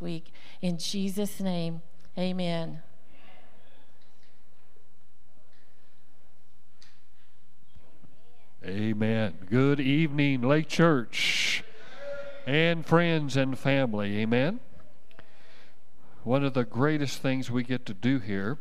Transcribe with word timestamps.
week. 0.00 0.32
In 0.60 0.78
Jesus' 0.78 1.40
name, 1.40 1.82
amen. 2.18 2.82
Amen. 8.64 9.34
Good 9.48 9.80
evening, 9.80 10.42
Lake 10.42 10.68
Church 10.68 11.64
and 12.46 12.84
friends 12.84 13.36
and 13.36 13.58
family. 13.58 14.18
Amen. 14.18 14.60
One 16.24 16.44
of 16.44 16.52
the 16.52 16.64
greatest 16.64 17.22
things 17.22 17.50
we 17.50 17.62
get 17.62 17.86
to 17.86 17.94
do 17.94 18.18
here 18.18 18.58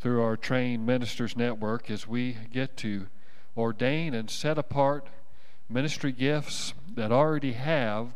through 0.00 0.22
our 0.22 0.36
trained 0.36 0.84
ministers 0.84 1.36
network 1.36 1.90
is 1.90 2.06
we 2.06 2.36
get 2.52 2.76
to 2.78 3.06
ordain 3.56 4.12
and 4.12 4.28
set 4.28 4.58
apart 4.58 5.08
ministry 5.68 6.12
gifts 6.12 6.74
that 6.94 7.10
already 7.10 7.52
have 7.52 8.14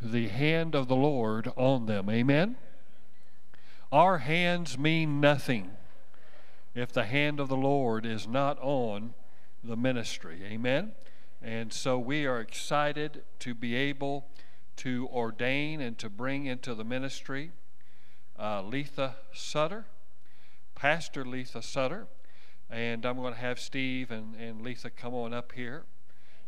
the 0.00 0.28
hand 0.28 0.74
of 0.74 0.88
the 0.88 0.96
Lord 0.96 1.50
on 1.56 1.86
them. 1.86 2.10
Amen. 2.10 2.56
Our 3.92 4.18
hands 4.18 4.76
mean 4.78 5.20
nothing 5.20 5.70
if 6.74 6.92
the 6.92 7.04
hand 7.04 7.40
of 7.40 7.48
the 7.48 7.56
Lord 7.56 8.04
is 8.04 8.26
not 8.26 8.58
on 8.60 9.14
the 9.64 9.76
ministry. 9.76 10.42
Amen. 10.44 10.92
And 11.42 11.72
so 11.72 11.98
we 11.98 12.26
are 12.26 12.40
excited 12.40 13.22
to 13.40 13.54
be 13.54 13.74
able 13.74 14.26
to 14.76 15.08
ordain 15.12 15.80
and 15.80 15.96
to 15.98 16.10
bring 16.10 16.46
into 16.46 16.74
the 16.74 16.84
ministry 16.84 17.52
uh, 18.38 18.62
Letha 18.62 19.16
Sutter, 19.32 19.86
Pastor 20.74 21.24
Letha 21.24 21.62
Sutter. 21.62 22.06
And 22.68 23.06
I'm 23.06 23.16
going 23.16 23.32
to 23.32 23.40
have 23.40 23.58
Steve 23.58 24.10
and, 24.10 24.34
and 24.34 24.62
Letha 24.62 24.90
come 24.90 25.14
on 25.14 25.32
up 25.32 25.52
here. 25.52 25.84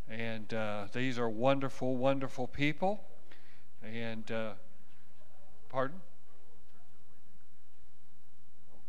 And 0.09 0.53
uh, 0.53 0.87
these 0.93 1.19
are 1.19 1.29
wonderful, 1.29 1.97
wonderful 1.97 2.47
people. 2.47 3.01
And, 3.95 4.31
uh, 4.31 4.53
pardon? 5.71 6.01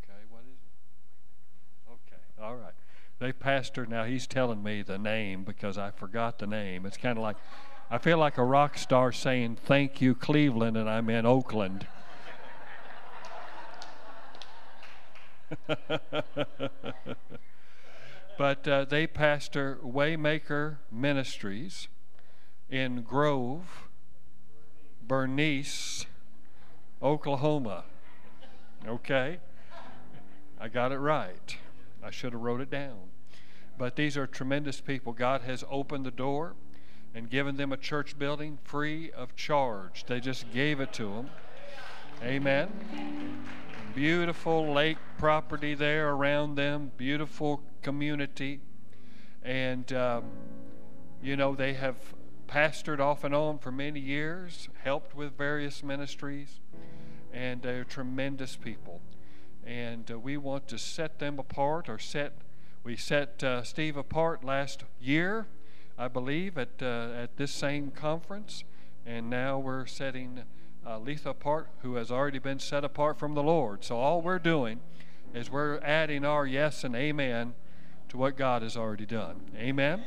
Okay, 0.03 0.19
what 0.29 0.41
is 0.41 0.57
it? 0.57 1.91
Okay, 1.91 2.21
all 2.41 2.55
right. 2.55 2.73
They 3.19 3.31
pastor, 3.31 3.85
now 3.85 4.03
he's 4.03 4.27
telling 4.27 4.61
me 4.61 4.81
the 4.81 4.97
name 4.97 5.43
because 5.43 5.77
I 5.77 5.91
forgot 5.91 6.39
the 6.39 6.47
name. 6.47 6.85
It's 6.85 6.97
kind 6.97 7.17
of 7.17 7.21
like, 7.21 7.37
I 7.89 7.97
feel 7.97 8.17
like 8.17 8.37
a 8.37 8.43
rock 8.43 8.77
star 8.77 9.11
saying, 9.11 9.57
Thank 9.65 10.01
you, 10.01 10.15
Cleveland, 10.15 10.75
and 10.77 10.89
I'm 10.89 11.09
in 11.09 11.25
Oakland. 11.25 11.87
but 18.37 18.67
uh, 18.67 18.85
they 18.85 19.07
pastor 19.07 19.79
Waymaker 19.83 20.77
Ministries 20.91 21.87
in 22.69 23.01
Grove, 23.01 23.88
Bernice, 25.09 26.05
Oklahoma. 27.01 27.83
Okay? 28.87 29.39
I 30.61 30.67
got 30.67 30.91
it 30.91 30.99
right. 30.99 31.57
I 32.03 32.11
should 32.11 32.31
have 32.33 32.41
wrote 32.41 32.61
it 32.61 32.69
down. 32.69 33.09
But 33.75 33.95
these 33.95 34.15
are 34.15 34.27
tremendous 34.27 34.79
people. 34.79 35.11
God 35.13 35.41
has 35.41 35.63
opened 35.67 36.05
the 36.05 36.11
door 36.11 36.53
and 37.15 37.27
given 37.27 37.57
them 37.57 37.73
a 37.73 37.77
church 37.77 38.19
building 38.19 38.59
free 38.63 39.11
of 39.11 39.35
charge. 39.35 40.05
They 40.05 40.19
just 40.19 40.51
gave 40.53 40.79
it 40.79 40.93
to 40.93 41.05
them. 41.05 41.29
Amen. 42.21 42.69
Beautiful 43.95 44.71
lake 44.71 44.97
property 45.17 45.73
there 45.73 46.11
around 46.11 46.53
them, 46.53 46.91
beautiful 46.97 47.63
community. 47.81 48.59
And, 49.41 49.91
uh, 49.91 50.21
you 51.23 51.35
know, 51.35 51.55
they 51.55 51.73
have 51.73 51.95
pastored 52.49 52.99
off 52.99 53.23
and 53.23 53.35
on 53.35 53.59
for 53.59 53.71
many 53.71 53.99
years, 53.99 54.69
helped 54.83 55.15
with 55.15 55.37
various 55.37 55.83
ministries, 55.83 56.59
and 57.31 57.61
they're 57.61 57.83
tremendous 57.83 58.55
people 58.55 59.01
and 59.69 60.09
uh, 60.09 60.17
we 60.17 60.35
want 60.35 60.67
to 60.67 60.77
set 60.79 61.19
them 61.19 61.37
apart 61.37 61.87
or 61.87 61.99
set 61.99 62.33
we 62.83 62.95
set 62.95 63.43
uh, 63.43 63.61
Steve 63.61 63.97
apart 63.97 64.43
last 64.43 64.85
year, 65.01 65.45
I 65.97 66.07
believe, 66.07 66.57
at 66.57 66.81
uh, 66.81 67.09
at 67.13 67.35
this 67.35 67.51
same 67.51 67.91
conference, 67.91 68.63
and 69.05 69.29
now 69.29 69.59
we're 69.59 69.85
setting 69.85 70.43
uh, 70.87 70.97
Letha 70.97 71.31
apart, 71.31 71.69
who 71.81 71.95
has 71.95 72.09
already 72.09 72.39
been 72.39 72.57
set 72.57 72.83
apart 72.85 73.19
from 73.19 73.35
the 73.35 73.43
Lord. 73.43 73.83
So 73.83 73.97
all 73.97 74.21
we're 74.21 74.39
doing 74.39 74.79
is 75.35 75.51
we're 75.51 75.79
adding 75.79 76.23
our 76.23 76.47
yes 76.47 76.83
and 76.83 76.95
amen 76.95 77.53
to 78.07 78.17
what 78.17 78.37
God 78.37 78.61
has 78.61 78.77
already 78.77 79.05
done. 79.05 79.41
Amen. 79.55 80.03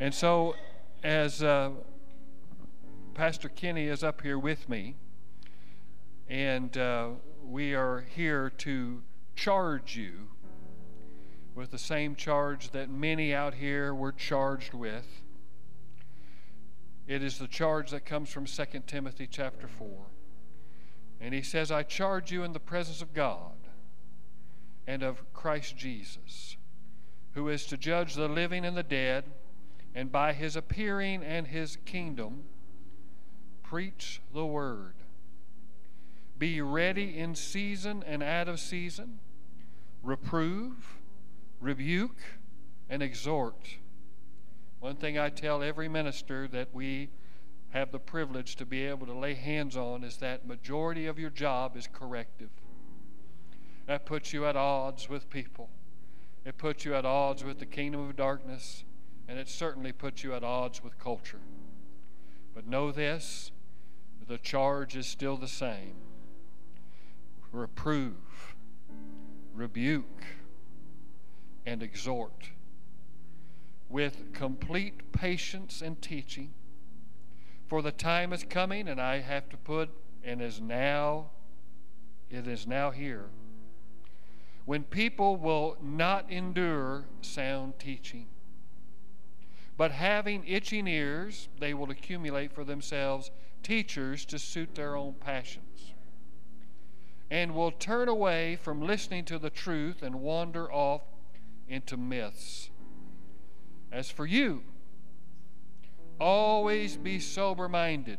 And 0.00 0.12
so, 0.12 0.56
as 1.02 1.42
uh, 1.42 1.70
Pastor 3.14 3.48
Kenny 3.48 3.86
is 3.86 4.04
up 4.04 4.20
here 4.20 4.38
with 4.38 4.68
me, 4.68 4.96
and 6.28 6.76
uh, 6.76 7.10
we 7.42 7.74
are 7.74 8.04
here 8.14 8.50
to 8.58 9.02
charge 9.34 9.96
you 9.96 10.28
with 11.54 11.70
the 11.70 11.78
same 11.78 12.14
charge 12.14 12.70
that 12.70 12.90
many 12.90 13.34
out 13.34 13.54
here 13.54 13.94
were 13.94 14.12
charged 14.12 14.74
with. 14.74 15.22
It 17.06 17.22
is 17.22 17.38
the 17.38 17.48
charge 17.48 17.90
that 17.90 18.04
comes 18.04 18.30
from 18.30 18.44
2 18.44 18.64
Timothy 18.86 19.26
chapter 19.26 19.66
4. 19.66 19.88
And 21.20 21.34
he 21.34 21.42
says, 21.42 21.72
I 21.72 21.82
charge 21.82 22.30
you 22.30 22.44
in 22.44 22.52
the 22.52 22.60
presence 22.60 23.02
of 23.02 23.12
God 23.12 23.56
and 24.86 25.02
of 25.02 25.20
Christ 25.32 25.76
Jesus, 25.76 26.56
who 27.32 27.48
is 27.48 27.66
to 27.66 27.76
judge 27.76 28.14
the 28.14 28.28
living 28.28 28.64
and 28.64 28.76
the 28.76 28.82
dead, 28.82 29.24
and 29.94 30.12
by 30.12 30.32
his 30.32 30.56
appearing 30.56 31.22
and 31.22 31.48
his 31.48 31.76
kingdom, 31.84 32.44
preach 33.62 34.20
the 34.32 34.46
word. 34.46 34.94
Be 36.38 36.60
ready 36.60 37.18
in 37.18 37.34
season 37.34 38.02
and 38.06 38.22
out 38.22 38.48
of 38.48 38.60
season. 38.60 39.18
Reprove, 40.02 40.98
rebuke, 41.60 42.20
and 42.88 43.02
exhort. 43.02 43.76
One 44.80 44.96
thing 44.96 45.18
I 45.18 45.28
tell 45.28 45.62
every 45.62 45.88
minister 45.88 46.48
that 46.48 46.68
we 46.72 47.10
have 47.70 47.92
the 47.92 47.98
privilege 47.98 48.56
to 48.56 48.66
be 48.66 48.86
able 48.86 49.06
to 49.06 49.12
lay 49.12 49.34
hands 49.34 49.76
on 49.76 50.02
is 50.02 50.16
that 50.16 50.46
majority 50.46 51.06
of 51.06 51.18
your 51.18 51.30
job 51.30 51.76
is 51.76 51.86
corrective. 51.86 52.50
That 53.86 54.06
puts 54.06 54.32
you 54.32 54.46
at 54.46 54.56
odds 54.56 55.08
with 55.08 55.30
people. 55.30 55.68
It 56.44 56.58
puts 56.58 56.84
you 56.84 56.94
at 56.94 57.04
odds 57.04 57.44
with 57.44 57.58
the 57.58 57.66
kingdom 57.66 58.08
of 58.08 58.16
darkness, 58.16 58.84
and 59.28 59.38
it 59.38 59.48
certainly 59.48 59.92
puts 59.92 60.22
you 60.24 60.34
at 60.34 60.42
odds 60.42 60.82
with 60.82 60.98
culture. 60.98 61.40
But 62.54 62.66
know 62.66 62.90
this 62.90 63.50
the 64.30 64.38
charge 64.38 64.94
is 64.94 65.08
still 65.08 65.36
the 65.36 65.48
same 65.48 65.94
reprove, 67.52 68.54
rebuke, 69.52 70.22
and 71.66 71.82
exhort 71.82 72.50
with 73.88 74.32
complete 74.32 75.10
patience 75.10 75.82
and 75.82 76.00
teaching. 76.00 76.52
For 77.66 77.82
the 77.82 77.90
time 77.90 78.32
is 78.32 78.44
coming, 78.48 78.86
and 78.86 79.00
I 79.00 79.18
have 79.18 79.48
to 79.48 79.56
put, 79.56 79.90
and 80.22 80.40
is 80.40 80.60
now, 80.60 81.30
it 82.30 82.46
is 82.46 82.68
now 82.68 82.92
here, 82.92 83.30
when 84.64 84.84
people 84.84 85.36
will 85.36 85.76
not 85.82 86.30
endure 86.30 87.06
sound 87.20 87.80
teaching. 87.80 88.28
But 89.80 89.92
having 89.92 90.46
itching 90.46 90.86
ears, 90.86 91.48
they 91.58 91.72
will 91.72 91.90
accumulate 91.90 92.52
for 92.52 92.64
themselves 92.64 93.30
teachers 93.62 94.26
to 94.26 94.38
suit 94.38 94.74
their 94.74 94.94
own 94.94 95.14
passions 95.14 95.94
and 97.30 97.54
will 97.54 97.70
turn 97.70 98.06
away 98.06 98.56
from 98.56 98.82
listening 98.82 99.24
to 99.24 99.38
the 99.38 99.48
truth 99.48 100.02
and 100.02 100.16
wander 100.16 100.70
off 100.70 101.00
into 101.66 101.96
myths. 101.96 102.68
As 103.90 104.10
for 104.10 104.26
you, 104.26 104.64
always 106.20 106.98
be 106.98 107.18
sober 107.18 107.66
minded, 107.66 108.18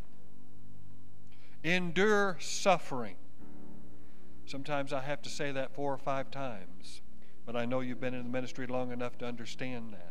endure 1.63 2.37
suffering. 2.39 3.17
Sometimes 4.47 4.91
I 4.91 5.01
have 5.01 5.21
to 5.21 5.29
say 5.29 5.51
that 5.51 5.75
four 5.75 5.93
or 5.93 5.99
five 5.99 6.31
times, 6.31 7.01
but 7.45 7.55
I 7.55 7.65
know 7.65 7.81
you've 7.81 8.01
been 8.01 8.15
in 8.15 8.23
the 8.23 8.31
ministry 8.31 8.65
long 8.65 8.91
enough 8.91 9.19
to 9.19 9.27
understand 9.27 9.93
that. 9.93 10.10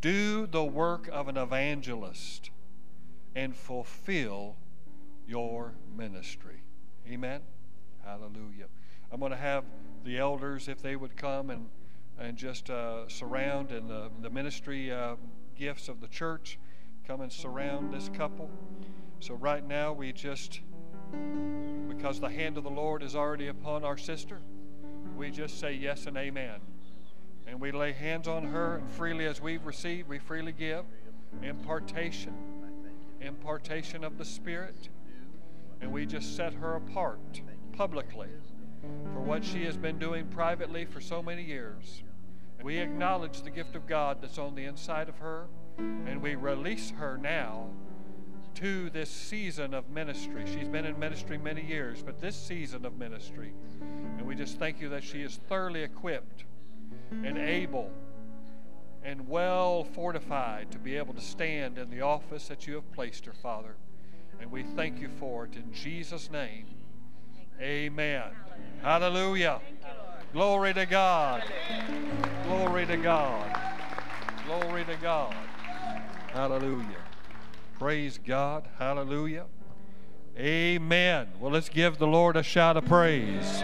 Do 0.00 0.46
the 0.46 0.64
work 0.64 1.08
of 1.10 1.26
an 1.28 1.36
evangelist 1.36 2.50
and 3.34 3.54
fulfill 3.54 4.56
your 5.26 5.74
ministry. 5.96 6.62
Amen. 7.08 7.40
Hallelujah. 8.04 8.66
I'm 9.10 9.20
going 9.20 9.32
to 9.32 9.36
have 9.36 9.64
the 10.04 10.18
elders, 10.18 10.68
if 10.68 10.80
they 10.80 10.96
would 10.96 11.16
come 11.16 11.50
and, 11.50 11.68
and 12.18 12.36
just 12.36 12.70
uh, 12.70 13.08
surround, 13.08 13.72
and 13.72 13.90
the, 13.90 14.10
the 14.22 14.30
ministry 14.30 14.92
uh, 14.92 15.16
gifts 15.56 15.88
of 15.88 16.00
the 16.00 16.08
church 16.08 16.58
come 17.06 17.20
and 17.20 17.32
surround 17.32 17.92
this 17.92 18.08
couple. 18.10 18.50
So, 19.20 19.34
right 19.34 19.66
now, 19.66 19.92
we 19.92 20.12
just, 20.12 20.60
because 21.88 22.20
the 22.20 22.28
hand 22.28 22.56
of 22.56 22.64
the 22.64 22.70
Lord 22.70 23.02
is 23.02 23.16
already 23.16 23.48
upon 23.48 23.84
our 23.84 23.96
sister, 23.96 24.38
we 25.16 25.30
just 25.30 25.58
say 25.58 25.72
yes 25.72 26.06
and 26.06 26.16
amen. 26.16 26.60
And 27.48 27.60
we 27.60 27.72
lay 27.72 27.92
hands 27.92 28.28
on 28.28 28.44
her, 28.44 28.76
and 28.76 28.90
freely 28.90 29.24
as 29.26 29.40
we've 29.40 29.64
received, 29.64 30.08
we 30.08 30.18
freely 30.18 30.52
give. 30.52 30.84
Impartation, 31.42 32.34
impartation 33.20 34.04
of 34.04 34.16
the 34.18 34.24
Spirit 34.24 34.88
And 35.80 35.92
we 35.92 36.06
just 36.06 36.36
set 36.36 36.54
her 36.54 36.76
apart 36.76 37.42
publicly 37.72 38.28
for 39.12 39.20
what 39.20 39.44
she 39.44 39.64
has 39.64 39.76
been 39.76 39.98
doing 39.98 40.26
privately 40.26 40.84
for 40.84 41.00
so 41.00 41.22
many 41.22 41.42
years. 41.42 42.02
We 42.62 42.78
acknowledge 42.78 43.42
the 43.42 43.50
gift 43.50 43.76
of 43.76 43.86
God 43.86 44.18
that's 44.20 44.38
on 44.38 44.54
the 44.54 44.64
inside 44.64 45.08
of 45.08 45.18
her, 45.18 45.46
and 45.78 46.20
we 46.20 46.34
release 46.34 46.90
her 46.90 47.16
now 47.16 47.68
to 48.56 48.90
this 48.90 49.08
season 49.08 49.74
of 49.74 49.88
ministry. 49.90 50.42
She's 50.52 50.68
been 50.68 50.84
in 50.84 50.98
ministry 50.98 51.38
many 51.38 51.64
years, 51.64 52.02
but 52.02 52.20
this 52.20 52.34
season 52.34 52.84
of 52.84 52.98
ministry. 52.98 53.52
And 54.18 54.26
we 54.26 54.34
just 54.34 54.58
thank 54.58 54.80
you 54.80 54.88
that 54.88 55.04
she 55.04 55.22
is 55.22 55.38
thoroughly 55.48 55.82
equipped 55.82 56.44
and 57.10 57.38
able 57.38 57.90
and 59.02 59.28
well 59.28 59.84
fortified 59.84 60.70
to 60.70 60.78
be 60.78 60.96
able 60.96 61.14
to 61.14 61.20
stand 61.20 61.78
in 61.78 61.90
the 61.90 62.00
office 62.00 62.48
that 62.48 62.66
you 62.66 62.74
have 62.74 62.92
placed 62.92 63.24
her, 63.26 63.32
Father. 63.32 63.76
And 64.40 64.50
we 64.50 64.62
thank 64.62 65.00
you 65.00 65.08
for 65.18 65.44
it 65.44 65.56
in 65.56 65.72
Jesus' 65.72 66.30
name. 66.30 66.66
Amen. 67.60 68.24
Hallelujah. 68.82 69.60
Glory 70.32 70.74
to 70.74 70.86
God. 70.86 71.42
Glory 72.44 72.86
to 72.86 72.96
God. 72.96 73.60
Glory 74.46 74.84
to 74.84 74.96
God. 74.96 75.34
Hallelujah. 76.32 77.02
Praise 77.78 78.18
God. 78.24 78.68
Hallelujah. 78.78 79.46
Amen. 80.38 81.28
Well, 81.40 81.50
let's 81.50 81.68
give 81.68 81.98
the 81.98 82.06
Lord 82.06 82.36
a 82.36 82.42
shout 82.42 82.76
of 82.76 82.84
praise. 82.84 83.60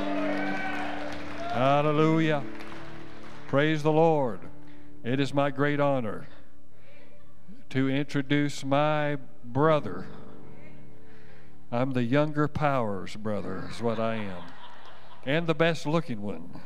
Hallelujah. 1.52 2.42
Praise 3.54 3.84
the 3.84 3.92
Lord. 3.92 4.40
It 5.04 5.20
is 5.20 5.32
my 5.32 5.52
great 5.52 5.78
honor 5.78 6.26
to 7.70 7.88
introduce 7.88 8.64
my 8.64 9.16
brother. 9.44 10.08
I'm 11.70 11.92
the 11.92 12.02
younger 12.02 12.48
Powers 12.48 13.14
brother, 13.14 13.68
is 13.70 13.80
what 13.80 14.00
I 14.00 14.16
am, 14.16 14.42
and 15.24 15.46
the 15.46 15.54
best 15.54 15.86
looking 15.86 16.20
one. 16.20 16.62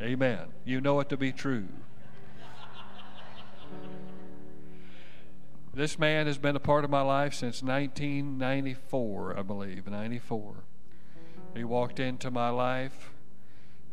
Amen. 0.00 0.48
You 0.64 0.80
know 0.80 0.98
it 0.98 1.08
to 1.10 1.16
be 1.16 1.30
true. 1.30 1.68
This 5.72 5.96
man 5.96 6.26
has 6.26 6.38
been 6.38 6.56
a 6.56 6.60
part 6.60 6.82
of 6.82 6.90
my 6.90 7.02
life 7.02 7.34
since 7.34 7.62
1994, 7.62 9.38
I 9.38 9.42
believe, 9.42 9.86
94. 9.86 10.56
He 11.54 11.62
walked 11.62 12.00
into 12.00 12.32
my 12.32 12.50
life 12.50 13.12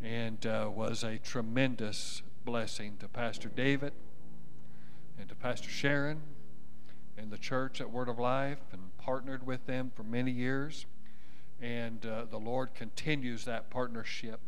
and 0.06 0.46
uh, 0.46 0.70
was 0.72 1.04
a 1.04 1.18
tremendous 1.18 2.22
blessing 2.46 2.96
to 3.00 3.08
Pastor 3.08 3.50
David 3.50 3.92
and 5.20 5.28
to 5.30 5.34
Pastor 5.34 5.70
Sharon 5.70 6.22
and 7.18 7.32
the 7.32 7.40
church 7.40 7.82
at 7.82 7.90
Word 7.90 8.08
of 8.08 8.20
Life 8.20 8.60
and 8.72 8.96
partnered 9.00 9.48
with 9.48 9.66
them 9.66 9.92
for 9.96 10.04
many 10.04 10.30
years. 10.30 10.86
And 11.60 12.06
uh, 12.06 12.26
the 12.30 12.38
Lord 12.38 12.76
continues 12.76 13.46
that 13.46 13.72
partnership 13.72 14.40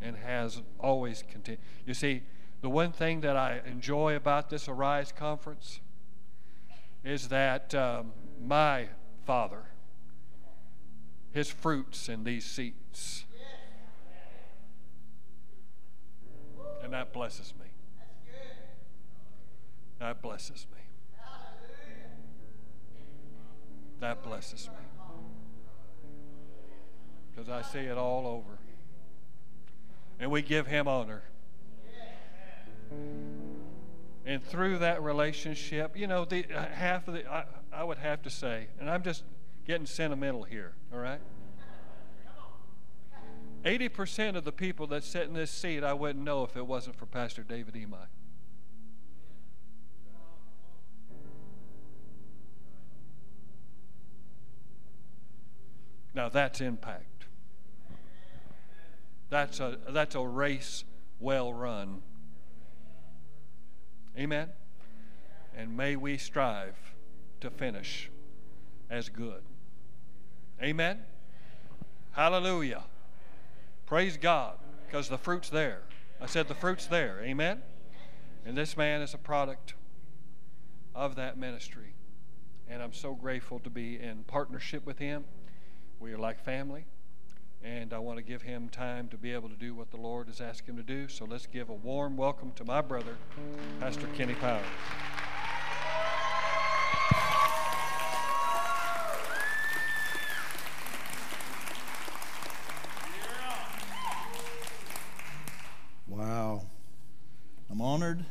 and 0.00 0.16
has 0.16 0.62
always 0.80 1.22
continued. 1.30 1.60
You 1.84 1.92
see, 1.92 2.22
the 2.62 2.70
one 2.70 2.92
thing 2.92 3.20
that 3.20 3.36
I 3.36 3.60
enjoy 3.66 4.16
about 4.16 4.48
this 4.48 4.68
Arise 4.68 5.12
conference 5.12 5.80
is 7.04 7.28
that 7.28 7.74
um, 7.74 8.12
my 8.42 8.88
Father, 9.26 9.64
his 11.30 11.50
fruits 11.50 12.08
in 12.08 12.24
these 12.24 12.46
seats. 12.46 13.26
And 16.88 16.94
that 16.94 17.12
blesses 17.12 17.52
me. 17.60 17.66
That 19.98 20.22
blesses 20.22 20.66
me. 20.72 20.80
That 24.00 24.22
blesses 24.22 24.70
me. 24.70 25.02
Because 27.30 27.50
I 27.50 27.60
see 27.60 27.80
it 27.80 27.98
all 27.98 28.26
over. 28.26 28.58
And 30.18 30.30
we 30.30 30.40
give 30.40 30.66
him 30.66 30.88
honor. 30.88 31.24
And 34.24 34.42
through 34.42 34.78
that 34.78 35.02
relationship, 35.02 35.94
you 35.94 36.06
know, 36.06 36.24
the 36.24 36.46
uh, 36.50 36.68
half 36.68 37.06
of 37.06 37.12
the 37.12 37.30
I, 37.30 37.44
I 37.70 37.84
would 37.84 37.98
have 37.98 38.22
to 38.22 38.30
say, 38.30 38.68
and 38.80 38.88
I'm 38.88 39.02
just 39.02 39.24
getting 39.66 39.84
sentimental 39.84 40.42
here, 40.42 40.72
all 40.90 41.00
right? 41.00 41.20
80% 43.64 44.36
of 44.36 44.44
the 44.44 44.52
people 44.52 44.86
that 44.88 45.04
sit 45.04 45.22
in 45.22 45.34
this 45.34 45.50
seat, 45.50 45.82
I 45.82 45.92
wouldn't 45.92 46.24
know 46.24 46.44
if 46.44 46.56
it 46.56 46.66
wasn't 46.66 46.96
for 46.96 47.06
Pastor 47.06 47.42
David 47.42 47.74
Emai. 47.74 48.06
Now 56.14 56.28
that's 56.28 56.60
impact. 56.60 57.26
That's 59.30 59.60
a, 59.60 59.78
that's 59.90 60.14
a 60.14 60.26
race 60.26 60.84
well 61.20 61.52
run. 61.52 62.02
Amen? 64.16 64.48
And 65.56 65.76
may 65.76 65.96
we 65.96 66.18
strive 66.18 66.76
to 67.40 67.50
finish 67.50 68.10
as 68.90 69.08
good. 69.08 69.42
Amen? 70.62 71.00
Hallelujah. 72.12 72.82
Praise 73.88 74.18
God, 74.18 74.58
because 74.84 75.08
the 75.08 75.16
fruit's 75.16 75.48
there. 75.48 75.80
I 76.20 76.26
said 76.26 76.46
the 76.46 76.54
fruit's 76.54 76.84
there. 76.84 77.22
Amen? 77.22 77.62
And 78.44 78.54
this 78.54 78.76
man 78.76 79.00
is 79.00 79.14
a 79.14 79.18
product 79.18 79.72
of 80.94 81.16
that 81.16 81.38
ministry. 81.38 81.94
And 82.68 82.82
I'm 82.82 82.92
so 82.92 83.14
grateful 83.14 83.60
to 83.60 83.70
be 83.70 83.98
in 83.98 84.24
partnership 84.24 84.84
with 84.84 84.98
him. 84.98 85.24
We 86.00 86.12
are 86.12 86.18
like 86.18 86.44
family. 86.44 86.84
And 87.64 87.94
I 87.94 87.98
want 87.98 88.18
to 88.18 88.22
give 88.22 88.42
him 88.42 88.68
time 88.68 89.08
to 89.08 89.16
be 89.16 89.32
able 89.32 89.48
to 89.48 89.56
do 89.56 89.74
what 89.74 89.90
the 89.90 89.96
Lord 89.96 90.26
has 90.26 90.42
asked 90.42 90.68
him 90.68 90.76
to 90.76 90.82
do. 90.82 91.08
So 91.08 91.24
let's 91.24 91.46
give 91.46 91.70
a 91.70 91.72
warm 91.72 92.14
welcome 92.14 92.52
to 92.56 92.66
my 92.66 92.82
brother, 92.82 93.16
Pastor 93.80 94.06
Kenny 94.14 94.34
Powers. 94.34 94.66
Wow. 106.18 106.62
I'm 107.70 107.80
honored. 107.98 108.24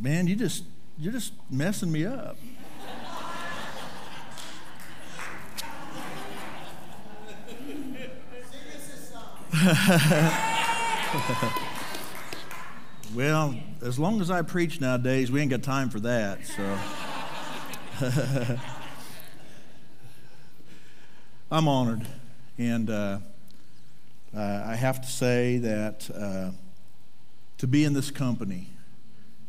Man, 0.00 0.26
you 0.26 0.34
just 0.34 0.64
you're 0.96 1.12
just 1.12 1.34
messing 1.50 1.92
me 1.92 2.06
up. 2.06 2.38
well, 13.14 13.54
as 13.82 13.98
long 13.98 14.22
as 14.22 14.30
I 14.30 14.40
preach 14.40 14.80
nowadays, 14.80 15.30
we 15.30 15.42
ain't 15.42 15.50
got 15.50 15.62
time 15.62 15.90
for 15.90 16.00
that, 16.00 16.46
so. 16.46 16.78
I'm 21.50 21.68
honored. 21.68 22.06
And 22.56 22.88
uh, 22.88 23.18
uh, 24.34 24.64
I 24.66 24.76
have 24.76 25.02
to 25.02 25.08
say 25.08 25.58
that 25.58 26.08
uh, 26.14 26.52
to 27.62 27.68
be 27.68 27.84
in 27.84 27.92
this 27.92 28.10
company 28.10 28.66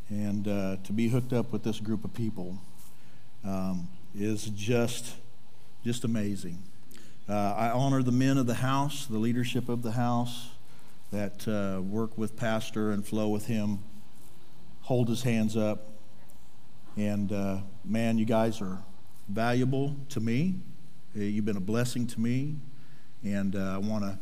and 0.07 0.47
uh, 0.47 0.75
to 0.83 0.93
be 0.93 1.07
hooked 1.07 1.33
up 1.33 1.51
with 1.51 1.63
this 1.63 1.79
group 1.79 2.05
of 2.05 2.13
people 2.13 2.59
um, 3.43 3.87
is 4.13 4.51
just, 4.55 5.15
just 5.83 6.03
amazing. 6.03 6.61
Uh, 7.27 7.55
I 7.57 7.71
honor 7.71 8.03
the 8.03 8.11
men 8.11 8.37
of 8.37 8.45
the 8.45 8.53
house, 8.53 9.07
the 9.07 9.17
leadership 9.17 9.67
of 9.67 9.81
the 9.81 9.93
house 9.93 10.49
that 11.09 11.47
uh, 11.47 11.81
work 11.81 12.15
with 12.15 12.37
Pastor 12.37 12.91
and 12.91 13.03
flow 13.03 13.29
with 13.29 13.47
him, 13.47 13.79
hold 14.81 15.09
his 15.09 15.23
hands 15.23 15.57
up. 15.57 15.87
And 16.95 17.31
uh, 17.31 17.61
man, 17.83 18.19
you 18.19 18.25
guys 18.25 18.61
are 18.61 18.77
valuable 19.27 19.95
to 20.09 20.19
me. 20.19 20.53
You've 21.15 21.45
been 21.45 21.57
a 21.57 21.59
blessing 21.59 22.05
to 22.05 22.21
me. 22.21 22.57
And 23.23 23.55
I 23.55 23.79
want 23.79 24.03
to 24.03 24.19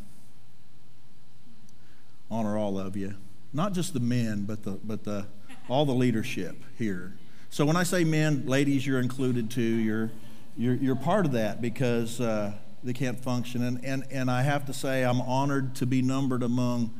honor 2.29 2.57
all 2.57 2.79
of 2.79 2.95
you. 2.95 3.15
Not 3.53 3.73
just 3.73 3.93
the 3.93 3.99
men, 3.99 4.45
but 4.45 4.63
the 4.63 4.71
but 4.83 5.03
the 5.03 5.25
all 5.67 5.85
the 5.85 5.93
leadership 5.93 6.55
here. 6.77 7.13
So 7.49 7.65
when 7.65 7.75
I 7.75 7.83
say 7.83 8.03
men, 8.03 8.45
ladies, 8.45 8.87
you're 8.87 8.99
included 8.99 9.51
too. 9.51 9.61
You're 9.61 10.11
you're, 10.57 10.75
you're 10.75 10.95
part 10.95 11.25
of 11.25 11.33
that 11.33 11.61
because 11.61 12.21
uh, 12.21 12.53
they 12.83 12.93
can't 12.93 13.19
function. 13.19 13.63
And, 13.63 13.83
and 13.83 14.05
and 14.09 14.31
I 14.31 14.41
have 14.43 14.65
to 14.67 14.73
say 14.73 15.03
I'm 15.03 15.21
honored 15.21 15.75
to 15.75 15.85
be 15.85 16.01
numbered 16.01 16.43
among 16.43 16.93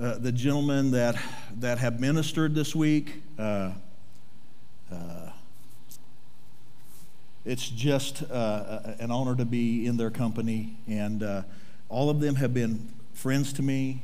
uh, 0.00 0.18
the 0.18 0.30
gentlemen 0.32 0.92
that 0.92 1.20
that 1.58 1.78
have 1.78 1.98
ministered 2.00 2.54
this 2.54 2.74
week. 2.74 3.22
Uh, 3.38 3.72
uh 4.92 5.30
it's 7.44 7.68
just 7.68 8.24
uh, 8.28 8.94
an 8.98 9.12
honor 9.12 9.36
to 9.36 9.44
be 9.44 9.86
in 9.86 9.96
their 9.96 10.10
company, 10.10 10.76
and 10.88 11.22
uh, 11.22 11.42
all 11.88 12.10
of 12.10 12.18
them 12.18 12.34
have 12.34 12.52
been 12.52 12.92
friends 13.14 13.52
to 13.52 13.62
me. 13.62 14.02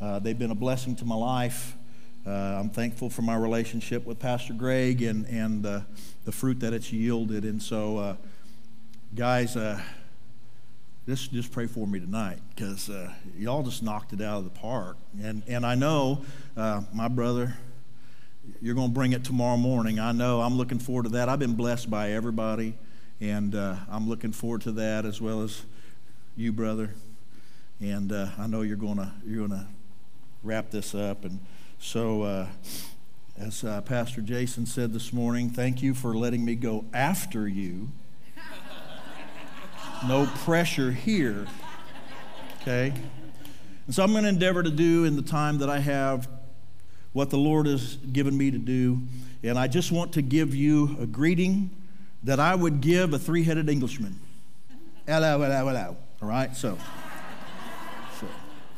Uh, 0.00 0.18
they've 0.18 0.38
been 0.38 0.50
a 0.50 0.54
blessing 0.54 0.96
to 0.96 1.04
my 1.04 1.14
life. 1.14 1.76
Uh, 2.26 2.30
I'm 2.30 2.70
thankful 2.70 3.10
for 3.10 3.20
my 3.20 3.36
relationship 3.36 4.06
with 4.06 4.18
Pastor 4.18 4.54
Greg 4.54 5.02
and, 5.02 5.26
and 5.26 5.66
uh, 5.66 5.80
the 6.24 6.32
fruit 6.32 6.60
that 6.60 6.72
it's 6.72 6.90
yielded. 6.90 7.44
And 7.44 7.62
so, 7.62 7.98
uh, 7.98 8.16
guys, 9.14 9.56
uh, 9.56 9.78
just, 11.06 11.32
just 11.32 11.52
pray 11.52 11.66
for 11.66 11.86
me 11.86 12.00
tonight 12.00 12.38
because 12.54 12.88
uh, 12.88 13.12
y'all 13.36 13.62
just 13.62 13.82
knocked 13.82 14.14
it 14.14 14.22
out 14.22 14.38
of 14.38 14.44
the 14.44 14.58
park. 14.58 14.96
And, 15.22 15.42
and 15.46 15.66
I 15.66 15.74
know, 15.74 16.24
my 16.56 17.08
brother, 17.08 17.54
you're 18.62 18.74
going 18.74 18.88
to 18.88 18.94
bring 18.94 19.12
it 19.12 19.22
tomorrow 19.22 19.58
morning. 19.58 19.98
I 19.98 20.12
know. 20.12 20.40
I'm 20.40 20.56
looking 20.56 20.78
forward 20.78 21.04
to 21.04 21.08
that. 21.10 21.28
I've 21.28 21.38
been 21.38 21.56
blessed 21.56 21.90
by 21.90 22.12
everybody, 22.12 22.74
and 23.20 23.54
I'm 23.54 24.08
looking 24.08 24.32
forward 24.32 24.62
to 24.62 24.72
that 24.72 25.04
as 25.04 25.20
well 25.20 25.42
as 25.42 25.62
you, 26.36 26.52
brother. 26.52 26.94
And 27.80 28.12
I 28.12 28.46
know 28.46 28.62
you're 28.62 28.76
going 28.76 28.96
to 28.96 29.12
you're 29.26 29.46
going 29.46 29.60
to 29.60 29.66
wrap 30.42 30.70
this 30.70 30.94
up 30.94 31.24
and. 31.24 31.40
So, 31.82 32.24
uh, 32.24 32.46
as 33.38 33.64
uh, 33.64 33.80
Pastor 33.80 34.20
Jason 34.20 34.66
said 34.66 34.92
this 34.92 35.14
morning, 35.14 35.48
thank 35.48 35.82
you 35.82 35.94
for 35.94 36.14
letting 36.14 36.44
me 36.44 36.54
go 36.54 36.84
after 36.92 37.48
you. 37.48 37.88
No 40.06 40.26
pressure 40.44 40.92
here. 40.92 41.46
Okay? 42.60 42.92
And 43.86 43.94
so 43.94 44.02
I'm 44.02 44.12
going 44.12 44.24
to 44.24 44.28
endeavor 44.28 44.62
to 44.62 44.70
do 44.70 45.06
in 45.06 45.16
the 45.16 45.22
time 45.22 45.56
that 45.58 45.70
I 45.70 45.78
have 45.78 46.28
what 47.14 47.30
the 47.30 47.38
Lord 47.38 47.66
has 47.66 47.96
given 47.96 48.36
me 48.36 48.50
to 48.50 48.58
do. 48.58 49.00
And 49.42 49.58
I 49.58 49.66
just 49.66 49.90
want 49.90 50.12
to 50.12 50.22
give 50.22 50.54
you 50.54 50.98
a 51.00 51.06
greeting 51.06 51.70
that 52.24 52.38
I 52.38 52.54
would 52.54 52.82
give 52.82 53.14
a 53.14 53.18
three 53.18 53.44
headed 53.44 53.70
Englishman. 53.70 54.20
Hello, 55.06 55.40
hello, 55.40 55.66
hello. 55.66 55.96
All 56.20 56.28
right? 56.28 56.54
So. 56.54 56.76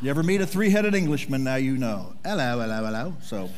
You 0.02 0.10
ever 0.10 0.24
meet 0.24 0.40
a 0.40 0.46
three 0.48 0.70
headed 0.70 0.96
Englishman? 0.96 1.44
Now 1.44 1.54
you 1.54 1.78
know. 1.78 2.14
Hello, 2.24 2.58
hello, 2.58 2.84
hello. 2.84 3.16
So, 3.22 3.48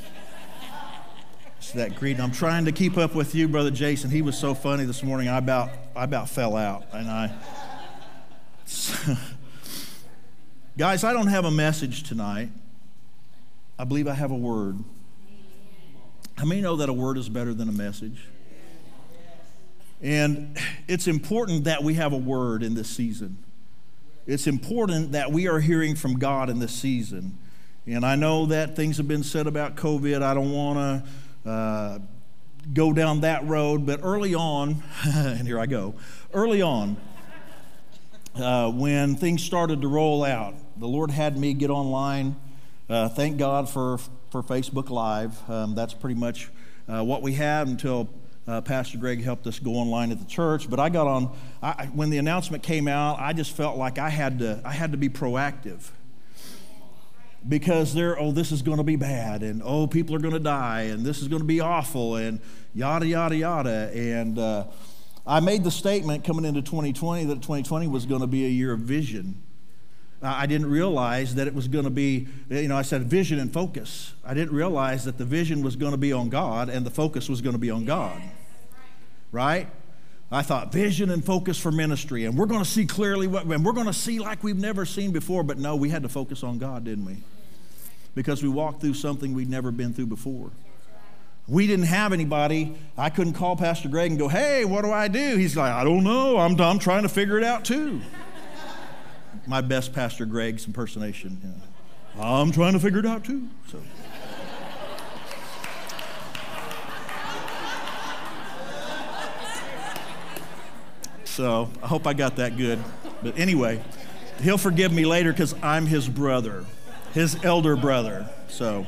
it's 1.57 1.73
that 1.73 1.97
greeting. 1.97 2.21
I'm 2.21 2.33
trying 2.33 2.67
to 2.67 2.73
keep 2.73 2.99
up 2.99 3.15
with 3.15 3.35
you, 3.35 3.49
Brother 3.49 3.71
Jason. 3.71 4.11
He 4.11 4.21
was 4.21 4.37
so 4.37 4.55
funny 4.55 4.85
this 4.85 5.03
morning. 5.03 5.29
I 5.29 5.39
about, 5.39 5.71
I 5.97 6.05
about 6.05 6.29
fell 6.29 6.55
out. 6.55 6.85
And 6.93 7.09
I. 7.09 7.35
Guys, 10.77 11.03
I 11.03 11.15
don't 11.15 11.29
have 11.29 11.47
a 11.47 11.51
message 11.51 12.03
tonight. 12.03 12.51
I 13.79 13.85
believe 13.85 14.07
I 14.07 14.13
have 14.13 14.31
a 14.31 14.37
word. 14.37 14.85
How 16.37 16.45
many 16.45 16.61
know 16.61 16.77
that 16.77 16.91
a 16.91 16.93
word 16.93 17.17
is 17.17 17.31
better 17.31 17.55
than 17.55 17.71
a 17.71 17.73
message? 17.73 18.23
And 20.03 20.59
it's 20.89 21.07
important 21.07 21.65
that 21.65 21.83
we 21.83 21.95
have 21.95 22.13
a 22.13 22.19
word 22.19 22.63
in 22.63 22.75
this 22.75 22.91
season 22.91 23.44
it's 24.27 24.47
important 24.47 25.13
that 25.13 25.31
we 25.31 25.49
are 25.49 25.61
hearing 25.61 25.95
from 25.95 26.19
God 26.19 26.49
in 26.49 26.59
this 26.59 26.73
season. 26.73 27.39
And 27.87 28.05
I 28.05 28.17
know 28.17 28.47
that 28.47 28.77
things 28.77 28.97
have 28.97 29.07
been 29.07 29.23
said 29.23 29.47
about 29.47 29.77
COVID. 29.77 30.23
I 30.23 30.33
don't 30.33 30.53
want 30.53 31.05
to 31.45 31.51
uh, 31.51 31.99
go 32.73 32.95
down 32.95 33.21
that 33.21 33.45
road, 33.47 33.85
but 33.85 34.01
early 34.03 34.35
on, 34.35 34.83
and 35.05 35.47
here 35.47 35.61
I 35.61 35.67
go, 35.67 35.95
early 36.33 36.63
on, 36.63 36.97
uh, 38.35 38.71
when 38.71 39.17
things 39.17 39.43
started 39.43 39.83
to 39.83 39.89
roll 39.89 40.25
out, 40.25 40.55
the 40.79 40.89
Lord 40.89 41.11
had 41.11 41.37
me 41.37 41.53
get 41.53 41.71
online. 41.71 42.37
Uh, 42.89 43.09
thank 43.09 43.37
God 43.37 43.69
for, 43.69 43.99
for 44.31 44.43
Facebook 44.43 44.89
Live. 44.89 45.39
Um, 45.49 45.75
that's 45.75 45.95
pretty 45.95 46.19
much 46.19 46.51
uh, 46.89 47.05
what 47.05 47.23
we 47.23 47.35
had 47.35 47.69
until 47.69 48.09
uh, 48.47 48.61
Pastor 48.61 48.99
Greg 48.99 49.23
helped 49.23 49.47
us 49.47 49.59
go 49.59 49.73
online 49.73 50.13
at 50.13 50.19
the 50.19 50.27
church, 50.27 50.69
but 50.69 50.79
I 50.79 50.89
got 50.89 51.07
on. 51.07 51.35
I, 51.63 51.87
when 51.87 52.11
the 52.11 52.19
announcement 52.19 52.63
came 52.63 52.89
out, 52.89 53.19
I 53.19 53.33
just 53.33 53.53
felt 53.57 53.77
like 53.77 53.99
I 53.99 54.11
had 54.11 54.39
to. 54.41 54.61
I 54.65 54.73
had 54.73 54.93
to 54.93 54.99
be 54.99 55.09
proactive 55.09 55.91
because 57.47 57.93
they're 57.93 58.19
oh 58.19 58.33
this 58.33 58.53
is 58.53 58.63
going 58.63 58.79
to 58.79 58.85
be 58.85 58.97
bad 58.97 59.43
and 59.43 59.61
oh 59.65 59.87
people 59.87 60.15
are 60.15 60.19
going 60.19 60.33
to 60.33 60.41
die 60.41 60.83
and 60.83 61.05
this 61.05 61.21
is 61.21 61.29
going 61.29 61.43
to 61.43 61.47
be 61.47 61.61
awful 61.61 62.17
and 62.17 62.41
yada 62.73 63.07
yada 63.07 63.37
yada 63.37 63.91
and 63.93 64.39
uh, 64.39 64.65
I 65.27 65.41
made 65.41 65.65
the 65.65 65.71
statement 65.71 66.25
coming 66.25 66.45
into 66.45 66.61
2020 66.61 67.25
that 67.27 67.37
2020 67.37 67.87
was 67.89 68.05
going 68.05 68.21
to 68.21 68.27
be 68.27 68.45
a 68.45 68.49
year 68.49 68.73
of 68.73 68.81
vision. 68.81 69.43
I 70.27 70.47
didn't 70.47 70.71
realize 70.71 71.35
that 71.35 71.47
it 71.47 71.55
was 71.55 71.69
going 71.69 71.85
to 71.85 71.91
be, 71.91 72.27
you 72.49 72.69
know, 72.69 72.77
I 72.77 72.83
said 72.83 73.03
vision 73.03 73.39
and 73.39 73.53
focus. 73.53 74.15
I 74.25 74.33
didn't 74.33 74.55
realize 74.55 75.05
that 75.05 75.19
the 75.19 75.25
vision 75.25 75.63
was 75.63 75.77
going 75.77 75.93
to 75.93 75.99
be 75.99 76.13
on 76.13 76.31
God 76.31 76.69
and 76.69 76.87
the 76.87 76.91
focus 76.91 77.29
was 77.29 77.41
going 77.41 77.53
to 77.53 77.59
be 77.59 77.71
on 77.71 77.85
God. 77.85 78.21
Right? 79.33 79.69
I 80.31 80.43
thought 80.43 80.73
vision 80.73 81.11
and 81.11 81.25
focus 81.25 81.59
for 81.61 81.71
ministry, 81.71 82.25
and 82.25 82.37
we're 82.37 82.47
going 82.47 82.63
to 82.63 82.69
see 82.69 82.87
clearly 82.87 83.27
what, 83.27 83.45
and 83.45 83.65
we're 83.65 83.73
going 83.73 83.87
to 83.87 83.93
see 83.93 84.19
like 84.19 84.43
we've 84.43 84.57
never 84.57 84.87
seen 84.87 85.13
before. 85.13 85.43
But 85.43 85.59
no, 85.59 85.77
we 85.77 85.91
had 85.91 86.03
to 86.03 86.09
focus 86.09 86.43
on 86.43 86.59
God, 86.59 86.85
didn't 86.85 87.05
we? 87.05 87.19
Because 88.15 88.43
we 88.43 88.49
walked 88.49 88.81
through 88.81 88.95
something 88.95 89.35
we'd 89.35 89.51
never 89.51 89.71
been 89.71 89.93
through 89.93 90.07
before. 90.07 90.51
We 91.47 91.67
didn't 91.67 91.87
have 91.87 92.13
anybody. 92.13 92.75
I 92.97 93.11
couldn't 93.11 93.35
call 93.35 93.57
Pastor 93.57 93.89
Greg 93.89 94.11
and 94.11 94.19
go, 94.19 94.29
hey, 94.29 94.65
what 94.65 94.83
do 94.83 94.91
I 94.91 95.09
do? 95.09 95.37
He's 95.37 95.57
like, 95.57 95.73
I 95.73 95.85
don't 95.85 96.03
know. 96.03 96.39
I'm, 96.39 96.59
I'm 96.59 96.79
trying 96.79 97.03
to 97.03 97.09
figure 97.09 97.37
it 97.37 97.45
out 97.45 97.65
too 97.65 98.01
my 99.47 99.61
best 99.61 99.93
Pastor 99.93 100.25
Greg's 100.25 100.67
impersonation. 100.67 101.61
I'm 102.19 102.53
trying 102.53 102.75
to 102.75 102.79
figure 102.79 103.01
it 103.01 103.07
out 103.07 103.25
too. 103.25 103.49
So. 103.71 103.81
So 111.25 111.69
I 111.83 111.89
hope 111.89 112.07
I 112.07 112.13
got 112.13 112.37
that 112.37 112.57
good. 112.57 112.79
But 113.21 113.37
anyway, 113.37 113.83
he'll 114.41 114.57
forgive 114.57 114.93
me 114.93 115.05
later 115.05 115.33
because 115.33 115.53
I'm 115.63 115.87
his 115.87 116.09
brother, 116.09 116.65
his 117.13 117.37
elder 117.45 117.75
brother. 117.75 118.31
So. 118.49 118.87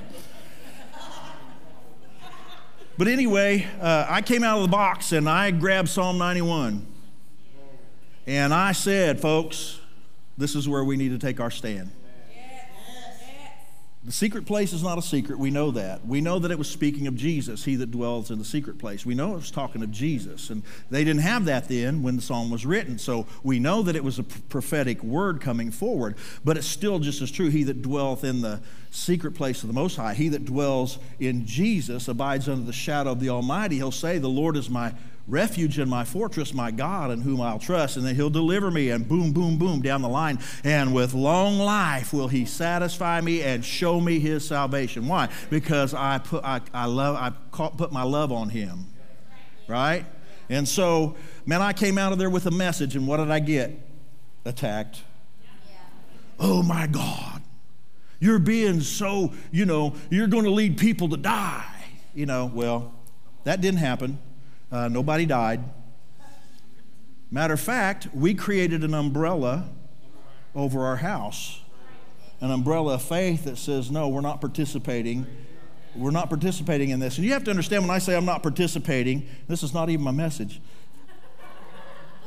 But 2.97 3.09
anyway, 3.09 3.67
uh, 3.81 4.07
I 4.09 4.23
came 4.23 4.45
out 4.45 4.59
of 4.59 4.63
the 4.63 4.71
box 4.71 5.13
and 5.13 5.29
I 5.29 5.51
grabbed 5.51 5.89
Psalm 5.89 6.19
91. 6.19 6.87
And 8.29 8.55
I 8.55 8.73
said, 8.73 9.21
folks, 9.21 9.81
this 10.39 10.55
is 10.55 10.69
where 10.69 10.85
we 10.85 10.97
need 10.97 11.11
to 11.11 11.19
take 11.19 11.41
our 11.41 11.51
stand. 11.51 11.91
The 14.07 14.13
secret 14.13 14.47
place 14.47 14.73
is 14.73 14.85
not 14.85 14.99
a 14.99 15.03
secret. 15.03 15.37
We 15.37 15.51
know 15.51 15.73
that. 15.73 16.07
We 16.07 16.21
know 16.21 16.39
that 16.39 16.53
it 16.53 16.59
was 16.59 16.71
speaking 16.71 17.09
of 17.09 17.17
Jesus, 17.17 17.65
he 17.65 17.75
that 17.75 17.91
dwells 17.91 18.31
in 18.31 18.39
the 18.39 18.45
secret 18.45 18.79
place. 18.79 19.05
We 19.05 19.17
know 19.17 19.33
it 19.33 19.39
was 19.39 19.51
talking 19.51 19.83
of 19.83 19.91
Jesus. 19.91 20.49
And 20.49 20.63
they 20.93 21.03
didn't 21.03 21.23
have 21.23 21.47
that 21.47 21.67
then 21.67 22.05
when 22.05 22.15
the 22.15 22.23
psalm 22.23 22.49
was 22.49 22.65
written. 22.65 23.01
So 23.01 23.27
we 23.43 23.59
know 23.59 23.83
that 23.83 23.97
it 23.97 24.05
was 24.05 24.21
a 24.21 24.23
prophetic 24.23 25.03
word 25.03 25.41
coming 25.41 25.73
forward. 25.73 26.15
But 26.45 26.57
it's 26.57 26.69
still 26.69 27.01
just 27.01 27.21
as 27.21 27.33
true. 27.33 27.49
He 27.49 27.65
that 27.65 27.83
dwelleth 27.83 28.23
in 28.23 28.43
the 28.43 28.61
secret 28.93 29.33
place 29.33 29.65
of 29.65 29.67
the 29.67 29.75
Most 29.75 29.97
High, 29.97 30.15
he 30.15 30.29
that 30.29 30.45
dwells 30.45 31.01
in 31.19 31.45
Jesus 31.45 32.07
abides 32.07 32.49
under 32.49 32.65
the 32.65 32.73
shadow 32.73 33.11
of 33.11 33.19
the 33.19 33.31
Almighty. 33.31 33.75
He'll 33.75 33.91
say, 33.91 34.19
The 34.19 34.29
Lord 34.29 34.57
is 34.57 34.71
my 34.71 34.95
refuge 35.29 35.79
and 35.79 35.91
my 35.91 36.05
fortress, 36.05 36.55
my 36.55 36.71
God, 36.71 37.11
in 37.11 37.21
whom 37.21 37.41
I'll 37.41 37.59
trust, 37.59 37.97
and 37.97 38.07
then 38.07 38.15
he'll 38.15 38.31
deliver 38.31 38.71
me, 38.71 38.91
and 38.91 39.07
boom, 39.09 39.33
boom, 39.33 39.59
boom, 39.59 39.83
down 39.83 40.03
the 40.03 40.09
line. 40.09 40.39
And 40.63 40.95
with 40.95 41.15
long 41.15 41.59
life 41.59 42.13
will 42.13 42.29
he 42.29 42.45
satisfy 42.45 43.21
me 43.21 43.43
and 43.43 43.65
show 43.65 44.01
me 44.01 44.21
his 44.21 44.47
salvation. 44.47 45.09
Why? 45.09 45.29
Because 45.51 45.95
I 45.95 46.19
put, 46.19 46.45
I, 46.45 46.61
I 46.73 46.87
love, 46.87 47.17
I 47.17 47.31
put 47.69 47.93
my 47.93 48.05
love 48.05 48.31
on 48.31 48.49
him, 48.49 48.87
right? 49.67 50.05
And 50.49 50.69
so, 50.69 51.17
man, 51.45 51.61
I 51.61 51.73
came 51.73 51.99
out 51.99 52.13
of 52.13 52.19
there 52.19 52.31
with 52.31 52.47
a 52.47 52.53
message, 52.53 52.95
and 52.95 53.07
what 53.07 53.17
did 53.17 53.31
I 53.31 53.41
get? 53.41 53.73
Attacked. 54.45 55.03
Oh 56.39 56.63
my 56.63 56.87
God. 56.87 57.43
You're 58.21 58.39
being 58.39 58.81
so, 58.81 59.33
you 59.51 59.67
know, 59.67 59.95
you're 60.11 60.29
going 60.29 60.45
to 60.45 60.51
lead 60.51 60.79
people 60.79 61.09
to 61.09 61.17
die. 61.17 61.85
You 62.15 62.27
know, 62.27 62.51
well, 62.55 62.95
that 63.45 63.61
didn't 63.61 63.81
happen. 63.81 64.19
Uh, 64.71 64.89
nobody 64.89 65.27
died. 65.27 65.63
Matter 67.31 67.55
of 67.55 67.61
fact, 67.61 68.09
we 68.15 68.35
created 68.35 68.85
an 68.85 68.95
umbrella 68.95 69.69
over 70.55 70.85
our 70.85 70.97
house, 70.97 71.61
an 72.41 72.51
umbrella 72.51 72.95
of 72.95 73.03
faith 73.03 73.45
that 73.45 73.59
says, 73.59 73.91
no, 73.91 74.09
we're 74.09 74.21
not 74.21 74.41
participating. 74.41 75.27
We're 75.95 76.11
not 76.11 76.29
participating 76.29 76.91
in 76.91 77.01
this. 77.01 77.17
And 77.17 77.27
you 77.27 77.33
have 77.33 77.45
to 77.45 77.51
understand 77.51 77.83
when 77.83 77.91
I 77.91 77.99
say 77.99 78.17
I'm 78.17 78.25
not 78.25 78.43
participating, 78.43 79.27
this 79.49 79.63
is 79.63 79.73
not 79.73 79.89
even 79.89 80.05
my 80.05 80.11
message, 80.11 80.61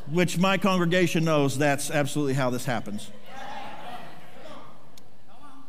which 0.10 0.38
my 0.38 0.58
congregation 0.58 1.24
knows 1.24 1.58
that's 1.58 1.92
absolutely 1.92 2.34
how 2.34 2.50
this 2.50 2.66
happens. 2.66 3.10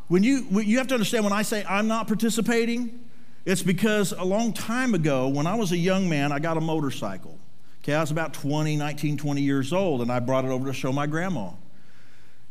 When 0.08 0.22
you, 0.22 0.46
you 0.60 0.78
have 0.78 0.88
to 0.88 0.94
understand 0.94 1.24
when 1.24 1.32
I 1.32 1.42
say 1.42 1.64
I'm 1.68 1.86
not 1.86 2.08
participating, 2.08 3.00
it's 3.44 3.62
because 3.62 4.12
a 4.12 4.24
long 4.24 4.52
time 4.52 4.94
ago, 4.94 5.28
when 5.28 5.46
I 5.46 5.54
was 5.54 5.72
a 5.72 5.76
young 5.76 6.08
man, 6.08 6.32
I 6.32 6.38
got 6.38 6.56
a 6.56 6.60
motorcycle. 6.60 7.38
Okay, 7.82 7.94
I 7.94 8.00
was 8.00 8.10
about 8.10 8.34
20, 8.34 8.76
19, 8.76 9.16
20 9.16 9.40
years 9.40 9.72
old, 9.72 10.02
and 10.02 10.12
I 10.12 10.20
brought 10.20 10.44
it 10.44 10.50
over 10.50 10.66
to 10.66 10.72
show 10.72 10.92
my 10.92 11.06
grandma. 11.06 11.50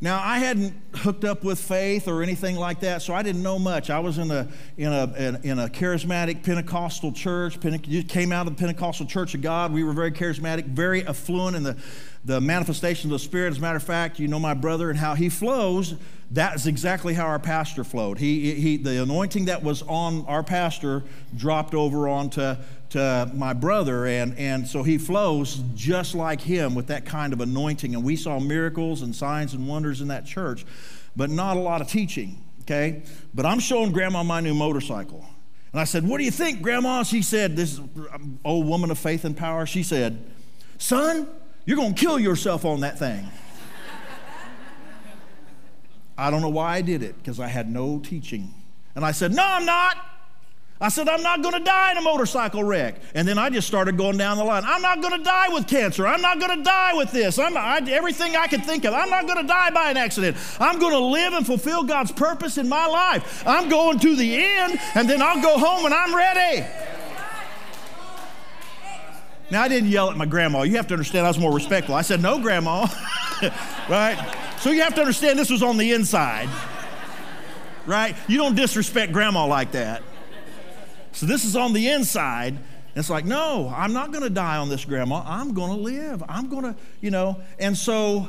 Now, 0.02 0.22
I 0.24 0.40
hadn't 0.40 0.74
hooked 0.96 1.26
up 1.26 1.44
with 1.44 1.60
faith 1.60 2.08
or 2.08 2.24
anything 2.24 2.56
like 2.56 2.80
that, 2.80 3.02
so 3.02 3.14
I 3.14 3.22
didn't 3.22 3.44
know 3.44 3.60
much. 3.60 3.90
I 3.90 4.00
was 4.00 4.18
in 4.18 4.32
a, 4.32 4.48
in 4.78 4.94
a, 4.94 5.40
in 5.44 5.60
a 5.60 5.68
charismatic 5.68 6.42
Pentecostal 6.42 7.12
church, 7.12 7.60
came 8.08 8.32
out 8.32 8.48
of 8.48 8.56
the 8.56 8.60
Pentecostal 8.60 9.06
Church 9.06 9.36
of 9.36 9.42
God. 9.42 9.74
We 9.74 9.84
were 9.84 9.92
very 9.92 10.12
charismatic, 10.12 10.68
very 10.68 11.06
affluent 11.06 11.58
in 11.58 11.64
the, 11.64 11.78
the 12.24 12.40
manifestation 12.40 13.10
of 13.10 13.20
the 13.20 13.20
Spirit. 13.20 13.52
As 13.52 13.58
a 13.58 13.62
matter 13.62 13.76
of 13.76 13.84
fact, 13.84 14.20
you 14.20 14.30
know 14.30 14.40
my 14.40 14.54
brother 14.54 14.90
and 14.90 14.98
how 14.98 15.16
he 15.16 15.28
flows. 15.28 15.96
That's 16.32 16.68
exactly 16.68 17.16
how 17.16 17.26
our 17.26 17.40
pastor 17.40 17.84
flowed. 17.84 18.20
He, 18.20 18.54
he, 18.54 18.78
the 18.78 19.02
anointing 19.02 19.46
that 19.46 19.64
was 19.64 19.82
on 19.84 20.26
our 20.28 20.44
pastor 20.44 21.04
dropped 21.36 21.74
over 21.74 22.08
onto 22.08 22.56
to 22.90 23.32
my 23.34 23.54
brother, 23.54 24.06
and, 24.06 24.38
and 24.38 24.68
so 24.68 24.84
he 24.84 24.98
flows 24.98 25.64
just 25.76 26.16
like 26.16 26.42
him 26.42 26.76
with 26.76 26.88
that 26.88 27.06
kind 27.06 27.34
of 27.34 27.42
anointing. 27.42 27.96
And 27.96 28.04
we 28.04 28.16
saw 28.16 28.40
miracles 28.40 29.02
and 29.02 29.16
signs 29.16 29.54
and 29.54 29.68
wonders 29.68 30.02
in 30.02 30.08
that 30.10 30.26
church, 30.26 30.66
but 31.16 31.30
not 31.30 31.58
a 31.58 31.60
lot 31.60 31.82
of 31.82 31.88
teaching, 31.88 32.44
okay? 32.62 33.04
But 33.34 33.46
I'm 33.46 33.60
showing 33.60 33.92
grandma 33.92 34.24
my 34.24 34.42
new 34.42 34.54
motorcycle. 34.54 35.26
And 35.72 35.80
I 35.80 35.84
said, 35.84 36.08
What 36.08 36.18
do 36.18 36.24
you 36.24 36.32
think, 36.32 36.62
grandma? 36.62 37.04
She 37.04 37.22
said, 37.22 37.56
This 37.56 37.80
um, 37.80 38.40
old 38.44 38.68
woman 38.68 38.90
of 38.92 38.98
faith 38.98 39.24
and 39.26 39.38
power, 39.38 39.66
she 39.66 39.84
said, 39.84 40.24
Son, 40.78 41.28
you're 41.66 41.78
going 41.78 41.94
to 41.94 42.00
kill 42.00 42.20
yourself 42.20 42.66
on 42.66 42.80
that 42.82 42.98
thing. 42.98 43.30
I 46.20 46.30
don't 46.30 46.42
know 46.42 46.50
why 46.50 46.76
I 46.76 46.82
did 46.82 47.02
it 47.02 47.18
because 47.18 47.40
I 47.40 47.48
had 47.48 47.72
no 47.72 48.00
teaching. 48.00 48.54
And 48.96 49.06
I 49.06 49.12
said, 49.12 49.32
No, 49.32 49.44
I'm 49.44 49.66
not. 49.66 49.98
I 50.82 50.88
said, 50.88 51.10
I'm 51.10 51.22
not 51.22 51.42
going 51.42 51.56
to 51.56 51.64
die 51.64 51.92
in 51.92 51.98
a 51.98 52.02
motorcycle 52.02 52.64
wreck. 52.64 53.02
And 53.14 53.28
then 53.28 53.38
I 53.38 53.50
just 53.50 53.68
started 53.68 53.98
going 53.98 54.18
down 54.18 54.38
the 54.38 54.46
line. 54.46 54.64
I'm 54.66 54.82
not 54.82 55.02
going 55.02 55.18
to 55.18 55.24
die 55.24 55.50
with 55.50 55.68
cancer. 55.68 56.08
I'm 56.08 56.22
not 56.22 56.40
going 56.40 56.58
to 56.58 56.64
die 56.64 56.94
with 56.94 57.12
this. 57.12 57.38
I'm, 57.38 57.58
I, 57.58 57.80
everything 57.90 58.38
I 58.38 58.48
could 58.48 58.64
think 58.64 58.86
of. 58.86 58.94
I'm 58.94 59.10
not 59.10 59.28
going 59.28 59.42
to 59.42 59.48
die 59.48 59.72
by 59.72 59.92
an 59.92 59.98
accident. 59.98 60.38
I'm 60.58 60.80
going 60.80 60.94
to 60.94 61.00
live 61.00 61.34
and 61.34 61.46
fulfill 61.46 61.84
God's 61.84 62.14
purpose 62.14 62.58
in 62.58 62.70
my 62.70 62.86
life. 62.86 63.44
I'm 63.46 63.68
going 63.68 64.00
to 64.00 64.16
the 64.16 64.38
end, 64.38 64.80
and 64.96 65.10
then 65.10 65.22
I'll 65.22 65.42
go 65.42 65.58
home 65.58 65.84
and 65.84 65.94
I'm 65.94 66.16
ready. 66.16 66.66
Now, 69.52 69.64
I 69.64 69.68
didn't 69.68 69.90
yell 69.90 70.10
at 70.10 70.18
my 70.18 70.26
grandma. 70.26 70.62
You 70.62 70.76
have 70.78 70.88
to 70.88 70.94
understand 70.94 71.26
I 71.26 71.30
was 71.30 71.40
more 71.40 71.54
respectful. 71.54 71.96
I 71.96 72.02
said, 72.02 72.22
No, 72.22 72.40
grandma. 72.40 72.88
right? 73.90 74.36
So 74.60 74.72
you 74.72 74.82
have 74.82 74.94
to 74.96 75.02
understand 75.02 75.40
this 75.40 75.50
was 75.50 75.64
on 75.64 75.78
the 75.78 75.94
inside. 75.94 76.50
Right? 77.86 78.16
You 78.28 78.38
don't 78.38 78.56
disrespect 78.56 79.12
grandma 79.12 79.46
like 79.46 79.72
that. 79.72 80.04
So 81.12 81.26
this 81.26 81.46
is 81.46 81.56
on 81.56 81.74
the 81.74 81.90
inside. 81.90 82.60
It's 82.96 83.10
like, 83.10 83.26
no, 83.26 83.74
I'm 83.76 83.94
not 83.94 84.12
going 84.12 84.24
to 84.24 84.30
die 84.30 84.58
on 84.58 84.70
this, 84.70 84.84
Grandma. 84.86 85.24
I'm 85.26 85.54
going 85.54 85.70
to 85.70 85.82
live. 85.82 86.24
I'm 86.28 86.50
going 86.50 86.64
to, 86.64 86.76
you 87.02 87.12
know. 87.12 87.42
And 87.58 87.78
so 87.78 88.28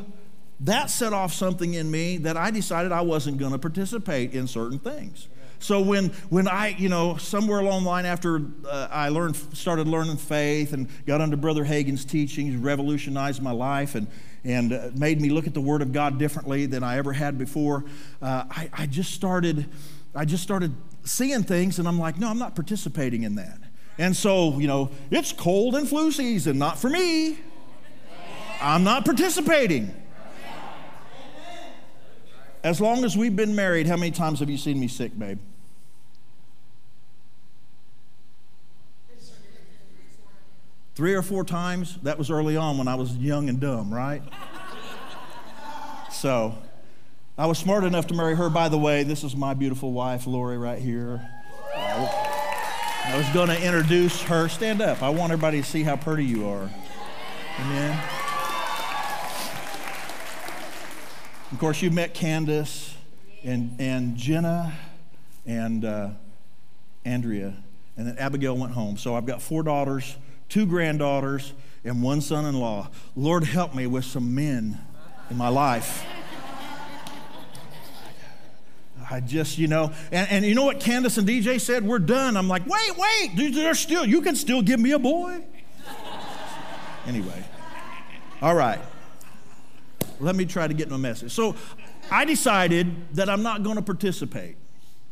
that 0.60 0.90
set 0.90 1.12
off 1.12 1.32
something 1.32 1.74
in 1.74 1.90
me 1.90 2.18
that 2.18 2.36
I 2.36 2.50
decided 2.50 2.92
I 2.92 3.00
wasn't 3.00 3.38
going 3.38 3.52
to 3.52 3.58
participate 3.58 4.32
in 4.32 4.46
certain 4.46 4.78
things. 4.78 5.28
So 5.60 5.80
when, 5.82 6.08
when 6.30 6.48
I, 6.48 6.68
you 6.78 6.88
know, 6.88 7.18
somewhere 7.18 7.60
along 7.60 7.84
the 7.84 7.90
line 7.90 8.06
after 8.06 8.42
uh, 8.66 8.88
I 8.90 9.10
learned, 9.10 9.36
started 9.36 9.86
learning 9.86 10.16
faith 10.16 10.72
and 10.72 10.88
got 11.06 11.20
under 11.20 11.36
Brother 11.36 11.64
Hagin's 11.64 12.04
teachings, 12.04 12.56
revolutionized 12.56 13.42
my 13.42 13.50
life 13.52 13.94
and, 13.94 14.06
and 14.42 14.72
uh, 14.72 14.88
made 14.94 15.20
me 15.20 15.28
look 15.28 15.46
at 15.46 15.52
the 15.52 15.60
Word 15.60 15.82
of 15.82 15.92
God 15.92 16.18
differently 16.18 16.64
than 16.64 16.82
I 16.82 16.96
ever 16.96 17.12
had 17.12 17.36
before, 17.38 17.84
uh, 18.22 18.44
I, 18.50 18.70
I 18.72 18.86
just 18.86 19.12
started, 19.12 19.68
I 20.14 20.24
just 20.24 20.42
started 20.42 20.74
seeing 21.04 21.42
things, 21.42 21.78
and 21.78 21.86
I'm 21.86 21.98
like, 21.98 22.18
no, 22.18 22.28
I'm 22.28 22.38
not 22.38 22.54
participating 22.54 23.24
in 23.24 23.34
that. 23.34 23.58
And 23.98 24.16
so, 24.16 24.58
you 24.58 24.66
know, 24.66 24.90
it's 25.10 25.30
cold 25.30 25.74
and 25.74 25.86
flu 25.86 26.10
season, 26.10 26.56
not 26.56 26.78
for 26.78 26.88
me. 26.88 27.38
I'm 28.62 28.82
not 28.82 29.04
participating. 29.04 29.94
As 32.62 32.80
long 32.80 33.04
as 33.04 33.14
we've 33.14 33.36
been 33.36 33.54
married, 33.54 33.86
how 33.86 33.96
many 33.96 34.10
times 34.10 34.40
have 34.40 34.48
you 34.48 34.56
seen 34.56 34.80
me 34.80 34.88
sick, 34.88 35.18
babe? 35.18 35.38
Three 41.00 41.14
or 41.14 41.22
four 41.22 41.44
times. 41.44 41.96
That 42.02 42.18
was 42.18 42.30
early 42.30 42.58
on 42.58 42.76
when 42.76 42.86
I 42.86 42.94
was 42.94 43.16
young 43.16 43.48
and 43.48 43.58
dumb, 43.58 43.90
right? 43.90 44.22
So, 46.12 46.58
I 47.38 47.46
was 47.46 47.56
smart 47.56 47.84
enough 47.84 48.08
to 48.08 48.14
marry 48.14 48.36
her. 48.36 48.50
By 48.50 48.68
the 48.68 48.76
way, 48.76 49.02
this 49.02 49.24
is 49.24 49.34
my 49.34 49.54
beautiful 49.54 49.92
wife, 49.92 50.26
Lori, 50.26 50.58
right 50.58 50.78
here. 50.78 51.26
I 51.74 53.14
was 53.16 53.26
going 53.30 53.48
to 53.48 53.58
introduce 53.64 54.20
her. 54.24 54.50
Stand 54.50 54.82
up. 54.82 55.02
I 55.02 55.08
want 55.08 55.32
everybody 55.32 55.62
to 55.62 55.66
see 55.66 55.82
how 55.82 55.96
pretty 55.96 56.26
you 56.26 56.46
are. 56.46 56.70
Amen. 57.60 57.98
Of 61.50 61.58
course, 61.58 61.80
you 61.80 61.90
met 61.90 62.12
Candace 62.12 62.94
and, 63.42 63.74
and 63.78 64.18
Jenna 64.18 64.74
and 65.46 65.82
uh, 65.82 66.10
Andrea, 67.06 67.56
and 67.96 68.06
then 68.06 68.18
Abigail 68.18 68.54
went 68.54 68.74
home. 68.74 68.98
So 68.98 69.14
I've 69.14 69.24
got 69.24 69.40
four 69.40 69.62
daughters, 69.62 70.14
two 70.50 70.66
granddaughters, 70.66 71.54
and 71.84 72.02
one 72.02 72.20
son 72.20 72.44
in 72.44 72.60
law. 72.60 72.90
Lord, 73.16 73.44
help 73.44 73.74
me 73.74 73.86
with 73.86 74.04
some 74.04 74.34
men 74.34 74.78
in 75.30 75.36
my 75.38 75.48
life. 75.48 76.04
I 79.10 79.18
just, 79.18 79.58
you 79.58 79.66
know, 79.66 79.92
and, 80.12 80.30
and 80.30 80.44
you 80.44 80.54
know 80.54 80.64
what 80.64 80.78
Candace 80.78 81.18
and 81.18 81.26
DJ 81.26 81.60
said? 81.60 81.84
We're 81.84 81.98
done. 81.98 82.36
I'm 82.36 82.48
like, 82.48 82.62
wait, 82.66 82.96
wait, 82.96 83.52
they're 83.54 83.74
still, 83.74 84.06
you 84.06 84.20
can 84.20 84.36
still 84.36 84.62
give 84.62 84.78
me 84.78 84.92
a 84.92 84.98
boy. 85.00 85.42
anyway, 87.06 87.44
all 88.40 88.54
right. 88.54 88.78
Let 90.20 90.36
me 90.36 90.44
try 90.44 90.68
to 90.68 90.74
get 90.74 90.90
my 90.90 90.96
message. 90.96 91.32
So 91.32 91.56
I 92.10 92.24
decided 92.24 93.14
that 93.14 93.28
I'm 93.28 93.42
not 93.42 93.62
going 93.62 93.76
to 93.76 93.82
participate. 93.82 94.56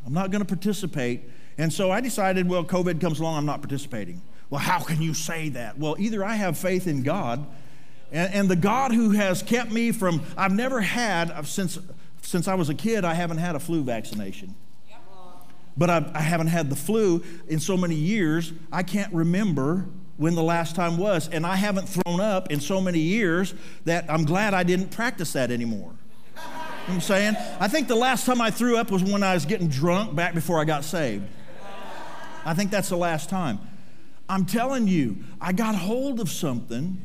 I'm 0.05 0.13
not 0.13 0.31
going 0.31 0.41
to 0.41 0.47
participate. 0.47 1.23
And 1.57 1.73
so 1.73 1.91
I 1.91 1.99
decided, 1.99 2.47
well, 2.47 2.63
COVID 2.63 3.01
comes 3.01 3.19
along, 3.19 3.37
I'm 3.37 3.45
not 3.45 3.61
participating. 3.61 4.21
Well, 4.49 4.61
how 4.61 4.79
can 4.79 5.01
you 5.01 5.13
say 5.13 5.49
that? 5.49 5.77
Well, 5.77 5.95
either 5.99 6.23
I 6.23 6.35
have 6.35 6.57
faith 6.57 6.87
in 6.87 7.03
God, 7.03 7.45
and, 8.11 8.33
and 8.33 8.49
the 8.49 8.55
God 8.55 8.91
who 8.91 9.11
has 9.11 9.43
kept 9.43 9.71
me 9.71 9.91
from, 9.91 10.23
I've 10.35 10.53
never 10.53 10.81
had, 10.81 11.45
since 11.45 11.77
since 12.21 12.47
I 12.47 12.55
was 12.55 12.69
a 12.69 12.73
kid, 12.73 13.05
I 13.05 13.13
haven't 13.13 13.37
had 13.37 13.55
a 13.55 13.59
flu 13.59 13.83
vaccination. 13.83 14.55
But 15.77 15.89
I, 15.89 16.11
I 16.13 16.21
haven't 16.21 16.47
had 16.47 16.69
the 16.69 16.75
flu 16.75 17.23
in 17.47 17.59
so 17.59 17.77
many 17.77 17.95
years, 17.95 18.51
I 18.71 18.83
can't 18.83 19.13
remember 19.13 19.85
when 20.17 20.35
the 20.35 20.43
last 20.43 20.75
time 20.75 20.97
was. 20.97 21.29
And 21.29 21.45
I 21.45 21.55
haven't 21.55 21.87
thrown 21.87 22.19
up 22.19 22.51
in 22.51 22.59
so 22.59 22.81
many 22.81 22.99
years 22.99 23.53
that 23.85 24.05
I'm 24.09 24.25
glad 24.25 24.53
I 24.53 24.63
didn't 24.63 24.89
practice 24.89 25.33
that 25.33 25.51
anymore. 25.51 25.93
You 26.35 26.41
know 26.89 26.95
I'm 26.95 27.01
saying? 27.01 27.35
I 27.59 27.67
think 27.69 27.87
the 27.87 27.95
last 27.95 28.25
time 28.25 28.41
I 28.41 28.51
threw 28.51 28.77
up 28.77 28.91
was 28.91 29.03
when 29.03 29.23
I 29.23 29.33
was 29.33 29.45
getting 29.45 29.69
drunk 29.69 30.15
back 30.15 30.33
before 30.33 30.59
I 30.59 30.65
got 30.65 30.83
saved. 30.83 31.25
I 32.45 32.53
think 32.53 32.71
that's 32.71 32.89
the 32.89 32.97
last 32.97 33.29
time. 33.29 33.59
I'm 34.29 34.45
telling 34.45 34.87
you, 34.87 35.17
I 35.41 35.51
got 35.51 35.75
hold 35.75 36.19
of 36.19 36.29
something 36.29 37.03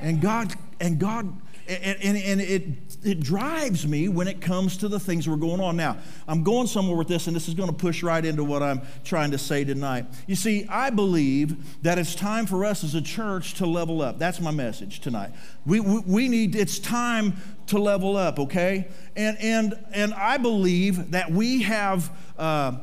and 0.00 0.20
God 0.20 0.52
and 0.80 0.98
God 0.98 1.32
and, 1.68 2.02
and, 2.02 2.16
and, 2.16 2.40
it, 2.40 2.64
it 3.04 3.20
drives 3.20 3.86
me 3.86 4.08
when 4.08 4.26
it 4.26 4.40
comes 4.40 4.76
to 4.78 4.88
the 4.88 4.98
things 4.98 5.26
that 5.26 5.32
are 5.32 5.36
going 5.36 5.60
on. 5.60 5.76
Now, 5.76 5.98
I'm 6.26 6.42
going 6.42 6.66
somewhere 6.66 6.96
with 6.96 7.06
this, 7.06 7.28
and 7.28 7.36
this 7.36 7.46
is 7.46 7.54
going 7.54 7.68
to 7.68 7.74
push 7.74 8.02
right 8.02 8.24
into 8.24 8.42
what 8.42 8.60
I'm 8.60 8.82
trying 9.04 9.30
to 9.30 9.38
say 9.38 9.62
tonight. 9.62 10.06
You 10.26 10.34
see, 10.34 10.66
I 10.68 10.90
believe 10.90 11.82
that 11.84 11.96
it's 11.96 12.16
time 12.16 12.46
for 12.46 12.64
us 12.64 12.82
as 12.82 12.96
a 12.96 13.00
church 13.00 13.54
to 13.54 13.66
level 13.66 14.02
up. 14.02 14.18
That's 14.18 14.40
my 14.40 14.50
message 14.50 14.98
tonight. 14.98 15.30
We, 15.64 15.78
we, 15.78 16.00
we 16.00 16.28
need, 16.28 16.56
it's 16.56 16.80
time 16.80 17.36
to 17.68 17.78
level 17.78 18.16
up, 18.16 18.40
okay? 18.40 18.88
And, 19.14 19.38
and, 19.38 19.86
and 19.92 20.12
I 20.14 20.38
believe 20.38 21.12
that 21.12 21.30
we 21.30 21.62
have. 21.62 22.10
Uh, 22.36 22.78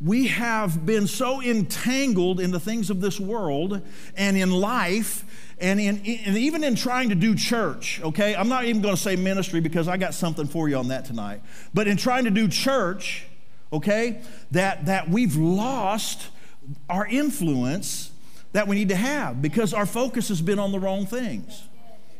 we 0.00 0.28
have 0.28 0.86
been 0.86 1.06
so 1.06 1.42
entangled 1.42 2.38
in 2.40 2.52
the 2.52 2.60
things 2.60 2.88
of 2.88 3.00
this 3.00 3.18
world 3.18 3.80
and 4.16 4.36
in 4.36 4.50
life 4.50 5.24
and, 5.60 5.80
in, 5.80 5.96
and 6.24 6.36
even 6.36 6.62
in 6.62 6.76
trying 6.76 7.08
to 7.08 7.16
do 7.16 7.34
church, 7.34 8.00
okay, 8.02 8.36
I'm 8.36 8.48
not 8.48 8.64
even 8.64 8.80
going 8.80 8.94
to 8.94 9.00
say 9.00 9.16
ministry 9.16 9.60
because 9.60 9.88
I 9.88 9.96
got 9.96 10.14
something 10.14 10.46
for 10.46 10.68
you 10.68 10.76
on 10.76 10.88
that 10.88 11.04
tonight. 11.04 11.42
But 11.74 11.88
in 11.88 11.96
trying 11.96 12.24
to 12.24 12.30
do 12.30 12.46
church, 12.46 13.26
okay, 13.72 14.20
that, 14.52 14.86
that 14.86 15.08
we've 15.08 15.34
lost 15.34 16.28
our 16.88 17.06
influence 17.06 18.12
that 18.52 18.68
we 18.68 18.76
need 18.76 18.88
to 18.90 18.96
have 18.96 19.42
because 19.42 19.74
our 19.74 19.86
focus 19.86 20.28
has 20.28 20.40
been 20.40 20.58
on 20.58 20.70
the 20.70 20.78
wrong 20.78 21.06
things. 21.06 21.67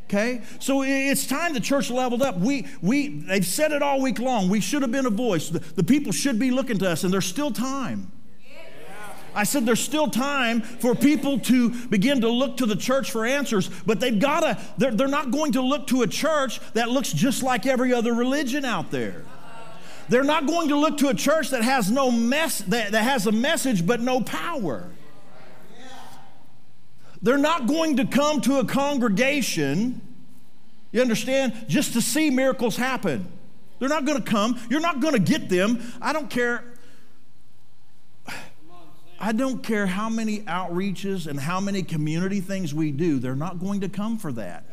Okay? 0.09 0.40
So 0.59 0.83
it's 0.83 1.27
time 1.27 1.53
the 1.53 1.61
church 1.61 1.90
leveled 1.90 2.23
up. 2.23 2.38
We, 2.38 2.66
we, 2.81 3.09
they've 3.09 3.44
said 3.44 3.73
it 3.73 3.83
all 3.83 4.01
week 4.01 4.18
long. 4.18 4.49
We 4.49 4.61
should 4.61 4.81
have 4.81 4.90
been 4.90 5.05
a 5.05 5.11
voice. 5.11 5.51
The, 5.51 5.59
the 5.59 5.85
people 5.85 6.12
should 6.12 6.38
be 6.38 6.51
looking 6.51 6.79
to 6.79 6.90
us, 6.90 7.05
and 7.05 7.12
there's 7.12 7.27
still 7.27 7.51
time. 7.51 8.11
I 9.35 9.44
said 9.44 9.66
there's 9.66 9.81
still 9.81 10.09
time 10.09 10.62
for 10.62 10.94
people 10.94 11.38
to 11.40 11.71
begin 11.88 12.23
to 12.23 12.29
look 12.29 12.57
to 12.57 12.66
the 12.66 12.75
church 12.75 13.11
for 13.11 13.27
answers, 13.27 13.68
but 13.87 14.01
they've 14.01 14.18
got 14.18 14.40
to, 14.40 14.59
they're, 14.79 14.90
they're 14.90 15.07
not 15.07 15.31
going 15.31 15.53
to 15.53 15.61
look 15.61 15.87
to 15.88 16.03
a 16.03 16.07
church 16.07 16.59
that 16.73 16.88
looks 16.88 17.12
just 17.12 17.42
like 17.42 17.66
every 17.66 17.92
other 17.92 18.14
religion 18.14 18.64
out 18.64 18.90
there. 18.90 19.25
They're 20.09 20.25
not 20.25 20.47
going 20.47 20.71
to 20.71 20.77
look 20.77 20.97
to 20.99 21.09
a 21.09 21.14
church 21.14 21.51
that 21.51 21.62
has 21.62 21.90
no 21.90 22.11
mess, 22.11 22.61
that, 22.62 22.92
that 22.92 23.03
has 23.05 23.27
a 23.27 23.33
message 23.33 23.87
but 23.87 24.01
no 24.01 24.23
power. 24.23 24.90
They're 27.23 27.39
not 27.39 27.67
going 27.67 27.97
to 27.97 28.07
come 28.07 28.41
to 28.43 28.59
a 28.59 28.65
congregation, 28.65 30.01
you 30.93 31.01
understand, 31.01 31.67
just 31.69 31.93
to 31.95 32.01
see 32.01 32.31
miracles 32.31 32.77
happen. 32.77 33.31
They're 33.79 33.89
not 33.89 34.05
going 34.05 34.23
to 34.23 34.29
come. 34.29 34.61
You're 34.71 34.81
not 34.81 35.01
going 35.01 35.15
to 35.15 35.21
get 35.21 35.49
them. 35.49 35.81
I 36.01 36.13
don't 36.13 36.31
care. 36.31 36.65
I 39.21 39.33
don't 39.33 39.63
care 39.65 39.87
how 39.87 40.09
many 40.09 40.41
outreaches 40.41 41.27
and 41.27 41.41
how 41.41 41.59
many 41.59 41.83
community 41.83 42.41
things 42.41 42.73
we 42.73 42.93
do, 42.93 43.19
they're 43.19 43.35
not 43.35 43.59
going 43.59 43.81
to 43.81 43.89
come 43.89 44.17
for 44.17 44.31
that. 44.33 44.65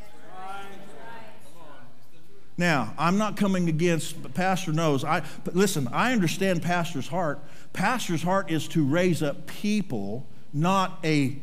Now, 2.57 2.93
I'm 2.97 3.17
not 3.17 3.35
coming 3.35 3.67
against, 3.67 4.21
but 4.21 4.33
Pastor 4.33 4.71
knows. 4.71 5.03
I, 5.03 5.23
listen, 5.51 5.89
I 5.91 6.13
understand 6.13 6.61
Pastor's 6.61 7.07
heart. 7.07 7.39
Pastor's 7.73 8.23
heart 8.23 8.49
is 8.49 8.67
to 8.69 8.85
raise 8.85 9.21
up 9.21 9.45
people, 9.45 10.25
not 10.53 10.99
a 11.03 11.37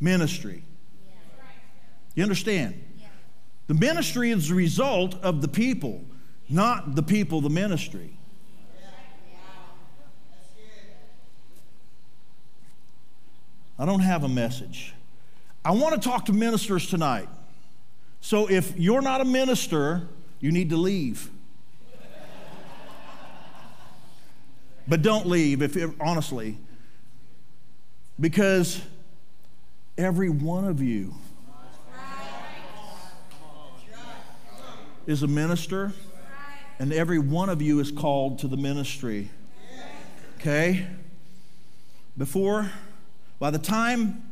ministry. 0.00 0.62
You 2.14 2.22
understand? 2.22 2.82
The 3.66 3.74
ministry 3.74 4.30
is 4.30 4.48
the 4.48 4.54
result 4.54 5.14
of 5.22 5.42
the 5.42 5.48
people, 5.48 6.04
not 6.48 6.94
the 6.94 7.02
people, 7.02 7.40
the 7.40 7.50
ministry. 7.50 8.18
I 13.78 13.84
don't 13.84 14.00
have 14.00 14.24
a 14.24 14.28
message. 14.28 14.94
I 15.64 15.70
want 15.72 16.00
to 16.00 16.08
talk 16.08 16.24
to 16.26 16.32
ministers 16.32 16.88
tonight. 16.88 17.28
So 18.20 18.50
if 18.50 18.76
you're 18.76 19.02
not 19.02 19.20
a 19.20 19.24
minister, 19.24 20.08
you 20.40 20.50
need 20.50 20.70
to 20.70 20.76
leave. 20.76 21.30
but 24.88 25.02
don't 25.02 25.26
leave 25.26 25.62
if 25.62 25.76
honestly 26.00 26.56
because 28.18 28.80
every 29.98 30.30
one 30.30 30.64
of 30.64 30.80
you 30.80 31.12
is 35.06 35.22
a 35.22 35.26
minister 35.26 35.92
and 36.78 36.92
every 36.92 37.18
one 37.18 37.48
of 37.48 37.60
you 37.60 37.80
is 37.80 37.90
called 37.90 38.38
to 38.38 38.48
the 38.48 38.56
ministry 38.56 39.28
okay 40.38 40.86
before 42.16 42.70
by 43.40 43.50
the 43.50 43.58
time 43.58 44.22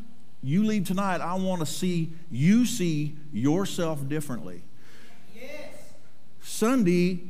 you 0.42 0.64
leave 0.64 0.84
tonight 0.84 1.20
i 1.20 1.34
want 1.34 1.60
to 1.60 1.66
see 1.66 2.12
you 2.30 2.64
see 2.64 3.16
yourself 3.32 4.08
differently 4.08 4.62
Yes. 5.34 5.50
Sunday, 6.42 7.20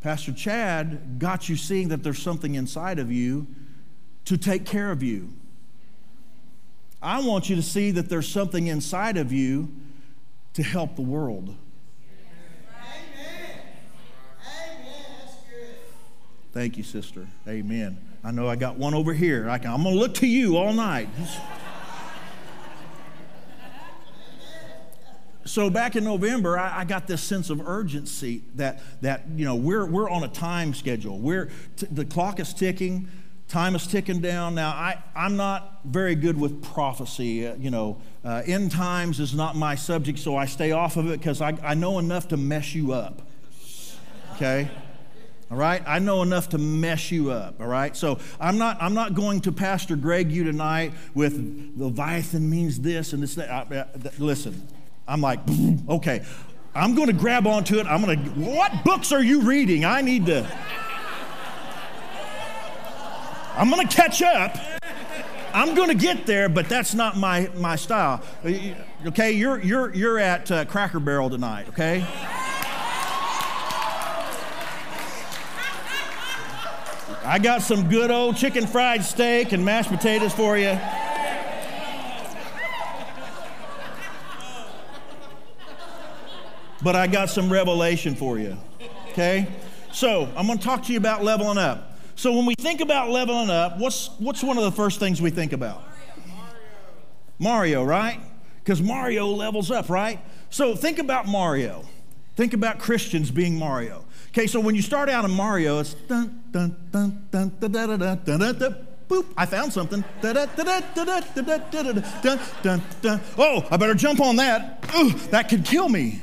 Pastor 0.00 0.32
Chad 0.32 1.18
got 1.18 1.48
you 1.48 1.56
seeing 1.56 1.88
that 1.88 2.02
there's 2.02 2.20
something 2.20 2.54
inside 2.54 2.98
of 2.98 3.10
you 3.10 3.46
to 4.26 4.36
take 4.36 4.64
care 4.64 4.90
of 4.90 5.02
you. 5.02 5.30
I 7.02 7.20
want 7.20 7.50
you 7.50 7.56
to 7.56 7.62
see 7.62 7.90
that 7.90 8.08
there's 8.08 8.28
something 8.28 8.68
inside 8.68 9.16
of 9.16 9.32
you 9.32 9.68
to 10.54 10.62
help 10.62 10.94
the 10.94 11.02
world. 11.02 11.56
Amen. 12.78 13.58
Amen. 14.46 15.66
Thank 16.52 16.76
you, 16.76 16.84
sister. 16.84 17.26
Amen. 17.48 17.98
I 18.22 18.30
know 18.30 18.48
I 18.48 18.54
got 18.54 18.76
one 18.76 18.94
over 18.94 19.12
here. 19.12 19.50
I 19.50 19.56
am 19.56 19.82
going 19.82 19.82
to 19.82 19.90
look 19.90 20.14
to 20.16 20.28
you 20.28 20.56
all 20.56 20.72
night. 20.72 21.08
so 25.44 25.68
back 25.70 25.96
in 25.96 26.04
November, 26.04 26.56
I, 26.56 26.80
I, 26.80 26.84
got 26.84 27.08
this 27.08 27.20
sense 27.20 27.50
of 27.50 27.66
urgency 27.66 28.42
that, 28.54 28.80
that 29.02 29.24
you 29.34 29.44
know, 29.44 29.56
we're, 29.56 29.86
we're 29.86 30.08
on 30.08 30.22
a 30.22 30.28
time 30.28 30.72
schedule. 30.72 31.18
We're, 31.18 31.50
t- 31.76 31.88
the 31.90 32.04
clock 32.04 32.38
is 32.38 32.54
ticking, 32.54 33.08
time 33.52 33.76
is 33.76 33.86
ticking 33.86 34.20
down. 34.20 34.54
Now, 34.54 34.70
I, 34.70 34.96
I'm 35.14 35.36
not 35.36 35.80
very 35.84 36.14
good 36.14 36.40
with 36.40 36.62
prophecy. 36.62 37.46
Uh, 37.46 37.54
you 37.56 37.70
know, 37.70 38.00
uh, 38.24 38.42
end 38.46 38.72
times 38.72 39.20
is 39.20 39.34
not 39.34 39.54
my 39.56 39.74
subject, 39.74 40.18
so 40.18 40.36
I 40.36 40.46
stay 40.46 40.72
off 40.72 40.96
of 40.96 41.06
it 41.10 41.20
because 41.20 41.42
I, 41.42 41.56
I 41.62 41.74
know 41.74 41.98
enough 41.98 42.28
to 42.28 42.38
mess 42.38 42.74
you 42.74 42.92
up. 42.92 43.20
Okay? 44.34 44.70
All 45.50 45.58
right? 45.58 45.82
I 45.86 45.98
know 45.98 46.22
enough 46.22 46.48
to 46.50 46.58
mess 46.58 47.12
you 47.12 47.30
up. 47.30 47.60
All 47.60 47.66
right? 47.66 47.94
So 47.94 48.18
I'm 48.40 48.56
not, 48.56 48.78
I'm 48.80 48.94
not 48.94 49.14
going 49.14 49.42
to 49.42 49.52
Pastor 49.52 49.96
Greg 49.96 50.32
you 50.32 50.44
tonight 50.44 50.94
with 51.14 51.74
Leviathan 51.76 52.48
means 52.48 52.80
this 52.80 53.12
and 53.12 53.22
this. 53.22 53.34
That. 53.34 53.50
I, 53.50 53.80
I, 53.80 53.86
listen. 54.18 54.66
I'm 55.06 55.20
like, 55.20 55.40
okay, 55.90 56.24
I'm 56.74 56.94
going 56.94 57.08
to 57.08 57.12
grab 57.12 57.46
onto 57.46 57.78
it. 57.78 57.86
I'm 57.86 58.02
going 58.02 58.24
to, 58.24 58.30
what 58.30 58.82
books 58.82 59.12
are 59.12 59.22
you 59.22 59.42
reading? 59.42 59.84
I 59.84 60.00
need 60.00 60.24
to, 60.26 60.48
I'm 63.54 63.70
going 63.70 63.86
to 63.86 63.94
catch 63.94 64.22
up. 64.22 64.56
I'm 65.54 65.74
going 65.74 65.88
to 65.88 65.94
get 65.94 66.26
there, 66.26 66.48
but 66.48 66.68
that's 66.68 66.94
not 66.94 67.16
my, 67.16 67.50
my 67.56 67.76
style. 67.76 68.22
Okay, 69.06 69.32
you're, 69.32 69.60
you're, 69.60 69.94
you're 69.94 70.18
at 70.18 70.50
uh, 70.50 70.64
Cracker 70.64 71.00
Barrel 71.00 71.28
tonight, 71.28 71.68
okay? 71.68 72.06
I 77.24 77.38
got 77.40 77.62
some 77.62 77.88
good 77.88 78.10
old 78.10 78.36
chicken 78.36 78.66
fried 78.66 79.04
steak 79.04 79.52
and 79.52 79.64
mashed 79.64 79.90
potatoes 79.90 80.32
for 80.32 80.56
you. 80.56 80.78
but 86.82 86.96
I 86.96 87.06
got 87.06 87.30
some 87.30 87.50
revelation 87.50 88.14
for 88.14 88.38
you. 88.38 88.56
Okay? 89.10 89.46
So, 89.92 90.28
I'm 90.36 90.46
going 90.46 90.58
to 90.58 90.64
talk 90.64 90.84
to 90.84 90.92
you 90.92 90.98
about 90.98 91.22
leveling 91.22 91.58
up. 91.58 91.91
So, 92.14 92.32
when 92.32 92.46
we 92.46 92.54
think 92.54 92.80
about 92.80 93.10
leveling 93.10 93.50
up, 93.50 93.78
what's, 93.78 94.10
what's 94.18 94.42
one 94.42 94.58
of 94.58 94.64
the 94.64 94.72
first 94.72 95.00
things 95.00 95.20
we 95.20 95.30
think 95.30 95.52
about? 95.52 95.82
Mario, 96.26 96.52
Mario 97.38 97.84
right? 97.84 98.20
Because 98.62 98.82
Mario 98.82 99.26
levels 99.28 99.70
up, 99.70 99.88
right? 99.88 100.20
So, 100.50 100.74
think 100.74 100.98
about 100.98 101.26
Mario. 101.26 101.84
Think 102.36 102.54
about 102.54 102.78
Christians 102.78 103.30
being 103.30 103.58
Mario. 103.58 104.04
Okay, 104.28 104.46
so 104.46 104.60
when 104.60 104.74
you 104.74 104.82
start 104.82 105.08
out 105.08 105.24
in 105.24 105.30
Mario, 105.30 105.80
it's 105.80 105.94
dun 105.94 106.42
dun 106.50 106.74
dun 106.90 107.28
dun 107.30 107.52
dun 107.60 107.70
dun 107.70 107.98
dun 107.98 107.98
dun 107.98 108.20
dun 108.24 108.38
dun. 108.38 108.58
dun 108.58 108.86
boop, 109.12 109.26
I 109.36 109.46
found 109.46 109.72
something. 109.72 110.02
Da, 110.22 110.32
da, 110.32 110.46
da, 110.46 110.62
da, 110.64 110.80
da, 110.80 111.04
da, 111.04 111.20
da, 111.20 111.58
da, 111.58 111.82
da, 111.82 111.92
da, 112.22 112.36
da, 112.62 112.80
da. 113.02 113.18
Oh, 113.36 113.66
I 113.70 113.76
better 113.76 113.94
jump 113.94 114.20
on 114.20 114.36
that. 114.36 114.84
Ooh, 114.96 115.10
that 115.30 115.48
could 115.48 115.64
kill 115.64 115.88
me. 115.88 116.22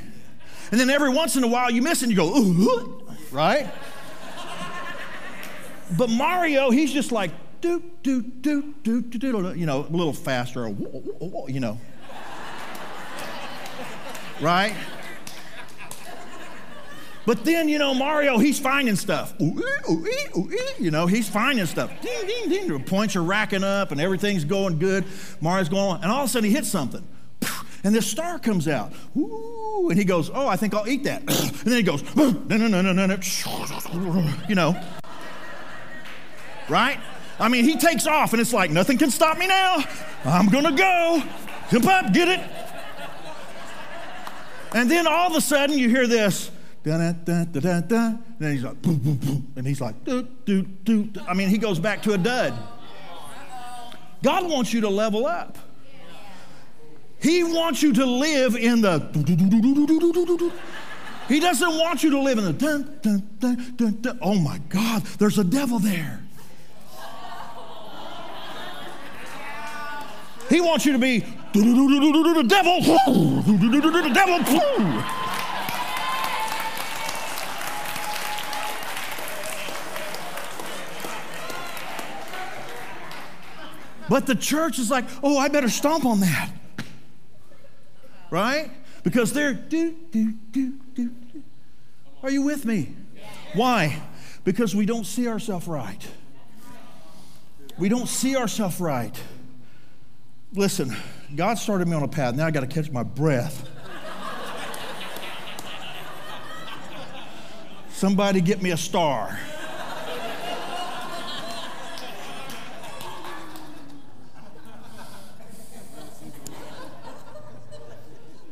And 0.70 0.80
then 0.80 0.90
every 0.90 1.10
once 1.10 1.36
in 1.36 1.44
a 1.44 1.48
while 1.48 1.70
you 1.70 1.82
miss 1.82 2.02
and 2.02 2.10
you 2.10 2.16
go, 2.16 2.36
ooh, 2.36 3.06
right? 3.30 3.72
But 5.96 6.10
Mario, 6.10 6.70
he's 6.70 6.92
just 6.92 7.12
like, 7.12 7.30
do, 7.60 7.82
do, 8.02 8.22
do, 8.22 8.74
do, 8.82 9.02
do, 9.02 9.18
do, 9.18 9.54
you 9.54 9.66
know, 9.66 9.80
a 9.80 9.90
little 9.90 10.12
faster, 10.12 10.68
you 11.48 11.60
know. 11.60 11.78
right? 14.40 14.74
But 17.26 17.44
then, 17.44 17.68
you 17.68 17.78
know, 17.78 17.94
Mario, 17.94 18.38
he's 18.38 18.58
finding 18.58 18.96
stuff. 18.96 19.34
You 19.38 20.90
know, 20.90 21.06
he's 21.06 21.28
finding 21.28 21.66
stuff. 21.66 21.92
Ding, 22.00 22.26
ding, 22.26 22.48
ding. 22.48 22.68
The 22.68 22.80
points 22.80 23.14
are 23.14 23.22
racking 23.22 23.62
up 23.62 23.92
and 23.92 24.00
everything's 24.00 24.44
going 24.44 24.78
good. 24.78 25.04
Mario's 25.40 25.68
going, 25.68 26.02
and 26.02 26.10
all 26.10 26.24
of 26.24 26.26
a 26.26 26.28
sudden 26.28 26.48
he 26.48 26.56
hits 26.56 26.68
something. 26.68 27.06
And 27.84 27.94
this 27.94 28.10
star 28.10 28.38
comes 28.38 28.68
out. 28.68 28.92
And 29.14 29.96
he 29.96 30.04
goes, 30.04 30.30
Oh, 30.34 30.46
I 30.46 30.56
think 30.56 30.74
I'll 30.74 30.88
eat 30.88 31.04
that. 31.04 31.20
and 31.28 31.54
then 31.64 31.76
he 31.76 31.82
goes, 31.82 32.02
No, 32.14 32.30
no, 32.30 32.56
no, 32.56 32.82
no, 32.82 32.92
no, 32.92 33.06
no. 33.06 33.18
You 34.48 34.54
know. 34.54 34.80
Right? 36.70 36.98
I 37.38 37.48
mean, 37.48 37.64
he 37.64 37.76
takes 37.76 38.06
off, 38.06 38.32
and 38.32 38.40
it's 38.40 38.52
like, 38.52 38.70
Nothing 38.70 38.96
can 38.96 39.10
stop 39.10 39.36
me 39.36 39.46
now. 39.46 39.84
I'm 40.24 40.48
to 40.48 40.72
go. 40.72 41.22
Jump 41.70 41.86
up, 41.86 42.12
get 42.12 42.28
it. 42.28 42.40
And 44.72 44.90
then 44.90 45.06
all 45.06 45.30
of 45.30 45.36
a 45.36 45.40
sudden, 45.40 45.78
you 45.78 45.88
hear 45.88 46.06
this. 46.06 46.50
And 46.84 47.16
then 48.38 48.52
he's 48.52 48.62
like, 48.62 48.80
boom, 48.82 48.98
boom, 48.98 49.16
boom. 49.16 49.52
And 49.56 49.66
he's 49.66 49.80
like, 49.80 50.04
doo, 50.04 50.22
doo, 50.44 50.62
doo. 50.62 51.10
I 51.28 51.34
mean, 51.34 51.48
he 51.48 51.58
goes 51.58 51.78
back 51.78 52.02
to 52.02 52.12
a 52.14 52.18
dud. 52.18 52.54
God 54.22 54.48
wants 54.48 54.72
you 54.72 54.80
to 54.82 54.88
level 54.88 55.26
up. 55.26 55.58
He 57.20 57.44
wants 57.44 57.82
you 57.82 57.92
to 57.94 58.06
live 58.06 58.56
in 58.56 58.80
the. 58.80 59.00
He 61.28 61.38
doesn't 61.38 61.78
want 61.78 62.02
you 62.02 62.10
to 62.10 62.18
live 62.18 62.38
in 62.38 62.44
the. 62.44 64.18
Oh 64.22 64.36
my 64.36 64.58
God, 64.68 65.02
there's 65.18 65.38
a 65.38 65.44
devil 65.44 65.78
there. 65.78 66.22
He 70.50 70.60
wants 70.60 70.84
you 70.84 70.92
to 70.92 70.98
be 70.98 71.20
the 71.52 72.44
devil, 72.46 72.80
The 72.82 74.10
devil. 74.12 75.02
But 84.10 84.26
the 84.26 84.34
church 84.34 84.78
is 84.78 84.90
like, 84.90 85.04
oh, 85.22 85.38
I 85.38 85.48
better 85.48 85.68
stomp 85.68 86.04
on 86.04 86.20
that 86.20 86.50
right? 88.30 88.70
Because 89.02 89.32
they're 89.32 89.52
do, 89.52 89.94
do, 90.10 90.32
do, 90.52 90.72
do, 90.94 91.08
do. 91.08 91.42
Are 92.22 92.30
you 92.30 92.42
with 92.42 92.64
me? 92.64 92.94
Why? 93.54 94.00
Because 94.44 94.74
we 94.74 94.86
don't 94.86 95.04
see 95.04 95.26
ourselves 95.26 95.66
right. 95.66 96.06
We 97.78 97.88
don't 97.88 98.08
see 98.08 98.36
ourselves 98.36 98.80
right. 98.80 99.18
Listen, 100.52 100.96
God 101.36 101.58
started 101.58 101.86
me 101.86 101.94
on 101.94 102.02
a 102.02 102.08
path. 102.08 102.34
Now 102.34 102.46
I 102.46 102.50
got 102.50 102.60
to 102.60 102.66
catch 102.66 102.90
my 102.90 103.04
breath. 103.04 103.68
Somebody 107.90 108.40
get 108.40 108.62
me 108.62 108.70
a 108.70 108.76
star. 108.76 109.38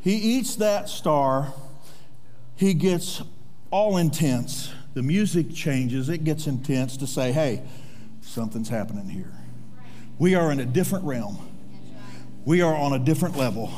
He 0.03 0.15
eats 0.15 0.57
that 0.57 0.89
star. 0.89 1.53
he 2.55 2.75
gets 2.75 3.23
all 3.71 3.97
intense. 3.97 4.73
The 4.95 5.03
music 5.03 5.53
changes, 5.55 6.09
it 6.09 6.25
gets 6.25 6.47
intense 6.47 6.97
to 6.99 7.07
say, 7.07 7.33
hey, 7.33 7.63
something's 8.21 8.69
happening 8.69 9.09
here. 9.09 9.33
We 10.19 10.35
are 10.35 10.51
in 10.51 10.61
a 10.61 10.65
different 10.65 11.05
realm, 11.05 11.48
we 12.49 12.63
are 12.63 12.75
on 12.75 12.95
a 12.95 12.99
different 12.99 13.37
level. 13.37 13.71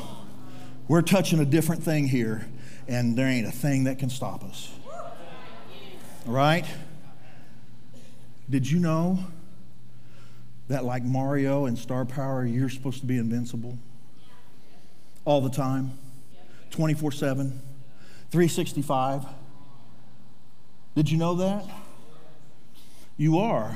We're 0.87 1.01
touching 1.01 1.41
a 1.41 1.45
different 1.45 1.83
thing 1.83 2.07
here, 2.07 2.47
and 2.87 3.17
there 3.17 3.27
ain't 3.27 3.45
a 3.45 3.51
thing 3.51 3.83
that 3.83 3.99
can 3.99 4.09
stop 4.09 4.45
us. 4.45 4.71
Right? 6.25 6.65
Did 8.49 8.71
you 8.71 8.79
know 8.79 9.25
that, 10.69 10.85
like 10.85 11.03
Mario 11.03 11.65
and 11.65 11.77
Star 11.77 12.05
Power, 12.05 12.45
you're 12.45 12.69
supposed 12.69 13.01
to 13.01 13.05
be 13.05 13.17
invincible? 13.17 13.77
All 15.25 15.41
the 15.41 15.49
time, 15.49 15.91
24 16.69 17.11
7, 17.11 17.61
365. 18.31 19.25
Did 20.95 21.11
you 21.11 21.17
know 21.17 21.35
that? 21.35 21.65
You 23.17 23.39
are. 23.39 23.75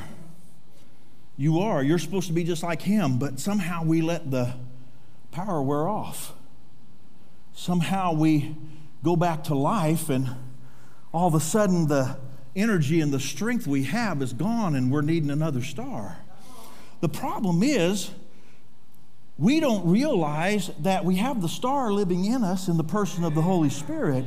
You 1.35 1.59
are. 1.59 1.83
You're 1.83 1.99
supposed 1.99 2.27
to 2.27 2.33
be 2.33 2.45
just 2.45 2.63
like 2.63 2.81
him, 2.81 3.19
but 3.19 3.41
somehow 3.41 3.83
we 3.83 4.01
let 4.01 4.31
the 4.31 4.53
power 5.35 5.61
wear 5.61 5.85
off. 5.85 6.31
Somehow 7.53 8.13
we 8.13 8.55
go 9.03 9.17
back 9.17 9.43
to 9.45 9.53
life, 9.53 10.09
and 10.09 10.29
all 11.11 11.27
of 11.27 11.35
a 11.35 11.41
sudden 11.41 11.87
the 11.89 12.17
energy 12.55 13.01
and 13.01 13.11
the 13.11 13.19
strength 13.19 13.67
we 13.67 13.83
have 13.83 14.21
is 14.21 14.31
gone, 14.31 14.75
and 14.75 14.89
we're 14.89 15.01
needing 15.01 15.29
another 15.29 15.61
star. 15.61 16.19
The 17.01 17.09
problem 17.09 17.63
is, 17.63 18.11
we 19.37 19.59
don't 19.59 19.85
realize 19.85 20.71
that 20.79 21.03
we 21.03 21.17
have 21.17 21.41
the 21.41 21.49
star 21.49 21.91
living 21.91 22.23
in 22.23 22.45
us 22.45 22.69
in 22.69 22.77
the 22.77 22.85
person 22.85 23.25
of 23.25 23.35
the 23.35 23.41
Holy 23.41 23.69
Spirit 23.69 24.23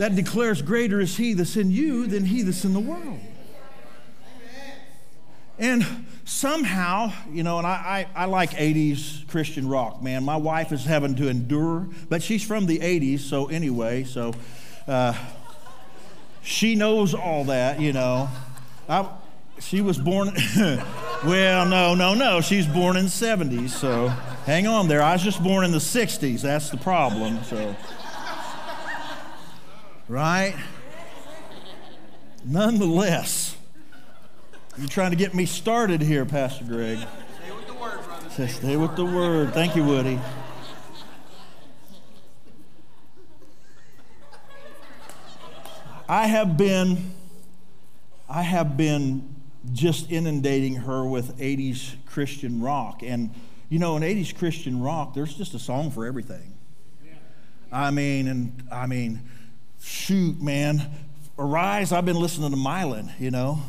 that 0.00 0.16
declares, 0.16 0.60
Greater 0.60 1.00
is 1.00 1.16
He 1.16 1.34
that's 1.34 1.56
in 1.56 1.70
you 1.70 2.08
than 2.08 2.24
He 2.24 2.42
that's 2.42 2.64
in 2.64 2.72
the 2.72 2.80
world. 2.80 3.11
And 5.58 6.06
somehow, 6.24 7.12
you 7.30 7.42
know, 7.42 7.58
and 7.58 7.66
I, 7.66 8.06
I, 8.14 8.22
I, 8.22 8.24
like 8.24 8.50
80s 8.52 9.28
Christian 9.28 9.68
rock, 9.68 10.02
man. 10.02 10.24
My 10.24 10.36
wife 10.36 10.72
is 10.72 10.84
having 10.84 11.14
to 11.16 11.28
endure, 11.28 11.86
but 12.08 12.22
she's 12.22 12.42
from 12.42 12.66
the 12.66 12.78
80s, 12.78 13.20
so 13.20 13.46
anyway, 13.46 14.04
so 14.04 14.32
uh, 14.88 15.14
she 16.42 16.74
knows 16.74 17.14
all 17.14 17.44
that, 17.44 17.80
you 17.80 17.92
know. 17.92 18.28
I, 18.88 19.08
she 19.60 19.80
was 19.80 19.98
born, 19.98 20.32
well, 20.56 21.66
no, 21.66 21.94
no, 21.94 22.14
no. 22.14 22.40
She's 22.40 22.66
born 22.66 22.96
in 22.96 23.04
the 23.04 23.10
70s, 23.10 23.70
so 23.70 24.08
hang 24.46 24.66
on 24.66 24.88
there. 24.88 25.02
I 25.02 25.12
was 25.12 25.22
just 25.22 25.42
born 25.42 25.64
in 25.64 25.70
the 25.70 25.78
60s. 25.78 26.40
That's 26.42 26.70
the 26.70 26.78
problem, 26.78 27.44
so. 27.44 27.76
Right? 30.08 30.56
Nonetheless, 32.44 33.56
you're 34.78 34.88
trying 34.88 35.10
to 35.10 35.16
get 35.16 35.34
me 35.34 35.46
started 35.46 36.00
here, 36.00 36.24
Pastor 36.24 36.64
Greg. 36.64 36.98
Stay 36.98 37.52
with 37.52 37.66
the 37.66 37.74
word, 37.74 38.00
brother. 38.04 38.48
Stay 38.48 38.76
with 38.76 38.96
the 38.96 39.04
word. 39.04 39.52
Thank 39.52 39.76
you, 39.76 39.84
Woody. 39.84 40.18
I 46.08 46.26
have 46.26 46.56
been, 46.56 47.14
I 48.28 48.42
have 48.42 48.76
been 48.76 49.34
just 49.72 50.10
inundating 50.10 50.74
her 50.76 51.06
with 51.06 51.38
80s 51.38 51.94
Christian 52.06 52.60
rock. 52.60 53.02
And, 53.02 53.34
you 53.68 53.78
know, 53.78 53.96
in 53.96 54.02
80s 54.02 54.36
Christian 54.36 54.82
rock, 54.82 55.14
there's 55.14 55.34
just 55.34 55.54
a 55.54 55.58
song 55.58 55.90
for 55.90 56.04
everything. 56.04 56.54
I 57.70 57.90
mean, 57.90 58.28
and 58.28 58.62
I 58.70 58.86
mean, 58.86 59.22
shoot, 59.80 60.40
man, 60.40 60.82
Arise, 61.38 61.92
I've 61.92 62.04
been 62.04 62.20
listening 62.20 62.50
to 62.50 62.56
Mylon, 62.56 63.10
you 63.18 63.30
know. 63.30 63.62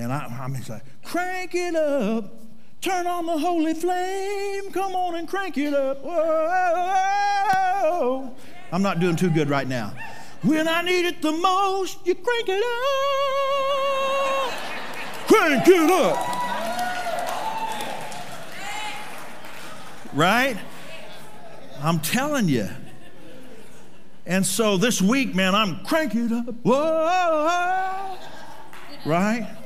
And 0.00 0.10
I, 0.10 0.24
I'm 0.40 0.54
just 0.54 0.70
like, 0.70 0.82
crank 1.04 1.54
it 1.54 1.76
up, 1.76 2.32
turn 2.80 3.06
on 3.06 3.26
the 3.26 3.36
holy 3.36 3.74
flame, 3.74 4.72
come 4.72 4.94
on 4.94 5.16
and 5.16 5.28
crank 5.28 5.58
it 5.58 5.74
up. 5.74 6.02
Whoa. 6.02 6.14
I'm 8.72 8.80
not 8.80 8.98
doing 8.98 9.14
too 9.16 9.28
good 9.28 9.50
right 9.50 9.68
now. 9.68 9.92
When 10.40 10.66
I 10.68 10.80
need 10.80 11.04
it 11.04 11.20
the 11.20 11.32
most, 11.32 11.98
you 12.06 12.14
crank 12.14 12.46
it 12.48 12.64
up. 12.64 14.52
Crank 15.26 15.68
it 15.68 15.90
up. 15.90 16.16
Right? 20.14 20.56
I'm 21.82 22.00
telling 22.00 22.48
you. 22.48 22.70
And 24.24 24.46
so 24.46 24.78
this 24.78 25.02
week, 25.02 25.34
man, 25.34 25.54
I'm 25.54 25.84
crank 25.84 26.14
it 26.14 26.32
up. 26.32 26.54
Whoa. 26.62 28.16
Right? 29.04 29.58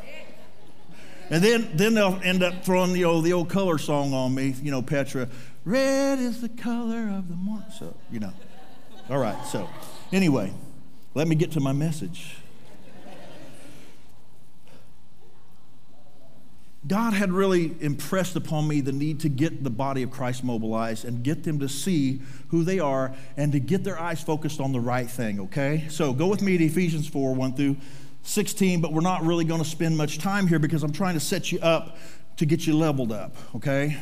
And 1.34 1.42
then, 1.42 1.68
then 1.74 1.94
they'll 1.94 2.20
end 2.22 2.44
up 2.44 2.64
throwing 2.64 2.92
the 2.92 3.04
old, 3.06 3.24
the 3.24 3.32
old 3.32 3.48
color 3.48 3.76
song 3.76 4.14
on 4.14 4.36
me, 4.36 4.54
you 4.62 4.70
know, 4.70 4.82
Petra. 4.82 5.28
Red 5.64 6.20
is 6.20 6.40
the 6.40 6.48
color 6.48 7.08
of 7.08 7.28
the 7.28 7.34
morning. 7.34 7.66
So, 7.76 7.92
you 8.08 8.20
know. 8.20 8.32
All 9.10 9.18
right, 9.18 9.44
so 9.46 9.68
anyway, 10.12 10.52
let 11.12 11.26
me 11.26 11.34
get 11.34 11.50
to 11.50 11.60
my 11.60 11.72
message. 11.72 12.36
God 16.86 17.14
had 17.14 17.32
really 17.32 17.74
impressed 17.80 18.36
upon 18.36 18.68
me 18.68 18.80
the 18.80 18.92
need 18.92 19.18
to 19.20 19.28
get 19.28 19.64
the 19.64 19.70
body 19.70 20.04
of 20.04 20.12
Christ 20.12 20.44
mobilized 20.44 21.04
and 21.04 21.24
get 21.24 21.42
them 21.42 21.58
to 21.58 21.68
see 21.68 22.20
who 22.50 22.62
they 22.62 22.78
are 22.78 23.12
and 23.36 23.50
to 23.50 23.58
get 23.58 23.82
their 23.82 23.98
eyes 23.98 24.22
focused 24.22 24.60
on 24.60 24.70
the 24.70 24.80
right 24.80 25.10
thing, 25.10 25.40
okay? 25.40 25.86
So 25.88 26.12
go 26.12 26.28
with 26.28 26.42
me 26.42 26.58
to 26.58 26.64
Ephesians 26.64 27.08
4 27.08 27.34
1 27.34 27.54
through 27.54 27.76
16, 28.24 28.80
but 28.80 28.92
we're 28.92 29.00
not 29.00 29.22
really 29.22 29.44
going 29.44 29.62
to 29.62 29.68
spend 29.68 29.96
much 29.96 30.18
time 30.18 30.46
here 30.46 30.58
because 30.58 30.82
I'm 30.82 30.92
trying 30.92 31.14
to 31.14 31.20
set 31.20 31.52
you 31.52 31.60
up 31.60 31.96
to 32.38 32.46
get 32.46 32.66
you 32.66 32.76
leveled 32.76 33.12
up, 33.12 33.36
okay? 33.54 33.96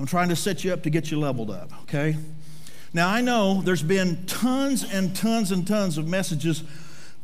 I'm 0.00 0.06
trying 0.06 0.30
to 0.30 0.36
set 0.36 0.64
you 0.64 0.72
up 0.72 0.82
to 0.84 0.90
get 0.90 1.10
you 1.10 1.20
leveled 1.20 1.50
up, 1.50 1.70
okay? 1.82 2.16
Now, 2.92 3.08
I 3.08 3.20
know 3.20 3.60
there's 3.62 3.82
been 3.82 4.24
tons 4.26 4.84
and 4.84 5.14
tons 5.14 5.52
and 5.52 5.66
tons 5.66 5.98
of 5.98 6.08
messages 6.08 6.62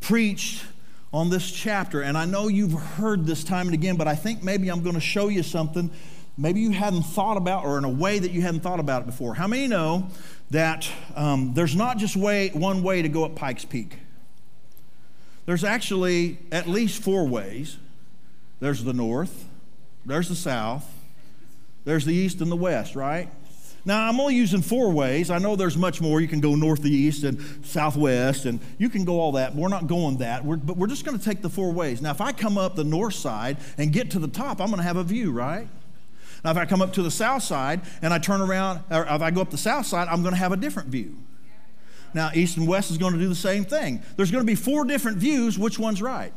preached 0.00 0.64
on 1.12 1.30
this 1.30 1.50
chapter, 1.50 2.02
and 2.02 2.18
I 2.18 2.26
know 2.26 2.48
you've 2.48 2.72
heard 2.72 3.24
this 3.24 3.42
time 3.42 3.66
and 3.66 3.74
again, 3.74 3.96
but 3.96 4.06
I 4.06 4.14
think 4.14 4.42
maybe 4.42 4.68
I'm 4.68 4.82
going 4.82 4.94
to 4.94 5.00
show 5.00 5.28
you 5.28 5.42
something 5.42 5.90
maybe 6.40 6.60
you 6.60 6.70
hadn't 6.70 7.02
thought 7.02 7.36
about 7.36 7.64
or 7.64 7.76
in 7.76 7.84
a 7.84 7.88
way 7.88 8.18
that 8.18 8.30
you 8.30 8.40
hadn't 8.40 8.60
thought 8.60 8.80
about 8.80 9.02
it 9.02 9.06
before. 9.06 9.34
How 9.34 9.46
many 9.46 9.66
know 9.68 10.08
that 10.50 10.90
um, 11.14 11.52
there's 11.54 11.76
not 11.76 11.98
just 11.98 12.16
way, 12.16 12.48
one 12.48 12.82
way 12.82 13.02
to 13.02 13.08
go 13.08 13.24
up 13.24 13.36
Pikes 13.36 13.64
Peak? 13.64 13.98
There's 15.46 15.64
actually 15.64 16.38
at 16.53 16.68
least 16.68 17.03
four 17.03 17.26
ways 17.26 17.76
there's 18.61 18.85
the 18.85 18.92
north, 18.92 19.46
there's 20.05 20.29
the 20.29 20.35
south, 20.35 20.87
there's 21.85 22.05
the 22.05 22.14
east 22.14 22.40
and 22.40 22.53
the 22.53 22.57
west, 22.57 22.94
right? 22.94 23.29
Now, 23.85 24.07
I'm 24.09 24.20
only 24.20 24.35
using 24.35 24.61
four 24.61 24.90
ways. 24.92 25.31
I 25.31 25.38
know 25.38 25.57
there's 25.57 25.76
much 25.76 26.03
more. 26.03 26.20
You 26.20 26.29
can 26.29 26.40
go 26.40 26.55
northeast 26.55 27.24
and 27.24 27.64
southwest, 27.64 28.44
and 28.44 28.61
you 28.76 28.90
can 28.90 29.07
go 29.07 29.18
all 29.18 29.33
that. 29.33 29.55
We're 29.55 29.68
not 29.68 29.87
going 29.87 30.18
that, 30.18 30.44
we're, 30.44 30.57
but 30.57 30.76
we're 30.76 30.87
just 30.87 31.05
going 31.05 31.18
to 31.18 31.24
take 31.24 31.40
the 31.40 31.48
four 31.48 31.72
ways. 31.72 32.03
Now, 32.03 32.11
if 32.11 32.20
I 32.20 32.33
come 32.33 32.59
up 32.59 32.76
the 32.76 32.85
north 32.85 33.14
side 33.14 33.57
and 33.79 33.92
get 33.92 34.11
to 34.11 34.18
the 34.18 34.29
top, 34.29 34.61
I'm 34.61 34.66
going 34.66 34.79
to 34.79 34.85
have 34.85 34.98
a 34.98 35.05
view, 35.05 35.33
right? 35.33 35.66
Now, 36.44 36.50
if 36.50 36.57
I 36.59 36.66
come 36.66 36.83
up 36.83 36.92
to 36.94 37.03
the 37.03 37.11
south 37.11 37.42
side 37.42 37.81
and 38.03 38.12
I 38.12 38.18
turn 38.18 38.42
around, 38.42 38.81
or 38.90 39.05
if 39.05 39.22
I 39.22 39.31
go 39.31 39.40
up 39.40 39.50
the 39.50 39.59
south 39.59 39.87
side, 39.87 40.09
I'm 40.09 40.22
going 40.22 40.35
to 40.35 40.40
have 40.40 40.53
a 40.53 40.57
different 40.57 40.90
view. 40.90 41.16
Now, 42.12 42.30
east 42.34 42.56
and 42.56 42.66
west 42.66 42.90
is 42.90 42.98
going 42.98 43.12
to 43.12 43.18
do 43.18 43.28
the 43.28 43.34
same 43.34 43.64
thing. 43.64 44.02
There's 44.16 44.30
going 44.30 44.44
to 44.44 44.46
be 44.46 44.56
four 44.56 44.84
different 44.84 45.18
views. 45.18 45.58
Which 45.58 45.78
one's 45.78 46.02
right? 46.02 46.32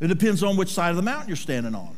It 0.00 0.08
depends 0.08 0.42
on 0.42 0.56
which 0.56 0.70
side 0.70 0.90
of 0.90 0.96
the 0.96 1.02
mountain 1.02 1.28
you're 1.28 1.36
standing 1.36 1.76
on. 1.76 1.94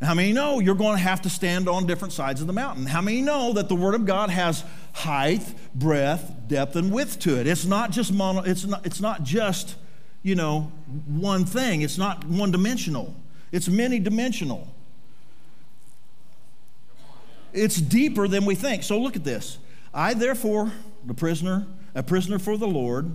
how 0.00 0.14
many 0.14 0.32
know 0.32 0.58
you're 0.58 0.74
going 0.74 0.96
to 0.96 1.02
have 1.02 1.20
to 1.22 1.30
stand 1.30 1.68
on 1.68 1.86
different 1.86 2.14
sides 2.14 2.40
of 2.40 2.46
the 2.46 2.52
mountain? 2.54 2.86
How 2.86 3.02
many 3.02 3.20
know 3.20 3.52
that 3.52 3.68
the 3.68 3.74
Word 3.74 3.94
of 3.94 4.06
God 4.06 4.30
has 4.30 4.64
height, 4.94 5.42
breadth, 5.74 6.32
depth, 6.48 6.76
and 6.76 6.90
width 6.90 7.18
to 7.20 7.38
it? 7.38 7.46
It's 7.46 7.66
not 7.66 7.90
just 7.90 8.10
mono, 8.10 8.40
it's 8.40 8.64
not, 8.64 8.86
it's 8.86 9.00
not 9.02 9.22
just, 9.22 9.76
you 10.22 10.34
know, 10.34 10.72
one 11.06 11.44
thing. 11.44 11.82
It's 11.82 11.98
not 11.98 12.24
one 12.24 12.50
dimensional. 12.50 13.14
It's 13.52 13.68
many 13.68 13.98
dimensional. 13.98 14.68
It's 17.52 17.76
deeper 17.76 18.28
than 18.28 18.46
we 18.46 18.54
think. 18.54 18.82
So 18.82 18.98
look 18.98 19.14
at 19.14 19.24
this. 19.24 19.58
I 19.92 20.14
therefore 20.14 20.72
the 21.06 21.14
prisoner, 21.14 21.66
a 21.94 22.02
prisoner 22.02 22.38
for 22.38 22.56
the 22.56 22.66
Lord, 22.66 23.10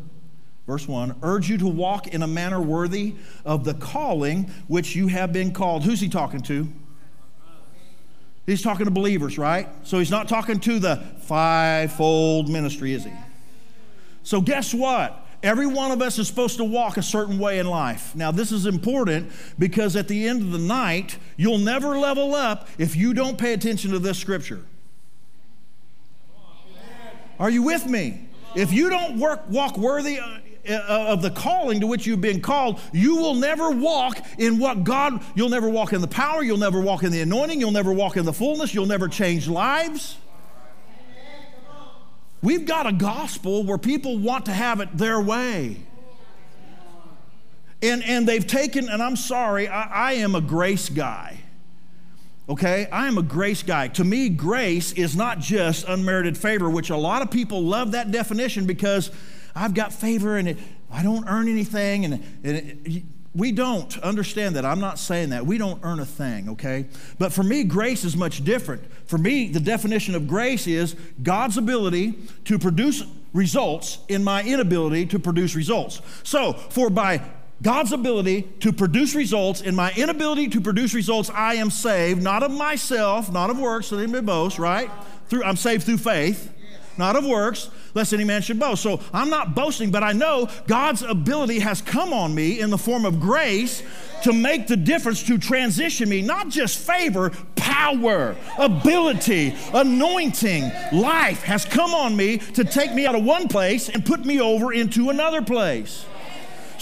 verse 0.66 0.88
1, 0.88 1.16
urge 1.24 1.50
you 1.50 1.58
to 1.58 1.68
walk 1.68 2.08
in 2.08 2.24
a 2.24 2.28
manner 2.28 2.62
worthy 2.62 3.16
of 3.46 3.64
the 3.64 3.74
calling 3.74 4.52
which 4.68 4.96
you 4.96 5.08
have 5.08 5.34
been 5.34 5.52
called. 5.52 5.84
Who's 5.84 6.00
he 6.00 6.10
talking 6.10 6.42
to? 6.44 6.68
He's 8.46 8.62
talking 8.62 8.86
to 8.86 8.92
believers, 8.92 9.38
right? 9.38 9.68
So 9.84 10.00
he's 10.00 10.12
not 10.12 10.28
talking 10.28 10.60
to 10.62 10.80
the 10.80 10.98
fivefold 11.22 12.50
ministry, 12.50 12.94
is 12.94 13.04
he? 13.04 13.14
So 14.24 14.42
guess 14.42 14.74
what? 14.74 15.28
Every 15.44 15.66
one 15.66 15.92
of 15.92 16.02
us 16.02 16.20
is 16.20 16.28
supposed 16.28 16.58
to 16.58 16.64
walk 16.64 16.98
a 16.98 17.04
certain 17.04 17.40
way 17.40 17.60
in 17.60 17.66
life. 17.66 18.16
Now, 18.16 18.32
this 18.32 18.52
is 18.52 18.68
important 18.68 19.32
because 19.58 19.96
at 19.96 20.08
the 20.08 20.28
end 20.28 20.42
of 20.44 20.52
the 20.52 20.60
night, 20.60 21.18
you'll 21.36 21.58
never 21.58 21.98
level 21.98 22.36
up 22.36 22.68
if 22.78 22.96
you 22.96 23.14
don't 23.14 23.38
pay 23.38 23.54
attention 23.54 23.92
to 23.92 24.00
this 24.00 24.20
scripture. 24.20 24.64
Are 27.42 27.50
you 27.50 27.64
with 27.64 27.88
me? 27.88 28.30
If 28.56 28.72
you 28.72 28.92
don't 28.92 29.18
work, 29.18 29.50
walk 29.50 29.76
worthy 29.76 30.20
uh, 30.20 30.38
uh, 30.70 31.06
of 31.08 31.24
the 31.24 31.32
calling 31.32 31.80
to 31.80 31.88
which 31.88 32.06
you've 32.06 32.22
been 32.22 32.40
called, 32.40 32.80
you 32.94 33.16
will 33.16 33.34
never 33.34 33.72
walk 33.72 34.20
in 34.38 34.60
what 34.60 34.84
God, 34.84 35.24
you'll 35.34 35.50
never 35.50 35.68
walk 35.68 35.92
in 35.92 36.02
the 36.02 36.08
power, 36.08 36.44
you'll 36.44 36.60
never 36.60 36.80
walk 36.80 37.02
in 37.02 37.12
the 37.12 37.22
anointing, 37.22 37.60
you'll 37.60 37.72
never 37.72 37.92
walk 37.92 38.16
in 38.16 38.26
the 38.26 38.34
fullness, 38.34 38.76
you'll 38.76 38.86
never 38.86 39.08
change 39.08 39.48
lives. 39.48 40.18
We've 42.44 42.68
got 42.68 42.86
a 42.86 42.94
gospel 42.94 43.64
where 43.64 43.80
people 43.80 44.20
want 44.20 44.46
to 44.46 44.54
have 44.54 44.80
it 44.80 44.96
their 44.96 45.20
way. 45.20 45.78
And, 47.82 48.04
and 48.04 48.28
they've 48.28 48.46
taken, 48.46 48.88
and 48.88 49.02
I'm 49.02 49.16
sorry, 49.16 49.68
I, 49.68 50.12
I 50.12 50.14
am 50.14 50.36
a 50.36 50.42
grace 50.42 50.90
guy. 50.90 51.41
Okay? 52.52 52.86
I 52.92 53.08
am 53.08 53.18
a 53.18 53.24
grace 53.24 53.64
guy. 53.64 53.88
To 53.90 54.04
me, 54.04 54.28
grace 54.28 54.92
is 54.92 55.16
not 55.16 55.40
just 55.40 55.88
unmerited 55.88 56.38
favor, 56.38 56.70
which 56.70 56.90
a 56.90 56.98
lot 56.98 57.22
of 57.22 57.32
people 57.32 57.64
love 57.64 57.94
that 57.94 58.12
definition 58.12 58.66
because 58.66 59.10
I've 59.56 59.74
got 59.74 59.94
favor 59.94 60.36
and 60.36 60.50
it, 60.50 60.58
I 60.92 61.02
don't 61.02 61.26
earn 61.30 61.48
anything. 61.48 62.04
And, 62.04 62.14
and 62.44 62.82
it, 62.86 63.04
we 63.34 63.54
don't 63.54 63.98
understand 64.00 64.58
that. 64.58 64.66
I'm 64.66 64.82
not 64.82 65.00
saying 65.00 65.30
that. 65.30 65.46
We 65.46 65.58
don't 65.58 65.80
earn 65.84 66.02
a 66.02 66.06
thing, 66.06 66.50
okay? 66.50 66.88
But 67.18 67.32
for 67.32 67.44
me, 67.44 67.64
grace 67.64 68.04
is 68.04 68.18
much 68.18 68.44
different. 68.44 68.84
For 69.08 69.18
me, 69.18 69.48
the 69.48 69.62
definition 69.62 70.14
of 70.14 70.28
grace 70.28 70.68
is 70.68 70.98
God's 71.24 71.58
ability 71.58 72.16
to 72.46 72.60
produce 72.60 73.06
results 73.32 74.00
in 74.10 74.26
my 74.26 74.44
inability 74.44 75.06
to 75.06 75.20
produce 75.20 75.56
results. 75.56 76.02
So, 76.24 76.52
for 76.52 76.90
by 76.90 77.22
God's 77.62 77.92
ability 77.92 78.44
to 78.62 78.74
produce 78.74 79.14
results 79.14 79.62
in 79.62 79.76
my 79.76 79.92
inability 79.96 80.48
to 80.50 80.62
produce 80.62 80.94
results, 80.94 81.30
I 81.30 81.56
am 81.56 81.70
saved, 81.70 82.22
not 82.22 82.42
of 82.42 82.52
myself, 82.52 83.32
not 83.32 83.50
of 83.50 83.60
works, 83.60 83.88
so 83.88 83.98
they 83.98 84.08
may 84.08 84.22
boast, 84.22 84.58
right? 84.58 84.90
Through, 85.28 85.44
I'm 85.44 85.56
saved 85.56 85.84
through 85.84 86.00
faith, 86.00 86.52
not 86.98 87.16
of 87.16 87.26
works, 87.26 87.70
lest 87.94 88.14
any 88.14 88.24
man 88.24 88.42
should 88.42 88.60
boast. 88.60 88.82
So 88.82 89.00
I'm 89.14 89.30
not 89.30 89.54
boasting, 89.54 89.92
but 89.92 90.04
I 90.04 90.12
know 90.12 90.50
God's 90.68 91.04
ability 91.04 91.60
has 91.60 91.82
come 91.82 92.14
on 92.14 92.34
me 92.34 92.60
in 92.60 92.72
the 92.72 92.78
form 92.78 93.06
of 93.06 93.20
grace 93.20 93.84
to 94.24 94.34
make 94.34 94.68
the 94.68 94.78
difference, 94.78 95.22
to 95.24 95.38
transition 95.38 96.10
me, 96.10 96.22
not 96.24 96.50
just 96.50 96.80
favor, 96.80 97.30
power, 97.56 98.36
ability, 98.58 99.56
anointing, 99.74 100.72
life 100.92 101.44
has 101.44 101.64
come 101.64 101.94
on 101.94 102.16
me 102.16 102.40
to 102.40 102.64
take 102.64 102.94
me 102.94 103.06
out 103.06 103.16
of 103.16 103.24
one 103.24 103.48
place 103.48 103.88
and 103.88 104.04
put 104.04 104.26
me 104.26 104.42
over 104.42 104.74
into 104.74 105.12
another 105.12 105.44
place. 105.44 106.06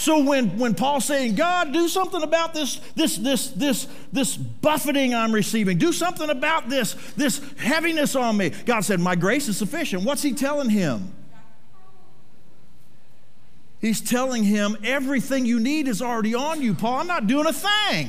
So 0.00 0.24
when, 0.24 0.58
when 0.58 0.74
Paul's 0.74 1.04
saying, 1.04 1.34
God, 1.34 1.74
do 1.74 1.86
something 1.86 2.22
about 2.22 2.54
this, 2.54 2.80
this, 2.94 3.18
this, 3.18 3.48
this, 3.48 3.86
this 4.10 4.34
buffeting 4.34 5.14
I'm 5.14 5.30
receiving, 5.30 5.76
do 5.76 5.92
something 5.92 6.30
about 6.30 6.70
this, 6.70 6.94
this 7.18 7.42
heaviness 7.58 8.16
on 8.16 8.38
me, 8.38 8.48
God 8.48 8.80
said, 8.80 8.98
My 8.98 9.14
grace 9.14 9.46
is 9.46 9.58
sufficient. 9.58 10.04
What's 10.04 10.22
he 10.22 10.32
telling 10.32 10.70
him? 10.70 11.12
He's 13.78 14.00
telling 14.00 14.42
him 14.42 14.78
everything 14.82 15.44
you 15.44 15.60
need 15.60 15.86
is 15.86 16.00
already 16.00 16.34
on 16.34 16.62
you, 16.62 16.72
Paul. 16.72 17.00
I'm 17.00 17.06
not 17.06 17.26
doing 17.26 17.44
a 17.46 17.52
thing. 17.52 18.08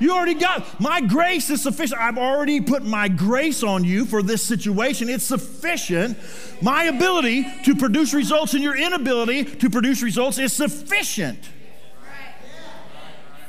You 0.00 0.12
already 0.12 0.34
got 0.34 0.80
my 0.80 1.00
grace 1.00 1.50
is 1.50 1.62
sufficient. 1.62 2.00
I've 2.00 2.18
already 2.18 2.60
put 2.60 2.84
my 2.84 3.08
grace 3.08 3.62
on 3.62 3.84
you 3.84 4.04
for 4.04 4.22
this 4.22 4.42
situation. 4.42 5.08
It's 5.08 5.24
sufficient. 5.24 6.18
My 6.60 6.84
ability 6.84 7.46
to 7.64 7.76
produce 7.76 8.12
results 8.12 8.54
and 8.54 8.62
your 8.62 8.76
inability 8.76 9.44
to 9.44 9.70
produce 9.70 10.02
results 10.02 10.38
is 10.38 10.52
sufficient. 10.52 11.48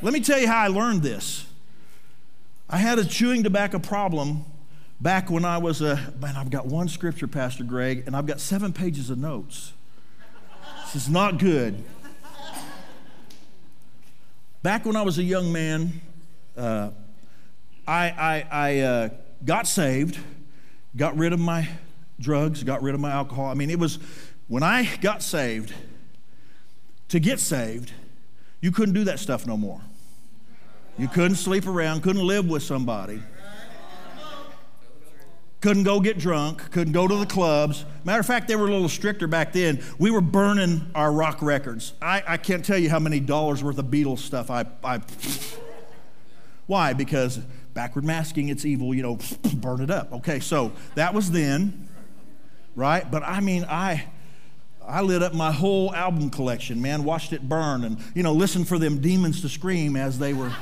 Let 0.02 0.14
me 0.14 0.20
tell 0.20 0.40
you 0.40 0.48
how 0.48 0.60
I 0.60 0.68
learned 0.68 1.02
this. 1.02 1.48
I 2.70 2.78
had 2.78 3.00
a 3.00 3.06
chewing 3.06 3.44
tobacco 3.44 3.80
problem 3.80 4.46
back 5.00 5.30
when 5.30 5.46
I 5.46 5.58
was 5.58 5.82
a 5.82 6.14
man. 6.20 6.36
I've 6.36 6.50
got 6.50 6.68
one 6.68 6.88
scripture, 6.88 7.28
Pastor 7.28 7.64
Greg, 7.64 8.04
and 8.06 8.16
I've 8.16 8.26
got 8.26 8.40
seven 8.40 8.72
pages 8.74 9.10
of 9.10 9.18
notes. 9.18 9.74
This 10.86 10.96
is 10.96 11.10
not 11.10 11.40
good. 11.40 11.84
Back 14.62 14.86
when 14.86 14.96
I 14.96 15.04
was 15.04 15.18
a 15.20 15.24
young 15.24 15.52
man, 15.52 16.02
uh, 16.58 16.92
I, 17.88 18.10
I, 18.10 18.48
I 18.52 18.80
uh, 18.80 19.10
got 19.44 19.68
saved, 19.68 20.20
got 20.96 21.18
rid 21.18 21.34
of 21.34 21.40
my 21.40 21.68
drugs, 22.20 22.64
got 22.64 22.82
rid 22.82 22.96
of 22.96 23.02
my 23.02 23.12
alcohol. 23.12 23.46
I 23.46 23.54
mean, 23.54 23.70
it 23.70 23.80
was 23.80 24.00
when 24.48 24.64
I 24.64 24.96
got 25.02 25.22
saved, 25.22 25.74
to 27.10 27.20
get 27.20 27.40
saved, 27.40 27.94
you 28.62 28.72
couldn't 28.72 28.94
do 28.96 29.04
that 29.06 29.20
stuff 29.20 29.46
no 29.46 29.58
more. 29.58 29.82
You 30.98 31.08
couldn't 31.08 31.36
sleep 31.36 31.68
around, 31.68 32.02
couldn't 32.02 32.26
live 32.26 32.50
with 32.50 32.64
somebody, 32.64 33.22
couldn't 35.62 35.84
go 35.84 36.00
get 36.00 36.18
drunk, 36.18 36.72
couldn't 36.72 36.94
go 36.94 37.08
to 37.08 37.16
the 37.16 37.26
clubs. 37.26 37.86
Matter 38.04 38.20
of 38.20 38.26
fact, 38.26 38.48
they 38.48 38.56
were 38.56 38.68
a 38.68 38.72
little 38.72 38.90
stricter 38.90 39.28
back 39.28 39.52
then. 39.52 39.84
We 40.00 40.10
were 40.10 40.22
burning 40.22 40.90
our 40.96 41.12
rock 41.12 41.42
records. 41.42 41.94
I, 42.02 42.24
I 42.26 42.38
can't 42.38 42.64
tell 42.64 42.78
you 42.78 42.90
how 42.90 43.00
many 43.00 43.20
dollars 43.20 43.64
worth 43.64 43.78
of 43.78 43.86
Beatles 43.88 44.20
stuff 44.20 44.50
I, 44.50 44.66
I 44.84 45.02
why? 46.68 46.94
Because 46.94 47.38
backward 47.74 48.06
masking, 48.06 48.50
it's 48.50 48.66
evil, 48.66 48.94
you 48.94 49.04
know, 49.04 49.20
burn 49.56 49.82
it 49.82 49.92
up. 49.92 50.14
Okay, 50.14 50.40
so 50.40 50.72
that 50.96 51.14
was 51.14 51.32
then, 51.32 51.90
right? 52.76 53.10
But 53.10 53.24
I 53.24 53.40
mean, 53.40 53.66
I. 53.66 54.06
I 54.88 55.02
lit 55.02 55.24
up 55.24 55.34
my 55.34 55.52
whole 55.52 55.92
album 55.96 56.30
collection, 56.30 56.80
man, 56.80 57.04
watched 57.04 57.34
it 57.34 57.50
burn 57.50 57.86
and, 57.86 57.98
you 58.14 58.22
know, 58.22 58.34
listened 58.34 58.68
for 58.68 58.78
them 58.78 59.02
demons 59.02 59.42
to 59.42 59.50
scream 59.50 59.96
as 59.96 60.20
they 60.20 60.32
were. 60.32 60.52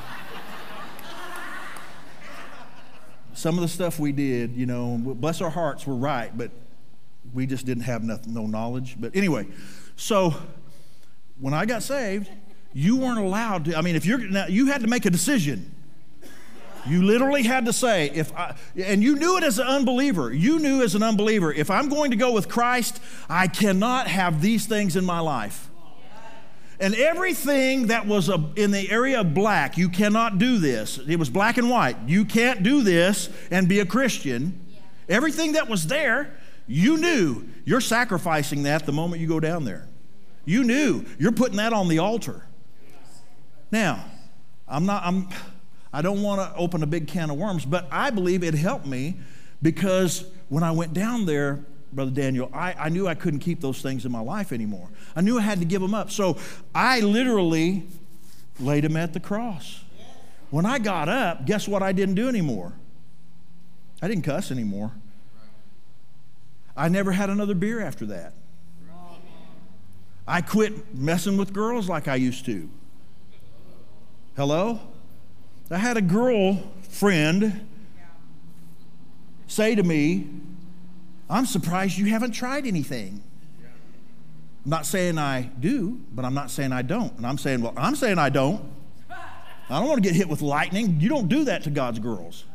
Some 3.33 3.55
of 3.55 3.63
the 3.63 3.67
stuff 3.67 3.99
we 3.99 4.13
did, 4.13 4.55
you 4.55 4.65
know, 4.65 4.97
bless 4.97 5.41
our 5.41 5.49
hearts, 5.49 5.85
were 5.85 5.95
right, 5.95 6.31
but 6.37 6.51
we 7.33 7.45
just 7.45 7.65
didn't 7.65 7.83
have 7.83 8.01
nothing, 8.01 8.33
no 8.33 8.47
knowledge. 8.47 8.95
But 8.97 9.13
anyway, 9.13 9.45
so 9.97 10.33
when 11.37 11.53
I 11.53 11.65
got 11.65 11.83
saved, 11.83 12.29
you 12.73 12.95
weren't 12.95 13.19
allowed 13.19 13.65
to, 13.65 13.77
I 13.77 13.81
mean, 13.81 13.97
if 13.97 14.05
you're, 14.05 14.19
now, 14.19 14.47
you 14.47 14.67
had 14.67 14.79
to 14.81 14.87
make 14.87 15.05
a 15.05 15.09
decision. 15.09 15.69
You 16.85 17.03
literally 17.03 17.43
had 17.43 17.65
to 17.65 17.73
say, 17.73 18.09
if 18.09 18.35
I, 18.35 18.55
and 18.75 19.01
you 19.01 19.15
knew 19.15 19.37
it 19.37 19.43
as 19.43 19.59
an 19.59 19.67
unbeliever. 19.67 20.33
You 20.33 20.59
knew 20.59 20.81
as 20.81 20.95
an 20.95 21.03
unbeliever, 21.03 21.53
if 21.53 21.69
I'm 21.69 21.89
going 21.89 22.11
to 22.11 22.17
go 22.17 22.33
with 22.33 22.49
Christ, 22.49 22.99
I 23.29 23.47
cannot 23.47 24.07
have 24.07 24.41
these 24.41 24.65
things 24.65 24.95
in 24.95 25.05
my 25.05 25.19
life. 25.19 25.69
And 26.79 26.95
everything 26.95 27.87
that 27.87 28.07
was 28.07 28.29
in 28.57 28.71
the 28.71 28.91
area 28.91 29.21
of 29.21 29.33
black, 29.33 29.77
you 29.77 29.87
cannot 29.87 30.37
do 30.37 30.57
this. 30.57 30.99
It 31.07 31.17
was 31.17 31.29
black 31.29 31.57
and 31.57 31.69
white. 31.69 31.95
You 32.07 32.25
can't 32.25 32.63
do 32.63 32.81
this 32.81 33.29
and 33.51 33.69
be 33.69 33.79
a 33.79 33.85
Christian. 33.85 34.59
Everything 35.07 35.53
that 35.53 35.69
was 35.69 35.87
there, 35.87 36.35
you 36.67 36.97
knew 36.97 37.47
you're 37.63 37.79
sacrificing 37.79 38.63
that 38.63 38.85
the 38.85 38.91
moment 38.91 39.21
you 39.21 39.27
go 39.27 39.39
down 39.39 39.63
there. 39.63 39.87
You 40.45 40.63
knew 40.63 41.05
you're 41.19 41.31
putting 41.31 41.57
that 41.57 41.71
on 41.71 41.87
the 41.87 41.99
altar. 41.99 42.45
Now, 43.71 44.03
I'm 44.67 44.85
not, 44.85 45.03
I'm, 45.05 45.29
I 45.93 46.01
don't 46.01 46.23
want 46.23 46.41
to 46.41 46.57
open 46.57 46.81
a 46.81 46.87
big 46.87 47.07
can 47.07 47.29
of 47.29 47.37
worms, 47.37 47.65
but 47.65 47.87
I 47.91 48.09
believe 48.09 48.43
it 48.43 48.55
helped 48.55 48.87
me 48.87 49.17
because 49.61 50.25
when 50.49 50.63
I 50.63 50.71
went 50.71 50.93
down 50.93 51.25
there, 51.25 51.63
Brother 51.93 52.09
Daniel, 52.09 52.49
I, 52.51 52.73
I 52.73 52.89
knew 52.89 53.07
I 53.07 53.13
couldn't 53.13 53.41
keep 53.41 53.61
those 53.61 53.81
things 53.81 54.03
in 54.03 54.11
my 54.11 54.19
life 54.19 54.51
anymore. 54.51 54.89
I 55.15 55.21
knew 55.21 55.37
I 55.37 55.41
had 55.41 55.59
to 55.59 55.65
give 55.65 55.81
them 55.81 55.93
up. 55.93 56.09
So 56.09 56.37
I 56.73 57.01
literally 57.01 57.85
laid 58.59 58.83
them 58.83 58.97
at 58.97 59.13
the 59.13 59.19
cross. 59.19 59.83
When 60.49 60.65
I 60.65 60.79
got 60.79 61.07
up, 61.09 61.45
guess 61.45 61.67
what 61.67 61.83
I 61.83 61.91
didn't 61.91 62.15
do 62.15 62.27
anymore? 62.27 62.73
I 64.01 64.07
didn't 64.07 64.23
cuss 64.23 64.51
anymore. 64.51 64.91
I 66.75 66.89
never 66.89 67.11
had 67.11 67.29
another 67.29 67.53
beer 67.53 67.79
after 67.79 68.07
that. 68.07 68.33
I 70.27 70.41
quit 70.41 70.95
messing 70.95 71.37
with 71.37 71.53
girls 71.53 71.87
like 71.87 72.07
I 72.07 72.15
used 72.15 72.45
to. 72.45 72.69
Hello? 74.35 74.79
I 75.73 75.77
had 75.79 75.97
a 75.97 76.01
girl 76.01 76.61
friend 76.89 77.67
say 79.47 79.75
to 79.75 79.83
me, 79.83 80.27
I'm 81.29 81.45
surprised 81.45 81.97
you 81.97 82.05
haven't 82.07 82.31
tried 82.31 82.67
anything. 82.67 83.23
I'm 84.65 84.69
not 84.69 84.85
saying 84.85 85.17
I 85.17 85.41
do, 85.59 85.99
but 86.13 86.25
I'm 86.25 86.33
not 86.33 86.51
saying 86.51 86.71
I 86.71 86.83
don't. 86.83 87.15
And 87.17 87.25
I'm 87.25 87.37
saying, 87.37 87.61
well, 87.61 87.73
I'm 87.75 87.95
saying 87.95 88.17
I 88.19 88.29
don't. 88.29 88.63
I 89.09 89.79
don't 89.79 89.87
want 89.87 90.03
to 90.03 90.07
get 90.07 90.15
hit 90.15 90.29
with 90.29 90.41
lightning. 90.41 90.99
You 90.99 91.09
don't 91.09 91.27
do 91.27 91.45
that 91.45 91.63
to 91.63 91.69
God's 91.69 91.99
girls. 91.99 92.45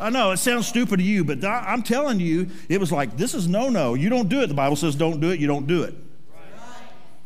I 0.00 0.08
know 0.10 0.30
it 0.30 0.38
sounds 0.38 0.66
stupid 0.66 0.98
to 0.98 1.02
you, 1.02 1.24
but 1.24 1.44
I'm 1.44 1.82
telling 1.82 2.20
you, 2.20 2.48
it 2.68 2.78
was 2.78 2.92
like, 2.92 3.16
this 3.16 3.34
is 3.34 3.48
no 3.48 3.68
no. 3.68 3.94
You 3.94 4.08
don't 4.08 4.28
do 4.28 4.42
it. 4.42 4.46
The 4.46 4.54
Bible 4.54 4.76
says 4.76 4.94
don't 4.94 5.20
do 5.20 5.30
it, 5.30 5.40
you 5.40 5.46
don't 5.46 5.66
do 5.66 5.82
it. 5.82 5.94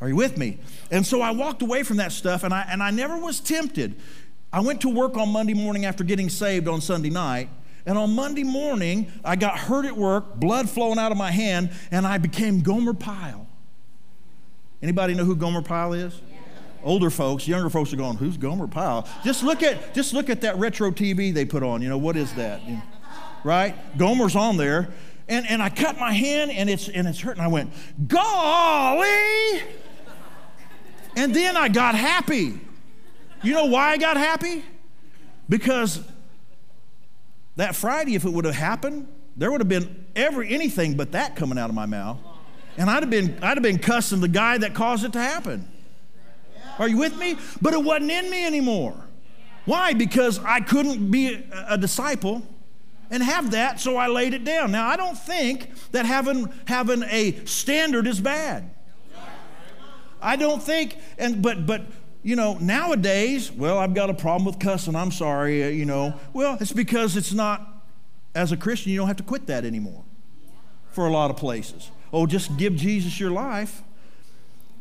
Are 0.01 0.09
you 0.09 0.17
with 0.17 0.37
me? 0.37 0.59
And 0.91 1.07
so 1.07 1.23
I 1.23 1.31
walked 1.31 1.63
away 1.63 1.83
from 1.83 1.99
that 1.99 2.13
stuff 2.13 2.45
and 2.45 2.53
I, 2.53 2.67
and 2.69 2.83
I 2.83 2.91
never 2.91 3.17
was 3.17 3.41
tempted. 3.41 4.01
I 4.55 4.61
went 4.61 4.83
to 4.83 4.89
work 4.89 5.17
on 5.17 5.31
Monday 5.31 5.53
morning 5.53 5.85
after 5.85 6.05
getting 6.05 6.29
saved 6.29 6.69
on 6.69 6.81
Sunday 6.81 7.11
night. 7.11 7.49
And 7.87 7.99
on 7.99 8.15
Monday 8.15 8.45
morning, 8.45 9.11
I 9.25 9.35
got 9.35 9.59
hurt 9.59 9.85
at 9.85 9.97
work, 9.97 10.37
blood 10.37 10.71
flowing 10.71 10.97
out 10.97 11.11
of 11.11 11.19
my 11.19 11.33
hand, 11.33 11.71
and 11.91 12.07
I 12.07 12.19
became 12.19 12.61
Gomer 12.61 12.95
Pyle. 12.95 13.49
Anybody 14.81 15.15
know 15.15 15.25
who 15.25 15.35
Gomer 15.35 15.61
Pyle 15.61 15.93
is? 15.93 16.21
Older 16.85 17.11
folks, 17.11 17.49
younger 17.49 17.69
folks 17.69 17.93
are 17.93 17.97
going, 17.97 18.17
"Who's 18.17 18.37
Gomer 18.37 18.69
Pyle?" 18.69 19.09
Just 19.25 19.43
look 19.43 19.65
at 19.65 19.93
just 19.93 20.13
look 20.13 20.31
at 20.31 20.43
that 20.43 20.57
retro 20.57 20.93
TV 20.93 21.35
they 21.35 21.45
put 21.45 21.65
on. 21.65 21.83
You 21.83 21.89
know 21.89 21.99
what 21.99 22.17
is 22.17 22.33
that? 22.35 22.63
You 22.65 22.75
know, 22.75 22.83
right? 23.43 23.75
Gomer's 23.99 24.37
on 24.37 24.57
there, 24.57 24.91
and, 25.29 25.51
and 25.51 25.61
I 25.63 25.69
cut 25.69 25.99
my 25.99 26.13
hand 26.13 26.53
and 26.53 26.71
it's, 26.71 26.89
and 26.89 27.09
it's 27.09 27.19
hurting. 27.19 27.43
I 27.43 27.49
went, 27.49 27.73
golly! 28.07 29.63
And 31.17 31.35
then 31.35 31.57
I 31.57 31.69
got 31.69 31.97
happy. 31.97 32.61
You 33.45 33.53
know 33.53 33.67
why 33.67 33.91
I 33.91 33.99
got 33.99 34.17
happy? 34.17 34.65
Because 35.49 36.01
that 37.57 37.77
Friday, 37.77 38.15
if 38.15 38.25
it 38.25 38.31
would 38.31 38.47
have 38.47 38.55
happened, 38.55 39.07
there 39.37 39.51
would 39.51 39.61
have 39.61 39.69
been 39.69 40.07
every 40.17 40.49
anything 40.53 40.97
but 40.97 41.13
that 41.13 41.37
coming 41.37 41.59
out 41.59 41.69
of 41.69 41.75
my 41.75 41.87
mouth. 41.87 42.19
And 42.79 42.89
I'd 42.89 43.03
have 43.03 43.11
been 43.11 43.39
I'd 43.43 43.57
have 43.57 43.63
been 43.63 43.79
cussing 43.79 44.21
the 44.21 44.29
guy 44.29 44.59
that 44.59 44.75
caused 44.75 45.05
it 45.05 45.13
to 45.13 45.21
happen. 45.21 45.69
Are 46.79 46.89
you 46.89 46.97
with 46.97 47.17
me? 47.19 47.37
But 47.61 47.75
it 47.75 47.83
wasn't 47.83 48.11
in 48.11 48.31
me 48.31 48.45
anymore. 48.47 48.97
Why? 49.67 49.93
Because 49.93 50.39
I 50.41 50.61
couldn't 50.61 51.11
be 51.11 51.45
a 51.53 51.79
disciple 51.79 52.43
and 53.11 53.23
have 53.23 53.51
that, 53.53 53.79
so 53.79 53.97
I 53.97 54.09
laid 54.09 54.35
it 54.35 54.45
down. 54.45 54.73
Now 54.73 54.89
I 54.89 54.97
don't 54.97 55.19
think 55.19 55.71
that 55.93 56.07
having 56.07 56.53
having 56.67 57.03
a 57.05 57.45
standard 57.45 58.07
is 58.07 58.21
bad. 58.21 58.71
I 60.21 60.37
don't 60.37 60.63
think, 60.63 60.97
and 61.19 61.43
but 61.43 61.67
but 61.67 61.83
you 62.25 62.35
know 62.35 62.55
nowadays, 62.55 63.53
well, 63.53 63.79
I've 63.79 63.95
got 63.95 64.11
a 64.11 64.15
problem 64.15 64.47
with 64.47 64.59
cussing. 64.59 64.97
I'm 64.97 65.13
sorry, 65.13 65.63
uh, 65.63 65.69
you 65.69 65.85
know. 65.85 66.15
Well, 66.33 66.59
it's 66.61 66.73
because 66.73 67.17
it's 67.17 67.33
not. 67.33 67.71
As 68.35 68.51
a 68.51 68.57
Christian, 68.57 68.91
you 68.91 68.99
don't 68.99 69.07
have 69.07 69.19
to 69.19 69.23
quit 69.23 69.47
that 69.47 69.65
anymore. 69.65 70.03
For 70.91 71.07
a 71.07 71.11
lot 71.11 71.31
of 71.31 71.37
places, 71.37 71.93
oh, 72.13 72.27
just 72.27 72.57
give 72.57 72.75
Jesus 72.75 73.21
your 73.21 73.31
life. 73.31 73.83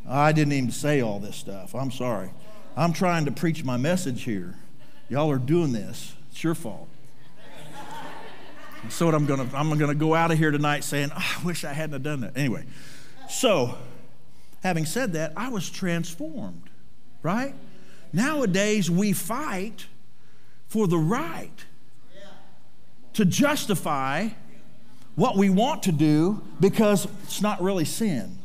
I 0.07 0.31
didn't 0.31 0.53
even 0.53 0.71
say 0.71 1.01
all 1.01 1.19
this 1.19 1.35
stuff. 1.35 1.75
I'm 1.75 1.91
sorry. 1.91 2.31
I'm 2.75 2.93
trying 2.93 3.25
to 3.25 3.31
preach 3.31 3.63
my 3.63 3.77
message 3.77 4.23
here. 4.23 4.55
Y'all 5.09 5.29
are 5.29 5.37
doing 5.37 5.71
this. 5.71 6.15
It's 6.31 6.43
your 6.43 6.55
fault. 6.55 6.87
So 8.89 9.05
what 9.05 9.15
I'm 9.15 9.25
gonna 9.25 9.47
I'm 9.53 9.77
gonna 9.77 9.95
go 9.95 10.13
out 10.13 10.31
of 10.31 10.37
here 10.37 10.51
tonight 10.51 10.83
saying, 10.83 11.11
oh, 11.15 11.37
I 11.39 11.45
wish 11.45 11.63
I 11.63 11.73
hadn't 11.73 12.01
done 12.03 12.21
that. 12.21 12.35
Anyway, 12.35 12.65
so 13.29 13.77
having 14.61 14.85
said 14.85 15.13
that, 15.13 15.33
I 15.37 15.49
was 15.49 15.69
transformed, 15.69 16.69
right? 17.23 17.55
Nowadays 18.11 18.91
we 18.91 19.13
fight 19.13 19.87
for 20.67 20.87
the 20.87 20.97
right 20.97 21.65
to 23.13 23.25
justify 23.25 24.29
what 25.15 25.37
we 25.37 25.49
want 25.49 25.83
to 25.83 25.91
do 25.91 26.41
because 26.59 27.07
it's 27.23 27.41
not 27.41 27.61
really 27.61 27.85
sin. 27.85 28.37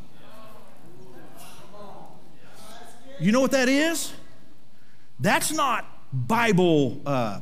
You 3.21 3.33
know 3.33 3.41
what 3.41 3.51
that 3.51 3.69
is? 3.69 4.13
That's 5.19 5.53
not 5.53 5.85
Bible, 6.13 7.01
uh, 7.05 7.41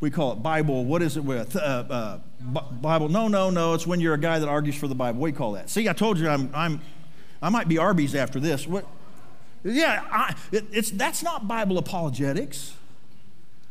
we 0.00 0.10
call 0.10 0.32
it 0.32 0.42
Bible, 0.42 0.84
what 0.84 1.00
is 1.00 1.16
it 1.16 1.24
with? 1.24 1.56
Uh, 1.56 1.84
uh, 1.88 2.18
Bible, 2.40 3.08
no, 3.08 3.28
no, 3.28 3.48
no, 3.48 3.72
it's 3.72 3.86
when 3.86 4.00
you're 4.00 4.14
a 4.14 4.20
guy 4.20 4.38
that 4.38 4.48
argues 4.48 4.76
for 4.76 4.86
the 4.86 4.94
Bible. 4.94 5.20
What 5.20 5.28
do 5.28 5.32
you 5.32 5.38
call 5.38 5.52
that? 5.52 5.70
See, 5.70 5.88
I 5.88 5.94
told 5.94 6.18
you 6.18 6.28
I'm, 6.28 6.50
I'm, 6.52 6.80
I 7.40 7.48
might 7.48 7.68
be 7.68 7.78
Arby's 7.78 8.14
after 8.14 8.38
this. 8.38 8.66
What? 8.66 8.86
Yeah, 9.64 10.04
I, 10.10 10.34
it, 10.52 10.66
it's, 10.72 10.90
that's 10.90 11.22
not 11.22 11.48
Bible 11.48 11.78
apologetics. 11.78 12.74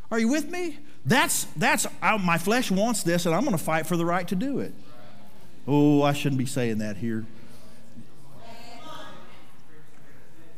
Are 0.09 0.19
you 0.19 0.27
with 0.27 0.49
me? 0.49 0.79
That's, 1.05 1.45
that's 1.55 1.85
I, 2.01 2.17
my 2.17 2.37
flesh 2.37 2.71
wants 2.71 3.03
this, 3.03 3.25
and 3.25 3.35
I'm 3.35 3.41
going 3.41 3.57
to 3.57 3.63
fight 3.63 3.85
for 3.85 3.95
the 3.95 4.05
right 4.05 4.27
to 4.27 4.35
do 4.35 4.59
it. 4.59 4.73
Oh, 5.67 6.01
I 6.01 6.13
shouldn't 6.13 6.39
be 6.39 6.45
saying 6.45 6.79
that 6.79 6.97
here. 6.97 7.25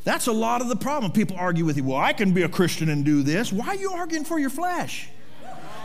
That's 0.04 0.28
a 0.28 0.32
lot 0.32 0.62
of 0.62 0.70
the 0.70 0.76
problem. 0.76 1.12
People 1.12 1.36
argue 1.38 1.66
with 1.66 1.78
you, 1.78 1.84
well, 1.84 1.98
I 1.98 2.14
can 2.14 2.32
be 2.32 2.44
a 2.44 2.50
Christian 2.50 2.90
and 2.90 3.04
do 3.04 3.24
this. 3.24 3.52
Why 3.52 3.70
are 3.70 3.76
you 3.76 3.92
arguing 3.92 4.24
for 4.24 4.40
your 4.40 4.52
flesh? 4.52 5.10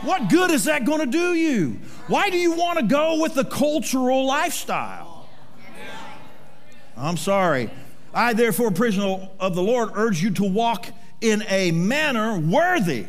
What 0.03 0.29
good 0.29 0.51
is 0.51 0.65
that 0.65 0.85
going 0.85 0.99
to 0.99 1.05
do 1.05 1.33
you? 1.33 1.79
Why 2.07 2.29
do 2.29 2.37
you 2.37 2.53
want 2.53 2.79
to 2.79 2.85
go 2.85 3.21
with 3.21 3.33
the 3.33 3.45
cultural 3.45 4.25
lifestyle? 4.25 5.27
I'm 6.95 7.17
sorry. 7.17 7.71
I, 8.13 8.33
therefore, 8.33 8.71
prisoner 8.71 9.29
of 9.39 9.55
the 9.55 9.61
Lord, 9.61 9.91
urge 9.95 10.21
you 10.21 10.31
to 10.31 10.43
walk 10.43 10.87
in 11.21 11.43
a 11.47 11.71
manner 11.71 12.37
worthy 12.39 13.05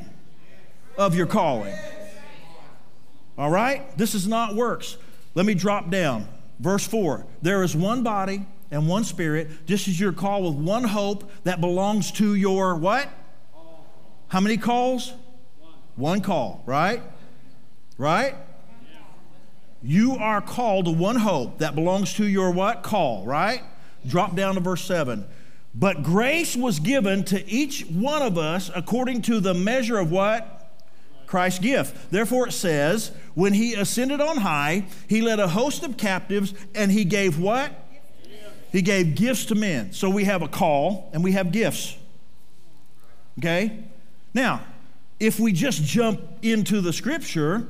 of 0.96 1.14
your 1.14 1.26
calling. 1.26 1.74
All 3.36 3.50
right? 3.50 3.96
This 3.96 4.14
is 4.14 4.28
not 4.28 4.54
works. 4.54 4.96
Let 5.34 5.46
me 5.46 5.54
drop 5.54 5.90
down. 5.90 6.28
Verse 6.60 6.86
4 6.86 7.26
There 7.40 7.62
is 7.62 7.74
one 7.74 8.02
body 8.02 8.46
and 8.70 8.88
one 8.88 9.04
spirit, 9.04 9.66
just 9.66 9.88
as 9.88 9.98
you're 9.98 10.12
called 10.12 10.56
with 10.56 10.64
one 10.64 10.84
hope 10.84 11.30
that 11.44 11.60
belongs 11.60 12.10
to 12.12 12.34
your 12.34 12.76
what? 12.76 13.08
How 14.28 14.40
many 14.40 14.56
calls? 14.56 15.12
One 15.96 16.22
call, 16.22 16.62
right? 16.64 17.02
Right? 17.98 18.34
You 19.82 20.16
are 20.16 20.40
called 20.40 20.86
to 20.86 20.90
one 20.90 21.16
hope 21.16 21.58
that 21.58 21.74
belongs 21.74 22.14
to 22.14 22.26
your 22.26 22.50
what? 22.50 22.82
Call, 22.82 23.26
right? 23.26 23.62
Drop 24.06 24.34
down 24.34 24.54
to 24.54 24.60
verse 24.60 24.84
7. 24.84 25.26
But 25.74 26.02
grace 26.02 26.54
was 26.54 26.80
given 26.80 27.24
to 27.24 27.48
each 27.48 27.86
one 27.86 28.22
of 28.22 28.36
us 28.36 28.70
according 28.74 29.22
to 29.22 29.40
the 29.40 29.54
measure 29.54 29.98
of 29.98 30.10
what? 30.10 30.58
Christ's 31.26 31.60
gift. 31.60 32.10
Therefore, 32.10 32.48
it 32.48 32.52
says, 32.52 33.10
when 33.34 33.54
he 33.54 33.72
ascended 33.72 34.20
on 34.20 34.36
high, 34.36 34.84
he 35.08 35.22
led 35.22 35.40
a 35.40 35.48
host 35.48 35.82
of 35.82 35.96
captives 35.96 36.52
and 36.74 36.92
he 36.92 37.04
gave 37.04 37.38
what? 37.38 37.72
He 38.70 38.82
gave 38.82 39.14
gifts 39.14 39.46
to 39.46 39.54
men. 39.54 39.92
So 39.92 40.10
we 40.10 40.24
have 40.24 40.42
a 40.42 40.48
call 40.48 41.10
and 41.14 41.24
we 41.24 41.32
have 41.32 41.52
gifts. 41.52 41.96
Okay? 43.38 43.84
Now, 44.34 44.62
if 45.20 45.40
we 45.40 45.52
just 45.52 45.82
jump 45.84 46.20
into 46.42 46.80
the 46.80 46.92
scripture, 46.92 47.66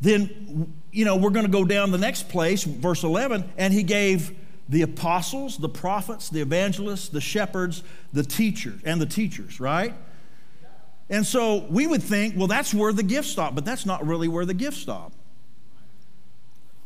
then, 0.00 0.72
you 0.90 1.04
know, 1.04 1.16
we're 1.16 1.30
going 1.30 1.46
to 1.46 1.52
go 1.52 1.64
down 1.64 1.92
the 1.92 1.98
next 1.98 2.28
place, 2.28 2.64
verse 2.64 3.04
11, 3.04 3.52
and 3.56 3.72
he 3.72 3.84
gave 3.84 4.36
the 4.72 4.80
apostles, 4.80 5.58
the 5.58 5.68
prophets, 5.68 6.30
the 6.30 6.40
evangelists, 6.40 7.10
the 7.10 7.20
shepherds, 7.20 7.82
the 8.14 8.22
teachers, 8.22 8.80
and 8.86 8.98
the 9.02 9.06
teachers, 9.06 9.60
right? 9.60 9.92
And 11.10 11.26
so 11.26 11.66
we 11.68 11.86
would 11.86 12.02
think, 12.02 12.38
well, 12.38 12.46
that's 12.46 12.72
where 12.72 12.90
the 12.90 13.02
gifts 13.02 13.28
stop, 13.28 13.54
but 13.54 13.66
that's 13.66 13.84
not 13.84 14.06
really 14.06 14.28
where 14.28 14.46
the 14.46 14.54
gifts 14.54 14.78
stop. 14.78 15.12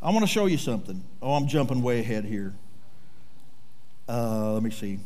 I 0.02 0.10
want 0.10 0.22
to 0.22 0.26
show 0.26 0.46
you 0.46 0.58
something. 0.58 1.00
Oh, 1.22 1.34
I'm 1.34 1.46
jumping 1.46 1.80
way 1.80 2.00
ahead 2.00 2.24
here. 2.24 2.54
Uh, 4.08 4.54
let 4.54 4.64
me 4.64 4.70
see. 4.72 4.98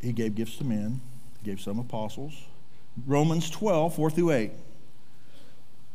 He 0.00 0.10
gave 0.10 0.34
gifts 0.34 0.56
to 0.56 0.64
men, 0.64 1.00
he 1.40 1.48
gave 1.48 1.60
some 1.60 1.78
apostles. 1.78 2.34
Romans 3.06 3.48
12, 3.50 3.94
4 3.94 4.10
through 4.10 4.32
8. 4.32 4.50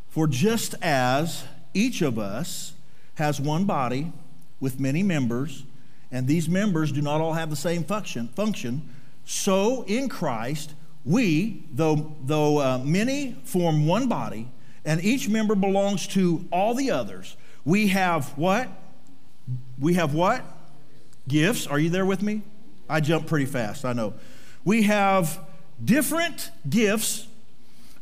For 0.08 0.28
just 0.28 0.76
as 0.82 1.44
each 1.74 2.02
of 2.02 2.18
us 2.18 2.74
has 3.16 3.40
one 3.40 3.66
body 3.66 4.12
with 4.60 4.80
many 4.80 5.04
members, 5.04 5.64
and 6.12 6.28
these 6.28 6.48
members 6.48 6.92
do 6.92 7.02
not 7.02 7.22
all 7.22 7.34
have 7.34 7.50
the 7.50 7.56
same 7.56 7.84
function, 7.84 8.28
function 8.30 8.88
so 9.30 9.84
in 9.84 10.08
Christ, 10.08 10.74
we, 11.04 11.66
though, 11.74 12.16
though 12.24 12.60
uh, 12.60 12.78
many 12.80 13.36
form 13.44 13.86
one 13.86 14.08
body, 14.08 14.48
and 14.86 15.04
each 15.04 15.28
member 15.28 15.54
belongs 15.54 16.08
to 16.08 16.48
all 16.50 16.74
the 16.74 16.92
others, 16.92 17.36
we 17.66 17.88
have 17.90 18.30
what? 18.38 18.70
We 19.78 19.96
have 19.96 20.14
what? 20.14 20.46
Gifts. 21.28 21.68
Are 21.68 21.78
you 21.78 21.90
there 21.90 22.06
with 22.06 22.22
me? 22.22 22.42
I 22.90 23.02
jump 23.02 23.28
pretty 23.28 23.48
fast, 23.48 23.84
I 23.84 23.92
know. 23.92 24.14
We 24.64 24.84
have 24.84 25.46
different 25.84 26.50
gifts 26.70 27.28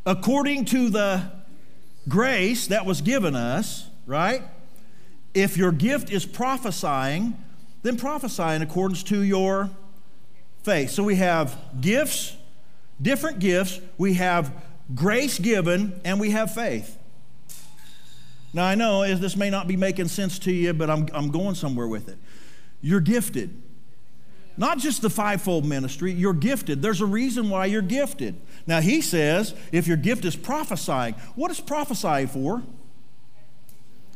according 0.05 0.65
to 0.65 0.89
the 0.89 1.23
grace 2.07 2.67
that 2.67 2.85
was 2.85 3.01
given 3.01 3.35
us, 3.35 3.87
right? 4.05 4.43
If 5.33 5.57
your 5.57 5.71
gift 5.71 6.11
is 6.11 6.25
prophesying, 6.25 7.35
then 7.83 7.97
prophesy 7.97 8.55
in 8.55 8.61
accordance 8.61 9.03
to 9.03 9.21
your 9.21 9.69
faith. 10.63 10.91
So 10.91 11.03
we 11.03 11.15
have 11.15 11.57
gifts, 11.79 12.35
different 13.01 13.39
gifts, 13.39 13.79
we 13.97 14.15
have 14.15 14.51
grace 14.93 15.39
given, 15.39 15.99
and 16.03 16.19
we 16.19 16.31
have 16.31 16.53
faith. 16.53 16.97
Now, 18.53 18.65
I 18.65 18.75
know 18.75 19.15
this 19.15 19.35
may 19.35 19.49
not 19.49 19.67
be 19.67 19.75
making 19.75 20.07
sense 20.07 20.39
to 20.39 20.51
you, 20.51 20.73
but 20.73 20.89
I'm, 20.89 21.07
I'm 21.13 21.29
going 21.29 21.55
somewhere 21.55 21.87
with 21.87 22.07
it. 22.07 22.17
You're 22.81 23.01
gifted. 23.01 23.61
Not 24.57 24.77
just 24.77 25.01
the 25.01 25.09
fivefold 25.09 25.65
ministry, 25.65 26.11
you're 26.11 26.33
gifted. 26.33 26.81
There's 26.81 27.01
a 27.01 27.05
reason 27.05 27.49
why 27.49 27.65
you're 27.65 27.81
gifted. 27.81 28.35
Now, 28.65 28.81
he 28.81 29.01
says 29.01 29.53
if 29.71 29.87
your 29.87 29.97
gift 29.97 30.25
is 30.25 30.35
prophesying, 30.35 31.15
what 31.35 31.51
is 31.51 31.59
prophesying 31.59 32.27
for? 32.27 32.63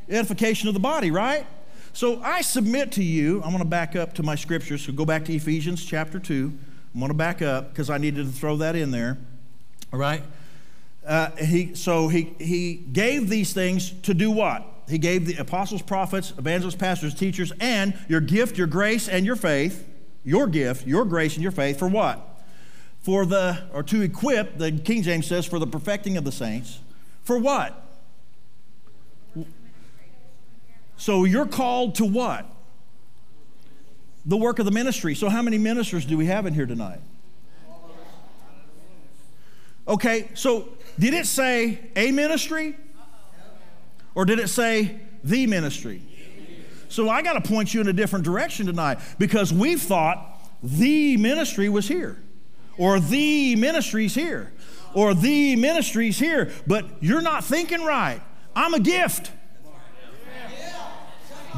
Edification 0.08 0.68
of 0.68 0.74
the 0.74 0.80
body, 0.80 1.12
right? 1.12 1.46
So 1.94 2.22
I 2.22 2.42
submit 2.42 2.94
to 2.94 3.04
you, 3.04 3.42
I'm 3.44 3.50
going 3.50 3.60
to 3.60 3.66
back 3.66 3.96
up 3.96 4.14
to 4.14 4.24
my 4.24 4.36
scriptures. 4.36 4.86
So 4.86 4.94
go 4.94 5.06
back 5.06 5.26
to 5.26 5.34
Ephesians 5.34 5.84
chapter 5.84 6.20
2. 6.20 6.54
I'm 6.94 7.00
going 7.00 7.12
to 7.12 7.18
back 7.18 7.42
up 7.42 7.70
because 7.70 7.90
I 7.90 7.98
needed 7.98 8.26
to 8.26 8.32
throw 8.32 8.58
that 8.58 8.76
in 8.76 8.92
there. 8.92 9.18
All 9.92 10.00
right? 10.00 10.24
uh, 11.10 11.32
he, 11.38 11.74
so 11.74 12.08
he, 12.08 12.36
he 12.40 12.76
gave 12.76 13.30
these 13.30 13.52
things 13.52 13.92
to 14.04 14.14
do 14.14 14.30
what? 14.30 14.64
He 14.88 15.00
gave 15.00 15.26
the 15.26 15.36
apostles, 15.38 15.82
prophets, 15.82 16.34
evangelists, 16.38 16.76
pastors, 16.76 17.16
teachers, 17.16 17.52
and 17.60 17.98
your 18.08 18.22
gift, 18.22 18.58
your 18.58 18.68
grace, 18.68 19.10
and 19.10 19.26
your 19.26 19.36
faith, 19.36 19.88
your 20.30 20.46
gift, 20.46 20.86
your 20.86 21.06
grace, 21.06 21.34
and 21.34 21.42
your 21.42 21.52
faith 21.52 21.80
for 21.80 21.88
what? 21.88 22.24
For 23.02 23.26
the, 23.26 23.64
or 23.74 23.82
to 23.82 24.02
equip, 24.02 24.60
the 24.60 24.72
King 24.72 25.02
James 25.02 25.26
says, 25.26 25.48
for 25.48 25.58
the 25.58 25.66
perfecting 25.66 26.18
of 26.18 26.24
the 26.24 26.32
saints, 26.32 26.80
For 27.24 27.40
what? 27.40 27.86
So 30.98 31.24
you're 31.24 31.48
called 31.48 31.96
to 31.96 32.06
what? 32.06 32.46
The 34.26 34.38
work 34.38 34.60
of 34.60 34.66
the 34.66 34.72
ministry. 34.72 35.16
So, 35.16 35.30
how 35.30 35.42
many 35.42 35.58
ministers 35.58 36.06
do 36.06 36.18
we 36.18 36.28
have 36.28 36.46
in 36.46 36.54
here 36.54 36.66
tonight? 36.68 37.00
Okay, 39.88 40.30
so 40.36 40.70
did 41.00 41.16
it 41.16 41.26
say 41.26 41.80
a 41.96 42.12
ministry? 42.12 42.76
Or 44.14 44.26
did 44.26 44.38
it 44.38 44.50
say 44.50 45.00
the 45.24 45.48
ministry? 45.48 46.04
So 46.90 47.08
I 47.10 47.22
got 47.22 47.34
to 47.34 47.42
point 47.42 47.74
you 47.74 47.82
in 47.82 47.88
a 47.88 47.94
different 47.94 48.26
direction 48.26 48.66
tonight 48.66 49.00
because 49.18 49.54
we 49.54 49.76
thought 49.76 50.42
the 50.62 51.16
ministry 51.18 51.70
was 51.70 51.88
here, 51.88 52.22
or 52.78 53.00
the 53.00 53.56
ministry's 53.56 54.16
here, 54.16 54.52
or 54.94 55.14
the 55.14 55.56
ministry's 55.56 56.20
here, 56.20 56.52
but 56.68 56.86
you're 57.00 57.22
not 57.22 57.44
thinking 57.44 57.86
right. 57.86 58.22
I'm 58.56 58.74
a 58.74 58.80
gift. 58.80 59.32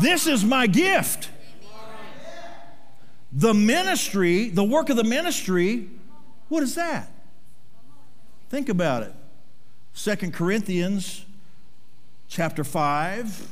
This 0.01 0.27
is 0.27 0.43
my 0.45 0.67
gift. 0.67 1.29
The 3.31 3.53
ministry, 3.53 4.49
the 4.49 4.63
work 4.63 4.89
of 4.89 4.97
the 4.97 5.03
ministry, 5.05 5.89
what 6.49 6.61
is 6.61 6.75
that? 6.75 7.09
Think 8.49 8.67
about 8.67 9.03
it. 9.03 9.13
Second 9.93 10.33
Corinthians 10.33 11.25
chapter 12.27 12.65
5, 12.65 13.51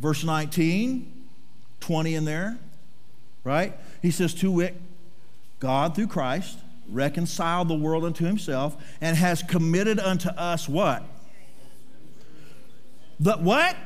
verse 0.00 0.24
19, 0.24 1.26
20 1.80 2.14
in 2.14 2.24
there, 2.24 2.58
right? 3.44 3.76
He 4.02 4.10
says, 4.10 4.34
To 4.34 4.50
wit, 4.50 4.74
God 5.60 5.94
through 5.94 6.08
Christ 6.08 6.58
reconciled 6.88 7.68
the 7.68 7.74
world 7.74 8.04
unto 8.04 8.24
himself 8.24 8.76
and 9.00 9.16
has 9.16 9.42
committed 9.42 10.00
unto 10.00 10.28
us 10.30 10.68
what? 10.68 11.02
The 13.20 13.36
what? 13.36 13.76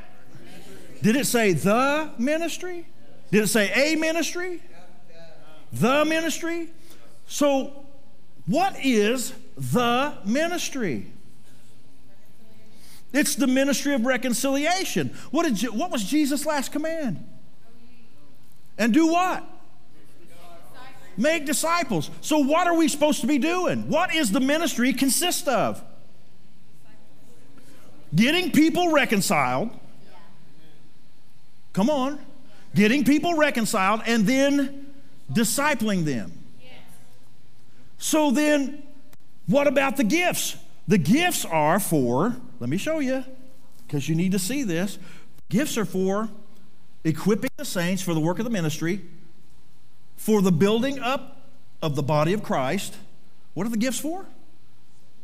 Did 1.02 1.16
it 1.16 1.26
say 1.26 1.52
the 1.52 2.10
ministry? 2.16 2.86
Did 3.30 3.42
it 3.42 3.48
say 3.48 3.70
a 3.72 3.96
ministry? 3.96 4.62
The 5.72 6.04
ministry? 6.04 6.68
So, 7.26 7.84
what 8.46 8.76
is 8.82 9.34
the 9.56 10.14
ministry? 10.24 11.12
It's 13.14 13.36
the 13.36 13.46
ministry 13.46 13.94
of 13.94 14.04
reconciliation. 14.04 15.14
What, 15.30 15.44
did, 15.44 15.70
what 15.70 15.92
was 15.92 16.04
Jesus' 16.04 16.44
last 16.44 16.72
command? 16.72 17.24
And 18.76 18.92
do 18.92 19.06
what? 19.06 19.44
Make 21.16 21.46
disciples. 21.46 22.10
So, 22.20 22.38
what 22.38 22.66
are 22.66 22.74
we 22.74 22.88
supposed 22.88 23.20
to 23.20 23.28
be 23.28 23.38
doing? 23.38 23.88
What 23.88 24.12
is 24.12 24.32
the 24.32 24.40
ministry 24.40 24.92
consist 24.92 25.46
of? 25.46 25.80
Getting 28.12 28.50
people 28.50 28.90
reconciled. 28.90 29.70
Come 31.72 31.88
on. 31.88 32.18
Getting 32.74 33.04
people 33.04 33.34
reconciled 33.34 34.02
and 34.06 34.26
then 34.26 34.92
discipling 35.32 36.04
them. 36.04 36.32
So, 37.98 38.32
then 38.32 38.82
what 39.46 39.68
about 39.68 39.96
the 39.96 40.04
gifts? 40.04 40.56
The 40.88 40.98
gifts 40.98 41.44
are 41.44 41.78
for 41.78 42.36
let 42.64 42.70
me 42.70 42.78
show 42.78 42.98
you, 42.98 43.22
because 43.86 44.08
you 44.08 44.14
need 44.14 44.32
to 44.32 44.38
see 44.38 44.62
this. 44.62 44.98
Gifts 45.50 45.76
are 45.76 45.84
for 45.84 46.30
equipping 47.04 47.50
the 47.58 47.64
saints 47.66 48.00
for 48.00 48.14
the 48.14 48.20
work 48.20 48.38
of 48.38 48.46
the 48.46 48.50
ministry, 48.50 49.02
for 50.16 50.40
the 50.40 50.50
building 50.50 50.98
up 50.98 51.42
of 51.82 51.94
the 51.94 52.02
body 52.02 52.32
of 52.32 52.42
Christ. 52.42 52.96
What 53.52 53.66
are 53.66 53.68
the 53.68 53.76
gifts 53.76 54.00
for? 54.00 54.24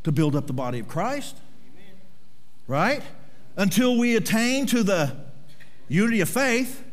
To 0.03 0.13
build 0.13 0.37
up 0.37 0.49
the 0.49 0.53
body 0.53 0.81
of 0.81 0.87
Christ. 0.87 1.35
Amen. 1.73 1.95
Right? 2.67 3.03
Until 3.57 3.97
we 3.97 4.17
attain 4.17 4.67
to 4.67 4.83
the 4.83 5.17
unity 5.89 6.21
of 6.21 6.29
faith. 6.29 6.85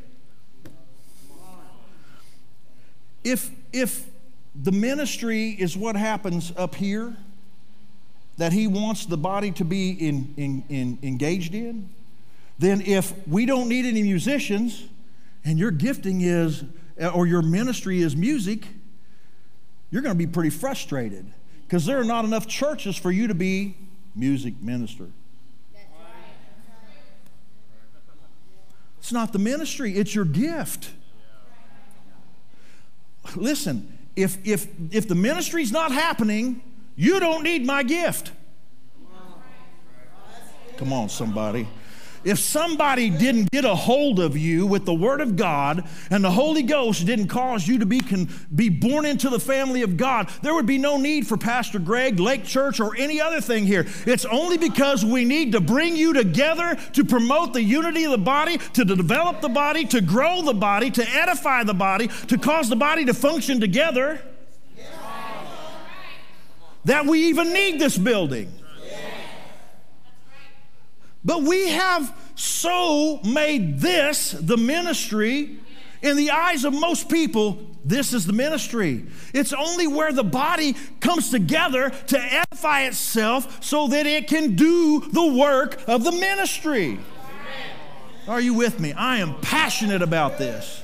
If, 3.22 3.52
if 3.74 4.10
the 4.56 4.72
ministry 4.72 5.50
is 5.50 5.76
what 5.76 5.98
happens 5.98 6.54
up 6.56 6.76
here, 6.76 7.18
that 8.38 8.54
He 8.54 8.68
wants 8.68 9.06
the 9.06 9.18
body 9.18 9.52
to 9.52 9.66
be 9.66 9.92
in, 9.92 10.34
in, 10.38 10.64
in 10.70 11.00
engaged 11.02 11.54
in, 11.54 11.90
then 12.60 12.82
if 12.82 13.14
we 13.28 13.46
don't 13.46 13.68
need 13.68 13.86
any 13.86 14.04
musicians 14.04 14.86
and 15.44 15.60
your 15.60 15.72
gifting 15.72 16.22
is, 16.22 16.64
or 17.14 17.28
your 17.28 17.42
ministry 17.42 18.02
is 18.02 18.16
music, 18.16 18.68
you're 19.92 20.02
going 20.02 20.14
to 20.14 20.18
be 20.18 20.28
pretty 20.28 20.50
frustrated 20.50 21.32
because 21.64 21.86
there 21.86 22.00
are 22.00 22.04
not 22.04 22.26
enough 22.26 22.48
churches 22.48 22.96
for 22.96 23.12
you 23.12 23.28
to 23.28 23.36
be 23.36 23.76
music 24.16 24.54
minister. 24.62 25.08
It's 29.00 29.14
not 29.14 29.32
the 29.32 29.40
ministry, 29.40 29.94
it's 29.94 30.14
your 30.14 30.26
gift. 30.26 30.92
Listen, 33.36 33.98
if, 34.18 34.38
if, 34.46 34.68
if 34.92 35.08
the 35.08 35.16
ministry's 35.16 35.72
not 35.72 35.92
happening, 35.92 36.62
you 36.98 37.22
don't 37.22 37.44
need 37.44 37.66
my 37.66 37.84
gift. 37.84 38.32
Come 40.78 40.92
on, 40.92 41.10
somebody. 41.10 41.68
If 42.24 42.40
somebody 42.40 43.10
didn't 43.10 43.52
get 43.52 43.64
a 43.64 43.74
hold 43.74 44.20
of 44.20 44.36
you 44.36 44.66
with 44.66 44.86
the 44.86 44.94
Word 44.94 45.22
of 45.22 45.36
God 45.36 45.88
and 46.10 46.24
the 46.24 46.32
Holy 46.32 46.64
Ghost 46.64 47.06
didn't 47.06 47.28
cause 47.28 47.68
you 47.68 47.80
to 47.80 47.86
be, 47.86 48.02
con- 48.02 48.28
be 48.54 48.68
born 48.68 49.06
into 49.06 49.30
the 49.30 49.40
family 49.40 49.82
of 49.82 49.96
God, 49.96 50.30
there 50.42 50.54
would 50.54 50.66
be 50.66 50.78
no 50.78 50.98
need 50.98 51.26
for 51.26 51.38
Pastor 51.38 51.80
Greg, 51.80 52.20
Lake 52.20 52.44
Church, 52.44 52.80
or 52.80 52.98
any 52.98 53.22
other 53.22 53.40
thing 53.40 53.66
here. 53.66 53.86
It's 54.06 54.26
only 54.26 54.58
because 54.58 55.06
we 55.06 55.24
need 55.24 55.54
to 55.54 55.62
bring 55.62 55.96
you 55.96 56.12
together 56.12 56.76
to 56.94 57.06
promote 57.06 57.54
the 57.54 57.64
unity 57.64 58.04
of 58.04 58.12
the 58.12 58.18
body, 58.18 58.58
to 58.74 58.84
develop 58.84 59.40
the 59.40 59.50
body, 59.50 59.86
to 59.86 60.02
grow 60.02 60.42
the 60.42 60.54
body, 60.54 60.92
to 60.92 61.10
edify 61.10 61.64
the 61.64 61.74
body, 61.74 62.10
to 62.28 62.38
cause 62.38 62.68
the 62.68 62.76
body 62.76 63.06
to 63.06 63.14
function 63.14 63.62
together 63.62 64.22
that 66.88 67.06
we 67.06 67.28
even 67.28 67.54
need 67.54 67.80
this 67.80 67.98
building. 67.98 68.52
But 71.24 71.44
we 71.44 71.68
have 71.70 72.16
so 72.36 73.20
made 73.24 73.80
this 73.80 74.32
the 74.32 74.58
ministry. 74.58 75.60
In 76.02 76.16
the 76.16 76.32
eyes 76.32 76.64
of 76.64 76.74
most 76.74 77.10
people, 77.10 77.60
this 77.84 78.14
is 78.14 78.26
the 78.26 78.34
ministry. 78.34 79.06
It's 79.34 79.52
only 79.52 79.88
where 79.88 80.14
the 80.14 80.24
body 80.24 80.76
comes 81.00 81.30
together 81.32 81.90
to 81.90 82.20
edify 82.20 82.84
itself 82.84 83.64
so 83.64 83.88
that 83.88 84.06
it 84.06 84.28
can 84.28 84.56
do 84.56 85.02
the 85.12 85.26
work 85.26 85.82
of 85.88 86.04
the 86.04 86.12
ministry. 86.12 87.00
Are 88.28 88.40
you 88.40 88.54
with 88.54 88.80
me? 88.80 88.94
I 88.94 89.18
am 89.18 89.42
passionate 89.42 90.02
about 90.02 90.38
this. 90.38 90.84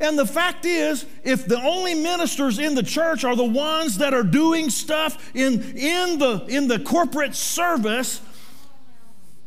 And 0.00 0.18
the 0.18 0.26
fact 0.26 0.64
is, 0.64 1.04
if 1.24 1.46
the 1.46 1.60
only 1.60 1.94
ministers 1.94 2.58
in 2.58 2.74
the 2.74 2.82
church 2.82 3.24
are 3.24 3.34
the 3.34 3.44
ones 3.44 3.98
that 3.98 4.14
are 4.14 4.22
doing 4.22 4.70
stuff 4.70 5.34
in, 5.34 5.54
in, 5.76 6.18
the, 6.18 6.44
in 6.48 6.68
the 6.68 6.78
corporate 6.78 7.34
service, 7.34 8.20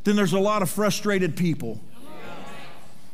then 0.04 0.16
there's 0.16 0.34
a 0.34 0.40
lot 0.40 0.62
of 0.62 0.70
frustrated 0.70 1.38
people. 1.38 1.80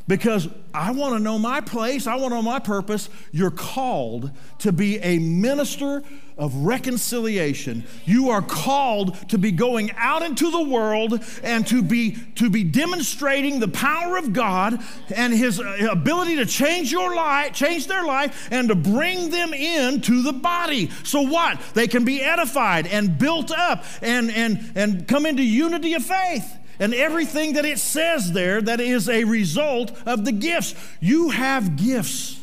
Because 0.08 0.48
I 0.72 0.90
want 0.92 1.14
to 1.14 1.20
know 1.20 1.38
my 1.38 1.60
place, 1.60 2.06
I 2.06 2.14
want 2.14 2.32
to 2.32 2.36
know 2.36 2.42
my 2.42 2.58
purpose. 2.58 3.10
You're 3.30 3.50
called 3.50 4.30
to 4.60 4.72
be 4.72 4.98
a 4.98 5.18
minister 5.18 6.02
of 6.38 6.54
reconciliation. 6.54 7.84
You 8.04 8.30
are 8.30 8.40
called 8.40 9.28
to 9.30 9.38
be 9.38 9.50
going 9.50 9.90
out 9.96 10.22
into 10.22 10.50
the 10.50 10.62
world 10.62 11.20
and 11.42 11.66
to 11.66 11.82
be 11.82 12.16
to 12.36 12.48
be 12.48 12.62
demonstrating 12.62 13.58
the 13.58 13.68
power 13.68 14.16
of 14.16 14.32
God 14.32 14.80
and 15.14 15.32
his 15.32 15.60
uh, 15.60 15.88
ability 15.90 16.36
to 16.36 16.46
change 16.46 16.92
your 16.92 17.14
life, 17.14 17.52
change 17.52 17.88
their 17.88 18.04
life 18.04 18.48
and 18.52 18.68
to 18.68 18.76
bring 18.76 19.30
them 19.30 19.52
into 19.52 20.22
the 20.22 20.32
body. 20.32 20.90
So 21.02 21.22
what? 21.22 21.60
They 21.74 21.88
can 21.88 22.04
be 22.04 22.22
edified 22.22 22.86
and 22.86 23.18
built 23.18 23.50
up 23.50 23.84
and 24.00 24.30
and 24.30 24.72
and 24.76 25.08
come 25.08 25.26
into 25.26 25.42
unity 25.42 25.94
of 25.94 26.04
faith 26.04 26.56
and 26.78 26.94
everything 26.94 27.54
that 27.54 27.64
it 27.64 27.78
says 27.78 28.32
there 28.32 28.62
that 28.62 28.80
is 28.80 29.08
a 29.08 29.24
result 29.24 29.90
of 30.06 30.24
the 30.24 30.32
gifts. 30.32 30.76
You 31.00 31.30
have 31.30 31.76
gifts. 31.76 32.36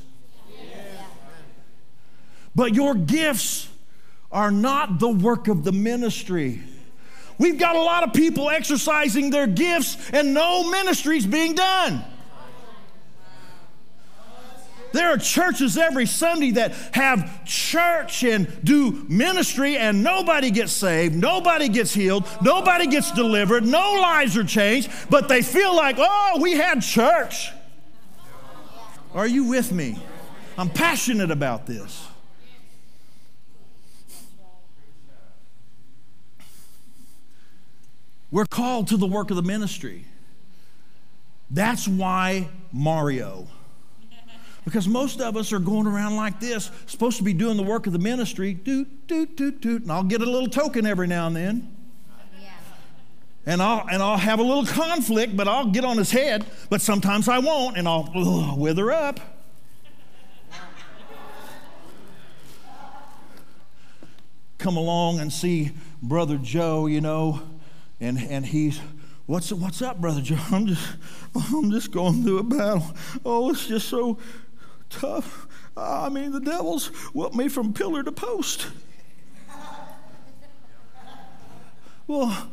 But 2.53 2.73
your 2.73 2.95
gifts 2.95 3.67
are 4.32 4.51
not 4.51 4.99
the 4.99 5.09
work 5.09 5.47
of 5.47 5.63
the 5.63 5.71
ministry. 5.71 6.61
We've 7.38 7.59
got 7.59 7.76
a 7.76 7.82
lot 7.82 8.03
of 8.03 8.13
people 8.13 8.49
exercising 8.49 9.30
their 9.30 9.47
gifts 9.47 9.97
and 10.11 10.34
no 10.34 10.69
ministries 10.69 11.26
being 11.26 11.53
done. 11.55 12.03
There 14.93 15.09
are 15.09 15.17
churches 15.17 15.78
every 15.78 16.05
Sunday 16.05 16.51
that 16.51 16.71
have 16.93 17.43
church 17.43 18.23
and 18.23 18.47
do 18.63 19.05
ministry, 19.09 19.76
and 19.76 20.01
nobody 20.01 20.51
gets 20.51 20.71
saved, 20.71 21.15
nobody 21.15 21.67
gets 21.67 21.93
healed, 21.93 22.26
nobody 22.41 22.88
gets 22.88 23.11
delivered, 23.11 23.65
no 23.65 23.99
lives 24.01 24.38
are 24.38 24.45
changed, 24.45 24.89
but 25.09 25.28
they 25.28 25.41
feel 25.41 25.76
like, 25.76 25.97
oh, 25.99 26.39
we 26.41 26.53
had 26.53 26.82
church. 26.82 27.51
Are 29.13 29.28
you 29.28 29.43
with 29.43 29.73
me? 29.73 29.99
I'm 30.57 30.69
passionate 30.69 31.30
about 31.30 31.65
this. 31.65 32.07
We're 38.36 38.43
called 38.45 38.89
to 38.89 38.97
the 38.97 39.07
work 39.07 39.29
of 39.29 39.38
the 39.38 39.43
ministry. 39.43 40.03
That's 41.49 41.88
why 41.88 42.49
Mario. 42.73 43.47
Because 44.65 44.89
most 44.89 45.21
of 45.21 45.38
us 45.38 45.53
are 45.53 45.59
going 45.59 45.88
around 45.88 46.17
like 46.17 46.41
this, 46.41 46.69
supposed 46.86 47.15
to 47.15 47.23
be 47.23 47.31
doing 47.31 47.55
the 47.55 47.63
work 47.63 47.88
of 47.88 47.93
the 47.93 47.99
ministry, 47.99 48.53
doot, 48.53 49.07
doot, 49.07 49.38
doot, 49.38 49.61
doot, 49.61 49.83
and 49.83 49.89
I'll 49.89 50.03
get 50.03 50.21
a 50.21 50.25
little 50.25 50.49
token 50.49 50.86
every 50.86 51.07
now 51.07 51.27
and 51.27 51.36
then. 51.38 51.75
And 53.45 53.61
I'll, 53.61 53.88
and 53.89 54.03
I'll 54.03 54.17
have 54.17 54.39
a 54.39 54.43
little 54.43 54.65
conflict, 54.65 55.38
but 55.38 55.47
I'll 55.47 55.67
get 55.67 55.86
on 55.86 55.97
his 55.97 56.11
head, 56.11 56.45
but 56.69 56.81
sometimes 56.81 57.29
I 57.29 57.39
won't, 57.39 57.77
and 57.77 57.88
I'll 57.88 58.11
ugh, 58.13 58.57
wither 58.59 58.91
up. 58.91 59.21
Come 64.57 64.75
along 64.75 65.21
and 65.21 65.31
see 65.31 65.71
Brother 66.01 66.38
Joe, 66.38 66.88
you 66.88 66.99
know, 66.99 67.41
and, 67.99 68.19
and 68.19 68.45
he's 68.45 68.79
What's, 69.27 69.51
what's 69.51 69.81
up, 69.81 69.99
Brother 69.99 70.21
Joe? 70.21 70.37
I'm 70.51 70.67
just, 70.67 70.97
I'm 71.35 71.71
just 71.71 71.91
going 71.91 72.23
through 72.23 72.39
a 72.39 72.43
battle. 72.43 72.85
Oh, 73.25 73.49
it's 73.49 73.65
just 73.65 73.89
so 73.89 74.19
tough. 74.89 75.47
I 75.75 76.09
mean, 76.09 76.31
the 76.31 76.39
devil's 76.39 76.87
whipped 77.13 77.35
me 77.35 77.47
from 77.47 77.73
pillar 77.73 78.03
to 78.03 78.11
post. 78.11 78.67
Well, 82.07 82.51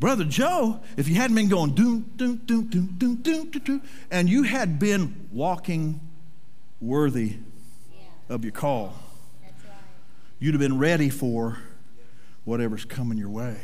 Brother 0.00 0.24
Joe, 0.24 0.80
if 0.96 1.08
you 1.08 1.16
hadn't 1.16 1.36
been 1.36 1.50
going 1.50 1.74
doom, 1.74 2.10
doom, 2.16 2.40
doom, 2.46 2.68
doom, 2.68 2.86
doom, 2.98 3.16
doom, 3.22 3.50
doom, 3.50 3.62
doom 3.62 3.82
and 4.10 4.30
you 4.30 4.44
had 4.44 4.78
been 4.78 5.28
walking 5.30 6.00
worthy 6.80 7.36
of 8.30 8.44
your 8.44 8.52
call, 8.52 8.94
you'd 10.38 10.54
have 10.54 10.60
been 10.60 10.78
ready 10.78 11.10
for 11.10 11.58
whatever's 12.44 12.86
coming 12.86 13.18
your 13.18 13.28
way. 13.28 13.58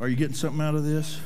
Are 0.00 0.08
you 0.08 0.16
getting 0.16 0.34
something 0.34 0.60
out 0.60 0.74
of 0.74 0.84
this? 0.84 1.20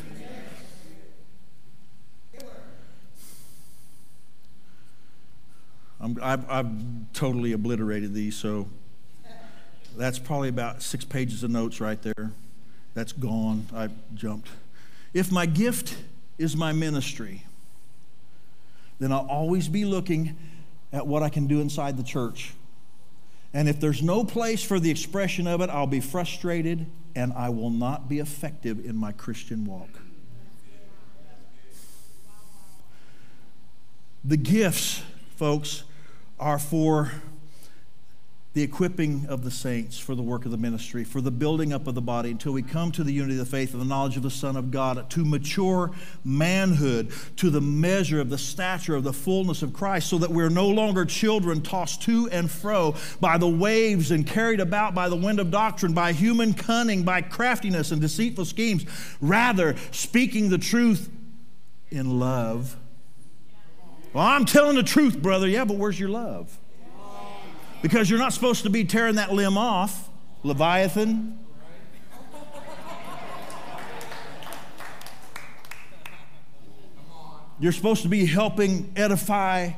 I've, 6.01 6.49
I've 6.49 6.71
totally 7.12 7.53
obliterated 7.53 8.14
these, 8.14 8.37
so 8.37 8.69
that's 9.97 10.19
probably 10.19 10.49
about 10.49 10.83
six 10.83 11.05
pages 11.05 11.43
of 11.43 11.51
notes 11.51 11.81
right 11.81 12.01
there. 12.01 12.31
That's 12.95 13.12
gone. 13.12 13.66
I 13.75 13.89
jumped. 14.14 14.49
If 15.12 15.33
my 15.33 15.47
gift 15.47 15.97
is 16.39 16.57
my 16.57 16.73
ministry, 16.73 17.45
then 19.01 19.12
I'll 19.12 19.27
always 19.29 19.69
be 19.69 19.85
looking 19.85 20.37
at 20.93 21.07
what 21.07 21.23
I 21.23 21.31
can 21.31 21.47
do 21.47 21.61
inside 21.61 21.97
the 21.97 22.03
church. 22.03 22.53
And 23.53 23.69
if 23.69 23.81
there's 23.81 24.03
no 24.03 24.25
place 24.25 24.62
for 24.62 24.79
the 24.79 24.91
expression 24.91 25.47
of 25.47 25.61
it, 25.61 25.71
I'll 25.71 25.87
be 25.87 26.01
frustrated 26.01 26.87
and 27.19 27.33
I 27.33 27.49
will 27.49 27.71
not 27.71 28.09
be 28.09 28.21
effective 28.21 28.87
in 28.87 28.95
my 28.95 29.11
Christian 29.11 29.64
walk. 29.64 29.89
The 34.25 34.37
gifts, 34.37 35.03
folks, 35.35 35.83
are 36.39 36.61
for 36.61 37.11
the 38.59 38.65
equipping 38.65 39.25
of 39.29 39.45
the 39.45 39.53
saints 39.53 40.01
for 40.01 40.17
the 40.17 40.23
work 40.23 40.45
of 40.45 40.51
the 40.51 40.57
ministry, 40.57 41.05
for 41.05 41.21
the 41.21 41.31
building 41.31 41.73
up 41.73 41.87
of 41.87 41.95
the 41.95 42.03
body 42.03 42.33
until 42.33 42.51
we 42.51 42.61
come 42.61 42.91
to 42.91 43.05
the 43.05 43.13
unity 43.13 43.35
of 43.35 43.39
the 43.39 43.47
faith 43.49 43.73
and 43.73 43.81
the 43.81 43.87
knowledge 43.87 44.17
of 44.17 44.25
the 44.25 44.31
Son 44.33 44.57
of 44.57 44.73
God, 44.73 45.09
to 45.11 45.25
mature 45.25 45.93
manhood, 46.25 47.13
to 47.37 47.51
the 47.51 47.61
measure 47.61 48.21
of 48.21 48.31
the 48.31 48.37
stature 48.37 48.97
of 48.97 49.05
the 49.05 49.13
fullness 49.13 49.63
of 49.63 49.73
Christ, 49.73 50.09
so 50.09 50.19
that 50.19 50.31
we're 50.31 50.49
no 50.49 50.67
longer 50.67 51.05
children 51.05 51.63
tossed 51.63 52.03
to 52.03 52.29
and 52.33 52.51
fro 52.51 52.97
by 53.21 53.39
the 53.39 53.49
waves 53.49 54.11
and 54.11 54.27
carried 54.27 54.59
about 54.59 54.93
by 54.93 55.09
the 55.09 55.15
wind 55.15 55.39
of 55.39 55.53
doctrine, 55.53 55.93
by 55.93 56.13
human 56.13 56.53
cunning, 56.53 57.05
by 57.05 57.23
craftiness 57.23 57.93
and 57.93 58.01
deceitful 58.01 58.45
schemes. 58.45 58.85
Rather, 59.21 59.77
speaking 59.93 60.49
the 60.49 60.59
truth 60.59 61.09
in 61.91 62.19
love. 62.19 62.77
Well, 64.13 64.27
I'm 64.27 64.47
telling 64.47 64.75
the 64.75 64.83
truth, 64.83 65.23
brother. 65.23 65.47
Yeah, 65.47 65.65
but 65.65 65.77
where's 65.77 66.01
your 66.01 66.09
love? 66.09 66.59
Because 67.81 68.11
you're 68.11 68.18
not 68.18 68.33
supposed 68.33 68.64
to 68.64 68.70
be 68.70 68.85
tearing 68.85 69.16
that 69.16 69.33
limb 69.33 69.57
off, 69.57 70.09
Leviathan. 70.43 71.39
You're 77.61 77.72
supposed 77.72 78.03
to 78.03 78.09
be 78.09 78.24
helping 78.24 78.93
edify 78.97 79.72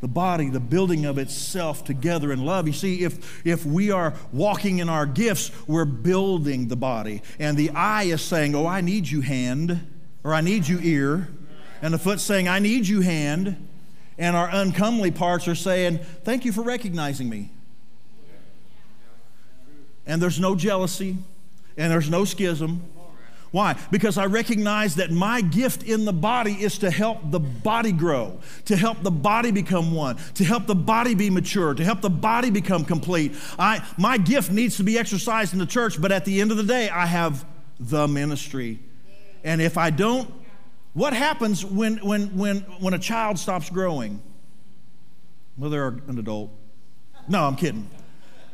the 0.00 0.08
body, 0.08 0.48
the 0.48 0.60
building 0.60 1.04
of 1.04 1.16
itself 1.16 1.84
together 1.84 2.32
in 2.32 2.44
love. 2.44 2.66
You 2.66 2.72
see, 2.72 3.04
if, 3.04 3.46
if 3.46 3.64
we 3.64 3.92
are 3.92 4.14
walking 4.32 4.78
in 4.78 4.88
our 4.88 5.06
gifts, 5.06 5.52
we're 5.68 5.84
building 5.84 6.66
the 6.66 6.76
body. 6.76 7.22
And 7.38 7.56
the 7.56 7.70
eye 7.70 8.04
is 8.04 8.20
saying, 8.20 8.56
Oh, 8.56 8.66
I 8.66 8.80
need 8.80 9.08
you, 9.08 9.20
hand, 9.20 9.86
or 10.24 10.34
I 10.34 10.40
need 10.40 10.66
you, 10.66 10.80
ear. 10.82 11.28
And 11.80 11.94
the 11.94 11.98
foot's 11.98 12.22
saying, 12.22 12.48
I 12.48 12.58
need 12.58 12.86
you, 12.86 13.00
hand 13.00 13.68
and 14.18 14.36
our 14.36 14.48
uncomely 14.50 15.10
parts 15.10 15.48
are 15.48 15.54
saying, 15.54 15.98
Thank 16.24 16.44
you 16.44 16.52
for 16.52 16.62
recognizing 16.62 17.28
me. 17.28 17.50
And 20.06 20.20
there's 20.20 20.40
no 20.40 20.54
jealousy 20.54 21.16
and 21.76 21.90
there's 21.90 22.10
no 22.10 22.24
schism. 22.24 22.82
Why? 23.52 23.76
Because 23.90 24.16
I 24.16 24.24
recognize 24.26 24.94
that 24.94 25.10
my 25.10 25.42
gift 25.42 25.82
in 25.82 26.06
the 26.06 26.12
body 26.12 26.54
is 26.54 26.78
to 26.78 26.90
help 26.90 27.30
the 27.30 27.38
body 27.38 27.92
grow, 27.92 28.40
to 28.64 28.76
help 28.76 29.02
the 29.02 29.10
body 29.10 29.50
become 29.50 29.92
one, 29.92 30.16
to 30.34 30.44
help 30.44 30.66
the 30.66 30.74
body 30.74 31.14
be 31.14 31.28
mature, 31.28 31.74
to 31.74 31.84
help 31.84 32.00
the 32.00 32.08
body 32.08 32.48
become 32.48 32.82
complete. 32.82 33.34
I, 33.58 33.86
my 33.98 34.16
gift 34.16 34.50
needs 34.50 34.78
to 34.78 34.84
be 34.84 34.98
exercised 34.98 35.52
in 35.52 35.58
the 35.58 35.66
church, 35.66 36.00
but 36.00 36.10
at 36.10 36.24
the 36.24 36.40
end 36.40 36.50
of 36.50 36.56
the 36.56 36.62
day, 36.62 36.88
I 36.88 37.04
have 37.04 37.44
the 37.78 38.08
ministry. 38.08 38.78
And 39.44 39.60
if 39.60 39.76
I 39.76 39.90
don't 39.90 40.32
what 40.94 41.14
happens 41.14 41.64
when, 41.64 41.96
when, 41.98 42.36
when, 42.36 42.60
when 42.80 42.94
a 42.94 42.98
child 42.98 43.38
stops 43.38 43.70
growing? 43.70 44.20
Well, 45.56 45.70
they're 45.70 45.88
an 45.88 46.18
adult. 46.18 46.50
No, 47.28 47.44
I'm 47.44 47.56
kidding. 47.56 47.88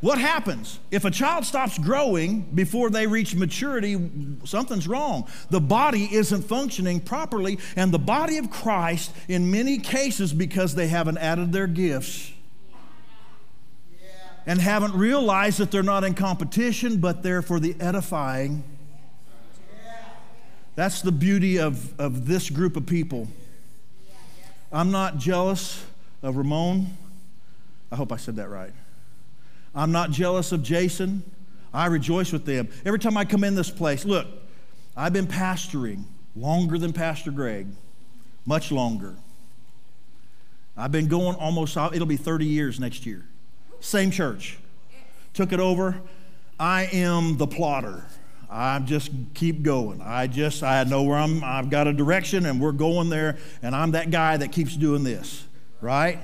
What 0.00 0.18
happens? 0.18 0.78
If 0.92 1.04
a 1.04 1.10
child 1.10 1.44
stops 1.44 1.76
growing 1.76 2.42
before 2.42 2.88
they 2.88 3.08
reach 3.08 3.34
maturity, 3.34 3.98
something's 4.44 4.86
wrong. 4.86 5.26
The 5.50 5.60
body 5.60 6.08
isn't 6.14 6.42
functioning 6.42 7.00
properly, 7.00 7.58
and 7.74 7.92
the 7.92 7.98
body 7.98 8.38
of 8.38 8.48
Christ, 8.50 9.12
in 9.26 9.50
many 9.50 9.78
cases, 9.78 10.32
because 10.32 10.76
they 10.76 10.86
haven't 10.86 11.18
added 11.18 11.52
their 11.52 11.66
gifts 11.66 12.30
and 14.46 14.60
haven't 14.60 14.94
realized 14.94 15.58
that 15.58 15.72
they're 15.72 15.82
not 15.82 16.04
in 16.04 16.14
competition, 16.14 17.00
but 17.00 17.24
they're 17.24 17.42
for 17.42 17.58
the 17.58 17.74
edifying 17.80 18.62
that's 20.78 21.02
the 21.02 21.10
beauty 21.10 21.58
of, 21.58 21.98
of 21.98 22.28
this 22.28 22.50
group 22.50 22.76
of 22.76 22.86
people. 22.86 23.26
I'm 24.70 24.92
not 24.92 25.18
jealous 25.18 25.84
of 26.22 26.36
Ramon. 26.36 26.96
I 27.90 27.96
hope 27.96 28.12
I 28.12 28.16
said 28.16 28.36
that 28.36 28.48
right. 28.48 28.70
I'm 29.74 29.90
not 29.90 30.12
jealous 30.12 30.52
of 30.52 30.62
Jason. 30.62 31.24
I 31.74 31.86
rejoice 31.86 32.32
with 32.32 32.44
them. 32.44 32.68
Every 32.86 33.00
time 33.00 33.16
I 33.16 33.24
come 33.24 33.42
in 33.42 33.56
this 33.56 33.70
place, 33.70 34.04
look, 34.04 34.28
I've 34.96 35.12
been 35.12 35.26
pastoring 35.26 36.04
longer 36.36 36.78
than 36.78 36.92
Pastor 36.92 37.32
Greg, 37.32 37.66
much 38.46 38.70
longer. 38.70 39.16
I've 40.76 40.92
been 40.92 41.08
going 41.08 41.34
almost, 41.34 41.76
it'll 41.76 42.06
be 42.06 42.16
30 42.16 42.46
years 42.46 42.78
next 42.78 43.04
year. 43.04 43.24
Same 43.80 44.12
church. 44.12 44.58
Took 45.34 45.52
it 45.52 45.58
over. 45.58 46.00
I 46.60 46.84
am 46.92 47.36
the 47.36 47.48
plodder. 47.48 48.04
I 48.50 48.78
just 48.78 49.10
keep 49.34 49.62
going. 49.62 50.00
I 50.00 50.26
just, 50.26 50.62
I 50.62 50.82
know 50.84 51.02
where 51.02 51.18
I'm, 51.18 51.44
I've 51.44 51.68
got 51.68 51.86
a 51.86 51.92
direction 51.92 52.46
and 52.46 52.60
we're 52.60 52.72
going 52.72 53.10
there, 53.10 53.36
and 53.62 53.74
I'm 53.74 53.90
that 53.92 54.10
guy 54.10 54.36
that 54.38 54.52
keeps 54.52 54.74
doing 54.74 55.04
this, 55.04 55.44
right? 55.80 56.18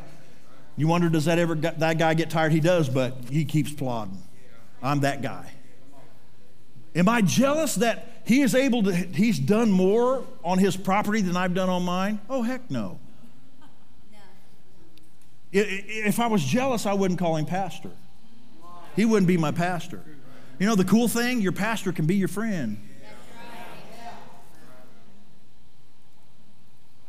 You 0.76 0.88
wonder, 0.88 1.08
does 1.08 1.26
that 1.26 1.38
ever, 1.38 1.54
that 1.54 1.98
guy 1.98 2.14
get 2.14 2.30
tired? 2.30 2.52
He 2.52 2.60
does, 2.60 2.88
but 2.88 3.16
he 3.30 3.44
keeps 3.44 3.72
plodding. 3.72 4.22
I'm 4.82 5.00
that 5.00 5.22
guy. 5.22 5.52
Am 6.96 7.08
I 7.08 7.20
jealous 7.20 7.74
that 7.76 8.22
he 8.24 8.40
is 8.40 8.54
able 8.54 8.82
to, 8.84 8.92
he's 8.92 9.38
done 9.38 9.70
more 9.70 10.24
on 10.42 10.58
his 10.58 10.76
property 10.76 11.20
than 11.20 11.36
I've 11.36 11.54
done 11.54 11.68
on 11.68 11.84
mine? 11.84 12.20
Oh, 12.30 12.42
heck 12.42 12.70
no. 12.70 12.98
If 15.52 16.18
I 16.18 16.26
was 16.26 16.42
jealous, 16.44 16.84
I 16.86 16.94
wouldn't 16.94 17.20
call 17.20 17.36
him 17.36 17.46
pastor. 17.46 17.90
He 18.96 19.04
wouldn't 19.04 19.28
be 19.28 19.36
my 19.36 19.52
pastor. 19.52 20.02
You 20.58 20.66
know, 20.66 20.74
the 20.74 20.84
cool 20.84 21.08
thing, 21.08 21.40
your 21.40 21.52
pastor 21.52 21.92
can 21.92 22.06
be 22.06 22.16
your 22.16 22.28
friend. 22.28 22.78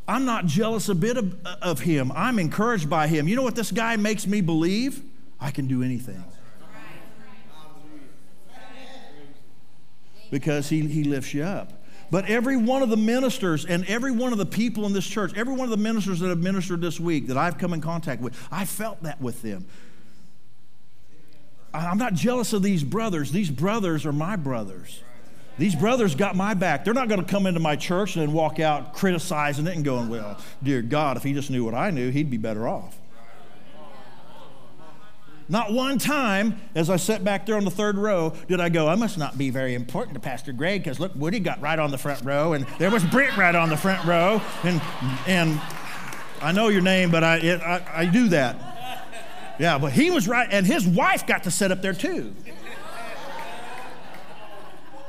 I'm 0.08 0.26
not 0.26 0.46
jealous 0.46 0.88
a 0.90 0.96
bit 0.96 1.18
of, 1.18 1.46
of, 1.62 1.80
him. 1.80 2.12
I'm 2.16 2.38
encouraged 2.38 2.90
by 2.90 3.08
him. 3.08 3.28
You 3.28 3.36
know 3.36 3.42
what 3.42 3.56
this 3.56 3.72
guy 3.72 3.96
makes 3.96 4.28
me 4.28 4.42
believe? 4.42 5.02
I 5.40 5.50
can 5.50 5.68
do 5.68 5.82
anything. 5.82 6.24
Because 10.30 10.70
he, 10.70 10.82
he 10.82 11.04
lifts 11.04 11.34
you 11.34 11.44
up. 11.44 11.86
But 12.12 12.26
every 12.30 12.56
one 12.56 12.84
of 12.84 12.90
the 12.90 12.98
ministers 12.98 13.66
and 13.66 13.84
every 13.86 14.12
one 14.12 14.32
of 14.32 14.38
the 14.38 14.46
people 14.46 14.86
in 14.86 14.94
this 14.94 15.08
church, 15.08 15.34
every 15.36 15.54
one 15.54 15.66
of 15.66 15.72
the 15.72 15.78
ministers 15.78 16.20
that 16.20 16.30
have 16.30 16.40
ministered 16.40 16.82
this 16.82 17.00
week 17.00 17.28
that 17.28 17.38
I've 17.38 17.58
come 17.58 17.74
in 17.74 17.82
contact 17.82 18.22
with, 18.22 18.38
I 18.52 18.66
felt 18.66 19.02
that 19.04 19.20
with 19.20 19.42
them. 19.42 19.66
I'm 21.76 21.98
not 21.98 22.14
jealous 22.14 22.54
of 22.54 22.64
these 22.64 22.84
brothers. 22.84 23.32
These 23.32 23.50
brothers 23.50 24.06
are 24.06 24.14
my 24.14 24.36
brothers. 24.36 25.02
These 25.58 25.76
brothers 25.76 26.16
got 26.16 26.36
my 26.36 26.54
back. 26.54 26.84
They're 26.84 26.94
not 26.94 27.08
going 27.08 27.24
to 27.24 27.28
come 27.30 27.46
into 27.46 27.62
my 27.62 27.76
church 27.76 28.16
and 28.16 28.28
then 28.28 28.34
walk 28.34 28.60
out 28.60 28.94
criticizing 28.94 29.68
it 29.68 29.76
and 29.76 29.86
going, 29.86 30.10
well, 30.10 30.38
dear 30.62 30.82
God, 30.82 31.16
if 31.16 31.24
he 31.24 31.34
just 31.34 31.50
knew 31.50 31.64
what 31.64 31.74
I 31.74 31.92
knew, 31.92 32.10
he'd 32.10 32.30
be 32.30 32.38
better 32.38 32.68
off. 32.68 32.98
Not 35.48 35.72
one 35.72 36.00
time, 36.00 36.60
as 36.74 36.90
I 36.90 36.96
sat 36.96 37.24
back 37.24 37.46
there 37.46 37.56
on 37.56 37.66
the 37.66 37.72
third 37.72 37.98
row, 37.98 38.34
did 38.48 38.60
I 38.60 38.70
go, 38.70 38.88
I 38.88 38.96
must 38.96 39.18
not 39.18 39.38
be 39.38 39.52
very 39.52 39.76
important 39.76 40.16
to 40.16 40.20
Pastor 40.20 40.52
Greg 40.52 40.84
because 40.84 41.00
look, 41.00 41.14
Woody 41.16 41.40
got 41.40 41.62
right 41.62 41.78
on 41.78 41.92
the 41.92 42.00
front 42.00 42.24
row 42.24 42.54
and 42.54 42.66
there 42.80 42.90
was 42.90 43.04
Brent 43.06 43.38
right 43.38 43.54
on 43.54 43.70
the 43.70 43.78
front 43.78 44.04
row. 44.06 44.42
And, 44.64 44.82
and 45.28 45.62
I 46.42 46.52
know 46.52 46.70
your 46.70 46.82
name, 46.82 47.12
but 47.12 47.24
I, 47.24 47.38
it, 47.38 47.62
I, 47.62 47.86
I 47.94 48.06
do 48.08 48.28
that. 48.30 48.75
Yeah, 49.58 49.78
but 49.78 49.94
he 49.94 50.12
was 50.12 50.28
right, 50.28 50.48
and 50.52 50.66
his 50.66 50.86
wife 50.88 51.26
got 51.26 51.44
to 51.44 51.52
sit 51.52 51.72
up 51.72 51.82
there 51.82 51.94
too. 51.94 52.36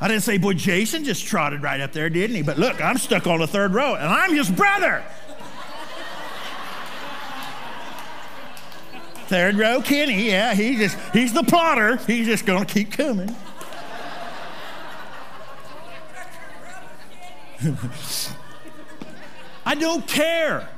I 0.01 0.09
didn't 0.09 0.23
say, 0.23 0.39
boy, 0.39 0.53
Jason 0.53 1.05
just 1.05 1.25
trotted 1.25 1.63
right 1.63 1.81
up 1.81 1.93
there, 1.93 2.11
didn't 2.11 2.37
he? 2.37 2.43
But 2.43 2.59
look, 2.59 2.85
I'm 2.85 2.99
stuck 2.99 3.27
on 3.27 3.41
the 3.41 3.47
third 3.47 3.73
row, 3.75 3.95
and 3.95 4.07
I'm 4.07 4.35
his 4.35 4.51
brother. 4.51 5.03
Third 9.27 9.57
row, 9.57 9.83
Kenny, 9.83 10.29
yeah, 10.29 10.55
he 10.55 10.77
just, 10.77 10.97
he's 11.13 11.33
the 11.33 11.43
plodder. 11.43 11.97
He's 12.07 12.27
just 12.27 12.47
gonna 12.47 12.65
keep 12.65 12.93
coming. 12.93 13.35
I 19.67 19.75
don't 19.75 20.07
care. 20.07 20.69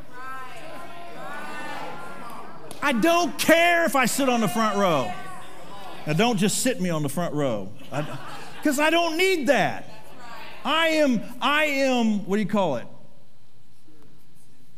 I 2.80 2.92
don't 2.92 3.38
care 3.38 3.84
if 3.84 3.96
I 3.96 4.06
sit 4.06 4.28
on 4.28 4.40
the 4.40 4.48
front 4.48 4.76
row. 4.76 5.12
Now, 6.06 6.12
don't 6.14 6.36
just 6.36 6.58
sit 6.58 6.80
me 6.80 6.90
on 6.90 7.02
the 7.02 7.08
front 7.08 7.34
row. 7.34 7.70
Because 8.56 8.78
I, 8.78 8.86
I 8.86 8.90
don't 8.90 9.16
need 9.16 9.48
that. 9.48 9.88
I 10.64 10.88
am, 10.88 11.22
I 11.40 11.64
am, 11.64 12.24
what 12.26 12.36
do 12.36 12.42
you 12.42 12.48
call 12.48 12.76
it? 12.76 12.86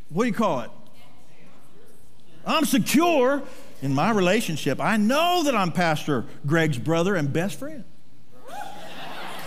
What 0.09 0.23
do 0.23 0.27
you 0.27 0.33
call 0.33 0.61
it? 0.61 0.71
I'm 2.45 2.65
secure 2.65 3.43
in 3.81 3.93
my 3.93 4.11
relationship. 4.11 4.79
I 4.81 4.97
know 4.97 5.43
that 5.43 5.55
I'm 5.55 5.71
Pastor 5.71 6.25
Greg's 6.45 6.77
brother 6.77 7.15
and 7.15 7.31
best 7.31 7.57
friend. 7.59 7.83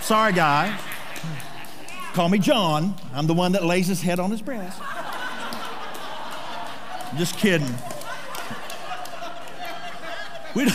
Sorry, 0.00 0.32
guy. 0.32 0.78
Call 2.12 2.28
me 2.28 2.38
John. 2.38 2.94
I'm 3.12 3.26
the 3.26 3.34
one 3.34 3.52
that 3.52 3.64
lays 3.64 3.86
his 3.86 4.00
head 4.00 4.20
on 4.20 4.30
his 4.30 4.40
breast. 4.40 4.80
Just 7.16 7.36
kidding. 7.36 7.68
We 10.54 10.70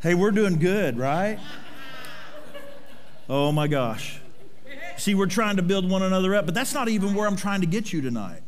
hey, 0.00 0.14
we're 0.14 0.30
doing 0.30 0.58
good, 0.60 0.96
right? 0.96 1.40
Oh 3.28 3.50
my 3.50 3.66
gosh. 3.66 4.20
See, 4.96 5.16
we're 5.16 5.26
trying 5.26 5.56
to 5.56 5.62
build 5.62 5.90
one 5.90 6.02
another 6.02 6.36
up, 6.36 6.46
but 6.46 6.54
that's 6.54 6.72
not 6.72 6.88
even 6.88 7.14
where 7.14 7.26
I'm 7.26 7.34
trying 7.34 7.60
to 7.62 7.66
get 7.66 7.92
you 7.92 8.00
tonight. 8.00 8.42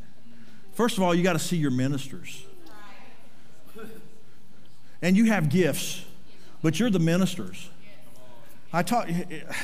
First 0.73 0.99
of 0.99 1.03
all, 1.03 1.15
you 1.15 1.25
got 1.25 1.33
to 1.33 1.41
see 1.41 1.57
your 1.57 1.73
ministers. 1.73 2.45
And 5.01 5.17
you 5.17 5.25
have 5.27 5.49
gifts, 5.49 6.05
but 6.63 6.79
you're 6.79 6.91
the 6.91 7.01
ministers. 7.01 7.71
I 8.75 8.83
talked, 8.83 9.11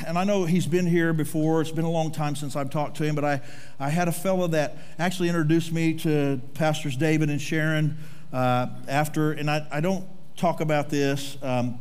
and 0.05 0.19
I 0.19 0.23
know 0.23 0.45
he's 0.45 0.67
been 0.67 0.85
here 0.85 1.13
before. 1.13 1.61
It's 1.61 1.71
been 1.71 1.85
a 1.85 1.89
long 1.89 2.11
time 2.11 2.35
since 2.35 2.55
I've 2.55 2.69
talked 2.69 2.97
to 2.97 3.03
him, 3.03 3.15
but 3.15 3.25
I, 3.25 3.41
I 3.79 3.89
had 3.89 4.07
a 4.07 4.11
fellow 4.11 4.45
that 4.47 4.77
actually 4.99 5.29
introduced 5.29 5.71
me 5.71 5.95
to 5.95 6.39
Pastors 6.53 6.95
David 6.95 7.31
and 7.31 7.41
Sharon 7.41 7.97
uh, 8.31 8.67
after, 8.87 9.31
and 9.31 9.49
I, 9.49 9.65
I 9.71 9.81
don't 9.81 10.05
talk 10.37 10.61
about 10.61 10.89
this 10.89 11.39
um, 11.41 11.79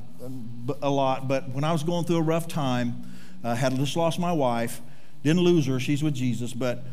a 0.81 0.89
lot, 0.89 1.29
but 1.29 1.51
when 1.51 1.65
I 1.65 1.73
was 1.73 1.83
going 1.83 2.07
through 2.07 2.17
a 2.17 2.23
rough 2.23 2.49
time, 2.49 3.13
uh, 3.45 3.55
had 3.55 3.77
just 3.77 3.95
lost 3.95 4.19
my 4.19 4.33
wife, 4.33 4.81
didn't 5.23 5.43
lose 5.43 5.67
her, 5.67 5.79
she's 5.79 6.03
with 6.03 6.15
Jesus, 6.15 6.55
but 6.55 6.85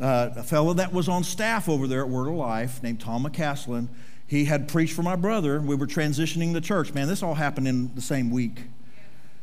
uh, 0.00 0.30
a 0.36 0.42
fellow 0.42 0.72
that 0.72 0.90
was 0.90 1.06
on 1.06 1.22
staff 1.22 1.68
over 1.68 1.86
there 1.86 2.00
at 2.00 2.08
Word 2.08 2.28
of 2.28 2.34
Life 2.34 2.82
named 2.82 3.00
Tom 3.00 3.24
McCaslin, 3.24 3.88
he 4.26 4.46
had 4.46 4.68
preached 4.68 4.94
for 4.94 5.02
my 5.02 5.16
brother. 5.16 5.60
We 5.60 5.76
were 5.76 5.86
transitioning 5.86 6.54
the 6.54 6.62
church. 6.62 6.94
Man, 6.94 7.08
this 7.08 7.22
all 7.22 7.34
happened 7.34 7.68
in 7.68 7.94
the 7.94 8.00
same 8.00 8.30
week. 8.30 8.62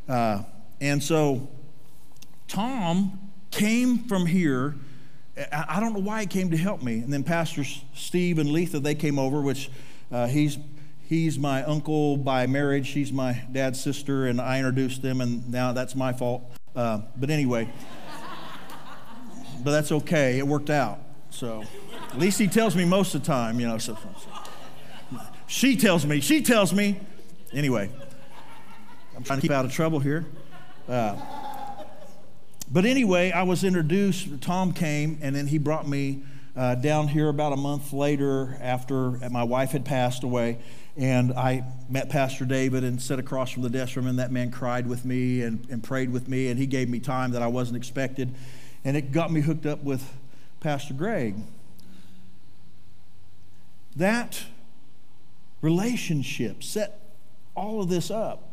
Uh, 0.08 0.43
and 0.82 1.01
so 1.01 1.47
Tom 2.47 3.32
came 3.51 3.99
from 3.99 4.26
here. 4.26 4.76
I 5.51 5.80
don't 5.80 5.93
know 5.93 5.99
why 5.99 6.22
he 6.22 6.28
came 6.28 6.51
to 6.51 6.58
help 6.58 6.84
me. 6.84 6.99
And 6.99 7.12
then 7.12 7.24
Pastors 7.24 7.84
Steve 7.95 8.38
and 8.38 8.51
Letha, 8.51 8.80
they 8.80 8.95
came 8.95 9.18
over, 9.18 9.41
which 9.41 9.72
uh, 10.12 10.28
he's, 10.28 10.60
he's 11.08 11.39
my 11.39 11.64
uncle 11.64 12.18
by 12.18 12.45
marriage. 12.45 12.88
She's 12.88 13.12
my 13.12 13.41
dad's 13.51 13.82
sister, 13.82 14.28
and 14.28 14.39
I 14.39 14.58
introduced 14.58 15.01
them, 15.01 15.22
and 15.22 15.49
now 15.49 15.74
that's 15.74 15.95
my 15.95 16.14
fault. 16.14 16.43
Uh, 16.76 17.01
but 17.16 17.30
anyway 17.30 17.68
but 19.64 19.72
that's 19.72 19.91
okay. 19.91 20.38
It 20.38 20.47
worked 20.47 20.70
out. 20.70 20.99
So 21.30 21.64
at 22.12 22.20
least 22.20 22.39
he 22.39 22.47
tells 22.47 22.76
me 22.76 22.86
most 22.86 23.16
of 23.16 23.22
the 23.22 23.28
time, 23.28 23.60
you 23.60 23.68
know. 23.68 23.78
So, 23.78 23.97
so. 23.97 25.20
She 25.47 25.76
tells 25.78 26.06
me. 26.06 26.20
She 26.20 26.41
tells 26.41 26.74
me. 26.74 26.99
Anyway, 27.54 27.89
I'm 29.16 29.24
trying 29.24 29.39
to 29.39 29.41
keep 29.41 29.51
out 29.51 29.66
of 29.66 29.72
trouble 29.72 29.99
here. 29.99 30.26
Uh, 30.88 31.16
but 32.72 32.86
anyway, 32.86 33.32
I 33.32 33.43
was 33.43 33.64
introduced. 33.64 34.41
Tom 34.41 34.74
came, 34.74 35.20
and 35.22 35.36
then 35.36 35.47
he 35.47 35.57
brought 35.57 35.88
me 35.88 36.24
uh, 36.55 36.76
down 36.76 37.07
here 37.07 37.30
about 37.30 37.53
a 37.53 37.57
month 37.57 37.93
later 37.93 38.57
after 38.61 39.11
my 39.30 39.43
wife 39.43 39.72
had 39.72 39.86
passed 39.86 40.24
away. 40.24 40.59
And 40.95 41.34
I 41.34 41.66
met 41.89 42.09
Pastor 42.09 42.45
David 42.45 42.84
and 42.84 43.01
sat 43.01 43.20
across 43.20 43.49
from 43.51 43.64
the 43.64 43.70
desk 43.70 43.93
from 43.93 44.07
him. 44.07 44.18
That 44.18 44.32
man 44.32 44.51
cried 44.51 44.88
with 44.88 45.05
me 45.05 45.41
and, 45.41 45.66
and 45.70 45.84
prayed 45.84 46.11
with 46.11 46.28
me, 46.28 46.49
and 46.49 46.59
he 46.59 46.68
gave 46.68 46.89
me 46.89 46.99
time 46.99 47.32
that 47.32 47.41
I 47.41 47.47
wasn't 47.47 47.78
expected 47.78 48.34
and 48.86 48.97
it 48.97 49.11
got 49.11 49.32
me 49.32 49.41
hooked 49.41 49.66
up 49.66 49.84
with 49.84 50.14
Pastor 50.59 50.93
Greg. 50.93 51.36
That 53.95 54.43
relationship 55.61 56.64
set 56.64 56.99
all 57.55 57.82
of 57.82 57.89
this 57.89 58.11
up 58.11 58.49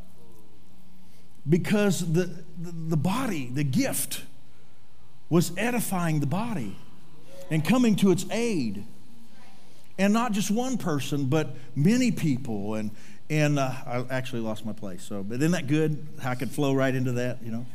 because 1.49 2.13
the, 2.13 2.45
the, 2.59 2.97
body, 2.97 3.51
the 3.53 3.65
gift, 3.65 4.23
was 5.29 5.53
edifying 5.57 6.21
the 6.21 6.27
body 6.27 6.77
and 7.51 7.65
coming 7.65 7.97
to 7.97 8.11
its 8.11 8.27
aid. 8.31 8.85
And 9.99 10.13
not 10.13 10.33
just 10.33 10.51
one 10.51 10.79
person, 10.79 11.27
but 11.27 11.55
many 11.77 12.11
people. 12.11 12.75
And, 12.75 12.91
and 13.29 13.59
uh, 13.59 13.73
I 13.87 14.05
actually 14.11 14.41
lost 14.41 14.65
my 14.65 14.73
place. 14.73 15.03
So, 15.03 15.23
but 15.23 15.39
isn't 15.39 15.53
that 15.53 15.67
good? 15.67 16.07
How 16.21 16.31
I 16.31 16.35
could 16.35 16.51
flow 16.51 16.75
right 16.75 16.95
into 16.95 17.13
that, 17.13 17.43
you 17.43 17.53
know? 17.53 17.67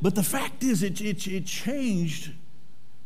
But 0.00 0.14
the 0.14 0.22
fact 0.22 0.62
is, 0.62 0.82
it, 0.82 1.00
it, 1.00 1.26
it 1.26 1.46
changed 1.46 2.32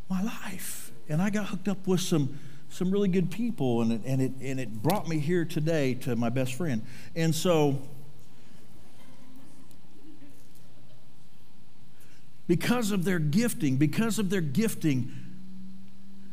my 0.08 0.22
life. 0.22 0.90
And 1.08 1.22
I 1.22 1.30
got 1.30 1.46
hooked 1.46 1.68
up 1.68 1.86
with 1.86 2.00
some, 2.00 2.38
some 2.78 2.92
really 2.92 3.08
good 3.08 3.28
people, 3.28 3.82
and 3.82 3.90
it, 3.90 4.00
and, 4.06 4.22
it, 4.22 4.32
and 4.40 4.60
it 4.60 4.72
brought 4.72 5.08
me 5.08 5.18
here 5.18 5.44
today 5.44 5.94
to 5.94 6.14
my 6.14 6.28
best 6.28 6.54
friend. 6.54 6.80
And 7.16 7.34
so, 7.34 7.82
because 12.46 12.92
of 12.92 13.04
their 13.04 13.18
gifting, 13.18 13.78
because 13.78 14.20
of 14.20 14.30
their 14.30 14.40
gifting, 14.40 15.12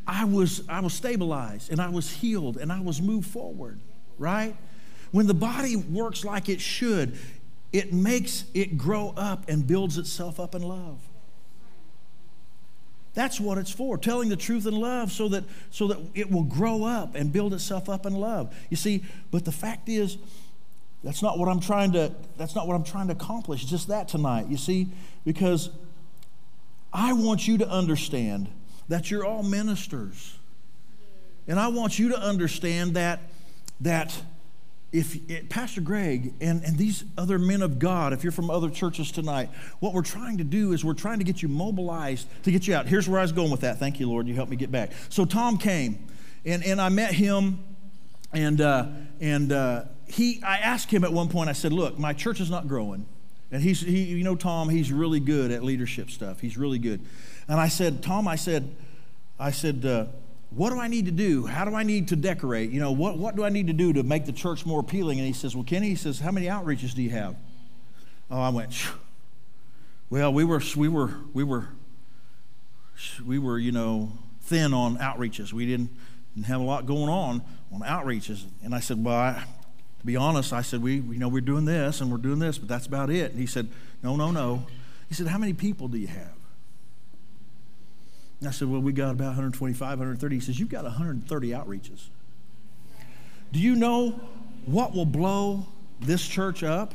I 0.06 0.26
was, 0.26 0.62
I 0.70 0.82
was 0.82 0.94
stabilized 0.94 1.72
and 1.72 1.82
I 1.82 1.90
was 1.90 2.12
healed 2.12 2.58
and 2.58 2.72
I 2.72 2.80
was 2.80 3.02
moved 3.02 3.28
forward, 3.28 3.80
right? 4.20 4.56
When 5.12 5.26
the 5.26 5.34
body 5.34 5.76
works 5.76 6.24
like 6.24 6.48
it 6.48 6.62
should, 6.62 7.18
it 7.74 7.92
makes 7.92 8.46
it 8.54 8.78
grow 8.78 9.16
up 9.18 9.50
and 9.50 9.66
builds 9.66 9.98
itself 9.98 10.40
up 10.40 10.54
in 10.54 10.62
love. 10.62 11.00
That's 13.16 13.40
what 13.40 13.58
it's 13.58 13.72
for, 13.72 13.98
telling 13.98 14.30
the 14.30 14.36
truth 14.36 14.68
in 14.68 14.76
love 14.76 15.12
so 15.12 15.30
that, 15.30 15.46
so 15.72 15.88
that 15.88 15.98
it 16.14 16.30
will 16.30 16.44
grow 16.44 16.84
up 16.84 17.16
and 17.16 17.32
build 17.32 17.54
itself 17.54 17.90
up 17.90 18.06
in 18.06 18.14
love. 18.14 18.54
You 18.70 18.78
see, 18.78 19.04
but 19.32 19.46
the 19.46 19.52
fact 19.54 19.90
is, 19.90 20.18
that's 21.04 21.22
not 21.22 21.40
what 21.40 21.48
I'm 21.48 21.62
trying 21.62 21.94
to, 21.94 22.12
that's 22.38 22.56
not 22.56 22.68
what 22.68 22.76
I'm 22.76 22.84
trying 22.84 23.08
to 23.08 23.14
accomplish, 23.14 23.64
just 23.66 23.88
that 23.88 24.10
tonight, 24.10 24.48
you 24.48 24.58
see, 24.58 24.90
because 25.24 25.70
I 26.92 27.14
want 27.14 27.48
you 27.48 27.58
to 27.60 27.70
understand 27.70 28.50
that 28.90 29.10
you're 29.10 29.26
all 29.26 29.44
ministers. 29.44 30.38
And 31.48 31.60
I 31.60 31.70
want 31.70 31.98
you 32.00 32.10
to 32.10 32.20
understand 32.20 32.96
that, 32.96 33.22
that 33.82 34.20
if 34.96 35.30
eh, 35.30 35.42
Pastor 35.50 35.82
Greg 35.82 36.34
and, 36.40 36.64
and 36.64 36.78
these 36.78 37.04
other 37.18 37.38
men 37.38 37.62
of 37.62 37.80
God, 37.80 38.14
if 38.14 38.24
you're 38.24 38.32
from 38.32 38.50
other 38.50 38.70
churches 38.70 39.12
tonight, 39.12 39.50
what 39.80 39.94
we're 39.94 40.02
trying 40.02 40.38
to 40.38 40.44
do 40.44 40.72
is 40.72 40.86
we're 40.86 40.94
trying 40.94 41.20
to 41.20 41.26
get 41.26 41.42
you 41.42 41.50
mobilized 41.50 42.28
to 42.44 42.52
get 42.52 42.68
you 42.68 42.76
out. 42.76 42.88
Here's 42.88 43.08
where 43.08 43.20
I 43.20 43.24
was 43.24 43.34
going 43.34 43.52
with 43.52 43.62
that. 43.62 43.78
Thank 43.78 44.00
you, 44.00 44.10
Lord. 44.10 44.28
You 44.28 44.34
helped 44.34 44.52
me 44.52 44.58
get 44.58 44.72
back. 44.72 44.92
So 45.10 45.26
Tom 45.26 45.58
came, 45.58 46.08
and, 46.46 46.64
and 46.64 46.80
I 46.80 46.90
met 46.90 47.14
him, 47.14 47.60
and, 48.32 48.62
uh, 48.62 48.88
and 49.20 49.52
uh, 49.52 49.84
he, 50.08 50.42
I 50.42 50.58
asked 50.58 50.92
him 50.92 51.04
at 51.04 51.12
one 51.12 51.28
point, 51.28 51.50
I 51.50 51.54
said, 51.54 51.74
Look, 51.74 52.00
my 52.00 52.14
church 52.14 52.40
is 52.40 52.50
not 52.50 52.68
growing. 52.68 53.06
And 53.52 53.62
he's, 53.62 53.82
he, 53.82 54.04
you 54.04 54.24
know, 54.24 54.36
Tom, 54.36 54.70
he's 54.70 54.92
really 54.92 55.20
good 55.20 55.52
at 55.52 55.64
leadership 55.64 56.10
stuff. 56.10 56.40
He's 56.40 56.58
really 56.58 56.80
good. 56.80 57.02
And 57.48 57.60
I 57.60 57.68
said, 57.68 58.02
Tom, 58.02 58.28
I 58.28 58.36
said, 58.36 58.76
I 59.40 59.52
said, 59.52 59.86
uh, 59.86 60.06
what 60.56 60.70
do 60.70 60.80
I 60.80 60.88
need 60.88 61.06
to 61.06 61.12
do? 61.12 61.46
How 61.46 61.66
do 61.66 61.76
I 61.76 61.84
need 61.84 62.08
to 62.10 62.16
decorate? 62.16 62.72
You 62.72 62.80
know, 62.80 62.94
what, 62.94 63.18
what 63.18 63.36
do 63.36 63.44
I 63.44 63.50
need 63.50 63.68
to 63.68 63.74
do 63.74 63.92
to 63.92 64.04
make 64.04 64.26
the 64.26 64.32
church 64.32 64.66
more 64.66 64.80
appealing? 64.80 65.20
And 65.20 65.28
he 65.28 65.34
says, 65.34 65.54
Well, 65.54 65.66
Kenny, 65.66 65.90
he 65.90 65.96
says, 65.96 66.20
How 66.20 66.32
many 66.32 66.48
outreaches 66.48 66.96
do 66.96 67.02
you 67.02 67.10
have? 67.10 67.36
Oh, 68.32 68.40
I 68.40 68.50
went, 68.50 68.74
Phew. 68.74 68.94
Well, 70.10 70.32
we 70.32 70.46
were, 70.46 70.62
we 70.78 70.88
were, 70.88 71.14
we 71.34 71.44
were, 71.44 71.68
we 73.26 73.38
were, 73.38 73.60
you 73.60 73.74
know, 73.74 74.14
thin 74.42 74.74
on 74.74 74.98
outreaches. 74.98 75.52
We 75.52 75.66
didn't, 75.66 75.90
didn't 76.36 76.48
have 76.48 76.62
a 76.62 76.64
lot 76.64 76.86
going 76.86 77.10
on 77.10 77.42
on 77.74 77.82
outreaches. 77.82 78.46
And 78.64 78.74
I 78.74 78.80
said, 78.80 79.04
Well, 79.04 79.14
I, 79.14 79.44
to 80.00 80.06
be 80.06 80.16
honest, 80.16 80.54
I 80.54 80.62
said, 80.62 80.82
we, 80.82 80.96
you 80.96 81.20
know, 81.20 81.28
we're 81.28 81.42
doing 81.42 81.66
this 81.66 82.00
and 82.00 82.10
we're 82.10 82.18
doing 82.18 82.40
this, 82.40 82.58
but 82.58 82.70
that's 82.70 82.86
about 82.86 83.10
it. 83.10 83.32
And 83.32 83.40
he 83.42 83.46
said, 83.46 83.68
No, 84.02 84.16
no, 84.16 84.32
no. 84.32 84.66
He 85.10 85.16
said, 85.16 85.28
How 85.28 85.38
many 85.38 85.54
people 85.54 85.90
do 85.90 85.98
you 85.98 86.08
have? 86.08 86.32
I 88.44 88.52
said, 88.52 88.70
Well, 88.70 88.82
we 88.82 88.92
got 88.92 89.12
about 89.12 89.28
125, 89.28 89.80
130. 89.80 90.36
He 90.36 90.42
says, 90.42 90.60
You've 90.60 90.70
got 90.70 90.84
130 90.84 91.50
outreaches. 91.50 92.08
Do 93.52 93.60
you 93.60 93.76
know 93.76 94.20
what 94.66 94.94
will 94.94 95.06
blow 95.06 95.68
this 96.00 96.26
church 96.28 96.64
up? 96.64 96.94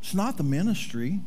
It's 0.00 0.14
not 0.14 0.36
the 0.36 0.44
ministry. 0.44 1.20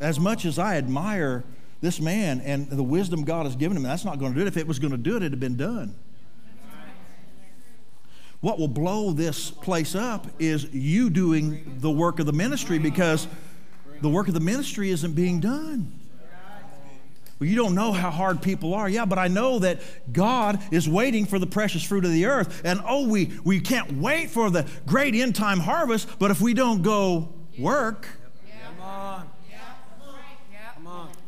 As 0.00 0.18
much 0.18 0.44
as 0.44 0.58
I 0.58 0.76
admire 0.76 1.44
this 1.80 2.00
man 2.00 2.40
and 2.40 2.68
the 2.70 2.82
wisdom 2.82 3.24
God 3.24 3.46
has 3.46 3.54
given 3.56 3.76
him, 3.76 3.82
that's 3.82 4.04
not 4.04 4.18
going 4.18 4.32
to 4.32 4.38
do 4.38 4.44
it. 4.44 4.48
If 4.48 4.56
it 4.56 4.66
was 4.66 4.78
going 4.78 4.92
to 4.92 4.96
do 4.96 5.12
it, 5.12 5.18
it'd 5.18 5.32
have 5.32 5.40
been 5.40 5.56
done. 5.56 5.94
What 8.40 8.58
will 8.58 8.68
blow 8.68 9.10
this 9.12 9.50
place 9.50 9.96
up 9.96 10.26
is 10.38 10.72
you 10.72 11.10
doing 11.10 11.78
the 11.80 11.90
work 11.90 12.20
of 12.20 12.26
the 12.26 12.32
ministry 12.32 12.78
because 12.78 13.26
the 14.00 14.08
work 14.08 14.28
of 14.28 14.34
the 14.34 14.40
ministry 14.40 14.90
isn't 14.90 15.14
being 15.14 15.40
done. 15.40 15.97
Well, 17.38 17.48
you 17.48 17.54
don't 17.54 17.74
know 17.74 17.92
how 17.92 18.10
hard 18.10 18.42
people 18.42 18.74
are. 18.74 18.88
Yeah, 18.88 19.04
but 19.04 19.18
I 19.18 19.28
know 19.28 19.60
that 19.60 19.80
God 20.12 20.60
is 20.72 20.88
waiting 20.88 21.24
for 21.24 21.38
the 21.38 21.46
precious 21.46 21.84
fruit 21.84 22.04
of 22.04 22.12
the 22.12 22.26
earth. 22.26 22.62
And 22.64 22.80
oh, 22.86 23.06
we, 23.06 23.32
we 23.44 23.60
can't 23.60 23.92
wait 23.98 24.30
for 24.30 24.50
the 24.50 24.66
great 24.86 25.14
end 25.14 25.36
time 25.36 25.60
harvest, 25.60 26.08
but 26.18 26.30
if 26.30 26.40
we 26.40 26.54
don't 26.54 26.82
go 26.82 27.32
work. 27.58 28.08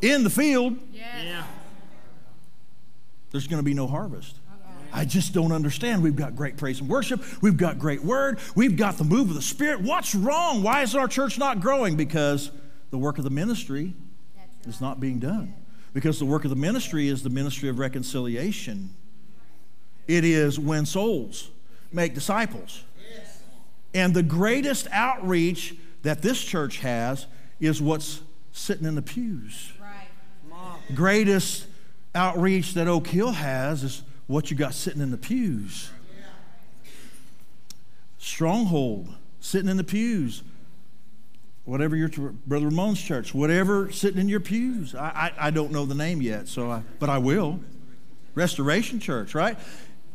In 0.01 0.23
the 0.23 0.31
field, 0.31 0.77
Yeah. 0.91 1.43
there's 3.29 3.45
going 3.45 3.59
to 3.59 3.63
be 3.63 3.75
no 3.75 3.85
harvest. 3.85 4.35
I 4.91 5.05
just 5.05 5.31
don't 5.33 5.51
understand. 5.51 6.01
We've 6.03 6.15
got 6.15 6.35
great 6.35 6.57
praise 6.57 6.79
and 6.81 6.89
worship. 6.89 7.23
We've 7.41 7.55
got 7.55 7.77
great 7.79 8.03
word. 8.03 8.39
We've 8.55 8.75
got 8.75 8.97
the 8.97 9.03
move 9.03 9.29
of 9.29 9.35
the 9.35 9.41
Spirit. 9.41 9.81
What's 9.81 10.13
wrong? 10.15 10.63
Why 10.63 10.81
is 10.81 10.95
our 10.95 11.07
church 11.07 11.37
not 11.37 11.61
growing? 11.61 11.95
Because 11.95 12.51
the 12.89 12.97
work 12.97 13.19
of 13.19 13.23
the 13.23 13.29
ministry 13.29 13.93
is 14.65 14.81
not 14.81 14.99
being 14.99 15.19
done. 15.19 15.53
Because 15.93 16.19
the 16.19 16.25
work 16.25 16.43
of 16.43 16.49
the 16.49 16.55
ministry 16.55 17.07
is 17.07 17.23
the 17.23 17.29
ministry 17.29 17.69
of 17.69 17.79
reconciliation. 17.79 18.91
It 20.07 20.23
is 20.23 20.59
win 20.59 20.85
souls, 20.85 21.49
make 21.91 22.13
disciples. 22.13 22.83
And 23.93 24.13
the 24.13 24.23
greatest 24.23 24.87
outreach 24.91 25.75
that 26.03 26.21
this 26.21 26.41
church 26.41 26.79
has 26.79 27.27
is 27.59 27.81
what's 27.81 28.21
sitting 28.51 28.87
in 28.87 28.95
the 28.95 29.01
pews. 29.01 29.71
Greatest 30.95 31.67
outreach 32.15 32.73
that 32.73 32.87
Oak 32.87 33.07
Hill 33.07 33.31
has 33.31 33.83
is 33.83 34.01
what 34.27 34.49
you 34.49 34.57
got 34.57 34.73
sitting 34.73 35.01
in 35.01 35.11
the 35.11 35.17
pews. 35.17 35.89
Stronghold, 38.17 39.15
sitting 39.39 39.69
in 39.69 39.77
the 39.77 39.83
pews. 39.83 40.43
Whatever 41.65 41.95
your 41.95 42.09
Brother 42.09 42.67
Ramon's 42.67 43.01
church, 43.01 43.33
whatever 43.33 43.91
sitting 43.91 44.19
in 44.19 44.27
your 44.27 44.39
pews. 44.39 44.95
I, 44.95 45.31
I, 45.37 45.47
I 45.47 45.51
don't 45.51 45.71
know 45.71 45.85
the 45.85 45.95
name 45.95 46.21
yet, 46.21 46.47
so 46.47 46.71
I, 46.71 46.81
but 46.99 47.09
I 47.09 47.19
will. 47.19 47.59
Restoration 48.33 48.99
Church, 48.99 49.35
right? 49.35 49.57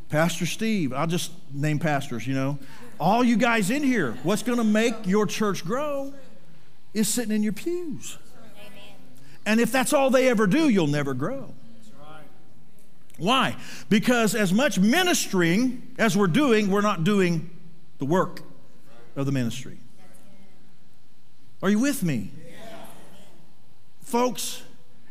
Pastor 0.08 0.46
Steve, 0.46 0.92
I'll 0.92 1.06
just 1.06 1.32
name 1.52 1.78
pastors, 1.78 2.26
you 2.26 2.34
know. 2.34 2.58
All 2.98 3.22
you 3.22 3.36
guys 3.36 3.70
in 3.70 3.82
here, 3.82 4.12
what's 4.22 4.42
going 4.42 4.58
to 4.58 4.64
make 4.64 4.94
your 5.04 5.26
church 5.26 5.64
grow 5.64 6.14
is 6.94 7.08
sitting 7.08 7.34
in 7.34 7.42
your 7.42 7.52
pews. 7.52 8.18
And 9.44 9.60
if 9.60 9.70
that's 9.70 9.92
all 9.92 10.10
they 10.10 10.28
ever 10.28 10.46
do, 10.46 10.68
you'll 10.68 10.86
never 10.86 11.14
grow. 11.14 11.54
Why? 13.18 13.56
Because 13.88 14.34
as 14.34 14.52
much 14.52 14.78
ministering 14.78 15.94
as 15.98 16.16
we're 16.16 16.26
doing, 16.26 16.70
we're 16.70 16.82
not 16.82 17.04
doing 17.04 17.50
the 17.98 18.04
work 18.04 18.42
of 19.14 19.26
the 19.26 19.32
ministry. 19.32 19.78
Are 21.66 21.70
you 21.70 21.80
with 21.80 22.04
me? 22.04 22.30
Folks, 24.00 24.62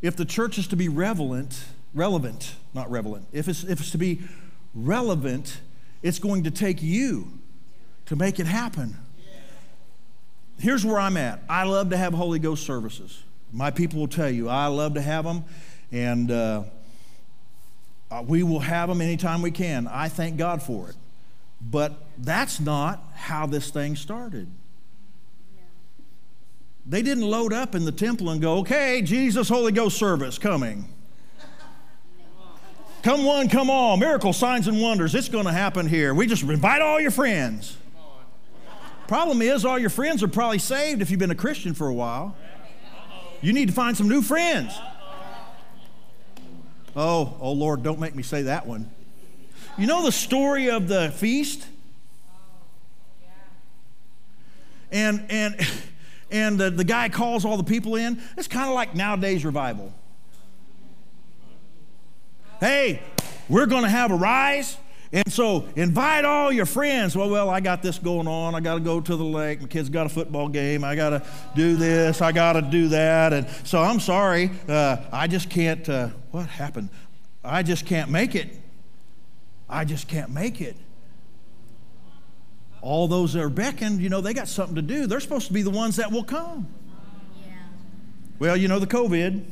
if 0.01 0.15
the 0.15 0.23
church 0.23 0.57
is 0.57 0.67
to 0.67 0.77
be 0.77 0.87
relevant, 0.87 1.65
relevant, 1.93 2.55
not 2.73 2.89
relevant, 2.89 3.27
if 3.33 3.49
it's, 3.49 3.65
if 3.65 3.81
it's 3.81 3.91
to 3.91 3.97
be 3.97 4.21
relevant, 4.73 5.59
it's 6.01 6.17
going 6.17 6.45
to 6.45 6.51
take 6.51 6.81
you 6.81 7.27
to 8.05 8.15
make 8.15 8.39
it 8.39 8.45
happen. 8.47 8.95
Here's 10.57 10.85
where 10.85 10.97
I'm 10.97 11.17
at. 11.17 11.43
I 11.49 11.63
love 11.63 11.89
to 11.89 11.97
have 11.97 12.13
Holy 12.13 12.39
Ghost 12.39 12.65
services. 12.65 13.21
My 13.51 13.69
people 13.69 13.99
will 13.99 14.07
tell 14.07 14.29
you, 14.29 14.47
I 14.47 14.67
love 14.67 14.93
to 14.93 15.01
have 15.01 15.25
them, 15.25 15.43
and 15.91 16.31
uh, 16.31 16.63
uh, 18.09 18.23
we 18.25 18.43
will 18.43 18.61
have 18.61 18.87
them 18.87 19.01
anytime 19.01 19.41
we 19.41 19.51
can. 19.51 19.89
I 19.89 20.07
thank 20.07 20.37
God 20.37 20.63
for 20.63 20.87
it. 20.87 20.95
But 21.59 22.01
that's 22.17 22.61
not 22.61 23.03
how 23.13 23.45
this 23.45 23.71
thing 23.71 23.97
started. 23.97 24.47
They 26.87 27.01
didn't 27.01 27.23
load 27.23 27.51
up 27.51 27.73
in 27.73 27.85
the 27.85 27.91
temple 27.91 28.29
and 28.29 28.41
go, 28.41 28.59
okay, 28.59 29.01
Jesus, 29.01 29.49
Holy 29.49 29.71
Ghost 29.71 29.97
service 29.97 30.37
coming. 30.37 30.87
Come 33.01 33.23
one, 33.23 33.49
come 33.49 33.69
all, 33.69 33.97
miracle 33.97 34.33
signs 34.33 34.67
and 34.67 34.81
wonders. 34.81 35.13
It's 35.13 35.29
going 35.29 35.45
to 35.45 35.51
happen 35.51 35.87
here. 35.87 36.13
We 36.13 36.25
just 36.27 36.43
invite 36.43 36.81
all 36.81 36.99
your 36.99 37.11
friends. 37.11 37.77
Problem 39.07 39.41
is, 39.43 39.63
all 39.63 39.77
your 39.77 39.91
friends 39.91 40.23
are 40.23 40.27
probably 40.27 40.57
saved 40.57 41.01
if 41.01 41.11
you've 41.11 41.19
been 41.19 41.31
a 41.31 41.35
Christian 41.35 41.75
for 41.75 41.87
a 41.87 41.93
while. 41.93 42.35
You 43.41 43.53
need 43.53 43.67
to 43.67 43.73
find 43.73 43.95
some 43.95 44.09
new 44.09 44.23
friends. 44.23 44.75
Oh, 46.95 47.35
oh 47.39 47.51
Lord, 47.51 47.83
don't 47.83 47.99
make 47.99 48.15
me 48.15 48.23
say 48.23 48.43
that 48.43 48.65
one. 48.65 48.89
You 49.77 49.85
know 49.85 50.03
the 50.03 50.11
story 50.11 50.69
of 50.69 50.87
the 50.87 51.11
feast? 51.11 51.67
And 54.91 55.25
and 55.29 55.55
and 56.31 56.59
the, 56.59 56.69
the 56.69 56.83
guy 56.83 57.09
calls 57.09 57.45
all 57.45 57.57
the 57.57 57.63
people 57.63 57.95
in. 57.95 58.21
It's 58.37 58.47
kind 58.47 58.67
of 58.67 58.75
like 58.75 58.95
nowadays 58.95 59.45
revival. 59.45 59.93
Hey, 62.59 63.01
we're 63.49 63.65
going 63.65 63.83
to 63.83 63.89
have 63.89 64.11
Arise. 64.11 64.77
And 65.11 65.31
so 65.31 65.65
invite 65.75 66.25
all 66.25 66.51
your 66.51 66.65
friends. 66.65 67.15
Well, 67.15 67.29
well, 67.29 67.49
I 67.49 67.59
got 67.59 67.81
this 67.81 67.97
going 67.99 68.27
on. 68.27 68.53
I 68.55 68.59
got 68.59 68.73
to 68.73 68.79
go 68.81 68.99
to 68.99 69.15
the 69.15 69.23
lake. 69.23 69.61
My 69.61 69.67
kid's 69.67 69.87
got 69.87 70.05
a 70.05 70.09
football 70.09 70.49
game. 70.49 70.83
I 70.83 70.95
got 70.95 71.11
to 71.11 71.23
do 71.55 71.75
this. 71.75 72.21
I 72.21 72.31
got 72.31 72.53
to 72.53 72.61
do 72.61 72.89
that. 72.89 73.31
And 73.31 73.47
so 73.63 73.81
I'm 73.81 73.99
sorry. 73.99 74.51
Uh, 74.67 74.97
I 75.11 75.27
just 75.27 75.49
can't. 75.49 75.87
Uh, 75.87 76.09
what 76.31 76.47
happened? 76.47 76.89
I 77.43 77.63
just 77.63 77.85
can't 77.85 78.09
make 78.09 78.35
it. 78.35 78.59
I 79.69 79.85
just 79.85 80.07
can't 80.07 80.31
make 80.31 80.59
it. 80.59 80.75
All 82.85 83.07
those 83.07 83.33
that 83.33 83.41
are 83.41 83.49
beckoned, 83.49 83.99
you 83.99 84.09
know, 84.09 84.21
they 84.21 84.31
got 84.31 84.47
something 84.47 84.75
to 84.75 84.81
do. 84.83 85.07
They're 85.07 85.19
supposed 85.19 85.47
to 85.47 85.53
be 85.53 85.63
the 85.63 85.71
ones 85.71 85.95
that 85.95 86.11
will 86.11 86.23
come. 86.23 86.67
Well, 88.37 88.55
you 88.55 88.67
know, 88.67 88.77
the 88.77 88.85
COVID. 88.85 89.43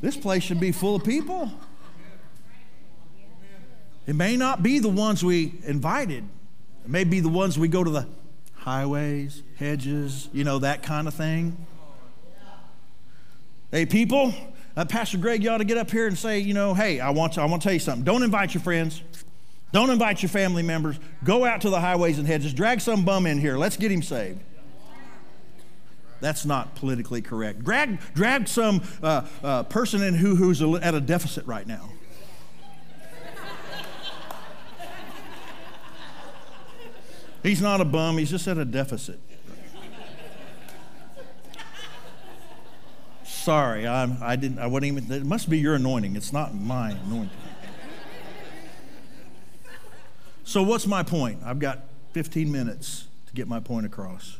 This 0.00 0.16
place 0.16 0.44
should 0.44 0.60
be 0.60 0.70
full 0.70 0.94
of 0.94 1.02
people. 1.02 1.50
It 4.06 4.14
may 4.14 4.36
not 4.36 4.62
be 4.62 4.78
the 4.78 4.88
ones 4.88 5.24
we 5.24 5.54
invited. 5.64 6.22
It 6.84 6.88
may 6.88 7.02
be 7.02 7.18
the 7.18 7.28
ones 7.28 7.58
we 7.58 7.66
go 7.66 7.82
to 7.82 7.90
the 7.90 8.06
highways, 8.54 9.42
hedges, 9.56 10.28
you 10.32 10.44
know, 10.44 10.60
that 10.60 10.84
kind 10.84 11.08
of 11.08 11.14
thing. 11.14 11.66
Hey, 13.72 13.84
people, 13.84 14.32
uh, 14.78 14.84
Pastor 14.84 15.18
Greg, 15.18 15.42
you 15.42 15.50
ought 15.50 15.58
to 15.58 15.64
get 15.64 15.76
up 15.76 15.90
here 15.90 16.06
and 16.06 16.16
say, 16.16 16.38
you 16.38 16.54
know, 16.54 16.72
hey, 16.72 17.00
I 17.00 17.10
want 17.10 17.32
to, 17.32 17.42
I 17.42 17.46
want 17.46 17.62
to 17.62 17.66
tell 17.66 17.72
you 17.72 17.80
something. 17.80 18.04
Don't 18.04 18.22
invite 18.22 18.54
your 18.54 18.62
friends. 18.62 19.02
Don't 19.72 19.90
invite 19.90 20.22
your 20.22 20.28
family 20.28 20.62
members. 20.62 21.00
Go 21.24 21.44
out 21.44 21.62
to 21.62 21.70
the 21.70 21.80
highways 21.80 22.16
and 22.16 22.28
hedges. 22.28 22.54
Drag 22.54 22.80
some 22.80 23.04
bum 23.04 23.26
in 23.26 23.38
here. 23.40 23.58
Let's 23.58 23.76
get 23.76 23.90
him 23.90 24.02
saved. 24.02 24.40
That's 26.20 26.44
not 26.44 26.76
politically 26.76 27.20
correct. 27.20 27.64
Drag, 27.64 27.98
drag 28.14 28.46
some 28.46 28.82
uh, 29.02 29.26
uh, 29.42 29.64
person 29.64 30.00
in 30.00 30.14
who, 30.14 30.36
who's 30.36 30.62
at 30.62 30.94
a 30.94 31.00
deficit 31.00 31.44
right 31.44 31.66
now. 31.66 31.90
He's 37.42 37.60
not 37.60 37.80
a 37.80 37.84
bum, 37.84 38.18
he's 38.18 38.30
just 38.30 38.46
at 38.46 38.58
a 38.58 38.64
deficit. 38.64 39.18
Sorry, 43.48 43.88
I'm, 43.88 44.18
I 44.20 44.36
didn't. 44.36 44.58
I 44.58 44.66
wasn't 44.66 44.98
even. 44.98 45.10
It 45.10 45.24
must 45.24 45.48
be 45.48 45.58
your 45.58 45.76
anointing. 45.76 46.16
It's 46.16 46.34
not 46.34 46.54
my 46.54 46.90
anointing. 46.90 47.30
So, 50.44 50.62
what's 50.62 50.86
my 50.86 51.02
point? 51.02 51.38
I've 51.42 51.58
got 51.58 51.84
15 52.12 52.52
minutes 52.52 53.06
to 53.26 53.32
get 53.32 53.48
my 53.48 53.58
point 53.58 53.86
across. 53.86 54.36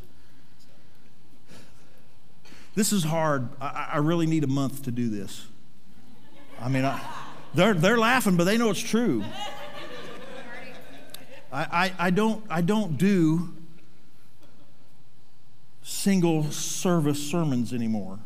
this 2.74 2.92
is 2.92 3.04
hard. 3.04 3.48
I, 3.62 3.92
I 3.94 3.96
really 3.96 4.26
need 4.26 4.44
a 4.44 4.46
month 4.46 4.82
to 4.82 4.90
do 4.90 5.09
this. 5.09 5.46
I 6.61 6.68
mean, 6.68 6.84
I, 6.84 7.00
they're, 7.54 7.72
they're 7.72 7.96
laughing, 7.96 8.36
but 8.36 8.44
they 8.44 8.59
know 8.59 8.68
it's 8.68 8.78
true. 8.78 9.24
I, 11.50 11.62
I, 11.62 11.92
I, 11.98 12.11
don't, 12.11 12.44
I 12.50 12.61
don't 12.61 12.98
do 12.98 13.54
single 15.82 16.50
service 16.50 17.30
sermons 17.30 17.72
anymore 17.72 18.18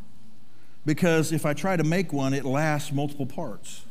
because 0.85 1.33
if 1.33 1.47
I 1.47 1.55
try 1.55 1.76
to 1.76 1.85
make 1.85 2.12
one, 2.12 2.35
it 2.35 2.45
lasts 2.45 2.93
multiple 2.93 3.26
parts 3.26 3.85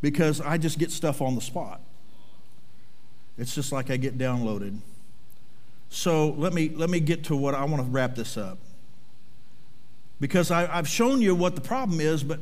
because 0.00 0.40
I 0.40 0.58
just 0.58 0.78
get 0.78 0.90
stuff 0.90 1.20
on 1.20 1.34
the 1.34 1.40
spot. 1.40 1.80
It's 3.36 3.54
just 3.54 3.72
like 3.72 3.90
I 3.90 3.96
get 3.96 4.18
downloaded. 4.18 4.78
So 5.90 6.30
let 6.30 6.52
me, 6.52 6.70
let 6.70 6.88
me 6.88 7.00
get 7.00 7.24
to 7.24 7.36
what 7.36 7.54
I 7.54 7.64
want 7.64 7.84
to 7.84 7.90
wrap 7.90 8.14
this 8.14 8.36
up. 8.36 8.58
Because 10.20 10.50
I, 10.50 10.72
I've 10.72 10.88
shown 10.88 11.20
you 11.20 11.34
what 11.34 11.54
the 11.54 11.60
problem 11.60 12.00
is, 12.00 12.22
but, 12.22 12.40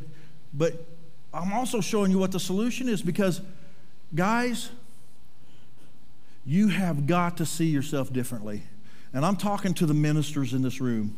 but 0.53 0.85
I'm 1.33 1.53
also 1.53 1.81
showing 1.81 2.11
you 2.11 2.19
what 2.19 2.33
the 2.33 2.41
solution 2.41 2.89
is 2.89 3.01
because, 3.01 3.41
guys, 4.15 4.71
you 6.45 6.69
have 6.69 7.07
got 7.07 7.37
to 7.37 7.47
see 7.47 7.67
yourself 7.67 8.13
differently. 8.13 8.63
And 9.13 9.25
I'm 9.25 9.37
talking 9.37 9.75
to 9.75 9.87
the 9.87 9.95
ministers 9.95 10.53
in 10.53 10.63
this 10.63 10.81
room, 10.81 11.17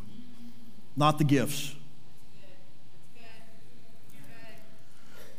not 0.95 1.17
the 1.17 1.23
gifts. 1.23 1.75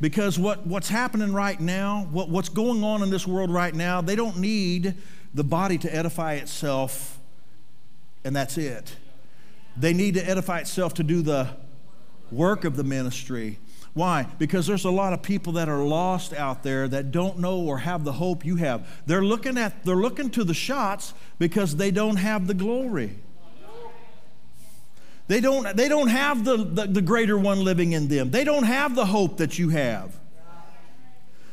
Because 0.03 0.37
what, 0.37 0.67
what's 0.67 0.89
happening 0.89 1.33
right 1.33 1.61
now, 1.61 2.09
what, 2.11 2.29
what's 2.29 2.49
going 2.49 2.83
on 2.83 3.05
in 3.05 3.11
this 3.11 3.25
world 3.25 3.53
right 3.53 3.73
now, 3.73 4.01
they 4.01 4.17
don't 4.17 4.37
need 4.37 4.97
the 5.33 5.45
body 5.45 5.79
to 5.79 5.95
edify 5.95 6.35
itself, 6.35 7.21
and 8.25 8.35
that's 8.35 8.59
it. 8.59 8.97
They 9.77 9.93
need 9.93 10.15
to 10.15 10.29
edify 10.29 10.59
itself 10.59 10.95
to 10.95 11.05
do 11.05 11.23
the 11.23 11.51
work 12.33 12.65
of 12.65 12.75
the 12.75 12.83
ministry. 12.83 13.61
Why? 13.95 14.27
Because 14.41 14.67
there's 14.67 14.85
a 14.85 14.91
lot 14.91 15.13
of 15.13 15.23
people 15.23 15.53
that 15.53 15.69
are 15.69 15.85
lost 15.85 16.33
out 16.33 16.65
there 16.65 16.89
that 16.89 17.13
don't 17.13 17.39
know 17.39 17.61
or 17.61 17.79
have 17.79 18.03
the 18.03 18.15
hope 18.15 18.45
you 18.45 18.57
have. 18.57 18.89
They're 19.07 19.25
looking 19.25 19.57
at 19.57 19.85
they're 19.85 19.95
looking 19.95 20.31
to 20.31 20.43
the 20.43 20.55
shots 20.55 21.15
because 21.39 21.77
they 21.77 21.93
don't 21.93 22.17
have 22.17 22.49
the 22.49 22.55
glory. 22.55 23.21
They 25.33 25.41
don't, 25.41 25.75
they 25.75 25.89
don't 25.89 26.09
have 26.09 26.45
the, 26.45 26.59
the, 26.59 26.87
the 26.87 27.01
greater 27.01 27.39
one 27.39 27.65
living 27.65 27.93
in 27.93 28.07
them. 28.07 28.31
They 28.31 28.45
don't 28.45 28.65
have 28.65 28.95
the 28.95 29.07
hope 29.07 29.39
that 29.39 29.59
you 29.59 29.71
have. 29.71 30.21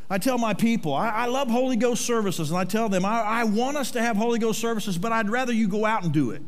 I 0.10 0.18
tell 0.18 0.38
my 0.38 0.54
people, 0.54 0.94
I, 0.94 1.08
I, 1.08 1.26
love 1.28 1.50
Holy 1.50 1.78
Ghost 1.78 2.06
services, 2.06 2.52
and 2.52 2.60
I 2.60 2.66
tell 2.66 2.90
them, 2.90 3.06
I, 3.06 3.22
I 3.22 3.44
want 3.46 3.78
us 3.78 3.92
to 3.92 4.02
have 4.02 4.18
Holy 4.18 4.38
Ghost 4.38 4.60
services, 4.60 4.98
but 4.98 5.14
I'd 5.14 5.30
rather 5.30 5.54
you 5.54 5.70
go 5.70 5.86
out 5.86 6.04
and 6.04 6.12
do 6.12 6.32
it. 6.32 6.42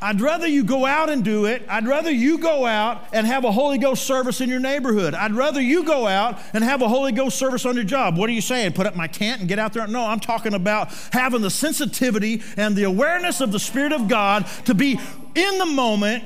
I'd 0.00 0.20
rather 0.20 0.46
you 0.46 0.62
go 0.62 0.86
out 0.86 1.10
and 1.10 1.24
do 1.24 1.46
it. 1.46 1.64
I'd 1.68 1.86
rather 1.86 2.10
you 2.10 2.38
go 2.38 2.64
out 2.64 3.04
and 3.12 3.26
have 3.26 3.44
a 3.44 3.50
Holy 3.50 3.78
Ghost 3.78 4.04
service 4.04 4.40
in 4.40 4.48
your 4.48 4.60
neighborhood. 4.60 5.14
I'd 5.14 5.32
rather 5.32 5.60
you 5.60 5.84
go 5.84 6.06
out 6.06 6.38
and 6.52 6.62
have 6.62 6.82
a 6.82 6.88
Holy 6.88 7.10
Ghost 7.10 7.36
service 7.36 7.66
on 7.66 7.74
your 7.74 7.84
job. 7.84 8.16
What 8.16 8.30
are 8.30 8.32
you 8.32 8.40
saying? 8.40 8.74
Put 8.74 8.86
up 8.86 8.94
my 8.94 9.08
tent 9.08 9.40
and 9.40 9.48
get 9.48 9.58
out 9.58 9.72
there? 9.72 9.86
No, 9.86 10.04
I'm 10.04 10.20
talking 10.20 10.54
about 10.54 10.92
having 11.12 11.42
the 11.42 11.50
sensitivity 11.50 12.42
and 12.56 12.76
the 12.76 12.84
awareness 12.84 13.40
of 13.40 13.50
the 13.50 13.58
Spirit 13.58 13.92
of 13.92 14.08
God 14.08 14.46
to 14.66 14.74
be 14.74 15.00
in 15.34 15.58
the 15.58 15.66
moment, 15.66 16.24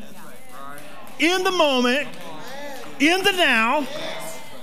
in 1.18 1.42
the 1.42 1.52
moment, 1.52 2.08
in 3.00 3.22
the 3.24 3.32
now, 3.32 3.86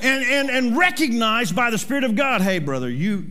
and, 0.01 0.24
and, 0.24 0.49
and 0.49 0.78
recognized 0.78 1.55
by 1.55 1.72
the 1.72 1.78
Spirit 1.78 2.03
of 2.03 2.16
God. 2.16 2.41
Hey, 2.41 2.60
brother, 2.60 2.89
you, 2.89 3.26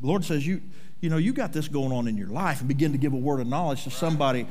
the 0.00 0.06
Lord 0.06 0.24
says, 0.24 0.46
you, 0.46 0.60
you 1.00 1.08
know, 1.08 1.16
you 1.16 1.32
got 1.32 1.52
this 1.52 1.68
going 1.68 1.92
on 1.92 2.08
in 2.08 2.16
your 2.16 2.28
life 2.28 2.60
and 2.60 2.68
begin 2.68 2.92
to 2.92 2.98
give 2.98 3.12
a 3.12 3.16
word 3.16 3.40
of 3.40 3.46
knowledge 3.46 3.84
to 3.84 3.90
somebody 3.90 4.46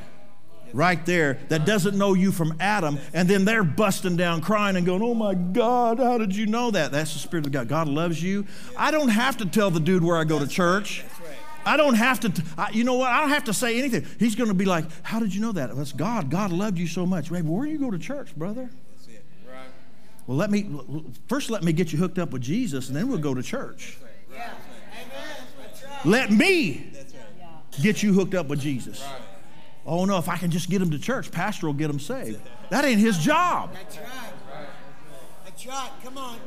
right 0.72 1.04
there 1.06 1.34
that 1.48 1.64
doesn't 1.64 1.96
know 1.96 2.14
you 2.14 2.32
from 2.32 2.56
Adam, 2.60 2.98
and 3.12 3.28
then 3.28 3.44
they're 3.44 3.64
busting 3.64 4.16
down 4.16 4.40
crying 4.40 4.76
and 4.76 4.86
going, 4.86 5.02
Oh 5.02 5.14
my 5.14 5.34
God, 5.34 5.98
how 5.98 6.18
did 6.18 6.34
you 6.34 6.46
know 6.46 6.70
that? 6.70 6.92
That's 6.92 7.12
the 7.12 7.18
Spirit 7.18 7.46
of 7.46 7.52
God. 7.52 7.68
God 7.68 7.88
loves 7.88 8.22
you. 8.22 8.46
I 8.76 8.90
don't 8.90 9.08
have 9.08 9.36
to 9.38 9.46
tell 9.46 9.70
the 9.70 9.80
dude 9.80 10.02
where 10.02 10.16
I 10.16 10.24
go 10.24 10.38
to 10.38 10.46
church. 10.46 11.04
I 11.64 11.76
don't 11.76 11.94
have 11.94 12.20
to, 12.20 12.42
I, 12.56 12.70
you 12.70 12.84
know 12.84 12.94
what? 12.94 13.10
I 13.10 13.20
don't 13.20 13.28
have 13.28 13.44
to 13.44 13.54
say 13.54 13.78
anything. 13.78 14.06
He's 14.18 14.34
going 14.34 14.48
to 14.48 14.54
be 14.54 14.64
like, 14.64 14.86
How 15.02 15.20
did 15.20 15.34
you 15.34 15.40
know 15.40 15.52
that? 15.52 15.74
That's 15.76 15.92
God. 15.92 16.30
God 16.30 16.52
loved 16.52 16.78
you 16.78 16.86
so 16.86 17.06
much. 17.06 17.30
Ray, 17.30 17.42
where 17.42 17.66
do 17.66 17.72
you 17.72 17.78
go 17.78 17.90
to 17.90 17.98
church, 17.98 18.34
brother? 18.36 18.70
Well, 20.26 20.36
let 20.36 20.50
me, 20.50 20.70
first 21.28 21.50
let 21.50 21.64
me 21.64 21.72
get 21.72 21.92
you 21.92 21.98
hooked 21.98 22.18
up 22.18 22.30
with 22.30 22.42
Jesus, 22.42 22.86
and 22.88 22.96
then 22.96 23.08
we'll 23.08 23.18
go 23.18 23.34
to 23.34 23.42
church. 23.42 23.98
Let 26.04 26.30
me 26.30 26.92
get 27.82 28.02
you 28.02 28.12
hooked 28.14 28.34
up 28.34 28.46
with 28.46 28.60
Jesus. 28.60 29.04
Oh 29.90 30.04
no, 30.04 30.18
if 30.18 30.28
I 30.28 30.36
can 30.36 30.52
just 30.52 30.70
get 30.70 30.80
him 30.80 30.92
to 30.92 31.00
church, 31.00 31.32
pastor 31.32 31.66
will 31.66 31.74
get 31.74 31.90
him 31.90 31.98
saved. 31.98 32.38
That 32.70 32.84
ain't 32.84 33.00
his 33.00 33.18
job. 33.18 33.72
That's 33.74 33.98
right. 33.98 34.68
That's 35.44 35.66
right. 35.66 35.90
Come 36.04 36.16
on. 36.16 36.38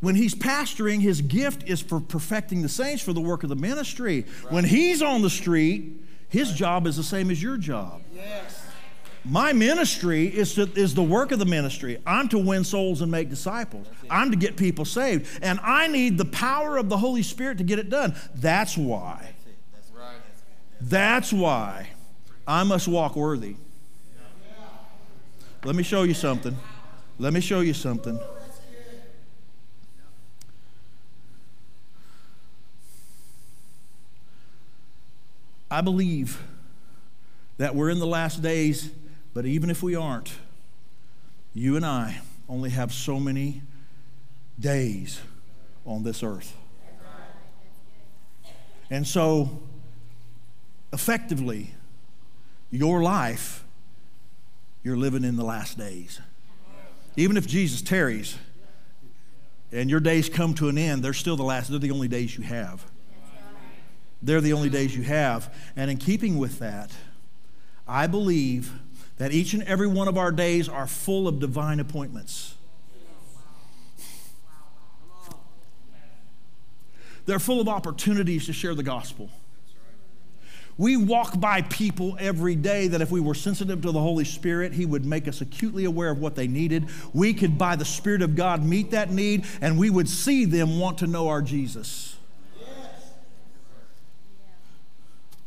When 0.00 0.14
he's 0.14 0.34
pastoring, 0.34 1.02
his 1.02 1.20
gift 1.20 1.68
is 1.68 1.82
for 1.82 2.00
perfecting 2.00 2.62
the 2.62 2.68
saints 2.70 3.02
for 3.02 3.12
the 3.12 3.20
work 3.20 3.42
of 3.42 3.50
the 3.50 3.56
ministry. 3.56 4.24
When 4.48 4.64
he's 4.64 5.02
on 5.02 5.20
the 5.20 5.28
street, 5.28 6.02
his 6.30 6.54
job 6.54 6.86
is 6.86 6.96
the 6.96 7.02
same 7.02 7.30
as 7.30 7.42
your 7.42 7.58
job. 7.58 8.00
Yes. 8.14 8.64
My 9.22 9.52
ministry 9.52 10.24
is, 10.24 10.54
to, 10.54 10.62
is 10.62 10.94
the 10.94 11.02
work 11.02 11.32
of 11.32 11.40
the 11.40 11.44
ministry. 11.44 11.98
I'm 12.06 12.30
to 12.30 12.38
win 12.38 12.64
souls 12.64 13.02
and 13.02 13.12
make 13.12 13.28
disciples. 13.28 13.86
I'm 14.08 14.30
to 14.30 14.38
get 14.38 14.56
people 14.56 14.86
saved. 14.86 15.28
And 15.42 15.60
I 15.62 15.88
need 15.88 16.16
the 16.16 16.24
power 16.24 16.78
of 16.78 16.88
the 16.88 16.96
Holy 16.96 17.22
Spirit 17.22 17.58
to 17.58 17.64
get 17.64 17.78
it 17.78 17.90
done. 17.90 18.14
That's 18.34 18.78
why. 18.78 19.34
That's 20.80 21.34
why 21.34 21.90
I 22.46 22.64
must 22.64 22.88
walk 22.88 23.16
worthy. 23.16 23.56
Let 25.64 25.76
me 25.76 25.82
show 25.82 26.04
you 26.04 26.14
something. 26.14 26.56
Let 27.18 27.32
me 27.32 27.40
show 27.40 27.60
you 27.60 27.74
something. 27.74 28.18
I 35.70 35.82
believe 35.82 36.42
that 37.58 37.74
we're 37.74 37.90
in 37.90 37.98
the 38.00 38.06
last 38.06 38.42
days, 38.42 38.90
but 39.34 39.46
even 39.46 39.70
if 39.70 39.82
we 39.82 39.94
aren't, 39.94 40.32
you 41.54 41.76
and 41.76 41.86
I 41.86 42.20
only 42.48 42.70
have 42.70 42.92
so 42.92 43.20
many 43.20 43.62
days 44.58 45.20
on 45.84 46.02
this 46.02 46.22
earth. 46.22 46.56
And 48.90 49.06
so, 49.06 49.60
effectively, 50.92 51.74
your 52.70 53.02
life, 53.02 53.64
you're 54.82 54.96
living 54.96 55.24
in 55.24 55.36
the 55.36 55.44
last 55.44 55.76
days. 55.76 56.20
Even 57.16 57.36
if 57.36 57.46
Jesus 57.46 57.82
tarries 57.82 58.38
and 59.72 59.90
your 59.90 60.00
days 60.00 60.28
come 60.28 60.54
to 60.54 60.68
an 60.68 60.78
end, 60.78 61.02
they're 61.02 61.12
still 61.12 61.36
the 61.36 61.42
last, 61.42 61.70
they're 61.70 61.78
the 61.78 61.90
only 61.90 62.08
days 62.08 62.36
you 62.36 62.44
have. 62.44 62.84
They're 64.22 64.40
the 64.40 64.52
only 64.52 64.68
days 64.68 64.96
you 64.96 65.02
have. 65.02 65.52
And 65.76 65.90
in 65.90 65.96
keeping 65.96 66.38
with 66.38 66.58
that, 66.58 66.92
I 67.88 68.06
believe 68.06 68.72
that 69.16 69.32
each 69.32 69.52
and 69.54 69.62
every 69.64 69.86
one 69.86 70.08
of 70.08 70.16
our 70.16 70.30
days 70.30 70.68
are 70.68 70.86
full 70.86 71.26
of 71.26 71.40
divine 71.40 71.80
appointments. 71.80 72.54
They're 77.26 77.38
full 77.38 77.60
of 77.60 77.68
opportunities 77.68 78.46
to 78.46 78.52
share 78.52 78.74
the 78.74 78.82
gospel. 78.82 79.30
We 80.78 80.96
walk 80.96 81.38
by 81.38 81.62
people 81.62 82.16
every 82.18 82.54
day 82.54 82.88
that 82.88 83.00
if 83.00 83.10
we 83.10 83.20
were 83.20 83.34
sensitive 83.34 83.82
to 83.82 83.92
the 83.92 84.00
Holy 84.00 84.24
Spirit, 84.24 84.72
He 84.72 84.86
would 84.86 85.04
make 85.04 85.28
us 85.28 85.40
acutely 85.40 85.84
aware 85.84 86.10
of 86.10 86.18
what 86.18 86.36
they 86.36 86.48
needed. 86.48 86.88
We 87.12 87.34
could, 87.34 87.58
by 87.58 87.76
the 87.76 87.84
Spirit 87.84 88.22
of 88.22 88.34
God, 88.34 88.64
meet 88.64 88.90
that 88.92 89.10
need, 89.10 89.44
and 89.60 89.78
we 89.78 89.90
would 89.90 90.08
see 90.08 90.44
them 90.44 90.78
want 90.78 90.98
to 90.98 91.06
know 91.06 91.28
our 91.28 91.42
Jesus. 91.42 92.16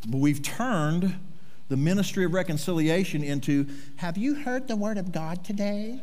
But 0.08 0.18
we've 0.18 0.42
turned 0.42 1.16
the 1.70 1.78
ministry 1.78 2.26
of 2.26 2.34
reconciliation 2.34 3.24
into 3.24 3.68
Have 3.96 4.18
you 4.18 4.36
heard 4.36 4.68
the 4.68 4.76
word 4.76 4.98
of 4.98 5.12
God 5.12 5.44
today? 5.44 6.02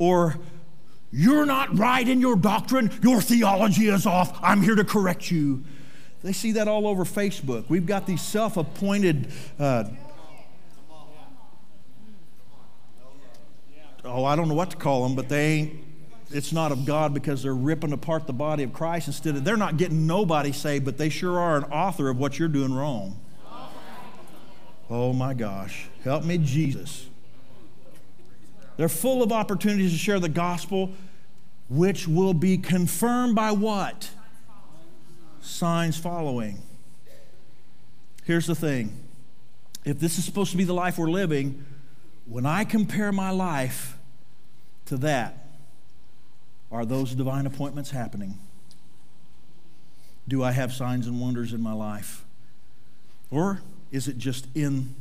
or 0.00 0.38
you're 1.12 1.46
not 1.46 1.76
right 1.76 2.06
in 2.06 2.20
your 2.20 2.36
doctrine. 2.36 2.90
Your 3.02 3.20
theology 3.20 3.88
is 3.88 4.06
off. 4.06 4.38
I'm 4.42 4.62
here 4.62 4.76
to 4.76 4.84
correct 4.84 5.30
you. 5.30 5.64
They 6.22 6.32
see 6.32 6.52
that 6.52 6.68
all 6.68 6.86
over 6.86 7.04
Facebook. 7.04 7.64
We've 7.68 7.86
got 7.86 8.06
these 8.06 8.22
self 8.22 8.56
appointed, 8.56 9.28
uh, 9.58 9.84
oh, 14.04 14.24
I 14.24 14.36
don't 14.36 14.48
know 14.48 14.54
what 14.54 14.70
to 14.70 14.76
call 14.76 15.02
them, 15.02 15.16
but 15.16 15.28
they 15.28 15.46
ain't, 15.46 15.84
it's 16.30 16.52
not 16.52 16.70
of 16.70 16.84
God 16.84 17.12
because 17.12 17.42
they're 17.42 17.54
ripping 17.54 17.92
apart 17.92 18.26
the 18.26 18.32
body 18.32 18.62
of 18.62 18.72
Christ 18.72 19.08
instead 19.08 19.34
of, 19.34 19.44
they're 19.44 19.56
not 19.56 19.78
getting 19.78 20.06
nobody 20.06 20.52
saved, 20.52 20.84
but 20.84 20.96
they 20.98 21.08
sure 21.08 21.40
are 21.40 21.56
an 21.56 21.64
author 21.64 22.08
of 22.08 22.18
what 22.18 22.38
you're 22.38 22.48
doing 22.48 22.72
wrong. 22.72 23.18
Oh 24.88 25.12
my 25.12 25.34
gosh. 25.34 25.88
Help 26.04 26.24
me, 26.24 26.38
Jesus. 26.38 27.09
They're 28.80 28.88
full 28.88 29.22
of 29.22 29.30
opportunities 29.30 29.92
to 29.92 29.98
share 29.98 30.18
the 30.18 30.30
gospel, 30.30 30.92
which 31.68 32.08
will 32.08 32.32
be 32.32 32.56
confirmed 32.56 33.34
by 33.34 33.50
what? 33.50 34.08
Signs 35.42 35.98
following. 35.98 36.62
Here's 38.24 38.46
the 38.46 38.54
thing 38.54 38.98
if 39.84 40.00
this 40.00 40.16
is 40.16 40.24
supposed 40.24 40.50
to 40.52 40.56
be 40.56 40.64
the 40.64 40.72
life 40.72 40.96
we're 40.96 41.10
living, 41.10 41.62
when 42.24 42.46
I 42.46 42.64
compare 42.64 43.12
my 43.12 43.28
life 43.28 43.98
to 44.86 44.96
that, 44.96 45.46
are 46.72 46.86
those 46.86 47.14
divine 47.14 47.44
appointments 47.44 47.90
happening? 47.90 48.38
Do 50.26 50.42
I 50.42 50.52
have 50.52 50.72
signs 50.72 51.06
and 51.06 51.20
wonders 51.20 51.52
in 51.52 51.60
my 51.60 51.74
life? 51.74 52.24
Or 53.30 53.60
is 53.92 54.08
it 54.08 54.16
just 54.16 54.46
in 54.54 54.94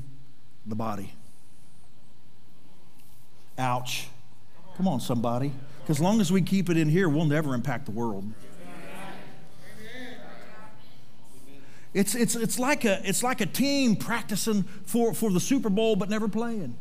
the 0.66 0.76
body? 0.76 1.14
Ouch. 3.60 4.08
Come 4.78 4.88
on, 4.88 5.02
somebody. 5.02 5.52
Because 5.82 5.98
as 5.98 6.02
long 6.02 6.22
as 6.22 6.32
we 6.32 6.42
keep 6.42 6.70
it 6.70 6.78
in 6.78 6.88
here, 6.88 7.10
we'll 7.10 7.26
never 7.26 7.54
impact 7.54 7.86
the 7.86 7.92
world. 7.92 8.32
It's, 11.94 12.16
it's, 12.16 12.36
it's, 12.36 12.58
like 12.58 12.86
a, 12.86 13.02
it's 13.04 13.24
like 13.24 13.42
a 13.42 13.46
team 13.46 13.96
practicing 13.96 14.64
for, 14.64 15.14
for 15.14 15.32
the 15.32 15.40
Super 15.40 15.70
Bowl 15.70 15.96
but 15.96 16.10
never 16.10 16.30
playing. 16.30 16.78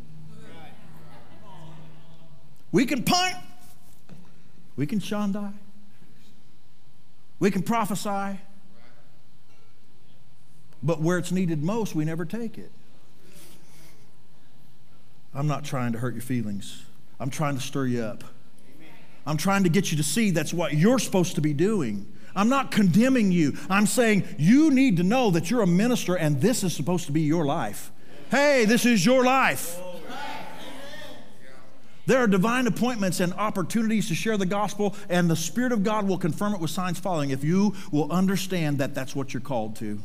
We 2.70 2.84
can 2.84 3.02
punt, 3.02 3.34
we 4.76 4.86
can 4.86 5.00
shandai, 5.00 5.54
we 7.40 7.50
can 7.50 7.62
prophesy, 7.62 8.38
but 10.82 11.00
where 11.00 11.16
it's 11.16 11.32
needed 11.32 11.62
most, 11.64 11.94
we 11.94 12.04
never 12.04 12.26
take 12.26 12.58
it. 12.58 12.70
I'm 15.38 15.46
not 15.46 15.64
trying 15.64 15.92
to 15.92 16.00
hurt 16.00 16.14
your 16.14 16.22
feelings, 16.22 16.84
I'm 17.20 17.30
trying 17.30 17.54
to 17.54 17.62
stir 17.62 17.86
you 17.86 18.02
up. 18.02 18.24
I'm 19.24 19.36
trying 19.36 19.62
to 19.64 19.68
get 19.68 19.92
you 19.92 19.98
to 19.98 20.02
see 20.02 20.32
that's 20.32 20.52
what 20.52 20.74
you're 20.74 20.98
supposed 20.98 21.36
to 21.36 21.40
be 21.40 21.52
doing. 21.52 22.10
I'm 22.34 22.48
not 22.48 22.70
condemning 22.70 23.30
you. 23.30 23.56
I'm 23.68 23.86
saying 23.86 24.24
you 24.38 24.70
need 24.70 24.96
to 24.96 25.02
know 25.02 25.30
that 25.32 25.50
you're 25.50 25.60
a 25.60 25.66
minister 25.66 26.16
and 26.16 26.40
this 26.40 26.64
is 26.64 26.74
supposed 26.74 27.06
to 27.06 27.12
be 27.12 27.20
your 27.20 27.44
life. 27.44 27.92
Hey, 28.30 28.64
this 28.64 28.86
is 28.86 29.04
your 29.04 29.22
life. 29.22 29.78
There 32.06 32.18
are 32.18 32.26
divine 32.26 32.66
appointments 32.66 33.20
and 33.20 33.32
opportunities 33.34 34.08
to 34.08 34.14
share 34.14 34.38
the 34.38 34.46
gospel, 34.46 34.96
and 35.10 35.30
the 35.30 35.36
Spirit 35.36 35.72
of 35.72 35.84
God 35.84 36.08
will 36.08 36.18
confirm 36.18 36.54
it 36.54 36.60
with 36.60 36.70
signs 36.70 36.98
following 36.98 37.30
if 37.30 37.44
you 37.44 37.76
will 37.92 38.10
understand 38.10 38.78
that 38.78 38.94
that's 38.94 39.14
what 39.14 39.34
you're 39.34 39.42
called 39.42 39.76
to. 39.76 40.00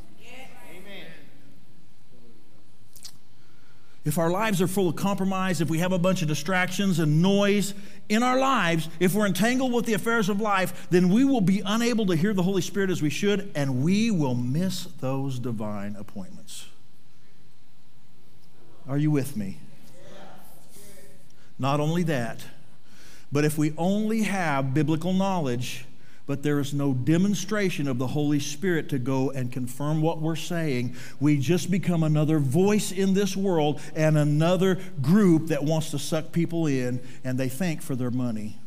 If 4.05 4.17
our 4.17 4.29
lives 4.29 4.61
are 4.61 4.67
full 4.67 4.89
of 4.89 4.95
compromise, 4.97 5.61
if 5.61 5.69
we 5.69 5.79
have 5.79 5.93
a 5.93 5.97
bunch 5.97 6.21
of 6.21 6.27
distractions 6.27 6.99
and 6.99 7.21
noise 7.21 7.73
in 8.09 8.21
our 8.21 8.37
lives, 8.37 8.89
if 8.99 9.13
we're 9.13 9.25
entangled 9.25 9.71
with 9.71 9.85
the 9.85 9.93
affairs 9.93 10.27
of 10.27 10.41
life, 10.41 10.87
then 10.89 11.09
we 11.09 11.23
will 11.23 11.41
be 11.41 11.61
unable 11.65 12.05
to 12.07 12.15
hear 12.15 12.33
the 12.33 12.43
Holy 12.43 12.61
Spirit 12.61 12.89
as 12.89 13.01
we 13.01 13.09
should, 13.09 13.49
and 13.55 13.81
we 13.81 14.11
will 14.11 14.35
miss 14.35 14.85
those 14.99 15.39
divine 15.39 15.95
appointments. 15.95 16.67
Are 18.87 18.97
you 18.97 19.09
with 19.09 19.37
me? 19.37 19.59
Not 21.57 21.79
only 21.79 22.03
that, 22.03 22.43
but 23.31 23.45
if 23.45 23.57
we 23.57 23.73
only 23.77 24.23
have 24.23 24.73
biblical 24.73 25.13
knowledge, 25.13 25.85
but 26.25 26.41
there 26.41 26.59
is 26.59 26.73
no 26.73 26.93
demonstration 26.93 27.87
of 27.87 27.97
the 27.97 28.07
Holy 28.07 28.39
Spirit 28.39 28.89
to 28.89 28.99
go 28.99 29.31
and 29.31 29.51
confirm 29.51 30.01
what 30.01 30.21
we're 30.21 30.35
saying. 30.35 30.95
We 31.19 31.37
just 31.37 31.69
become 31.69 32.03
another 32.03 32.39
voice 32.39 32.91
in 32.91 33.13
this 33.13 33.35
world 33.35 33.81
and 33.95 34.17
another 34.17 34.79
group 35.01 35.47
that 35.47 35.63
wants 35.63 35.91
to 35.91 35.99
suck 35.99 36.31
people 36.31 36.67
in, 36.67 37.01
and 37.23 37.37
they 37.37 37.49
think 37.49 37.81
for 37.81 37.95
their 37.95 38.11
money. 38.11 38.57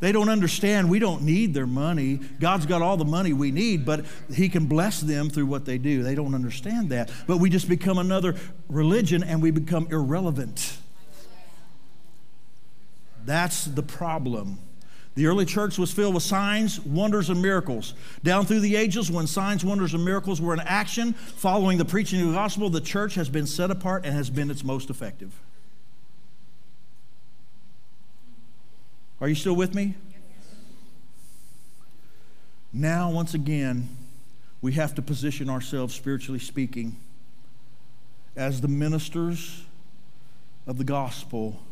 They 0.00 0.12
don't 0.12 0.28
understand 0.28 0.90
we 0.90 0.98
don't 0.98 1.22
need 1.22 1.54
their 1.54 1.66
money. 1.66 2.20
God's 2.38 2.66
got 2.66 2.82
all 2.82 2.98
the 2.98 3.06
money 3.06 3.32
we 3.32 3.50
need, 3.50 3.86
but 3.86 4.04
He 4.34 4.50
can 4.50 4.66
bless 4.66 5.00
them 5.00 5.30
through 5.30 5.46
what 5.46 5.64
they 5.64 5.78
do. 5.78 6.02
They 6.02 6.14
don't 6.14 6.34
understand 6.34 6.90
that. 6.90 7.10
But 7.26 7.38
we 7.38 7.48
just 7.48 7.68
become 7.68 7.96
another 7.96 8.34
religion 8.68 9.22
and 9.22 9.40
we 9.40 9.50
become 9.50 9.88
irrelevant. 9.90 10.76
That's 13.24 13.64
the 13.64 13.82
problem. 13.82 14.58
The 15.14 15.26
early 15.26 15.44
church 15.44 15.78
was 15.78 15.92
filled 15.92 16.14
with 16.14 16.24
signs, 16.24 16.80
wonders, 16.80 17.30
and 17.30 17.40
miracles. 17.40 17.94
Down 18.24 18.46
through 18.46 18.60
the 18.60 18.74
ages, 18.74 19.10
when 19.10 19.28
signs, 19.28 19.64
wonders, 19.64 19.94
and 19.94 20.04
miracles 20.04 20.40
were 20.40 20.52
in 20.52 20.60
action, 20.60 21.12
following 21.12 21.78
the 21.78 21.84
preaching 21.84 22.20
of 22.20 22.28
the 22.28 22.32
gospel, 22.32 22.68
the 22.68 22.80
church 22.80 23.14
has 23.14 23.28
been 23.28 23.46
set 23.46 23.70
apart 23.70 24.04
and 24.04 24.14
has 24.14 24.28
been 24.28 24.50
its 24.50 24.64
most 24.64 24.90
effective. 24.90 25.32
Are 29.20 29.28
you 29.28 29.36
still 29.36 29.54
with 29.54 29.72
me? 29.72 29.94
Now, 32.72 33.08
once 33.08 33.34
again, 33.34 33.88
we 34.60 34.72
have 34.72 34.96
to 34.96 35.02
position 35.02 35.48
ourselves, 35.48 35.94
spiritually 35.94 36.40
speaking, 36.40 36.96
as 38.34 38.60
the 38.60 38.68
ministers 38.68 39.62
of 40.66 40.76
the 40.76 40.84
gospel 40.84 41.62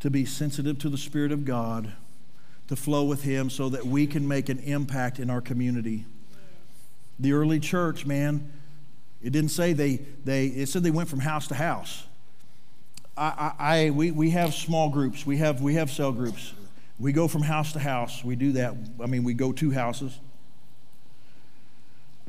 to 0.00 0.10
be 0.10 0.26
sensitive 0.26 0.78
to 0.80 0.90
the 0.90 0.98
Spirit 0.98 1.32
of 1.32 1.46
God 1.46 1.92
to 2.68 2.76
flow 2.76 3.04
with 3.04 3.22
Him 3.22 3.50
so 3.50 3.68
that 3.70 3.86
we 3.86 4.06
can 4.06 4.26
make 4.28 4.48
an 4.48 4.58
impact 4.60 5.18
in 5.18 5.30
our 5.30 5.40
community. 5.40 6.04
The 7.18 7.32
early 7.32 7.58
church, 7.58 8.06
man, 8.06 8.52
it 9.20 9.30
didn't 9.30 9.50
say 9.50 9.72
they, 9.72 9.96
they 10.24 10.46
it 10.46 10.68
said 10.68 10.82
they 10.82 10.90
went 10.90 11.08
from 11.08 11.20
house 11.20 11.48
to 11.48 11.54
house. 11.54 12.04
I, 13.16 13.52
I, 13.58 13.76
I, 13.78 13.90
we, 13.90 14.12
we 14.12 14.30
have 14.30 14.54
small 14.54 14.90
groups, 14.90 15.26
we 15.26 15.38
have, 15.38 15.60
we 15.60 15.74
have 15.74 15.90
cell 15.90 16.12
groups. 16.12 16.52
We 17.00 17.12
go 17.12 17.28
from 17.28 17.42
house 17.42 17.72
to 17.74 17.78
house. 17.78 18.24
We 18.24 18.34
do 18.34 18.52
that. 18.52 18.74
I 19.00 19.06
mean, 19.06 19.22
we 19.22 19.32
go 19.32 19.52
to 19.52 19.70
houses. 19.70 20.18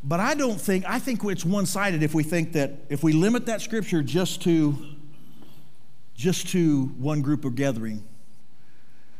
But 0.03 0.19
I 0.19 0.35
don't 0.35 0.61
think, 0.61 0.85
I 0.87 0.99
think 0.99 1.23
it's 1.23 1.43
one 1.43 1.65
sided 1.65 2.03
if 2.03 2.13
we 2.13 2.23
think 2.23 2.53
that, 2.53 2.73
if 2.87 3.03
we 3.03 3.11
limit 3.11 3.47
that 3.47 3.61
scripture 3.61 4.01
just 4.01 4.43
to, 4.43 4.77
just 6.15 6.49
to 6.49 6.85
one 6.97 7.21
group 7.21 7.45
of 7.45 7.55
gathering. 7.55 8.03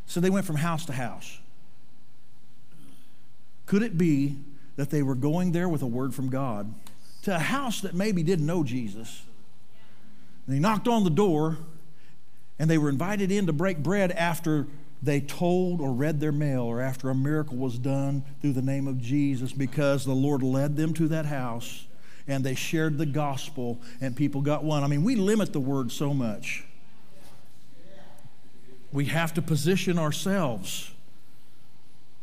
So 0.09 0.19
they 0.19 0.31
went 0.31 0.47
from 0.47 0.55
house 0.55 0.87
to 0.87 0.93
house. 0.93 1.37
Could 3.67 3.83
it 3.83 3.95
be 3.95 4.37
that 4.75 4.89
they 4.89 5.03
were 5.03 5.13
going 5.13 5.51
there 5.51 5.69
with 5.69 5.83
a 5.83 5.87
word 5.87 6.15
from 6.15 6.29
God 6.29 6.73
to 7.21 7.35
a 7.35 7.39
house 7.39 7.81
that 7.81 7.93
maybe 7.93 8.23
didn't 8.23 8.47
know 8.47 8.63
Jesus? 8.63 9.21
And 10.47 10.55
they 10.55 10.59
knocked 10.59 10.87
on 10.87 11.03
the 11.03 11.11
door 11.11 11.59
and 12.57 12.67
they 12.67 12.79
were 12.79 12.89
invited 12.89 13.31
in 13.31 13.45
to 13.45 13.53
break 13.53 13.83
bread 13.83 14.11
after 14.13 14.65
they 15.03 15.21
told 15.21 15.79
or 15.79 15.93
read 15.93 16.19
their 16.19 16.31
mail 16.31 16.63
or 16.63 16.81
after 16.81 17.11
a 17.11 17.15
miracle 17.15 17.57
was 17.57 17.77
done 17.77 18.23
through 18.41 18.53
the 18.53 18.63
name 18.63 18.87
of 18.87 18.99
Jesus 18.99 19.53
because 19.53 20.05
the 20.05 20.13
Lord 20.13 20.41
led 20.41 20.75
them 20.75 20.91
to 20.95 21.07
that 21.09 21.27
house 21.27 21.85
and 22.27 22.43
they 22.43 22.55
shared 22.55 22.97
the 22.97 23.05
gospel 23.05 23.79
and 24.01 24.15
people 24.15 24.41
got 24.41 24.63
one. 24.63 24.83
I 24.83 24.87
mean, 24.87 25.03
we 25.03 25.15
limit 25.15 25.53
the 25.53 25.59
word 25.59 25.91
so 25.91 26.15
much 26.15 26.65
we 28.91 29.05
have 29.05 29.33
to 29.35 29.41
position 29.41 29.99
ourselves. 29.99 30.91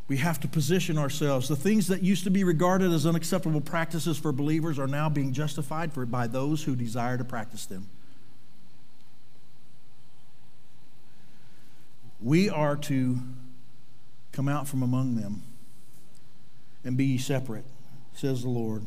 We 0.09 0.19
have 0.19 0.39
to 0.41 0.49
position 0.49 0.99
ourselves. 0.99 1.49
The 1.49 1.57
things 1.57 1.89
that 1.89 2.03
used 2.03 2.25
to 2.25 2.31
be 2.31 2.45
regarded 2.45 2.93
as 2.93 3.07
unacceptable 3.07 3.61
practices 3.61 4.19
for 4.19 4.33
believers 4.33 4.79
are 4.79 4.87
now 4.87 5.09
being 5.09 5.33
justified 5.33 5.93
for, 5.93 6.07
by 6.07 6.27
those 6.27 6.65
who 6.65 6.77
desire 6.77 7.19
to 7.19 7.25
practice 7.25 7.67
them. 7.67 7.89
We 12.21 12.49
are 12.49 12.77
to 12.77 13.19
come 14.33 14.49
out 14.49 14.69
from 14.69 14.83
among 14.83 15.17
them 15.17 15.43
and 16.85 16.97
be 16.97 17.19
separate, 17.19 17.65
says 18.15 18.43
the 18.43 18.49
Lord. 18.49 18.87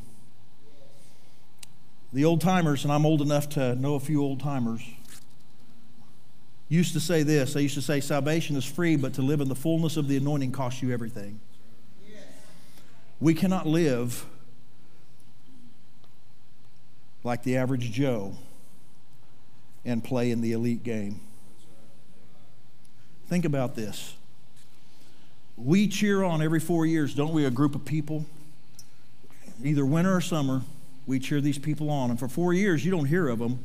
The 2.12 2.26
old 2.26 2.42
timers, 2.42 2.84
and 2.84 2.94
I'm 2.94 3.06
old 3.06 3.22
enough 3.22 3.50
to 3.50 3.76
know 3.76 3.96
a 3.96 4.00
few 4.00 4.24
old 4.24 4.40
timers, 4.40 4.82
used 6.70 6.94
to 6.94 7.00
say 7.00 7.24
this. 7.24 7.54
They 7.54 7.64
used 7.64 7.76
to 7.76 7.82
say, 7.82 8.00
Salvation 8.00 8.56
is 8.56 8.64
free, 8.64 8.96
but 8.96 9.14
to 9.16 9.22
live 9.22 9.42
in 9.42 9.50
the 9.50 9.56
fullness 9.56 9.98
of 9.98 10.08
the 10.08 10.16
anointing 10.18 10.52
costs 10.52 10.82
you 10.82 10.94
everything. 10.94 11.40
We 13.20 13.34
cannot 13.34 13.68
live 13.68 14.26
like 17.24 17.44
the 17.44 17.58
average 17.58 17.92
Joe 17.92 18.38
and 19.84 20.04
play 20.04 20.32
in 20.32 20.40
the 20.40 20.54
elite 20.54 20.84
game. 20.84 21.20
Think 23.28 23.44
about 23.44 23.76
this. 23.76 24.16
We 25.58 25.88
cheer 25.88 26.24
on 26.24 26.42
every 26.42 26.62
four 26.62 26.86
years, 26.86 27.14
don't 27.14 27.34
we? 27.34 27.44
A 27.44 27.52
group 27.52 27.76
of 27.76 27.84
people, 27.84 28.26
either 29.62 29.86
winter 29.86 30.16
or 30.16 30.22
summer, 30.22 30.62
we 31.06 31.20
cheer 31.20 31.42
these 31.42 31.58
people 31.58 31.90
on. 31.90 32.12
And 32.12 32.18
for 32.18 32.30
four 32.30 32.54
years, 32.54 32.86
you 32.86 32.92
don't 32.92 33.06
hear 33.06 33.28
of 33.28 33.40
them 33.40 33.60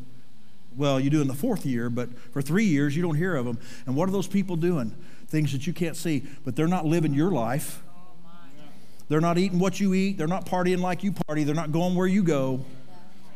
well, 0.76 0.98
you 0.98 1.10
do 1.10 1.20
in 1.20 1.28
the 1.28 1.34
fourth 1.34 1.64
year, 1.64 1.88
but 1.90 2.08
for 2.32 2.42
three 2.42 2.64
years, 2.64 2.96
you 2.96 3.02
don't 3.02 3.16
hear 3.16 3.36
of 3.36 3.46
them. 3.46 3.58
And 3.86 3.96
what 3.96 4.08
are 4.08 4.12
those 4.12 4.26
people 4.26 4.56
doing? 4.56 4.94
Things 5.28 5.52
that 5.52 5.66
you 5.66 5.72
can't 5.72 5.96
see, 5.96 6.24
but 6.44 6.56
they're 6.56 6.68
not 6.68 6.84
living 6.84 7.14
your 7.14 7.30
life. 7.30 7.82
They're 9.08 9.20
not 9.20 9.36
eating 9.36 9.58
what 9.58 9.80
you 9.80 9.94
eat. 9.94 10.16
They're 10.16 10.26
not 10.26 10.46
partying 10.46 10.80
like 10.80 11.02
you 11.04 11.12
party. 11.12 11.44
They're 11.44 11.54
not 11.54 11.72
going 11.72 11.94
where 11.94 12.06
you 12.06 12.22
go. 12.22 12.64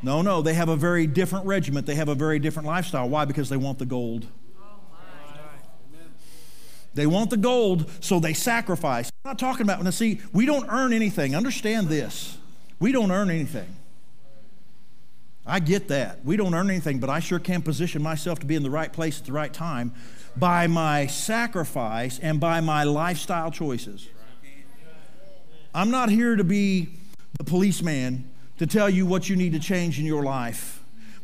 No, 0.03 0.23
no, 0.23 0.43
they 0.43 0.55
have 0.55 0.69
a 0.69 0.77
very 0.77 1.07
different 1.07 1.47
regiment. 1.47 1.87
They 1.87 1.97
have 1.97 2.09
a 2.09 2.15
very 2.15 2.39
different 2.39 2.69
lifestyle. 2.69 3.09
Why? 3.09 3.25
Because 3.25 3.49
they 3.49 3.57
want 3.57 3.79
the 3.79 3.87
gold. 3.87 4.27
They 6.95 7.07
want 7.07 7.31
the 7.31 7.37
gold, 7.37 7.91
so 8.01 8.19
they 8.19 8.33
sacrifice. 8.33 9.11
I'm 9.25 9.31
not 9.31 9.39
talking 9.39 9.63
about, 9.63 9.83
now 9.83 9.91
see, 9.91 10.21
we 10.33 10.47
don't 10.47 10.67
earn 10.69 10.93
anything. 10.93 11.37
Understand 11.37 11.89
this. 11.89 12.39
We 12.81 12.93
don't 12.93 13.11
earn 13.11 13.31
anything. 13.31 13.69
I 15.49 15.61
get 15.61 15.89
that. 15.89 16.25
We 16.25 16.37
don't 16.37 16.55
earn 16.55 16.69
anything, 16.69 16.99
but 16.99 17.09
I 17.09 17.21
sure 17.21 17.39
can 17.39 17.63
position 17.63 18.03
myself 18.03 18.39
to 18.41 18.47
be 18.47 18.55
in 18.55 18.63
the 18.63 18.71
right 18.71 18.93
place 18.93 19.19
at 19.19 19.27
the 19.27 19.33
right 19.33 19.53
time 19.53 19.95
by 20.37 20.67
my 20.67 21.07
sacrifice 21.07 22.19
and 22.19 22.39
by 22.39 22.61
my 22.61 22.85
lifestyle 22.85 23.51
choices. 23.51 24.07
I'm 25.75 25.91
not 25.91 26.11
here 26.11 26.37
to 26.37 26.45
be 26.45 26.91
the 27.39 27.45
policeman 27.45 28.31
to 28.59 28.67
tell 28.67 28.91
you 28.91 29.07
what 29.07 29.29
you 29.29 29.37
need 29.37 29.53
to 29.53 29.59
change 29.59 29.99
in 29.99 30.05
your 30.05 30.23
life. 30.23 30.78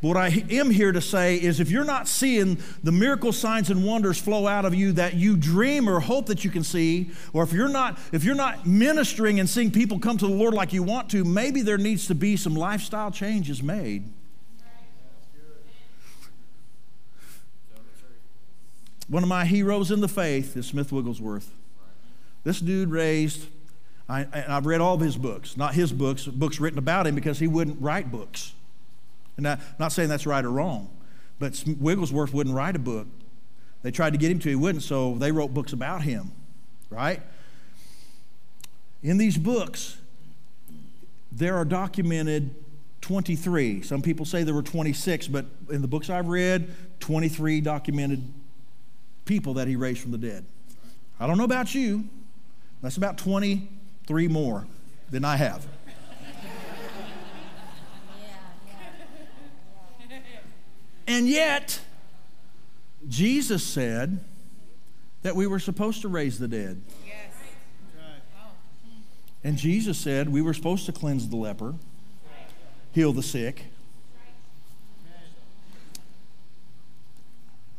But 0.05 0.09
what 0.09 0.17
I 0.19 0.45
am 0.51 0.69
here 0.69 0.93
to 0.93 1.01
say 1.01 1.37
is 1.37 1.61
if 1.61 1.71
you're 1.71 1.83
not 1.83 2.07
seeing 2.07 2.59
the 2.83 2.93
miracle 2.93 3.33
signs 3.33 3.71
and 3.71 3.87
wonders 3.87 4.21
flow 4.21 4.47
out 4.47 4.67
of 4.67 4.75
you 4.75 4.93
that 4.93 5.15
you 5.15 5.35
dream 5.35 5.89
or 5.89 5.99
hope 5.99 6.27
that 6.27 6.45
you 6.45 6.51
can 6.51 6.63
see, 6.63 7.11
or 7.33 7.43
if 7.43 7.55
you're 7.55 7.71
not 7.71 7.99
if 8.13 8.23
you're 8.23 8.35
not 8.35 8.67
ministering 8.67 9.41
and 9.41 9.49
seeing 9.49 9.71
people 9.71 9.99
come 9.99 10.19
to 10.19 10.27
the 10.27 10.35
Lord 10.35 10.53
like 10.53 10.75
you 10.75 10.83
want 10.83 11.09
to, 11.13 11.25
maybe 11.25 11.63
there 11.63 11.79
needs 11.79 12.07
to 12.09 12.15
be 12.15 12.37
some 12.37 12.55
lifestyle 12.55 13.11
changes 13.11 13.63
made. 13.63 14.05
One 19.09 19.23
of 19.23 19.29
my 19.31 19.47
heroes 19.47 19.91
in 19.91 20.03
the 20.03 20.09
faith 20.09 20.55
is 20.55 20.67
Smith 20.67 20.93
Wigglesworth. 20.93 21.51
This 22.43 22.61
dude 22.61 22.91
raised 22.91 23.47
I, 24.07 24.25
and 24.25 24.53
I've 24.53 24.67
read 24.67 24.83
all 24.83 24.97
of 24.97 25.01
his 25.01 25.17
books, 25.17 25.57
not 25.57 25.73
his 25.73 25.95
books, 25.95 26.27
books 26.27 26.61
written 26.61 26.79
about 26.79 27.07
him 27.07 27.15
because 27.15 27.39
he 27.39 27.47
wouldn't 27.47 27.81
write 27.81 28.13
books. 28.13 28.53
And 29.37 29.49
I'm 29.49 29.61
not 29.79 29.93
saying 29.93 30.09
that's 30.09 30.27
right 30.27 30.45
or 30.45 30.51
wrong, 30.51 30.91
but 31.39 31.63
Wigglesworth 31.67 32.33
wouldn't 32.33 32.55
write 32.55 32.77
a 32.77 32.79
book. 32.79 33.07
They 33.83 33.91
tried 33.91 34.13
to 34.15 34.19
get 34.19 34.31
him 34.31 34.39
to, 34.41 34.49
he 34.49 34.55
wouldn't, 34.55 34.83
so 34.83 35.17
they 35.17 35.31
wrote 35.33 35.53
books 35.53 35.73
about 35.73 36.03
him, 36.03 36.33
right? 36.89 37.21
In 39.03 39.19
these 39.19 39.37
books, 39.37 39.99
there 41.31 41.57
are 41.57 41.65
documented 41.65 42.55
23. 43.03 43.83
Some 43.83 44.01
people 44.01 44.25
say 44.25 44.45
there 44.45 44.55
were 44.55 44.63
26, 44.63 45.29
but 45.29 45.45
in 45.69 45.83
the 45.83 45.89
books 45.89 46.09
I've 46.09 46.29
read, 46.29 46.71
23 47.01 47.61
documented 47.61 48.23
people 49.27 49.55
that 49.55 49.69
he 49.69 49.77
raised 49.77 50.01
from 50.01 50.13
the 50.13 50.19
dead. 50.19 50.45
I 51.21 51.27
don't 51.27 51.37
know 51.37 51.45
about 51.45 51.75
you, 51.75 52.09
that's 52.81 52.97
about 52.97 53.19
23 53.19 54.29
more 54.29 54.67
than 55.11 55.25
I 55.25 55.37
have. 55.37 55.67
And 61.07 61.29
yet, 61.29 61.81
Jesus 63.09 63.63
said 63.63 64.21
that 65.23 65.37
we 65.37 65.47
were 65.47 65.59
supposed 65.59 66.03
to 66.03 66.09
raise 66.09 66.39
the 66.39 66.49
dead. 66.49 66.83
And 69.43 69.59
Jesus 69.59 69.99
said 69.99 70.31
we 70.31 70.41
were 70.41 70.55
supposed 70.55 70.87
to 70.87 70.93
cleanse 70.93 71.29
the 71.29 71.37
leper, 71.37 71.75
heal 72.93 73.13
the 73.13 73.23
sick. 73.23 73.67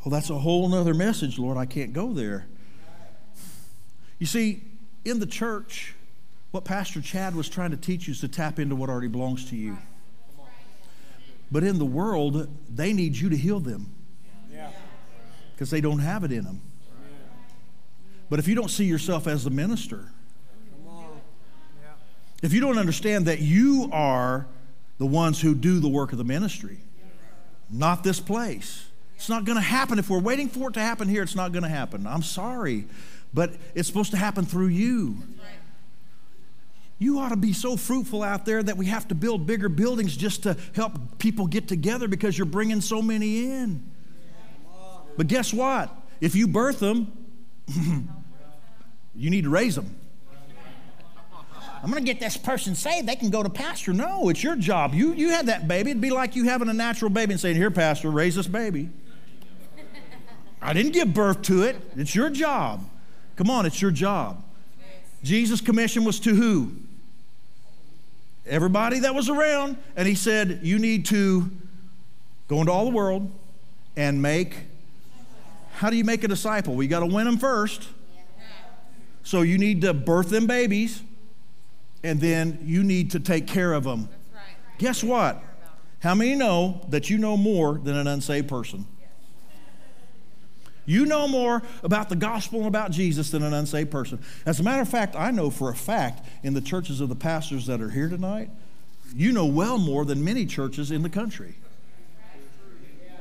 Well, 0.04 0.12
that's 0.12 0.30
a 0.30 0.38
whole 0.38 0.70
nother 0.70 0.94
message, 0.94 1.40
Lord. 1.40 1.58
I 1.58 1.66
can't 1.66 1.92
go 1.92 2.14
there. 2.14 2.46
You 4.20 4.28
see, 4.28 4.62
in 5.04 5.20
the 5.20 5.26
church, 5.26 5.96
what 6.52 6.64
Pastor 6.64 7.02
Chad 7.02 7.36
was 7.36 7.50
trying 7.50 7.72
to 7.72 7.78
teach 7.78 8.08
you 8.08 8.12
is 8.12 8.22
to 8.22 8.28
tap 8.28 8.60
into 8.60 8.76
what 8.76 8.90
already 8.90 9.08
belongs 9.08 9.50
to 9.50 9.56
you. 9.56 9.78
But 11.56 11.64
in 11.64 11.80
the 11.80 11.86
world, 11.86 12.50
they 12.70 12.92
need 12.92 13.16
you 13.16 13.30
to 13.30 13.38
heal 13.38 13.62
them 13.62 13.90
because 15.54 15.70
they 15.70 15.80
don't 15.80 16.00
have 16.00 16.26
it 16.26 16.34
in 16.34 16.44
them. 16.44 16.60
But 18.30 18.40
if 18.40 18.48
you 18.50 18.56
don't 18.56 18.68
see 18.68 18.84
yourself 18.84 19.26
as 19.26 19.46
the 19.46 19.50
minister, 19.50 20.12
if 22.44 22.52
you 22.52 22.60
don't 22.60 22.78
understand 22.78 23.28
that 23.28 23.40
you 23.40 23.90
are 23.94 24.48
the 24.98 25.06
ones 25.06 25.40
who 25.40 25.56
do 25.56 25.80
the 25.80 25.88
work 25.88 26.12
of 26.12 26.18
the 26.18 26.26
ministry, 26.26 26.80
not 27.72 28.04
this 28.04 28.20
place. 28.20 28.88
It's 29.16 29.30
not 29.30 29.46
going 29.46 29.58
to 29.58 29.62
happen. 29.64 29.98
If 29.98 30.10
we're 30.10 30.20
waiting 30.20 30.50
for 30.50 30.68
it 30.72 30.74
to 30.74 30.82
happen 30.82 31.08
here, 31.08 31.24
it's 31.24 31.38
not 31.38 31.54
going 31.54 31.64
to 31.64 31.70
happen. 31.70 32.06
I'm 32.06 32.22
sorry, 32.22 32.86
but 33.34 33.54
it's 33.74 33.88
supposed 33.88 34.12
to 34.12 34.18
happen 34.18 34.44
through 34.44 34.68
you. 34.68 35.24
You 36.98 37.20
ought 37.20 37.30
to 37.30 37.36
be 37.36 37.52
so 37.52 37.76
fruitful 37.76 38.24
out 38.24 38.46
there 38.46 38.64
that 38.64 38.78
we 38.78 38.86
have 38.86 39.08
to 39.10 39.16
build 39.16 39.46
bigger 39.46 39.68
buildings 39.68 40.16
just 40.16 40.44
to 40.44 40.56
help 40.74 41.18
people 41.18 41.46
get 41.46 41.68
together 41.68 42.08
because 42.08 42.38
you're 42.38 42.46
bringing 42.46 42.80
so 42.80 43.02
many 43.02 43.46
in. 43.46 43.84
But 45.18 45.28
guess 45.28 45.54
what? 45.54 45.96
If 46.22 46.36
you 46.36 46.48
birth 46.48 46.80
them, 46.80 47.12
you 49.16 49.30
need 49.30 49.44
to 49.44 49.50
raise 49.50 49.76
them. 49.76 49.96
I'm 51.84 51.92
going 51.92 52.04
to 52.04 52.12
get 52.12 52.20
this 52.20 52.36
person 52.36 52.74
saved. 52.74 53.08
They 53.08 53.16
can 53.16 53.30
go 53.30 53.44
to 53.44 53.50
pastor. 53.50 53.94
No, 53.94 54.30
it's 54.30 54.42
your 54.42 54.56
job. 54.56 54.96
You, 54.96 55.14
you 55.14 55.30
had 55.30 55.48
that 55.48 55.68
baby. 55.68 55.92
It'd 55.92 56.02
be 56.02 56.10
like 56.10 56.36
you 56.36 56.46
having 56.46 56.68
a 56.68 56.74
natural 56.74 57.12
baby 57.12 57.34
and 57.34 57.40
saying, 57.40 57.58
Here, 57.58 57.70
pastor, 57.70 58.10
raise 58.10 58.36
this 58.36 58.48
baby. 58.48 58.90
I 60.62 60.74
didn't 60.74 60.94
give 60.94 61.14
birth 61.14 61.44
to 61.44 61.62
it. 61.62 61.76
It's 61.96 62.16
your 62.16 62.32
job. 62.32 62.90
Come 63.36 63.52
on, 63.52 63.68
it's 63.68 63.82
your 63.82 63.92
job. 63.92 64.44
Jesus' 65.22 65.62
commission 65.62 66.06
was 66.06 66.20
to 66.22 66.34
who? 66.34 66.72
Everybody 68.48 69.00
that 69.00 69.16
was 69.16 69.30
around. 69.30 69.78
And 69.96 70.08
he 70.08 70.16
said, 70.16 70.60
You 70.64 70.80
need 70.80 71.06
to 71.08 71.50
go 72.48 72.60
into 72.60 72.72
all 72.72 72.86
the 72.86 72.92
world 72.92 73.32
and 73.96 74.22
make. 74.22 74.56
How 75.74 75.90
do 75.90 75.98
you 75.98 76.04
make 76.04 76.24
a 76.24 76.28
disciple? 76.28 76.76
We 76.76 76.88
got 76.88 77.02
to 77.02 77.06
win 77.06 77.26
them 77.26 77.38
first. 77.38 77.90
So 79.24 79.42
you 79.42 79.58
need 79.58 79.82
to 79.82 79.94
birth 79.94 80.30
them 80.30 80.46
babies, 80.46 81.02
and 82.04 82.22
then 82.22 82.60
you 82.64 82.84
need 82.84 83.12
to 83.12 83.20
take 83.20 83.48
care 83.48 83.74
of 83.74 83.84
them. 83.84 84.08
Guess 84.78 85.04
what? 85.04 85.42
How 86.02 86.14
many 86.14 86.36
know 86.36 86.86
that 86.90 87.10
you 87.10 87.18
know 87.18 87.36
more 87.36 87.80
than 87.80 87.98
an 87.98 88.06
unsaved 88.06 88.48
person? 88.48 88.86
You 90.86 91.06
know 91.06 91.28
more 91.28 91.64
about 91.84 92.10
the 92.10 92.16
gospel 92.16 92.60
and 92.60 92.68
about 92.68 92.92
Jesus 92.92 93.32
than 93.32 93.44
an 93.44 93.54
unsaved 93.54 93.90
person. 93.90 94.20
As 94.46 94.60
a 94.60 94.64
matter 94.64 94.82
of 94.82 94.90
fact, 94.90 95.16
I 95.16 95.32
know 95.32 95.50
for 95.50 95.70
a 95.70 95.76
fact 95.76 96.26
in 96.44 96.54
the 96.54 96.62
churches 96.62 97.02
of 97.02 97.10
the 97.10 97.16
pastors 97.16 97.66
that 97.66 97.82
are 97.82 97.90
here 97.90 98.08
tonight, 98.08 98.50
you 99.16 99.32
know 99.32 99.46
well 99.46 99.78
more 99.78 100.06
than 100.06 100.24
many 100.24 100.46
churches 100.46 100.92
in 100.92 101.02
the 101.02 101.10
country. 101.10 101.56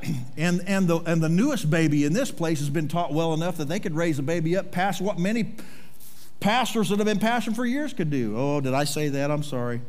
And, 0.37 0.61
and, 0.67 0.87
the, 0.87 0.99
and 0.99 1.23
the 1.23 1.29
newest 1.29 1.71
baby 1.71 2.03
in 2.03 2.13
this 2.13 2.29
place 2.29 2.59
has 2.59 2.69
been 2.69 2.87
taught 2.87 3.11
well 3.11 3.33
enough 3.33 3.57
that 3.57 3.67
they 3.67 3.79
could 3.79 3.95
raise 3.95 4.19
a 4.19 4.21
baby 4.21 4.55
up 4.55 4.71
past 4.71 5.01
what 5.01 5.17
many 5.17 5.55
pastors 6.39 6.89
that 6.89 6.99
have 6.99 7.07
been 7.07 7.17
pastoring 7.17 7.55
for 7.55 7.65
years 7.65 7.93
could 7.93 8.11
do. 8.11 8.35
Oh, 8.37 8.61
did 8.61 8.75
I 8.75 8.83
say 8.83 9.09
that? 9.09 9.31
I'm 9.31 9.41
sorry. 9.41 9.81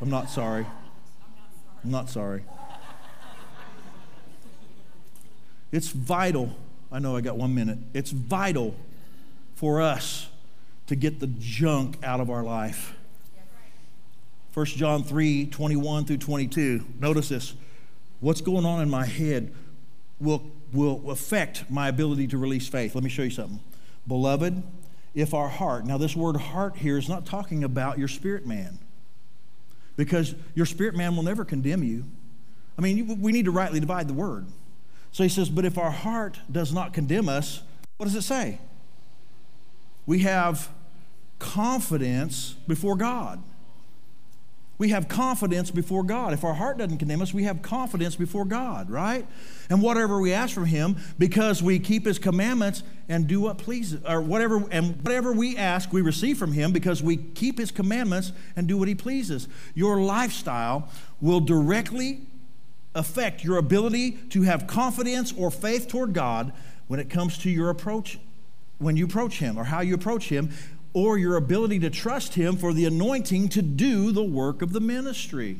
I'm 0.00 0.08
not 0.08 0.30
sorry. 0.30 0.64
I'm 1.84 1.90
not 1.90 2.08
sorry. 2.08 2.44
It's 5.72 5.88
vital. 5.88 6.56
I 6.90 6.98
know 6.98 7.16
I 7.16 7.20
got 7.20 7.36
one 7.36 7.54
minute. 7.54 7.78
It's 7.94 8.10
vital 8.10 8.74
for 9.56 9.80
us 9.82 10.28
to 10.86 10.96
get 10.96 11.20
the 11.20 11.26
junk 11.26 11.98
out 12.02 12.20
of 12.20 12.30
our 12.30 12.42
life. 12.42 12.94
1 14.54 14.66
John 14.66 15.02
3 15.02 15.46
21 15.46 16.04
through 16.06 16.16
22. 16.16 16.84
Notice 17.00 17.28
this. 17.28 17.54
What's 18.20 18.40
going 18.40 18.64
on 18.64 18.80
in 18.80 18.88
my 18.88 19.04
head 19.04 19.52
will, 20.18 20.42
will 20.72 21.10
affect 21.10 21.70
my 21.70 21.88
ability 21.88 22.28
to 22.28 22.38
release 22.38 22.66
faith. 22.66 22.94
Let 22.94 23.04
me 23.04 23.10
show 23.10 23.22
you 23.22 23.30
something. 23.30 23.60
Beloved, 24.06 24.62
if 25.14 25.34
our 25.34 25.48
heart, 25.48 25.84
now 25.84 25.98
this 25.98 26.16
word 26.16 26.36
heart 26.36 26.76
here 26.76 26.96
is 26.96 27.08
not 27.08 27.26
talking 27.26 27.64
about 27.64 27.98
your 27.98 28.08
spirit 28.08 28.46
man, 28.46 28.78
because 29.96 30.34
your 30.54 30.66
spirit 30.66 30.94
man 30.94 31.16
will 31.16 31.22
never 31.22 31.44
condemn 31.44 31.82
you. 31.82 32.04
I 32.78 32.82
mean, 32.82 33.20
we 33.20 33.32
need 33.32 33.46
to 33.46 33.50
rightly 33.50 33.80
divide 33.80 34.08
the 34.08 34.14
word. 34.14 34.46
So 35.16 35.22
he 35.22 35.30
says, 35.30 35.48
But 35.48 35.64
if 35.64 35.78
our 35.78 35.90
heart 35.90 36.40
does 36.52 36.74
not 36.74 36.92
condemn 36.92 37.26
us, 37.26 37.62
what 37.96 38.04
does 38.04 38.14
it 38.14 38.20
say? 38.20 38.58
We 40.04 40.18
have 40.18 40.68
confidence 41.38 42.54
before 42.68 42.96
God. 42.96 43.42
We 44.76 44.90
have 44.90 45.08
confidence 45.08 45.70
before 45.70 46.02
God. 46.02 46.34
If 46.34 46.44
our 46.44 46.52
heart 46.52 46.76
doesn't 46.76 46.98
condemn 46.98 47.22
us, 47.22 47.32
we 47.32 47.44
have 47.44 47.62
confidence 47.62 48.14
before 48.14 48.44
God, 48.44 48.90
right? 48.90 49.26
And 49.70 49.80
whatever 49.80 50.20
we 50.20 50.34
ask 50.34 50.52
from 50.52 50.66
Him, 50.66 50.98
because 51.18 51.62
we 51.62 51.78
keep 51.78 52.04
His 52.04 52.18
commandments 52.18 52.82
and 53.08 53.26
do 53.26 53.40
what 53.40 53.56
pleases, 53.56 54.02
or 54.06 54.20
whatever, 54.20 54.66
and 54.70 55.02
whatever 55.02 55.32
we 55.32 55.56
ask, 55.56 55.94
we 55.94 56.02
receive 56.02 56.36
from 56.36 56.52
Him 56.52 56.72
because 56.72 57.02
we 57.02 57.16
keep 57.16 57.58
His 57.58 57.70
commandments 57.70 58.32
and 58.54 58.66
do 58.66 58.76
what 58.76 58.86
He 58.86 58.94
pleases. 58.94 59.48
Your 59.74 59.98
lifestyle 59.98 60.90
will 61.22 61.40
directly 61.40 62.26
affect 62.96 63.44
your 63.44 63.58
ability 63.58 64.12
to 64.30 64.42
have 64.42 64.66
confidence 64.66 65.32
or 65.36 65.50
faith 65.50 65.86
toward 65.86 66.14
God 66.14 66.52
when 66.88 66.98
it 66.98 67.10
comes 67.10 67.38
to 67.38 67.50
your 67.50 67.70
approach, 67.70 68.18
when 68.78 68.96
you 68.96 69.04
approach 69.04 69.38
Him 69.38 69.58
or 69.58 69.64
how 69.64 69.80
you 69.80 69.94
approach 69.94 70.28
Him, 70.28 70.50
or 70.92 71.18
your 71.18 71.36
ability 71.36 71.78
to 71.78 71.90
trust 71.90 72.34
Him 72.34 72.56
for 72.56 72.72
the 72.72 72.86
anointing 72.86 73.50
to 73.50 73.60
do 73.60 74.12
the 74.12 74.22
work 74.22 74.62
of 74.62 74.72
the 74.72 74.80
ministry. 74.80 75.58